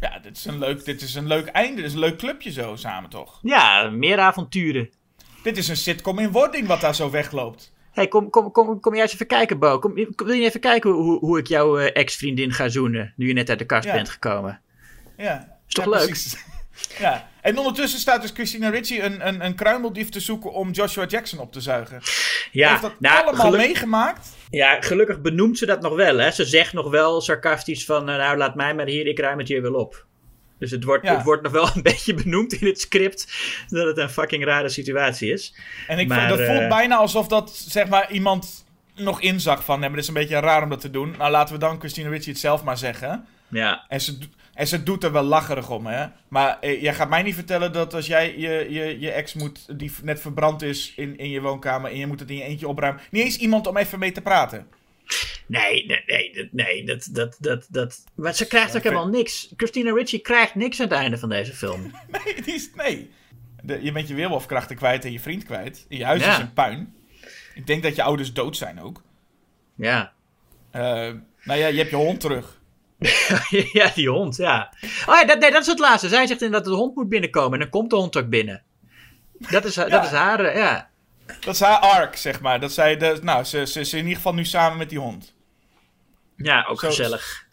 Ja, 0.00 0.18
dit 0.18 0.36
is 0.36 0.44
een 0.44 0.58
leuk, 0.58 0.84
dit 0.84 1.02
is 1.02 1.14
een 1.14 1.26
leuk 1.26 1.46
einde. 1.46 1.76
Dit 1.76 1.84
is 1.84 1.92
een 1.92 1.98
leuk 1.98 2.18
clubje 2.18 2.50
zo 2.52 2.76
samen, 2.76 3.10
toch? 3.10 3.38
Ja, 3.42 3.90
meer 3.90 4.18
avonturen. 4.18 4.90
Dit 5.42 5.56
is 5.56 5.68
een 5.68 5.76
sitcom 5.76 6.18
in 6.18 6.30
wording 6.30 6.66
wat 6.66 6.80
daar 6.80 6.94
zo 6.94 7.10
wegloopt. 7.10 7.72
hey, 7.92 8.08
kom, 8.08 8.30
kom, 8.30 8.50
kom, 8.52 8.80
kom 8.80 8.92
jij 8.94 9.02
eens 9.02 9.12
even 9.14 9.26
kijken, 9.26 9.58
Bo. 9.58 9.78
Kom, 9.78 9.94
wil 10.16 10.30
je 10.32 10.44
even 10.44 10.60
kijken 10.60 10.90
hoe, 10.90 11.18
hoe 11.18 11.38
ik 11.38 11.46
jouw 11.46 11.78
eh, 11.78 11.90
ex-vriendin 11.92 12.52
ga 12.52 12.68
zoenen, 12.68 13.12
nu 13.16 13.26
je 13.26 13.32
net 13.32 13.48
uit 13.50 13.58
de 13.58 13.64
kast 13.64 13.86
Ja. 13.86 13.92
bent 13.94 14.08
gekomen? 14.08 14.60
Ja. 15.16 15.58
Is 15.68 15.74
toch 15.74 15.84
Ja, 15.84 15.90
leuk? 15.90 16.16
Ja, 16.98 17.28
en 17.40 17.58
ondertussen 17.58 18.00
staat 18.00 18.22
dus 18.22 18.30
Christina 18.30 18.68
Ricci 18.68 19.02
een, 19.02 19.26
een, 19.28 19.44
een 19.44 19.54
kruimeldief 19.54 20.08
te 20.08 20.20
zoeken 20.20 20.52
om 20.52 20.70
Joshua 20.70 21.04
Jackson 21.06 21.38
op 21.38 21.52
te 21.52 21.60
zuigen. 21.60 22.00
Ja, 22.52 22.68
Heeft 22.70 22.82
dat 22.82 23.00
nou, 23.00 23.24
allemaal 23.26 23.46
geluk- 23.46 23.60
meegemaakt? 23.66 24.28
ja, 24.50 24.80
gelukkig 24.80 25.20
benoemt 25.20 25.58
ze 25.58 25.66
dat 25.66 25.80
nog 25.80 25.94
wel. 25.94 26.18
Hè? 26.18 26.30
Ze 26.30 26.44
zegt 26.44 26.72
nog 26.72 26.90
wel 26.90 27.20
sarcastisch 27.20 27.84
van, 27.84 28.08
eh, 28.08 28.16
nou 28.16 28.36
laat 28.36 28.54
mij 28.54 28.74
maar 28.74 28.86
hier, 28.86 29.06
ik 29.06 29.18
ruim 29.18 29.38
het 29.38 29.48
hier 29.48 29.62
wel 29.62 29.74
op. 29.74 30.06
Dus 30.58 30.70
het 30.70 30.84
wordt, 30.84 31.04
Ja. 31.04 31.14
het 31.14 31.24
wordt 31.24 31.42
nog 31.42 31.52
wel 31.52 31.68
een 31.74 31.82
beetje 31.82 32.14
benoemd 32.14 32.52
in 32.52 32.66
het 32.66 32.80
script 32.80 33.32
dat 33.68 33.86
het 33.86 33.98
een 33.98 34.10
fucking 34.10 34.44
rare 34.44 34.68
situatie 34.68 35.32
is. 35.32 35.54
En 35.86 35.98
ik 35.98 36.08
Maar, 36.08 36.18
vond, 36.28 36.38
dat 36.38 36.46
voelt 36.48 36.60
eh, 36.60 36.68
bijna 36.68 36.96
alsof 36.96 37.26
dat, 37.28 37.56
zeg 37.56 37.88
maar, 37.88 38.10
iemand 38.10 38.64
nog 38.94 39.20
inzag 39.20 39.64
van... 39.64 39.78
Nee, 39.80 39.88
maar 39.88 39.98
dit 39.98 40.08
is 40.08 40.14
een 40.14 40.20
beetje 40.20 40.40
raar 40.40 40.62
om 40.62 40.68
dat 40.68 40.80
te 40.80 40.90
doen. 40.90 41.14
Nou, 41.18 41.30
laten 41.30 41.54
we 41.54 41.60
dan 41.60 41.78
Christina 41.78 42.08
Ricci 42.08 42.30
het 42.30 42.38
zelf 42.38 42.62
maar 42.64 42.78
zeggen. 42.78 43.26
Ja, 43.48 43.84
En 43.88 44.00
ze, 44.00 44.18
en 44.58 44.66
ze 44.66 44.82
doet 44.82 45.04
er 45.04 45.12
wel 45.12 45.22
lacherig 45.22 45.70
om, 45.70 45.86
hè. 45.86 46.06
Maar 46.28 46.58
eh, 46.60 46.82
jij 46.82 46.94
gaat 46.94 47.08
mij 47.08 47.22
niet 47.22 47.34
vertellen 47.34 47.72
dat 47.72 47.94
als 47.94 48.06
jij 48.06 48.38
je, 48.38 48.66
je, 48.68 49.00
je 49.00 49.10
ex 49.10 49.34
moet... 49.34 49.78
die 49.78 49.92
net 50.02 50.20
verbrand 50.20 50.62
is 50.62 50.92
in, 50.96 51.18
in 51.18 51.30
je 51.30 51.40
woonkamer... 51.40 51.90
en 51.90 51.96
je 51.96 52.06
moet 52.06 52.20
het 52.20 52.30
in 52.30 52.36
je 52.36 52.42
eentje 52.42 52.68
opruimen... 52.68 53.02
niet 53.10 53.24
eens 53.24 53.36
iemand 53.36 53.66
om 53.66 53.76
even 53.76 53.98
mee 53.98 54.12
te 54.12 54.20
praten. 54.20 54.66
nee, 55.46 55.86
nee, 55.86 56.02
nee, 56.06 56.32
dat, 56.34 56.46
nee, 56.50 56.84
dat, 56.84 57.08
dat, 57.12 57.36
dat, 57.40 57.66
dat. 57.70 58.04
Maar 58.14 58.34
ze 58.34 58.46
krijgt 58.46 58.76
ook 58.76 58.82
helemaal 58.82 59.08
niks. 59.08 59.52
Christina 59.56 59.92
Ricci 59.92 60.20
krijgt 60.20 60.54
niks 60.54 60.80
aan 60.80 60.88
het 60.88 60.96
einde 60.98 61.18
van 61.18 61.28
deze 61.28 61.52
film. 61.52 61.92
Nee, 62.24 62.42
die 62.42 62.54
is, 62.54 62.70
nee. 62.74 63.10
De, 63.62 63.82
je 63.82 63.92
bent 63.92 64.08
je 64.08 64.14
weerwolfkrachten 64.14 64.76
kwijt 64.76 65.04
en 65.04 65.12
je 65.12 65.20
vriend 65.20 65.44
kwijt. 65.44 65.86
Je 65.88 66.04
huis 66.04 66.22
Ja. 66.24 66.32
is 66.32 66.38
een 66.38 66.52
puin. 66.52 66.94
Ik 67.54 67.66
denk 67.66 67.82
dat 67.82 67.96
je 67.96 68.02
ouders 68.02 68.32
dood 68.32 68.56
zijn 68.56 68.80
ook. 68.80 69.02
Ja. 69.74 70.12
Eh, 70.70 70.80
nou 71.44 71.58
ja, 71.58 71.66
je 71.66 71.78
hebt 71.78 71.90
je 71.90 71.96
hond 71.96 72.20
terug. 72.20 72.57
ja, 73.72 73.90
die 73.94 74.08
hond, 74.08 74.36
ja. 74.36 74.72
Oh 75.06 75.14
ja, 75.14 75.24
dat, 75.24 75.38
nee, 75.38 75.50
dat 75.50 75.60
is 75.60 75.66
het 75.66 75.78
laatste. 75.78 76.08
Zij 76.08 76.26
zegt 76.26 76.42
inderdaad 76.42 76.64
dat 76.64 76.74
de 76.74 76.80
hond 76.80 76.94
moet 76.94 77.08
binnenkomen 77.08 77.52
en 77.52 77.58
dan 77.58 77.68
komt 77.68 77.90
de 77.90 77.96
hond 77.96 78.16
ook 78.16 78.28
binnen. 78.28 78.62
Dat 79.38 79.64
is, 79.64 79.74
dat 79.74 80.04
is 80.04 80.10
haar, 80.10 80.40
eh, 80.40 80.56
ja. 80.56 80.88
Dat 81.40 81.54
is 81.54 81.60
haar 81.60 81.78
arc, 81.78 82.16
zeg 82.16 82.40
maar. 82.40 82.60
Dat 82.60 82.72
zij 82.72 82.96
de, 82.96 83.18
nou, 83.22 83.44
ze, 83.44 83.58
ze, 83.58 83.72
ze 83.72 83.80
is 83.80 83.92
in 83.92 83.98
ieder 83.98 84.16
geval 84.16 84.34
nu 84.34 84.44
samen 84.44 84.78
met 84.78 84.88
die 84.88 84.98
hond. 84.98 85.34
Ja, 86.36 86.66
ook 86.68 86.80
Zo- 86.80 86.88
gezellig. 86.88 87.46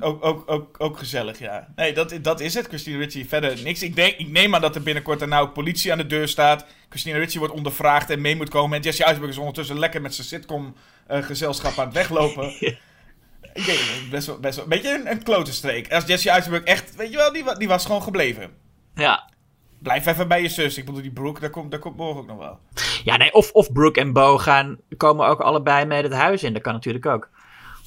Ook, 0.00 0.24
ook, 0.24 0.50
ook, 0.50 0.74
ook 0.78 0.98
gezellig, 0.98 1.38
ja. 1.38 1.68
Nee, 1.76 1.92
dat, 1.92 2.18
dat 2.22 2.40
is 2.40 2.54
het. 2.54 2.66
Christina 2.66 2.98
Ricci. 2.98 3.24
Verder 3.28 3.62
niks. 3.62 3.82
Ik, 3.82 3.96
denk, 3.96 4.16
ik 4.16 4.28
neem 4.28 4.54
aan 4.54 4.60
dat 4.60 4.74
er 4.74 4.82
binnenkort 4.82 5.18
daarna 5.18 5.38
ook 5.38 5.52
politie 5.52 5.92
aan 5.92 5.98
de 5.98 6.06
deur 6.06 6.28
staat. 6.28 6.66
Christina 6.88 7.18
Ricci 7.18 7.38
wordt 7.38 7.54
ondervraagd 7.54 8.10
en 8.10 8.20
mee 8.20 8.36
moet 8.36 8.48
komen. 8.48 8.76
En 8.76 8.82
Jesse 8.82 9.02
Eisenberg 9.04 9.32
is 9.32 9.38
ondertussen 9.38 9.78
lekker 9.78 10.00
met 10.00 10.14
zijn 10.14 10.26
sitcom-gezelschap 10.26 11.78
aan 11.78 11.84
het 11.84 11.94
weglopen. 11.94 12.52
Ik 13.52 13.64
denk, 13.64 14.10
best 14.10 14.26
wel, 14.26 14.38
best 14.38 14.54
wel, 14.54 14.64
een 14.64 14.70
beetje 14.70 14.94
een, 14.94 15.10
een 15.10 15.22
klote 15.22 15.52
streek. 15.52 15.92
Als 15.92 16.06
Jesse 16.06 16.30
Eisenberg 16.30 16.64
echt, 16.64 16.96
weet 16.96 17.10
je 17.10 17.16
wel, 17.16 17.32
die, 17.32 17.56
die 17.56 17.68
was 17.68 17.86
gewoon 17.86 18.02
gebleven. 18.02 18.50
Ja. 18.94 19.30
Blijf 19.78 20.06
even 20.06 20.28
bij 20.28 20.42
je 20.42 20.48
zus. 20.48 20.78
Ik 20.78 20.84
bedoel, 20.84 21.02
die 21.02 21.12
Brooke, 21.12 21.40
daar 21.40 21.50
komt, 21.50 21.70
daar 21.70 21.80
komt 21.80 21.96
morgen 21.96 22.20
ook 22.20 22.26
nog 22.26 22.38
wel. 22.38 22.58
Ja, 23.04 23.16
nee, 23.16 23.32
of, 23.32 23.50
of 23.52 23.72
Brooke 23.72 24.00
en 24.00 24.12
Bo 24.12 24.38
gaan, 24.38 24.78
komen 24.96 25.26
ook 25.26 25.40
allebei 25.40 25.84
mee 25.84 26.02
het 26.02 26.12
huis 26.12 26.42
in. 26.42 26.52
Dat 26.52 26.62
kan 26.62 26.72
natuurlijk 26.72 27.06
ook. 27.06 27.30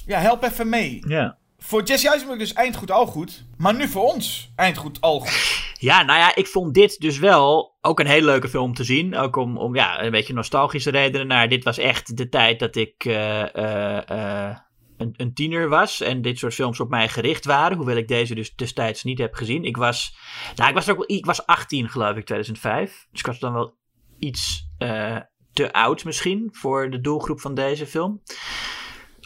Ja, 0.06 0.18
help 0.18 0.42
even 0.42 0.68
mee. 0.68 1.02
Ja. 1.08 1.36
Voor 1.58 1.82
Jesse 1.82 2.08
Eisenberg 2.08 2.38
dus 2.38 2.52
eindgoed 2.52 2.90
al 2.90 3.06
goed. 3.06 3.44
Maar 3.56 3.74
nu 3.74 3.88
voor 3.88 4.12
ons 4.12 4.52
eindgoed 4.56 5.00
al 5.00 5.20
goed. 5.20 5.74
Ja, 5.78 6.02
nou 6.02 6.18
ja, 6.18 6.34
ik 6.34 6.46
vond 6.46 6.74
dit 6.74 6.98
dus 6.98 7.18
wel 7.18 7.76
ook 7.80 8.00
een 8.00 8.06
hele 8.06 8.26
leuke 8.26 8.48
film 8.48 8.74
te 8.74 8.84
zien. 8.84 9.16
Ook 9.16 9.36
om, 9.36 9.58
om 9.58 9.74
ja, 9.74 10.02
een 10.02 10.10
beetje 10.10 10.32
nostalgische 10.32 10.90
redenen. 10.90 11.26
naar 11.26 11.48
dit 11.48 11.64
was 11.64 11.78
echt 11.78 12.16
de 12.16 12.28
tijd 12.28 12.58
dat 12.58 12.76
ik 12.76 13.04
eh, 13.04 13.54
eh, 13.54 14.10
eh, 14.10 14.56
een, 14.96 15.34
tiener 15.34 15.68
was. 15.68 16.00
En 16.00 16.22
dit 16.22 16.38
soort 16.38 16.54
films 16.54 16.80
op 16.80 16.88
mij 16.88 17.08
gericht 17.08 17.44
waren. 17.44 17.76
Hoewel 17.76 17.96
ik 17.96 18.08
deze 18.08 18.34
dus 18.34 18.54
destijds 18.54 19.04
niet 19.04 19.18
heb 19.18 19.34
gezien. 19.34 19.64
Ik 19.64 19.76
was, 19.76 20.16
nou, 20.54 20.68
ik 20.68 20.74
was, 20.74 20.90
ook 20.90 21.04
ik 21.04 21.26
was 21.26 21.46
18 21.46 21.88
geloof 21.88 22.16
ik, 22.16 22.24
2005. 22.24 23.06
Dus 23.10 23.20
ik 23.20 23.26
was 23.26 23.38
dan 23.38 23.52
wel 23.52 23.76
iets 24.18 24.68
eh, 24.78 25.16
te 25.52 25.72
oud 25.72 26.04
misschien 26.04 26.48
voor 26.52 26.90
de 26.90 27.00
doelgroep 27.00 27.40
van 27.40 27.54
deze 27.54 27.86
film. 27.86 28.22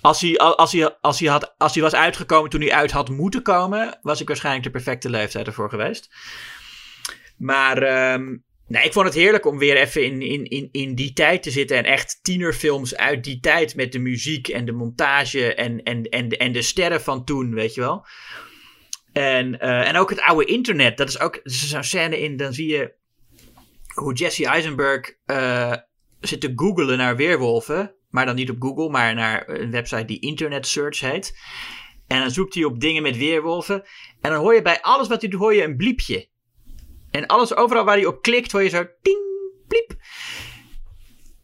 Als 0.00 0.20
hij, 0.20 0.38
als, 0.38 0.72
hij, 0.72 0.98
als, 1.00 1.20
hij 1.20 1.28
had, 1.28 1.54
als 1.58 1.74
hij 1.74 1.82
was 1.82 1.94
uitgekomen 1.94 2.50
toen 2.50 2.60
hij 2.60 2.72
uit 2.72 2.90
had 2.90 3.08
moeten 3.08 3.42
komen, 3.42 3.98
was 4.02 4.20
ik 4.20 4.28
waarschijnlijk 4.28 4.64
de 4.64 4.70
perfecte 4.70 5.10
leeftijd 5.10 5.46
ervoor 5.46 5.70
geweest. 5.70 6.14
Maar 7.36 7.82
ehm, 7.82 8.36
nee, 8.70 8.84
ik 8.84 8.92
vond 8.92 9.06
het 9.06 9.14
heerlijk 9.14 9.46
om 9.46 9.58
weer 9.58 9.76
even 9.76 10.04
in, 10.04 10.22
in, 10.22 10.44
in, 10.44 10.68
in 10.72 10.94
die 10.94 11.12
tijd 11.12 11.42
te 11.42 11.50
zitten. 11.50 11.76
En 11.76 11.84
echt 11.84 12.18
tienerfilms 12.22 12.96
uit 12.96 13.24
die 13.24 13.40
tijd 13.40 13.74
met 13.74 13.92
de 13.92 13.98
muziek 13.98 14.48
en 14.48 14.64
de 14.64 14.72
montage 14.72 15.54
en, 15.54 15.82
en, 15.82 16.02
en, 16.02 16.28
en 16.28 16.52
de 16.52 16.62
sterren 16.62 17.00
van 17.00 17.24
toen, 17.24 17.54
weet 17.54 17.74
je 17.74 17.80
wel. 17.80 18.06
En, 19.12 19.60
eh, 19.60 19.88
en 19.88 19.96
ook 19.96 20.10
het 20.10 20.20
oude 20.20 20.44
internet. 20.44 20.96
Dat 20.96 21.08
is 21.08 21.20
ook 21.20 21.40
zo'n 21.42 21.84
scène 21.84 22.20
in, 22.20 22.36
dan 22.36 22.52
zie 22.52 22.68
je 22.68 22.94
hoe 23.94 24.14
Jesse 24.14 24.46
Eisenberg 24.46 25.16
eh, 25.24 25.76
zit 26.20 26.40
te 26.40 26.52
googlen 26.56 26.98
naar 26.98 27.16
weerwolven. 27.16 27.94
Maar 28.08 28.26
dan 28.26 28.34
niet 28.34 28.50
op 28.50 28.62
Google, 28.62 28.88
maar 28.88 29.14
naar 29.14 29.48
een 29.48 29.70
website 29.70 30.04
die 30.04 30.20
Internet 30.20 30.66
Search 30.66 31.00
heet. 31.00 31.38
En 32.06 32.20
dan 32.20 32.30
zoekt 32.30 32.54
hij 32.54 32.64
op 32.64 32.80
dingen 32.80 33.02
met 33.02 33.16
weerwolven. 33.16 33.82
En 34.20 34.30
dan 34.30 34.40
hoor 34.40 34.54
je 34.54 34.62
bij 34.62 34.80
alles 34.80 35.08
wat 35.08 35.20
hij 35.20 35.30
doet, 35.30 35.40
hoor 35.40 35.54
je 35.54 35.64
een 35.64 35.76
bliepje. 35.76 36.29
En 37.10 37.26
alles, 37.26 37.54
overal 37.56 37.84
waar 37.84 37.96
hij 37.96 38.06
op 38.06 38.22
klikt, 38.22 38.52
hoor 38.52 38.62
je 38.62 38.68
zo 38.68 38.86
ting, 39.02 39.18
bliep. 39.68 39.94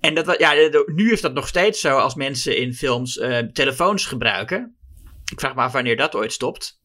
En 0.01 0.15
dat, 0.15 0.39
ja, 0.39 0.55
de- 0.55 0.93
nu 0.95 1.13
is 1.13 1.21
dat 1.21 1.35
nog 1.35 1.49
steeds 1.49 1.81
zo 1.81 1.97
als 1.97 2.15
mensen 2.15 2.57
in 2.57 2.75
films 2.75 3.19
eh, 3.19 3.39
telefoons 3.39 4.07
gebruiken. 4.07 4.77
Ik 5.33 5.41
vraag 5.41 5.55
me 5.55 5.61
af 5.63 5.73
wanneer 5.73 5.97
dat 5.97 6.15
ooit 6.15 6.33
stopt. 6.33 6.81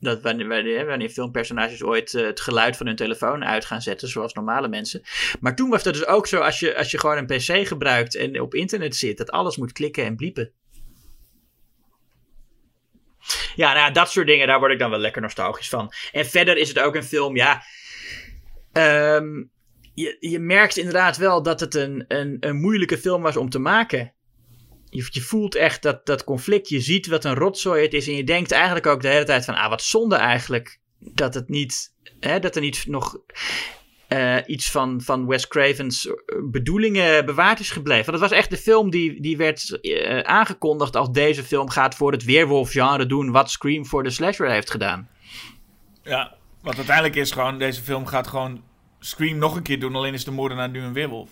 Dat 0.00 0.22
wanneer, 0.22 0.48
wanneer, 0.48 0.86
wanneer 0.86 1.08
filmpersonages 1.08 1.82
ooit 1.82 2.14
eh, 2.14 2.24
het 2.24 2.40
geluid 2.40 2.76
van 2.76 2.86
hun 2.86 2.96
telefoon 2.96 3.44
uit 3.44 3.64
gaan 3.64 3.82
zetten, 3.82 4.08
zoals 4.08 4.32
normale 4.32 4.68
mensen. 4.68 5.02
Maar 5.40 5.56
toen 5.56 5.70
was 5.70 5.82
dat 5.82 5.94
dus 5.94 6.06
ook 6.06 6.26
zo 6.26 6.40
als 6.40 6.58
je, 6.60 6.76
als 6.76 6.90
je 6.90 6.98
gewoon 6.98 7.16
een 7.16 7.26
PC 7.26 7.66
gebruikt 7.68 8.14
en 8.16 8.40
op 8.40 8.54
internet 8.54 8.96
zit, 8.96 9.18
dat 9.18 9.30
alles 9.30 9.56
moet 9.56 9.72
klikken 9.72 10.04
en 10.04 10.16
bliepen. 10.16 10.52
Ja, 13.54 13.72
nou 13.72 13.78
ja, 13.86 13.90
dat 13.90 14.10
soort 14.10 14.26
dingen, 14.26 14.46
daar 14.46 14.58
word 14.58 14.72
ik 14.72 14.78
dan 14.78 14.90
wel 14.90 14.98
lekker 14.98 15.22
nostalgisch 15.22 15.68
van. 15.68 15.92
En 16.12 16.26
verder 16.26 16.56
is 16.56 16.68
het 16.68 16.78
ook 16.78 16.94
een 16.94 17.04
film, 17.04 17.36
ja. 17.36 17.62
Ehm, 18.78 19.44
je, 19.94 20.16
je 20.20 20.38
merkt 20.38 20.76
inderdaad 20.76 21.16
wel 21.16 21.42
dat 21.42 21.60
het 21.60 21.74
een, 21.74 22.04
een, 22.08 22.36
een 22.40 22.56
moeilijke 22.56 22.98
film 22.98 23.22
was 23.22 23.36
om 23.36 23.50
te 23.50 23.58
maken. 23.58 24.12
Je, 24.84 25.06
je 25.10 25.20
voelt 25.20 25.54
echt 25.54 25.82
dat, 25.82 26.06
dat 26.06 26.24
conflict. 26.24 26.68
Je 26.68 26.80
ziet 26.80 27.06
wat 27.06 27.24
een 27.24 27.34
rotzooi 27.34 27.82
het 27.82 27.94
is. 27.94 28.08
En 28.08 28.14
je 28.14 28.24
denkt 28.24 28.50
eigenlijk 28.50 28.86
ook 28.86 29.02
de 29.02 29.08
hele 29.08 29.24
tijd 29.24 29.44
van... 29.44 29.54
Ah, 29.54 29.68
wat 29.68 29.82
zonde 29.82 30.16
eigenlijk. 30.16 30.78
Dat 30.98 31.34
het 31.34 31.48
niet... 31.48 31.94
Hè, 32.20 32.38
dat 32.38 32.56
er 32.56 32.62
niet 32.62 32.86
nog 32.86 33.18
eh, 34.08 34.36
iets 34.46 34.70
van, 34.70 35.00
van 35.00 35.26
Wes 35.26 35.48
Craven's 35.48 36.06
eh, 36.06 36.14
bedoelingen 36.50 37.26
bewaard 37.26 37.60
is 37.60 37.70
gebleven. 37.70 38.04
Want 38.10 38.20
het 38.20 38.30
was 38.30 38.38
echt 38.38 38.50
de 38.50 38.56
film 38.56 38.90
die, 38.90 39.20
die 39.20 39.36
werd 39.36 39.80
eh, 39.80 40.20
aangekondigd... 40.20 40.96
als 40.96 41.10
deze 41.10 41.42
film 41.42 41.70
gaat 41.70 41.94
voor 41.94 42.12
het 42.12 42.24
weerwolf-genre 42.24 43.06
doen... 43.06 43.30
wat 43.30 43.50
Scream 43.50 43.86
voor 43.86 44.02
de 44.02 44.10
slasher 44.10 44.50
heeft 44.50 44.70
gedaan. 44.70 45.08
Ja, 46.02 46.36
wat 46.62 46.76
uiteindelijk 46.76 47.16
is 47.16 47.30
gewoon, 47.30 47.58
deze 47.58 47.82
film 47.82 48.06
gaat 48.06 48.26
gewoon 48.26 48.62
Scream 48.98 49.38
nog 49.38 49.56
een 49.56 49.62
keer 49.62 49.80
doen. 49.80 49.94
Alleen 49.94 50.14
is 50.14 50.24
de 50.24 50.30
moordenaar 50.30 50.68
nu 50.68 50.80
een 50.80 50.92
weerwolf. 50.92 51.30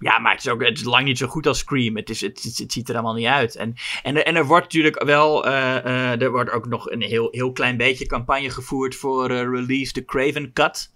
Ja, 0.00 0.18
maar 0.18 0.32
het 0.32 0.44
is 0.44 0.48
ook 0.48 0.62
het 0.62 0.78
is 0.78 0.84
lang 0.84 1.04
niet 1.04 1.18
zo 1.18 1.26
goed 1.26 1.46
als 1.46 1.58
Scream. 1.58 1.96
Het, 1.96 2.10
is, 2.10 2.20
het, 2.20 2.42
het, 2.42 2.72
ziet 2.72 2.88
er 2.88 2.94
allemaal 2.94 3.14
niet 3.14 3.26
uit. 3.26 3.56
En, 3.56 3.74
en, 4.02 4.24
en 4.24 4.36
er 4.36 4.46
wordt 4.46 4.64
natuurlijk 4.64 5.02
wel. 5.02 5.46
eh, 5.46 5.76
eh, 5.76 6.22
er 6.22 6.30
wordt 6.30 6.50
ook 6.50 6.66
nog 6.66 6.90
een 6.90 7.02
heel, 7.02 7.28
heel 7.30 7.52
klein 7.52 7.76
beetje 7.76 8.06
campagne 8.06 8.50
gevoerd 8.50 8.94
voor 8.94 9.30
eh, 9.30 9.36
Release 9.40 9.92
the 9.92 10.04
Craven 10.04 10.52
Cut. 10.52 10.90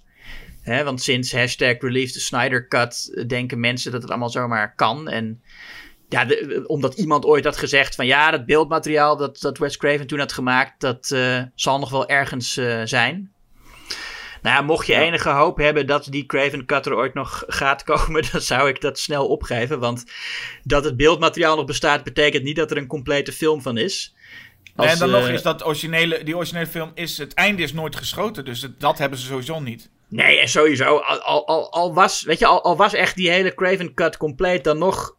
Want 0.65 1.03
sinds 1.03 1.33
hashtag 1.33 1.81
Release 1.81 2.13
the 2.13 2.21
Snyder 2.21 2.69
Cut 2.69 3.25
denken 3.27 3.61
mensen 3.61 3.93
dat 3.93 4.03
het 4.03 4.11
allemaal 4.11 4.31
zomaar 4.31 4.75
kan. 4.75 5.09
En 5.09 5.43
ja, 6.09 6.27
omdat 6.67 6.95
iemand 6.95 7.25
ooit 7.25 7.45
had 7.45 7.57
gezegd 7.57 7.95
van 7.95 8.07
ja, 8.07 8.31
dat 8.31 8.47
beeldmateriaal 8.47 9.17
dat, 9.17 9.41
dat 9.41 9.59
Wes 9.59 9.77
Craven 9.77 10.07
toen 10.07 10.19
had 10.19 10.33
gemaakt, 10.33 10.81
dat 10.81 11.07
zal 11.55 11.79
nog 11.79 11.91
wel 11.91 12.09
ergens 12.09 12.53
zijn. 12.85 13.34
Nou 14.45 14.57
ja, 14.57 14.63
mocht 14.63 14.87
je 14.87 14.95
enige 14.95 15.31
hoop 15.31 15.59
hebben 15.59 15.87
dat 15.87 16.07
die 16.11 16.27
Craven 16.27 16.67
Cut 16.67 16.87
er 16.87 16.95
ooit 16.97 17.15
nog 17.15 17.43
gaat 17.47 17.83
komen, 17.85 18.25
dan 18.33 18.41
zou 18.41 18.69
ik 18.69 18.81
dat 18.81 18.99
snel 18.99 19.27
opgeven. 19.27 19.79
Want 19.81 20.05
dat 20.63 20.85
het 20.85 20.97
beeldmateriaal 20.97 21.57
nog 21.57 21.65
bestaat, 21.65 22.05
betekent 22.05 22.43
niet 22.43 22.57
dat 22.57 22.71
er 22.71 22.77
een 22.77 22.87
complete 22.87 23.33
film 23.33 23.63
van 23.63 23.77
is. 23.79 24.15
Als, 24.77 24.93
en 24.93 24.99
dan 24.99 25.09
eh, 25.15 25.21
nog 25.21 25.29
is 25.29 25.43
dat 25.43 25.65
originele, 25.67 26.23
die 26.25 26.37
originele 26.37 26.67
film 26.67 26.91
is, 26.95 27.19
het 27.19 27.35
einde 27.35 27.63
is 27.63 27.73
nooit 27.73 27.97
geschoten. 27.97 28.45
Dus 28.45 28.63
het- 28.63 28.81
dat 28.81 28.99
hebben 28.99 29.19
ze 29.19 29.27
sowieso 29.27 29.61
niet. 29.61 29.91
Nee, 30.09 30.39
en 30.41 30.49
sowieso, 30.49 30.85
al, 30.97 31.19
al, 31.21 31.47
al, 31.47 31.73
al 31.73 31.95
was, 31.95 32.23
weet 32.23 32.39
je, 32.39 32.47
al, 32.47 32.65
al 32.65 32.77
was 32.77 32.95
echt 32.95 33.17
die 33.17 33.31
hele 33.31 33.55
Craven 33.55 33.95
Cut 33.95 34.17
compleet, 34.17 34.65
dan 34.65 34.79
nog. 34.79 35.17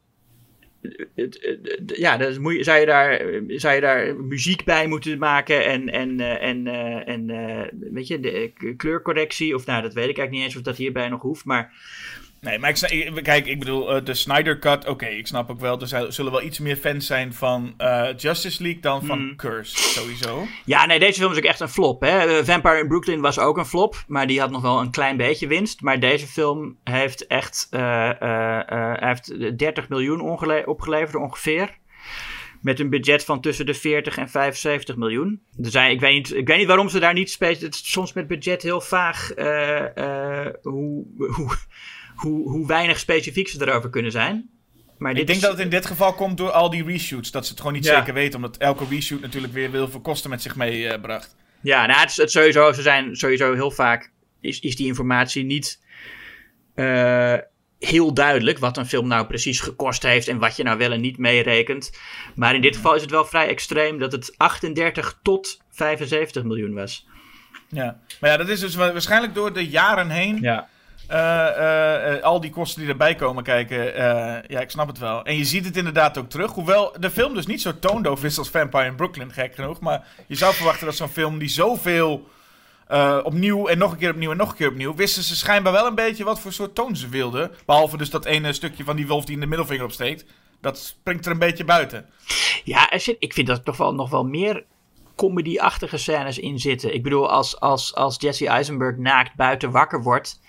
Ja, 1.85 2.17
dan 2.17 2.41
moet 2.41 2.53
je, 2.53 2.63
zou, 2.63 2.79
je 2.79 2.85
daar, 2.85 3.21
zou 3.47 3.75
je 3.75 3.81
daar 3.81 4.15
muziek 4.15 4.63
bij 4.63 4.87
moeten 4.87 5.17
maken 5.17 5.65
en, 5.65 5.89
en, 5.89 6.19
eh, 6.19 6.47
en, 6.47 6.67
eh, 6.67 7.07
en 7.07 7.29
eh, 7.29 7.91
weet 7.91 8.07
je, 8.07 8.19
de 8.19 8.51
kleurcorrectie. 8.77 9.55
Of 9.55 9.65
nou, 9.65 9.81
dat 9.81 9.93
weet 9.93 10.09
ik 10.09 10.17
eigenlijk 10.17 10.31
niet 10.31 10.43
eens 10.43 10.55
of 10.55 10.61
dat 10.61 10.77
hierbij 10.77 11.09
nog 11.09 11.21
hoeft. 11.21 11.45
Maar 11.45 11.73
Nee, 12.45 12.59
maar 12.59 12.69
ik, 12.69 13.23
kijk, 13.23 13.45
ik 13.45 13.59
bedoel, 13.59 13.95
eh, 13.95 14.05
de 14.05 14.13
Snyder 14.13 14.59
Cut, 14.59 14.87
oké, 14.87 15.05
ik 15.05 15.27
snap 15.27 15.49
ook 15.49 15.59
wel. 15.59 15.81
Er 15.81 16.13
zullen 16.13 16.31
wel 16.31 16.41
iets 16.41 16.59
meer 16.59 16.75
fans 16.75 17.05
zijn 17.05 17.33
van 17.33 17.73
eh, 17.77 18.07
Justice 18.17 18.63
League 18.63 18.81
dan 18.81 19.05
van 19.05 19.17
Hmm. 19.17 19.35
Curse, 19.35 19.77
sowieso. 19.77 20.47
Ja, 20.65 20.85
nee, 20.85 20.99
deze 20.99 21.19
film 21.19 21.31
is 21.31 21.37
ook 21.37 21.43
echt 21.43 21.59
een 21.59 21.69
flop. 21.69 22.01
Hè? 22.01 22.37
Eh, 22.37 22.45
Vampire 22.45 22.79
in 22.79 22.87
Brooklyn 22.87 23.21
was 23.21 23.39
ook 23.39 23.57
een 23.57 23.65
flop, 23.65 24.03
maar 24.07 24.27
die 24.27 24.39
had 24.39 24.51
nog 24.51 24.61
wel 24.61 24.79
een 24.79 24.91
klein 24.91 25.17
beetje 25.17 25.47
winst. 25.47 25.81
Maar 25.81 25.99
deze 25.99 26.27
film 26.27 26.77
heeft 26.83 27.27
echt 27.27 27.67
eh, 27.71 28.21
eh, 28.21 28.71
eh, 28.71 29.01
heeft 29.01 29.57
30 29.57 29.89
miljoen 29.89 30.21
opgeleverd 30.65 31.15
ongeveer. 31.15 31.77
Met 32.61 32.79
een 32.79 32.89
budget 32.89 33.23
van 33.23 33.41
tussen 33.41 33.65
de 33.65 33.73
40 33.73 34.17
en 34.17 34.29
75 34.29 34.95
miljoen. 34.95 35.41
Er 35.63 35.71
zijn, 35.71 35.91
ik, 35.91 35.99
weet 35.99 36.13
niet, 36.13 36.35
ik 36.35 36.47
weet 36.47 36.57
niet 36.57 36.67
waarom 36.67 36.89
ze 36.89 36.99
daar 36.99 37.13
niet 37.13 37.31
spelen. 37.31 37.59
Het 37.59 37.73
is 37.73 37.91
soms 37.91 38.13
met 38.13 38.27
budget 38.27 38.61
heel 38.61 38.81
vaag 38.81 39.31
eh, 39.33 39.97
eh, 39.97 40.53
hoe, 40.61 41.05
hoe, 41.17 41.55
hoe, 42.15 42.49
hoe 42.49 42.67
weinig 42.67 42.99
specifiek 42.99 43.47
ze 43.47 43.61
erover 43.67 43.89
kunnen 43.89 44.11
zijn. 44.11 44.49
Maar 44.97 45.11
dit 45.13 45.21
Ik 45.21 45.27
denk 45.27 45.39
is- 45.39 45.45
dat 45.45 45.53
het 45.55 45.61
in 45.63 45.69
dit 45.69 45.85
geval 45.85 46.13
komt 46.13 46.37
door 46.37 46.51
al 46.51 46.69
die 46.69 46.83
reshoots. 46.85 47.31
Dat 47.31 47.43
ze 47.45 47.49
het 47.51 47.59
gewoon 47.59 47.75
niet 47.75 47.85
Ja. 47.85 47.97
zeker 47.97 48.13
weten. 48.13 48.35
Omdat 48.35 48.57
elke 48.57 48.85
reshoot 48.89 49.21
natuurlijk 49.21 49.53
weer 49.53 49.71
heel 49.71 49.87
veel 49.89 50.01
kosten 50.01 50.29
met 50.29 50.41
zich 50.41 50.55
meebracht. 50.55 51.35
Ja, 51.61 51.85
nou, 51.85 51.99
het 51.99 52.09
is 52.09 52.17
het 52.17 52.31
sowieso, 52.31 52.71
ze 52.71 52.81
zijn 52.81 53.15
sowieso 53.15 53.53
heel 53.53 53.71
vaak, 53.71 54.11
is, 54.41 54.59
is 54.59 54.75
die 54.75 54.87
informatie 54.87 55.43
niet 55.43 55.83
eh, 56.75 57.33
heel 57.79 58.13
duidelijk 58.13 58.57
wat 58.59 58.77
een 58.77 58.85
film 58.85 59.07
nou 59.07 59.25
precies 59.27 59.59
gekost 59.59 60.03
heeft 60.03 60.27
en 60.27 60.37
wat 60.37 60.55
je 60.55 60.63
nou 60.63 60.77
wel 60.77 60.91
en 60.91 61.01
niet 61.01 61.17
meerekent. 61.17 61.91
Maar 62.35 62.55
in 62.55 62.61
dit 62.61 62.75
geval 62.75 62.95
is 62.95 63.01
het 63.01 63.11
wel 63.11 63.25
vrij 63.25 63.47
extreem 63.47 63.99
dat 63.99 64.11
het 64.11 64.33
38 64.37 65.19
tot 65.23 65.61
75 65.69 66.43
miljoen 66.43 66.73
was. 66.73 67.07
ja. 67.69 67.99
Maar 68.19 68.29
ja, 68.29 68.37
dat 68.37 68.49
is 68.49 68.59
dus 68.59 68.75
wa- 68.75 68.91
waarschijnlijk 68.91 69.33
door 69.33 69.53
de 69.53 69.67
jaren 69.67 70.09
heen. 70.09 70.37
Ja. 70.41 70.67
Eh, 71.07 71.47
eh, 71.47 72.15
eh, 72.15 72.23
al 72.23 72.41
die 72.41 72.49
kosten 72.49 72.81
die 72.81 72.89
erbij 72.89 73.15
komen 73.15 73.43
kijken. 73.43 73.93
ja, 74.47 74.59
ik 74.59 74.69
snap 74.69 74.87
het 74.87 74.97
wel. 74.97 75.23
En 75.23 75.37
je 75.37 75.45
ziet 75.45 75.65
het 75.65 75.77
inderdaad 75.77 76.17
ook 76.17 76.29
terug. 76.29 76.51
Hoewel 76.51 76.93
de 76.99 77.09
film 77.09 77.33
dus 77.33 77.45
niet 77.45 77.61
zo 77.61 77.79
toondoof 77.79 78.23
is 78.23 78.37
als 78.37 78.49
Vampire 78.49 78.85
in 78.85 78.95
Brooklyn, 78.95 79.31
gek 79.31 79.55
genoeg. 79.55 79.79
Maar 79.79 80.07
je 80.27 80.35
zou 80.35 80.53
verwachten 80.53 80.85
dat 80.85 80.95
zo'n 80.95 81.09
film 81.09 81.37
die 81.39 81.49
zoveel 81.49 82.27
opnieuw 83.23 83.67
en 83.67 83.77
nog 83.77 83.91
een 83.91 83.97
keer 83.97 84.11
opnieuw 84.11 84.31
en 84.31 84.37
nog 84.37 84.49
een 84.49 84.55
keer 84.55 84.69
opnieuw. 84.69 84.95
wisten 84.95 85.23
ze 85.23 85.35
schijnbaar 85.35 85.73
wel 85.73 85.87
een 85.87 85.95
beetje 85.95 86.23
wat 86.23 86.39
voor 86.39 86.53
soort 86.53 86.75
toon 86.75 86.95
ze 86.95 87.09
wilden. 87.09 87.51
Behalve 87.65 87.97
dus 87.97 88.09
dat 88.09 88.25
ene 88.25 88.53
stukje 88.53 88.83
van 88.83 88.95
die 88.95 89.07
wolf 89.07 89.25
die 89.25 89.35
in 89.35 89.41
de 89.41 89.47
middelvinger 89.47 89.85
opsteekt. 89.85 90.25
Dat 90.61 90.77
springt 90.77 91.25
er 91.25 91.31
een 91.31 91.39
beetje 91.39 91.65
buiten. 91.65 92.05
Ja, 92.63 92.91
ik 93.19 93.33
vind 93.33 93.47
dat 93.47 93.65
toch 93.65 93.77
wel, 93.77 93.93
nog 93.93 94.09
wel 94.09 94.23
meer 94.23 94.65
comedy-achtige 95.15 95.97
scènes 95.97 96.39
in 96.39 96.59
zitten. 96.59 96.93
Ik 96.93 97.03
bedoel, 97.03 97.29
als, 97.29 97.59
als, 97.59 97.95
als 97.95 98.15
Jesse 98.19 98.47
Eisenberg 98.47 98.97
naakt 98.97 99.35
buiten 99.35 99.71
wakker 99.71 100.03
wordt... 100.03 100.39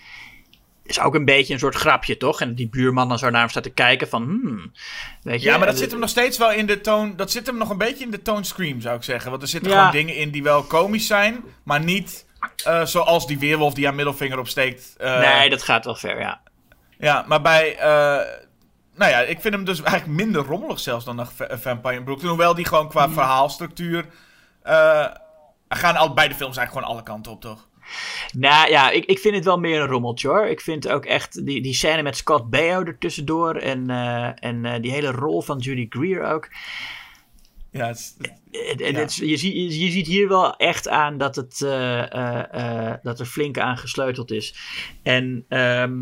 is 0.86 1.00
ook 1.00 1.14
een 1.14 1.24
beetje 1.24 1.52
een 1.52 1.58
soort 1.58 1.74
grapje, 1.74 2.16
toch? 2.16 2.40
En 2.40 2.54
die 2.54 2.68
buurman 2.68 3.08
dan 3.08 3.18
zo 3.18 3.30
naar 3.30 3.40
hem 3.40 3.48
staat 3.50 3.62
te 3.62 3.70
kijken 3.70 4.08
van... 4.08 4.22
Hmm, 4.22 4.72
weet 5.22 5.40
je, 5.42 5.46
Ja, 5.48 5.56
maar 5.56 5.66
dat 5.66 5.74
en- 5.74 5.80
zit 5.80 5.90
hem 5.90 6.00
nog 6.00 6.08
steeds 6.08 6.38
wel 6.38 6.52
in 6.52 6.66
de 6.66 6.80
toon. 6.80 7.16
Dat 7.16 7.30
zit 7.30 7.46
hem 7.46 7.56
nog 7.56 7.70
een 7.70 7.78
beetje 7.78 8.04
in 8.04 8.10
de 8.10 8.22
toon 8.22 8.44
Scream, 8.44 8.80
zou 8.80 8.96
ik 8.96 9.02
zeggen. 9.02 9.30
Want 9.30 9.42
er 9.42 9.48
zitten 9.48 9.70
Ja. 9.70 9.76
gewoon 9.78 9.92
dingen 9.92 10.14
in 10.16 10.30
die 10.30 10.42
wel 10.42 10.62
komisch 10.62 11.06
zijn, 11.06 11.44
maar 11.64 11.80
niet 11.84 12.24
eh, 12.64 12.84
zoals 12.84 13.26
die 13.26 13.38
weerwolf 13.38 13.74
die 13.74 13.84
haar 13.84 13.94
middelvinger 13.94 14.38
opsteekt. 14.38 14.94
eh, 14.98 15.18
Nee, 15.20 15.50
dat 15.50 15.62
gaat 15.62 15.84
wel 15.84 15.94
ver, 15.94 16.18
ja. 16.20 16.40
Ja, 16.98 17.24
maar 17.28 17.42
bij. 17.42 17.76
eh, 17.76 17.86
nou 18.94 19.10
ja, 19.10 19.18
ik 19.20 19.40
vind 19.40 19.54
hem 19.54 19.64
dus 19.64 19.82
eigenlijk 19.82 20.18
minder 20.18 20.42
rommelig 20.44 20.80
zelfs 20.80 21.04
dan 21.04 21.26
Vampire 21.48 21.94
in 21.94 22.04
Brooklyn. 22.04 22.28
Hoewel 22.28 22.54
die 22.54 22.64
gewoon 22.66 22.84
Mm. 22.84 22.90
qua 22.90 23.08
verhaalstructuur. 23.08 24.04
eh, 24.62 25.06
gaan 25.68 25.96
al, 25.96 26.14
beide 26.14 26.34
films 26.34 26.56
eigenlijk 26.56 26.86
gewoon 26.86 26.88
alle 26.96 27.02
kanten 27.12 27.32
op, 27.32 27.40
toch? 27.40 27.65
Nou 28.38 28.70
ja, 28.70 28.90
ik, 28.90 29.04
ik 29.04 29.18
vind 29.18 29.34
het 29.34 29.44
wel 29.44 29.58
meer 29.58 29.80
een 29.80 29.86
rommeltje 29.86 30.28
hoor. 30.28 30.46
Ik 30.46 30.60
vind 30.60 30.88
ook 30.88 31.04
echt 31.04 31.46
die, 31.46 31.62
die 31.62 31.74
scène 31.74 32.02
met 32.02 32.16
Scott 32.16 32.50
Baio 32.50 32.82
ertussendoor. 32.84 33.54
En, 33.56 33.90
eh, 33.90 34.30
en 34.44 34.64
eh, 34.64 34.80
die 34.82 34.90
hele 34.92 35.10
rol 35.10 35.42
van 35.42 35.58
Judy 35.58 35.86
Greer 35.88 36.22
ook. 36.22 36.48
Ja, 37.70 37.86
het 37.86 37.96
is- 37.98 38.14
Het- 38.50 38.68
het- 38.70 38.78
Ja. 38.94 38.98
het 39.00 39.10
is- 39.10 39.16
je, 39.16 39.36
ziet, 39.36 39.52
je, 39.54 39.84
je 39.84 39.90
ziet 39.90 40.06
hier 40.06 40.28
wel 40.28 40.56
echt 40.56 40.88
aan 40.88 41.18
dat, 41.18 41.36
het, 41.36 41.62
eh, 41.62 42.12
eh, 42.12 42.88
eh, 42.90 42.94
dat 43.02 43.20
er 43.20 43.26
flink 43.26 43.58
aan 43.58 43.76
gesleuteld 43.78 44.30
is. 44.30 44.54
En 45.02 45.44
ehm, 45.48 45.94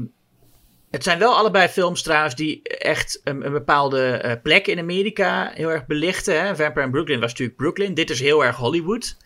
het 0.91 1.03
zijn 1.03 1.19
wel 1.19 1.37
allebei 1.37 1.69
films 1.69 2.03
trouwens 2.03 2.35
die 2.35 2.63
echt 2.63 3.21
een, 3.25 3.47
een 3.47 3.53
bepaalde 3.53 4.07
eh, 4.11 4.43
plek 4.43 4.67
in 4.67 4.79
Amerika 4.79 5.51
heel 5.55 5.71
erg 5.71 5.87
belichten. 5.87 6.41
Hè? 6.43 6.57
Vampire 6.57 6.85
in 6.87 6.91
Brooklyn 6.91 7.21
was 7.21 7.31
natuurlijk 7.31 7.59
Brooklyn. 7.59 7.95
Dit 7.95 8.11
is 8.11 8.21
heel 8.21 8.45
erg 8.45 8.57
Hollywood. 8.57 9.17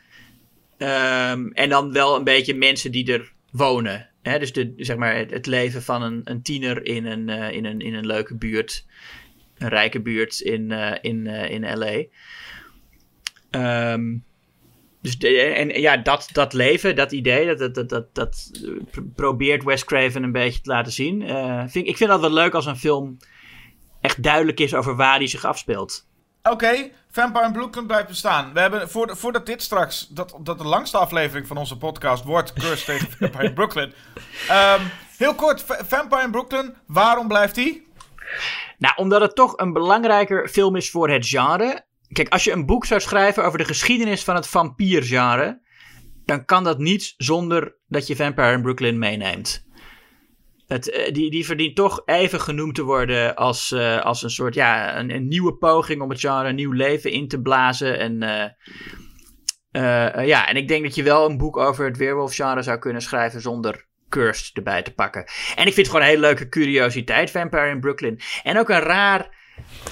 Ehm, 0.78 1.46
en 1.52 1.68
dan 1.68 1.92
wel 1.92 2.16
een 2.16 2.24
beetje 2.24 2.54
mensen 2.54 2.92
die 2.92 3.12
er 3.12 3.32
wonen. 3.50 4.08
Hè? 4.22 4.38
Dus 4.38 4.52
de, 4.52 4.72
zeg 4.76 4.96
maar 4.96 5.16
het, 5.16 5.46
leven 5.46 5.82
van 5.82 6.02
een, 6.02 6.20
een 6.24 6.42
tiener 6.42 6.84
in 6.86 7.06
een, 7.06 7.28
eh, 7.28 7.50
in, 7.56 7.64
een, 7.64 7.80
in 7.80 7.94
een 7.94 8.06
leuke 8.06 8.36
buurt. 8.36 8.86
Een 9.58 9.68
rijke 9.68 10.00
buurt 10.00 10.40
in, 10.40 10.72
eh, 10.72 10.96
in, 11.00 11.26
eh, 11.26 11.50
in 11.50 11.78
LA. 11.78 12.02
Ehm, 13.50 14.16
dus 15.02 15.18
de, 15.18 15.28
en 15.40 15.80
ja, 15.80 15.96
dat, 15.96 16.28
dat 16.32 16.52
leven, 16.52 16.96
dat 16.96 17.12
idee, 17.12 17.46
dat, 17.46 17.58
dat, 17.58 17.74
dat, 17.74 17.88
dat, 17.90 18.14
dat 18.14 18.50
pro- 18.90 19.04
probeert 19.14 19.64
Wes 19.64 19.84
Craven 19.84 20.22
een 20.22 20.32
beetje 20.32 20.60
te 20.60 20.70
laten 20.70 20.92
zien. 20.92 21.20
Vind, 21.68 21.74
ik- 21.74 21.86
ik 21.86 21.96
vind 21.96 22.10
dat 22.10 22.20
wel 22.20 22.32
leuk 22.32 22.54
als 22.54 22.66
een 22.66 22.76
film 22.76 23.16
echt 24.00 24.22
duidelijk 24.22 24.60
is 24.60 24.74
over 24.74 24.96
waar 24.96 25.18
die 25.18 25.28
zich 25.28 25.44
afspeelt. 25.44 26.07
Oké, 26.50 26.90
Vampire 27.10 27.46
in 27.46 27.52
Brooklyn 27.52 27.86
blijft 27.86 28.08
bestaan. 28.08 28.52
We 28.52 28.60
hebben, 28.60 28.90
voor, 28.90 29.16
voordat 29.16 29.46
dit 29.46 29.62
straks, 29.62 30.08
dat, 30.08 30.38
dat 30.40 30.58
de 30.58 30.64
langste 30.64 30.98
aflevering 30.98 31.46
van 31.46 31.56
onze 31.56 31.76
podcast 31.78 32.24
wordt, 32.24 32.52
Curse 32.52 32.84
tegen 32.84 33.08
Vampire 33.18 33.44
in 33.44 33.54
Brooklyn. 33.54 33.92
Ehm, 34.48 34.80
heel 35.16 35.34
kort, 35.34 35.62
Va- 35.62 35.84
Vampire 35.86 36.22
in 36.22 36.30
Brooklyn, 36.30 36.74
waarom 36.86 37.28
blijft 37.28 37.54
die? 37.54 37.86
Nou, 38.78 38.94
omdat 38.96 39.20
het 39.20 39.34
toch 39.34 39.52
een 39.56 39.72
belangrijker 39.72 40.48
film 40.48 40.76
is 40.76 40.90
voor 40.90 41.10
het 41.10 41.26
genre. 41.26 41.86
Kijk, 42.12 42.28
als 42.28 42.44
je 42.44 42.52
een 42.52 42.66
boek 42.66 42.84
zou 42.84 43.00
schrijven 43.00 43.44
over 43.44 43.58
de 43.58 43.64
geschiedenis 43.64 44.24
van 44.24 44.34
het 44.34 44.46
vampiergenre, 44.46 45.60
dan 46.24 46.44
kan 46.44 46.64
dat 46.64 46.78
niet 46.78 47.14
zonder 47.16 47.76
dat 47.86 48.06
je 48.06 48.16
Vampire 48.16 48.52
in 48.52 48.62
Brooklyn 48.62 48.98
meeneemt. 48.98 49.66
Eh, 50.68 51.12
die, 51.12 51.30
die 51.30 51.46
verdient 51.46 51.76
toch 51.76 52.02
even 52.04 52.40
genoemd 52.40 52.74
te 52.74 52.82
worden 52.82 53.34
als, 53.34 53.72
eh, 53.72 54.00
als 54.00 54.22
een 54.22 54.30
soort 54.30 54.54
ja, 54.54 54.98
een, 54.98 55.10
een 55.10 55.28
nieuwe 55.28 55.54
poging 55.54 56.02
om 56.02 56.10
het 56.10 56.20
genre 56.20 56.48
een 56.48 56.54
nieuw 56.54 56.72
leven 56.72 57.10
in 57.10 57.28
te 57.28 57.40
blazen. 57.40 57.98
En, 57.98 58.22
eh, 59.70 60.26
ja, 60.26 60.48
en 60.48 60.56
ik 60.56 60.68
denk 60.68 60.82
dat 60.82 60.94
je 60.94 61.02
wel 61.02 61.30
een 61.30 61.36
boek 61.36 61.56
over 61.56 61.84
het 61.84 61.96
weerwolfgenre 61.96 62.62
zou 62.62 62.78
kunnen 62.78 63.02
schrijven 63.02 63.40
zonder 63.40 63.86
Cursed 64.08 64.56
erbij 64.56 64.82
te 64.82 64.94
pakken. 64.94 65.24
En 65.54 65.66
ik 65.66 65.74
vind 65.74 65.76
het 65.76 65.86
gewoon 65.86 66.02
een 66.02 66.08
hele 66.08 66.20
leuke 66.20 66.48
curiositeit, 66.48 67.30
Vampire 67.30 67.68
in 67.68 67.80
Brooklyn. 67.80 68.20
En 68.42 68.58
ook 68.58 68.68
een 68.68 68.80
raar, 68.80 69.36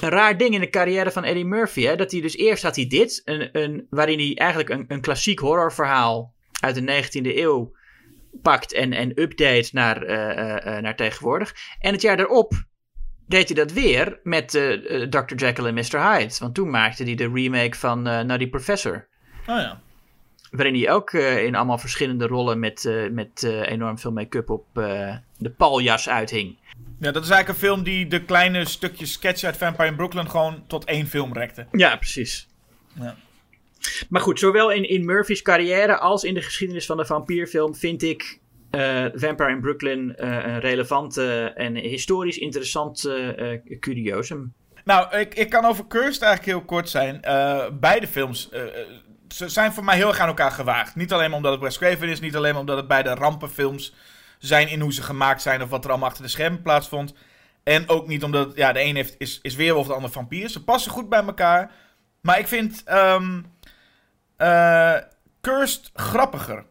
een 0.01 0.09
raar 0.09 0.37
ding 0.37 0.53
in 0.53 0.59
de 0.59 0.69
carrière 0.69 1.11
van 1.11 1.23
Eddie 1.23 1.45
Murphy. 1.45 1.81
Hè? 1.81 1.95
Dat 1.95 2.11
hij 2.11 2.21
dus 2.21 2.37
eerst 2.37 2.63
had 2.63 2.75
hij 2.75 2.87
dit, 2.87 3.21
een, 3.25 3.49
een, 3.51 3.87
waarin 3.89 4.19
hij 4.19 4.35
eigenlijk 4.35 4.69
een, 4.69 4.85
een 4.87 5.01
klassiek 5.01 5.39
horrorverhaal 5.39 6.33
uit 6.59 6.75
de 6.75 7.03
19e 7.03 7.37
eeuw 7.37 7.76
pakt 8.41 8.73
en, 8.73 8.93
en 8.93 9.21
update 9.21 9.69
naar, 9.71 10.03
eh, 10.03 10.29
eh, 10.29 10.75
eh, 10.75 10.83
naar 10.83 10.95
tegenwoordig. 10.95 11.55
En 11.79 11.91
het 11.91 12.01
jaar 12.01 12.17
daarop 12.17 12.53
deed 13.27 13.47
hij 13.47 13.55
dat 13.55 13.71
weer 13.71 14.19
met 14.23 14.49
Dr. 15.09 15.35
Jekyll 15.35 15.65
en 15.65 15.73
Mr. 15.73 16.11
Hyde. 16.11 16.35
Want 16.39 16.55
toen 16.55 16.69
maakte 16.69 17.03
hij 17.03 17.15
de 17.15 17.31
remake 17.33 17.77
van 17.77 18.01
Nutty 18.01 18.47
Professor. 18.47 19.07
Oh 19.39 19.57
ja. 19.57 19.81
Waarin 20.51 20.73
hij 20.73 20.91
ook 20.91 21.13
in 21.13 21.55
allemaal 21.55 21.77
verschillende 21.77 22.27
rollen 22.27 22.59
met, 22.59 23.07
met 23.11 23.43
enorm 23.43 23.99
veel 23.99 24.11
make-up 24.11 24.49
op 24.49 24.65
de 25.37 25.49
paljas 25.57 26.09
uithing. 26.09 26.57
Ja, 26.99 27.11
dat 27.11 27.23
is 27.23 27.29
eigenlijk 27.29 27.47
een 27.47 27.67
film 27.67 27.83
die 27.83 28.07
de 28.07 28.23
kleine 28.23 28.65
stukjes 28.65 29.11
sketch 29.11 29.43
uit 29.43 29.57
Vampire 29.57 29.87
in 29.87 29.95
Brooklyn 29.95 30.29
gewoon 30.29 30.63
tot 30.67 30.85
één 30.85 31.07
film 31.07 31.33
rekte. 31.33 31.67
Ja, 31.71 31.95
precies. 31.95 32.47
Ja. 32.93 33.15
Maar 34.09 34.21
goed, 34.21 34.39
zowel 34.39 34.71
in, 34.71 34.89
in 34.89 35.05
Murphy's 35.05 35.41
carrière 35.41 35.97
als 35.97 36.23
in 36.23 36.33
de 36.33 36.41
geschiedenis 36.41 36.85
van 36.85 36.97
de 36.97 37.05
vampierfilm 37.05 37.75
vind 37.75 38.03
ik 38.03 38.39
eh, 38.69 39.05
Vampire 39.13 39.49
in 39.49 39.59
Brooklyn 39.59 40.15
eh, 40.15 40.29
een 40.29 40.59
relevant 40.59 41.17
en 41.17 41.75
historisch 41.75 42.37
interessant 42.37 43.05
eh, 43.05 43.79
curiosum. 43.79 44.53
Nou, 44.83 45.17
ik, 45.17 45.35
ik 45.35 45.49
kan 45.49 45.65
over 45.65 45.87
Cursed 45.87 46.21
eigenlijk 46.21 46.57
heel 46.57 46.65
kort 46.65 46.89
zijn. 46.89 47.19
Beide 47.79 48.07
films 48.07 48.49
ze 49.27 49.49
zijn 49.49 49.73
voor 49.73 49.83
mij 49.83 49.95
heel 49.95 50.07
erg 50.07 50.19
aan 50.19 50.27
elkaar 50.27 50.51
gewaagd. 50.51 50.95
Niet 50.95 51.13
alleen 51.13 51.33
omdat 51.33 51.51
het 51.51 51.61
Wes 51.61 51.77
Craven 51.77 52.09
is, 52.09 52.19
niet 52.19 52.35
alleen 52.35 52.55
omdat 52.55 52.77
het 52.77 52.87
beide 52.87 53.13
rampenfilms 53.13 53.93
zijn 54.39 54.69
in 54.69 54.79
hoe 54.79 54.93
ze 54.93 55.01
gemaakt 55.01 55.41
zijn 55.41 55.61
of 55.61 55.69
wat 55.69 55.83
er 55.83 55.89
allemaal 55.89 56.09
achter 56.09 56.23
de 56.23 56.29
schermen 56.29 56.61
plaatsvond. 56.61 57.13
En 57.63 57.89
ook 57.89 58.07
niet 58.07 58.23
omdat, 58.23 58.55
ja, 58.55 58.71
de 58.71 58.81
een 58.81 58.95
heeft, 58.95 59.15
is, 59.17 59.39
is 59.41 59.55
weerwolf, 59.55 59.87
de 59.87 59.93
ander 59.93 60.11
vampier. 60.11 60.49
Ze 60.49 60.63
passen 60.63 60.91
goed 60.91 61.09
bij 61.09 61.23
elkaar. 61.23 61.71
Maar 62.21 62.39
ik 62.39 62.47
vind 62.47 62.83
ehm 62.85 63.39
eh, 64.37 64.95
Cursed 65.41 65.91
grappiger. 65.93 66.65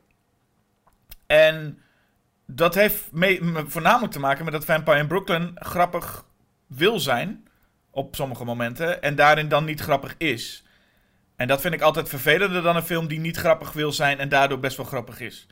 En 1.27 1.83
dat 2.47 2.75
heeft 2.75 3.13
mee, 3.13 3.41
voornamelijk 3.67 4.13
te 4.13 4.21
maken 4.21 4.45
met 4.45 4.53
dat 4.53 4.65
Vampire 4.65 4.99
in 4.99 5.07
Brooklyn 5.07 5.51
grappig 5.55 6.25
wil 6.67 7.01
zijn. 7.01 7.49
Op 7.91 8.15
sommige 8.15 8.45
momenten. 8.45 9.03
En 9.03 9.15
daarin 9.15 9.49
dan 9.49 9.65
niet 9.65 9.81
grappig 9.81 10.15
is. 10.19 10.65
En 11.37 11.49
dat 11.49 11.61
vind 11.61 11.75
ik 11.75 11.81
altijd 11.81 12.09
vervelender 12.09 12.63
dan 12.63 12.77
een 12.77 12.83
film 12.83 13.07
die 13.07 13.21
niet 13.21 13.37
grappig 13.37 13.73
wil 13.73 13.93
zijn 13.93 14.19
en 14.19 14.29
daardoor 14.29 14.59
best 14.59 14.77
wel 14.77 14.87
grappig 14.87 15.21
is. 15.21 15.47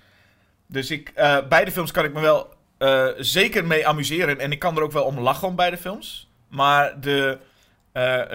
Dus 0.67 0.91
ik, 0.91 1.09
eh, 1.09 1.39
beide 1.49 1.73
films 1.73 1.91
kan 1.91 2.05
ik 2.05 2.13
me 2.13 2.21
wel 2.21 2.55
eh, 2.79 3.09
zeker 3.19 3.67
mee 3.67 3.87
amuseren. 3.87 4.41
En 4.41 4.53
ik 4.53 4.59
kan 4.59 4.77
er 4.77 4.83
ook 4.83 4.93
wel 4.93 5.05
om 5.05 5.19
lachen 5.19 5.49
om 5.49 5.57
beide 5.57 5.77
films. 5.77 6.31
Maar 6.49 7.01
de 7.01 7.39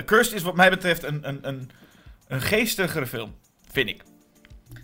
Cursed 0.06 0.34
is 0.34 0.44
wat 0.44 0.56
mij 0.56 0.70
betreft 0.70 1.04
een, 1.04 1.28
een, 1.28 1.48
een, 1.48 1.72
een 2.28 2.42
geestigere 2.42 3.08
film. 3.08 3.36
Vind 3.72 3.90
ik. 3.90 4.04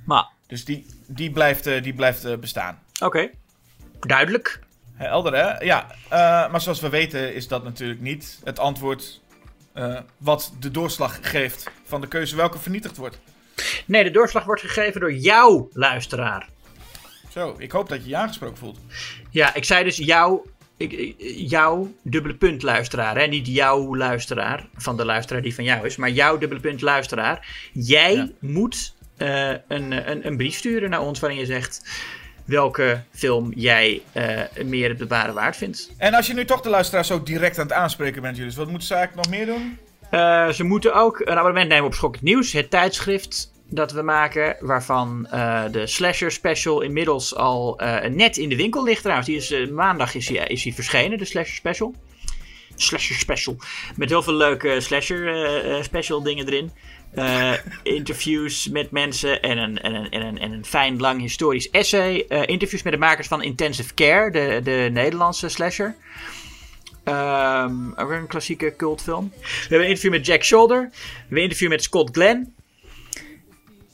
Maar, 0.05 0.25
Dus 0.47 0.65
die, 0.65 0.85
die 1.07 1.31
blijft, 1.31 1.67
eh, 1.67 1.83
die 1.83 1.93
blijft 1.93 2.25
eh, 2.25 2.37
bestaan. 2.37 2.79
oké. 3.01 3.29
Duidelijk. 3.99 4.59
Helder, 4.93 5.33
hè? 5.33 5.59
Ja, 5.63 5.87
eh, 6.09 6.51
maar 6.51 6.61
zoals 6.61 6.79
we 6.81 6.89
weten 6.89 7.35
is 7.35 7.47
dat 7.47 7.63
natuurlijk 7.63 8.01
niet 8.01 8.39
het 8.43 8.59
antwoord 8.59 9.23
wat 10.17 10.53
de 10.59 10.71
doorslag 10.71 11.19
geeft 11.21 11.69
van 11.85 12.01
de 12.01 12.07
keuze 12.07 12.35
welke 12.35 12.59
vernietigd 12.59 12.97
wordt. 12.97 13.19
Nee, 13.85 14.03
de 14.03 14.11
doorslag 14.11 14.43
wordt 14.45 14.61
gegeven 14.61 14.99
door 15.01 15.13
jouw 15.13 15.69
luisteraar. 15.73 16.49
Zo, 17.29 17.55
ik 17.57 17.71
hoop 17.71 17.89
dat 17.89 18.03
je 18.03 18.09
je 18.09 18.15
aangesproken 18.15 18.57
voelt. 18.57 18.79
Ja, 19.31 19.53
ik 19.55 19.63
zei 19.63 19.83
dus 19.83 19.97
jouw, 19.97 20.45
ik, 20.77 21.15
jouw 21.49 21.93
dubbele 22.01 22.35
punt 22.35 22.61
luisteraar. 22.63 23.17
Hè? 23.17 23.25
Niet 23.27 23.47
jouw 23.47 23.95
luisteraar 23.95 24.67
van 24.75 24.97
de 24.97 25.05
luisteraar 25.05 25.41
die 25.41 25.55
van 25.55 25.63
jou 25.63 25.85
is, 25.85 25.95
maar 25.95 26.09
jouw 26.09 26.37
dubbele 26.37 26.61
punt 26.61 26.81
luisteraar. 26.81 27.47
Jij 27.73 28.13
Ja. 28.13 28.29
moet 28.39 28.93
eh, 29.17 29.49
een, 29.49 30.09
een, 30.11 30.27
een 30.27 30.37
brief 30.37 30.55
sturen 30.55 30.89
naar 30.89 31.01
ons 31.01 31.19
waarin 31.19 31.39
je 31.39 31.45
zegt 31.45 31.89
welke 32.45 33.01
film 33.11 33.51
jij 33.55 34.01
eh, 34.11 34.41
meer 34.65 34.89
het 34.89 34.97
bewaren 34.97 35.33
waard 35.33 35.55
vindt. 35.57 35.91
En 35.97 36.13
als 36.13 36.27
je 36.27 36.33
nu 36.33 36.45
toch 36.45 36.61
de 36.61 36.69
luisteraar 36.69 37.05
zo 37.05 37.23
direct 37.23 37.57
aan 37.59 37.65
het 37.65 37.75
aanspreken 37.75 38.21
bent, 38.21 38.35
Julius, 38.37 38.55
wat 38.55 38.69
moeten 38.69 38.87
ze 38.87 38.93
eigenlijk 38.93 39.27
nog 39.27 39.37
meer 39.37 39.45
doen? 39.45 39.77
Eh, 40.09 40.49
ze 40.49 40.63
moeten 40.63 40.93
ook 40.93 41.19
een 41.19 41.37
abonnement 41.37 41.69
nemen 41.69 41.85
op 41.85 41.93
Schokkend 41.93 42.23
Nieuws, 42.23 42.51
het 42.51 42.69
tijdschrift 42.69 43.51
dat 43.69 43.91
we 43.91 44.01
maken, 44.01 44.55
waarvan 44.59 45.27
eh, 45.27 45.63
de 45.71 45.87
Slasher 45.87 46.31
Special 46.31 46.81
inmiddels 46.81 47.35
al 47.35 47.79
eh, 47.79 48.09
net 48.09 48.37
in 48.37 48.49
de 48.49 48.55
winkel 48.55 48.83
ligt 48.83 49.01
trouwens. 49.01 49.27
Die 49.27 49.37
is, 49.37 49.51
eh, 49.51 49.69
maandag 49.69 50.15
is 50.15 50.29
hij 50.29 50.47
is 50.47 50.63
die 50.63 50.73
verschenen, 50.73 51.17
de 51.17 51.25
Slasher 51.25 51.55
Special. 51.55 51.95
Slasher 52.75 53.15
Special. 53.15 53.57
Met 53.95 54.09
heel 54.09 54.23
veel 54.23 54.33
leuke 54.33 54.81
Slasher 54.81 55.83
Special 55.83 56.23
dingen 56.23 56.47
erin. 56.47 56.71
Interviews 57.83 58.69
met 58.69 58.91
mensen 58.91 59.41
en 59.41 59.57
een, 59.57 59.81
en, 59.81 59.93
een, 59.93 60.09
en, 60.09 60.21
een, 60.21 60.39
en 60.39 60.51
een 60.51 60.65
fijn 60.65 60.99
lang 60.99 61.21
historisch 61.21 61.69
essay. 61.69 62.15
Interviews 62.27 62.83
met 62.83 62.93
de 62.93 62.99
makers 62.99 63.27
van 63.27 63.41
Intensive 63.41 63.93
Care, 63.93 64.31
de, 64.31 64.59
de 64.63 64.89
Nederlandse 64.91 65.49
slasher. 65.49 65.95
Ehm, 67.03 67.89
ook 67.95 68.09
een 68.09 68.27
klassieke 68.27 68.73
cultfilm. 68.75 69.31
We 69.39 69.47
hebben 69.59 69.79
een 69.79 69.87
interview 69.87 70.11
met 70.11 70.25
Jack 70.25 70.43
Shoulder. 70.43 70.81
We 70.91 70.97
hebben 71.19 71.37
een 71.37 71.43
interview 71.43 71.69
met 71.69 71.83
Scott 71.83 72.09
Glenn. 72.11 72.53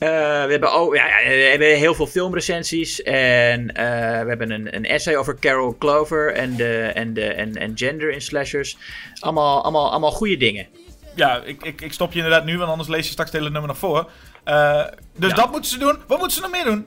Eh, 0.02 0.08
we, 0.44 0.50
hebben 0.50 0.72
ook, 0.72 0.94
ja, 0.94 1.04
we 1.24 1.48
hebben 1.50 1.76
heel 1.76 1.94
veel 1.94 2.06
filmrecensies. 2.06 3.02
En 3.02 3.74
eh, 3.74 3.84
we 4.22 4.28
hebben 4.28 4.50
een, 4.50 4.76
een 4.76 4.84
essay 4.84 5.16
over 5.16 5.38
Carol 5.38 5.76
Clover 5.78 6.34
en, 6.34 6.56
de, 6.56 6.90
en, 6.94 7.14
de, 7.14 7.24
en, 7.24 7.56
en 7.56 7.72
gender 7.74 8.12
in 8.12 8.20
slashers. 8.20 8.76
Allemaal, 9.20 9.62
allemaal, 9.62 9.90
allemaal 9.90 10.10
goede 10.10 10.36
dingen. 10.36 10.66
Ja, 11.14 11.42
ik, 11.44 11.62
ik, 11.62 11.80
ik 11.80 11.92
stop 11.92 12.12
je 12.12 12.18
inderdaad 12.18 12.44
nu, 12.44 12.58
want 12.58 12.70
anders 12.70 12.88
lees 12.88 13.06
je 13.06 13.12
straks 13.12 13.30
het 13.30 13.38
hele 13.38 13.52
nummer 13.52 13.70
nog 13.70 13.78
voor. 13.78 14.10
Eh, 14.44 14.84
dus 15.16 15.30
Ja. 15.30 15.36
dat 15.36 15.50
moeten 15.50 15.70
ze 15.70 15.78
doen. 15.78 15.98
Wat 16.06 16.18
moeten 16.18 16.36
ze 16.36 16.40
nog 16.42 16.50
meer 16.50 16.64
doen? 16.64 16.86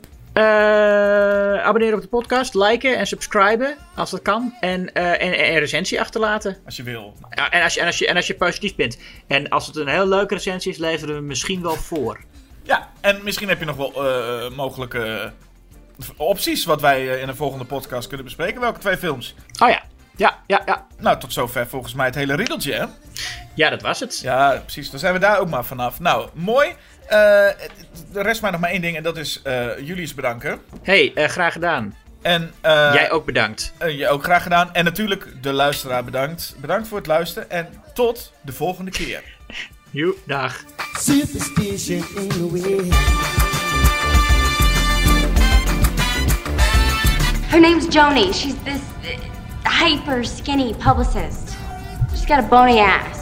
Abonneren 1.63 1.95
op 1.95 2.01
de 2.01 2.07
podcast, 2.07 2.53
liken 2.55 2.97
en 2.97 3.07
subscriben 3.07 3.75
als 3.95 4.11
dat 4.11 4.21
kan. 4.21 4.53
En, 4.59 4.93
en, 4.93 5.19
en 5.19 5.53
een 5.53 5.59
recensie 5.59 5.99
achterlaten. 5.99 6.57
Als 6.65 6.75
je 6.75 6.83
wil. 6.83 7.13
En, 7.29 7.61
als 7.61 7.73
je, 7.73 7.79
en, 7.79 7.85
als 7.85 7.97
je, 7.97 8.07
en 8.07 8.15
als 8.15 8.27
je 8.27 8.35
positief 8.35 8.75
bent. 8.75 8.97
En 9.27 9.49
als 9.49 9.67
het 9.67 9.75
een 9.75 9.87
heel 9.87 10.07
leuke 10.07 10.33
recensie 10.33 10.71
is, 10.71 10.77
leveren 10.77 11.07
we 11.07 11.13
hem 11.19 11.25
misschien 11.25 11.61
wel 11.61 11.75
voor. 11.75 12.19
Ja, 12.65 12.89
en 13.01 13.19
misschien 13.23 13.49
heb 13.49 13.59
je 13.59 13.65
nog 13.65 13.75
wel 13.75 13.93
eh, 14.09 14.49
mogelijke 14.55 15.31
eh, 15.99 16.09
opties 16.17 16.65
wat 16.65 16.81
wij 16.81 17.13
eh, 17.13 17.21
in 17.21 17.27
een 17.29 17.35
volgende 17.35 17.65
podcast 17.65 18.07
kunnen 18.07 18.25
bespreken. 18.25 18.61
Welke 18.61 18.79
twee 18.79 18.97
films? 18.97 19.35
Oh 19.63 19.69
ja, 19.69 19.81
ja, 20.15 20.39
ja, 20.47 20.61
ja. 20.65 20.87
Nou, 20.99 21.19
tot 21.19 21.33
zover 21.33 21.67
volgens 21.67 21.93
mij 21.93 22.05
het 22.05 22.15
hele 22.15 22.35
riedeltje, 22.35 22.73
hè? 22.73 22.85
Ja, 23.55 23.69
dat 23.69 23.81
was 23.81 23.99
het. 23.99 24.19
Ja, 24.19 24.61
precies. 24.63 24.89
Dan 24.89 24.99
zijn 24.99 25.13
we 25.13 25.19
daar 25.19 25.39
ook 25.39 25.49
maar 25.49 25.65
vanaf. 25.65 25.99
Nou, 25.99 26.29
mooi. 26.33 26.69
Eh, 27.07 27.17
de 28.11 28.21
rest 28.21 28.41
maar 28.41 28.51
nog 28.51 28.59
maar 28.61 28.69
één 28.69 28.81
ding 28.81 28.97
en 28.97 29.03
dat 29.03 29.17
is 29.17 29.41
eh 29.43 29.79
Julius 29.79 30.13
bedanken. 30.13 30.61
hey, 30.83 31.11
eh, 31.15 31.27
graag 31.29 31.53
gedaan. 31.53 31.95
En 32.21 32.53
eh, 32.61 32.91
Jij 32.93 33.11
ook 33.11 33.25
bedankt. 33.25 33.73
eh, 33.77 33.97
je 33.97 34.07
ook 34.09 34.23
graag 34.23 34.43
gedaan. 34.43 34.73
En 34.73 34.83
natuurlijk 34.83 35.43
de 35.43 35.53
luisteraar 35.53 36.03
bedankt. 36.03 36.55
Bedankt 36.57 36.87
voor 36.87 36.97
het 36.97 37.07
luisteren 37.07 37.49
en 37.49 37.67
tot 37.93 38.33
de 38.41 38.53
volgende 38.53 38.91
keer. 38.91 39.34
Joe, 39.95 40.11
dag. 40.27 40.51
Superstition 40.97 42.03
in 42.17 42.27
the 42.27 42.47
way. 42.51 42.89
Her 47.47 47.61
name's 47.61 47.87
Joni. 47.87 48.33
She's 48.33 48.61
this 48.65 48.81
uh, 48.81 49.17
hyper 49.63 50.25
skinny 50.25 50.73
publicist. 50.73 51.55
She's 52.11 52.25
got 52.25 52.43
a 52.43 52.47
bony 52.49 52.79
ass. 52.79 53.15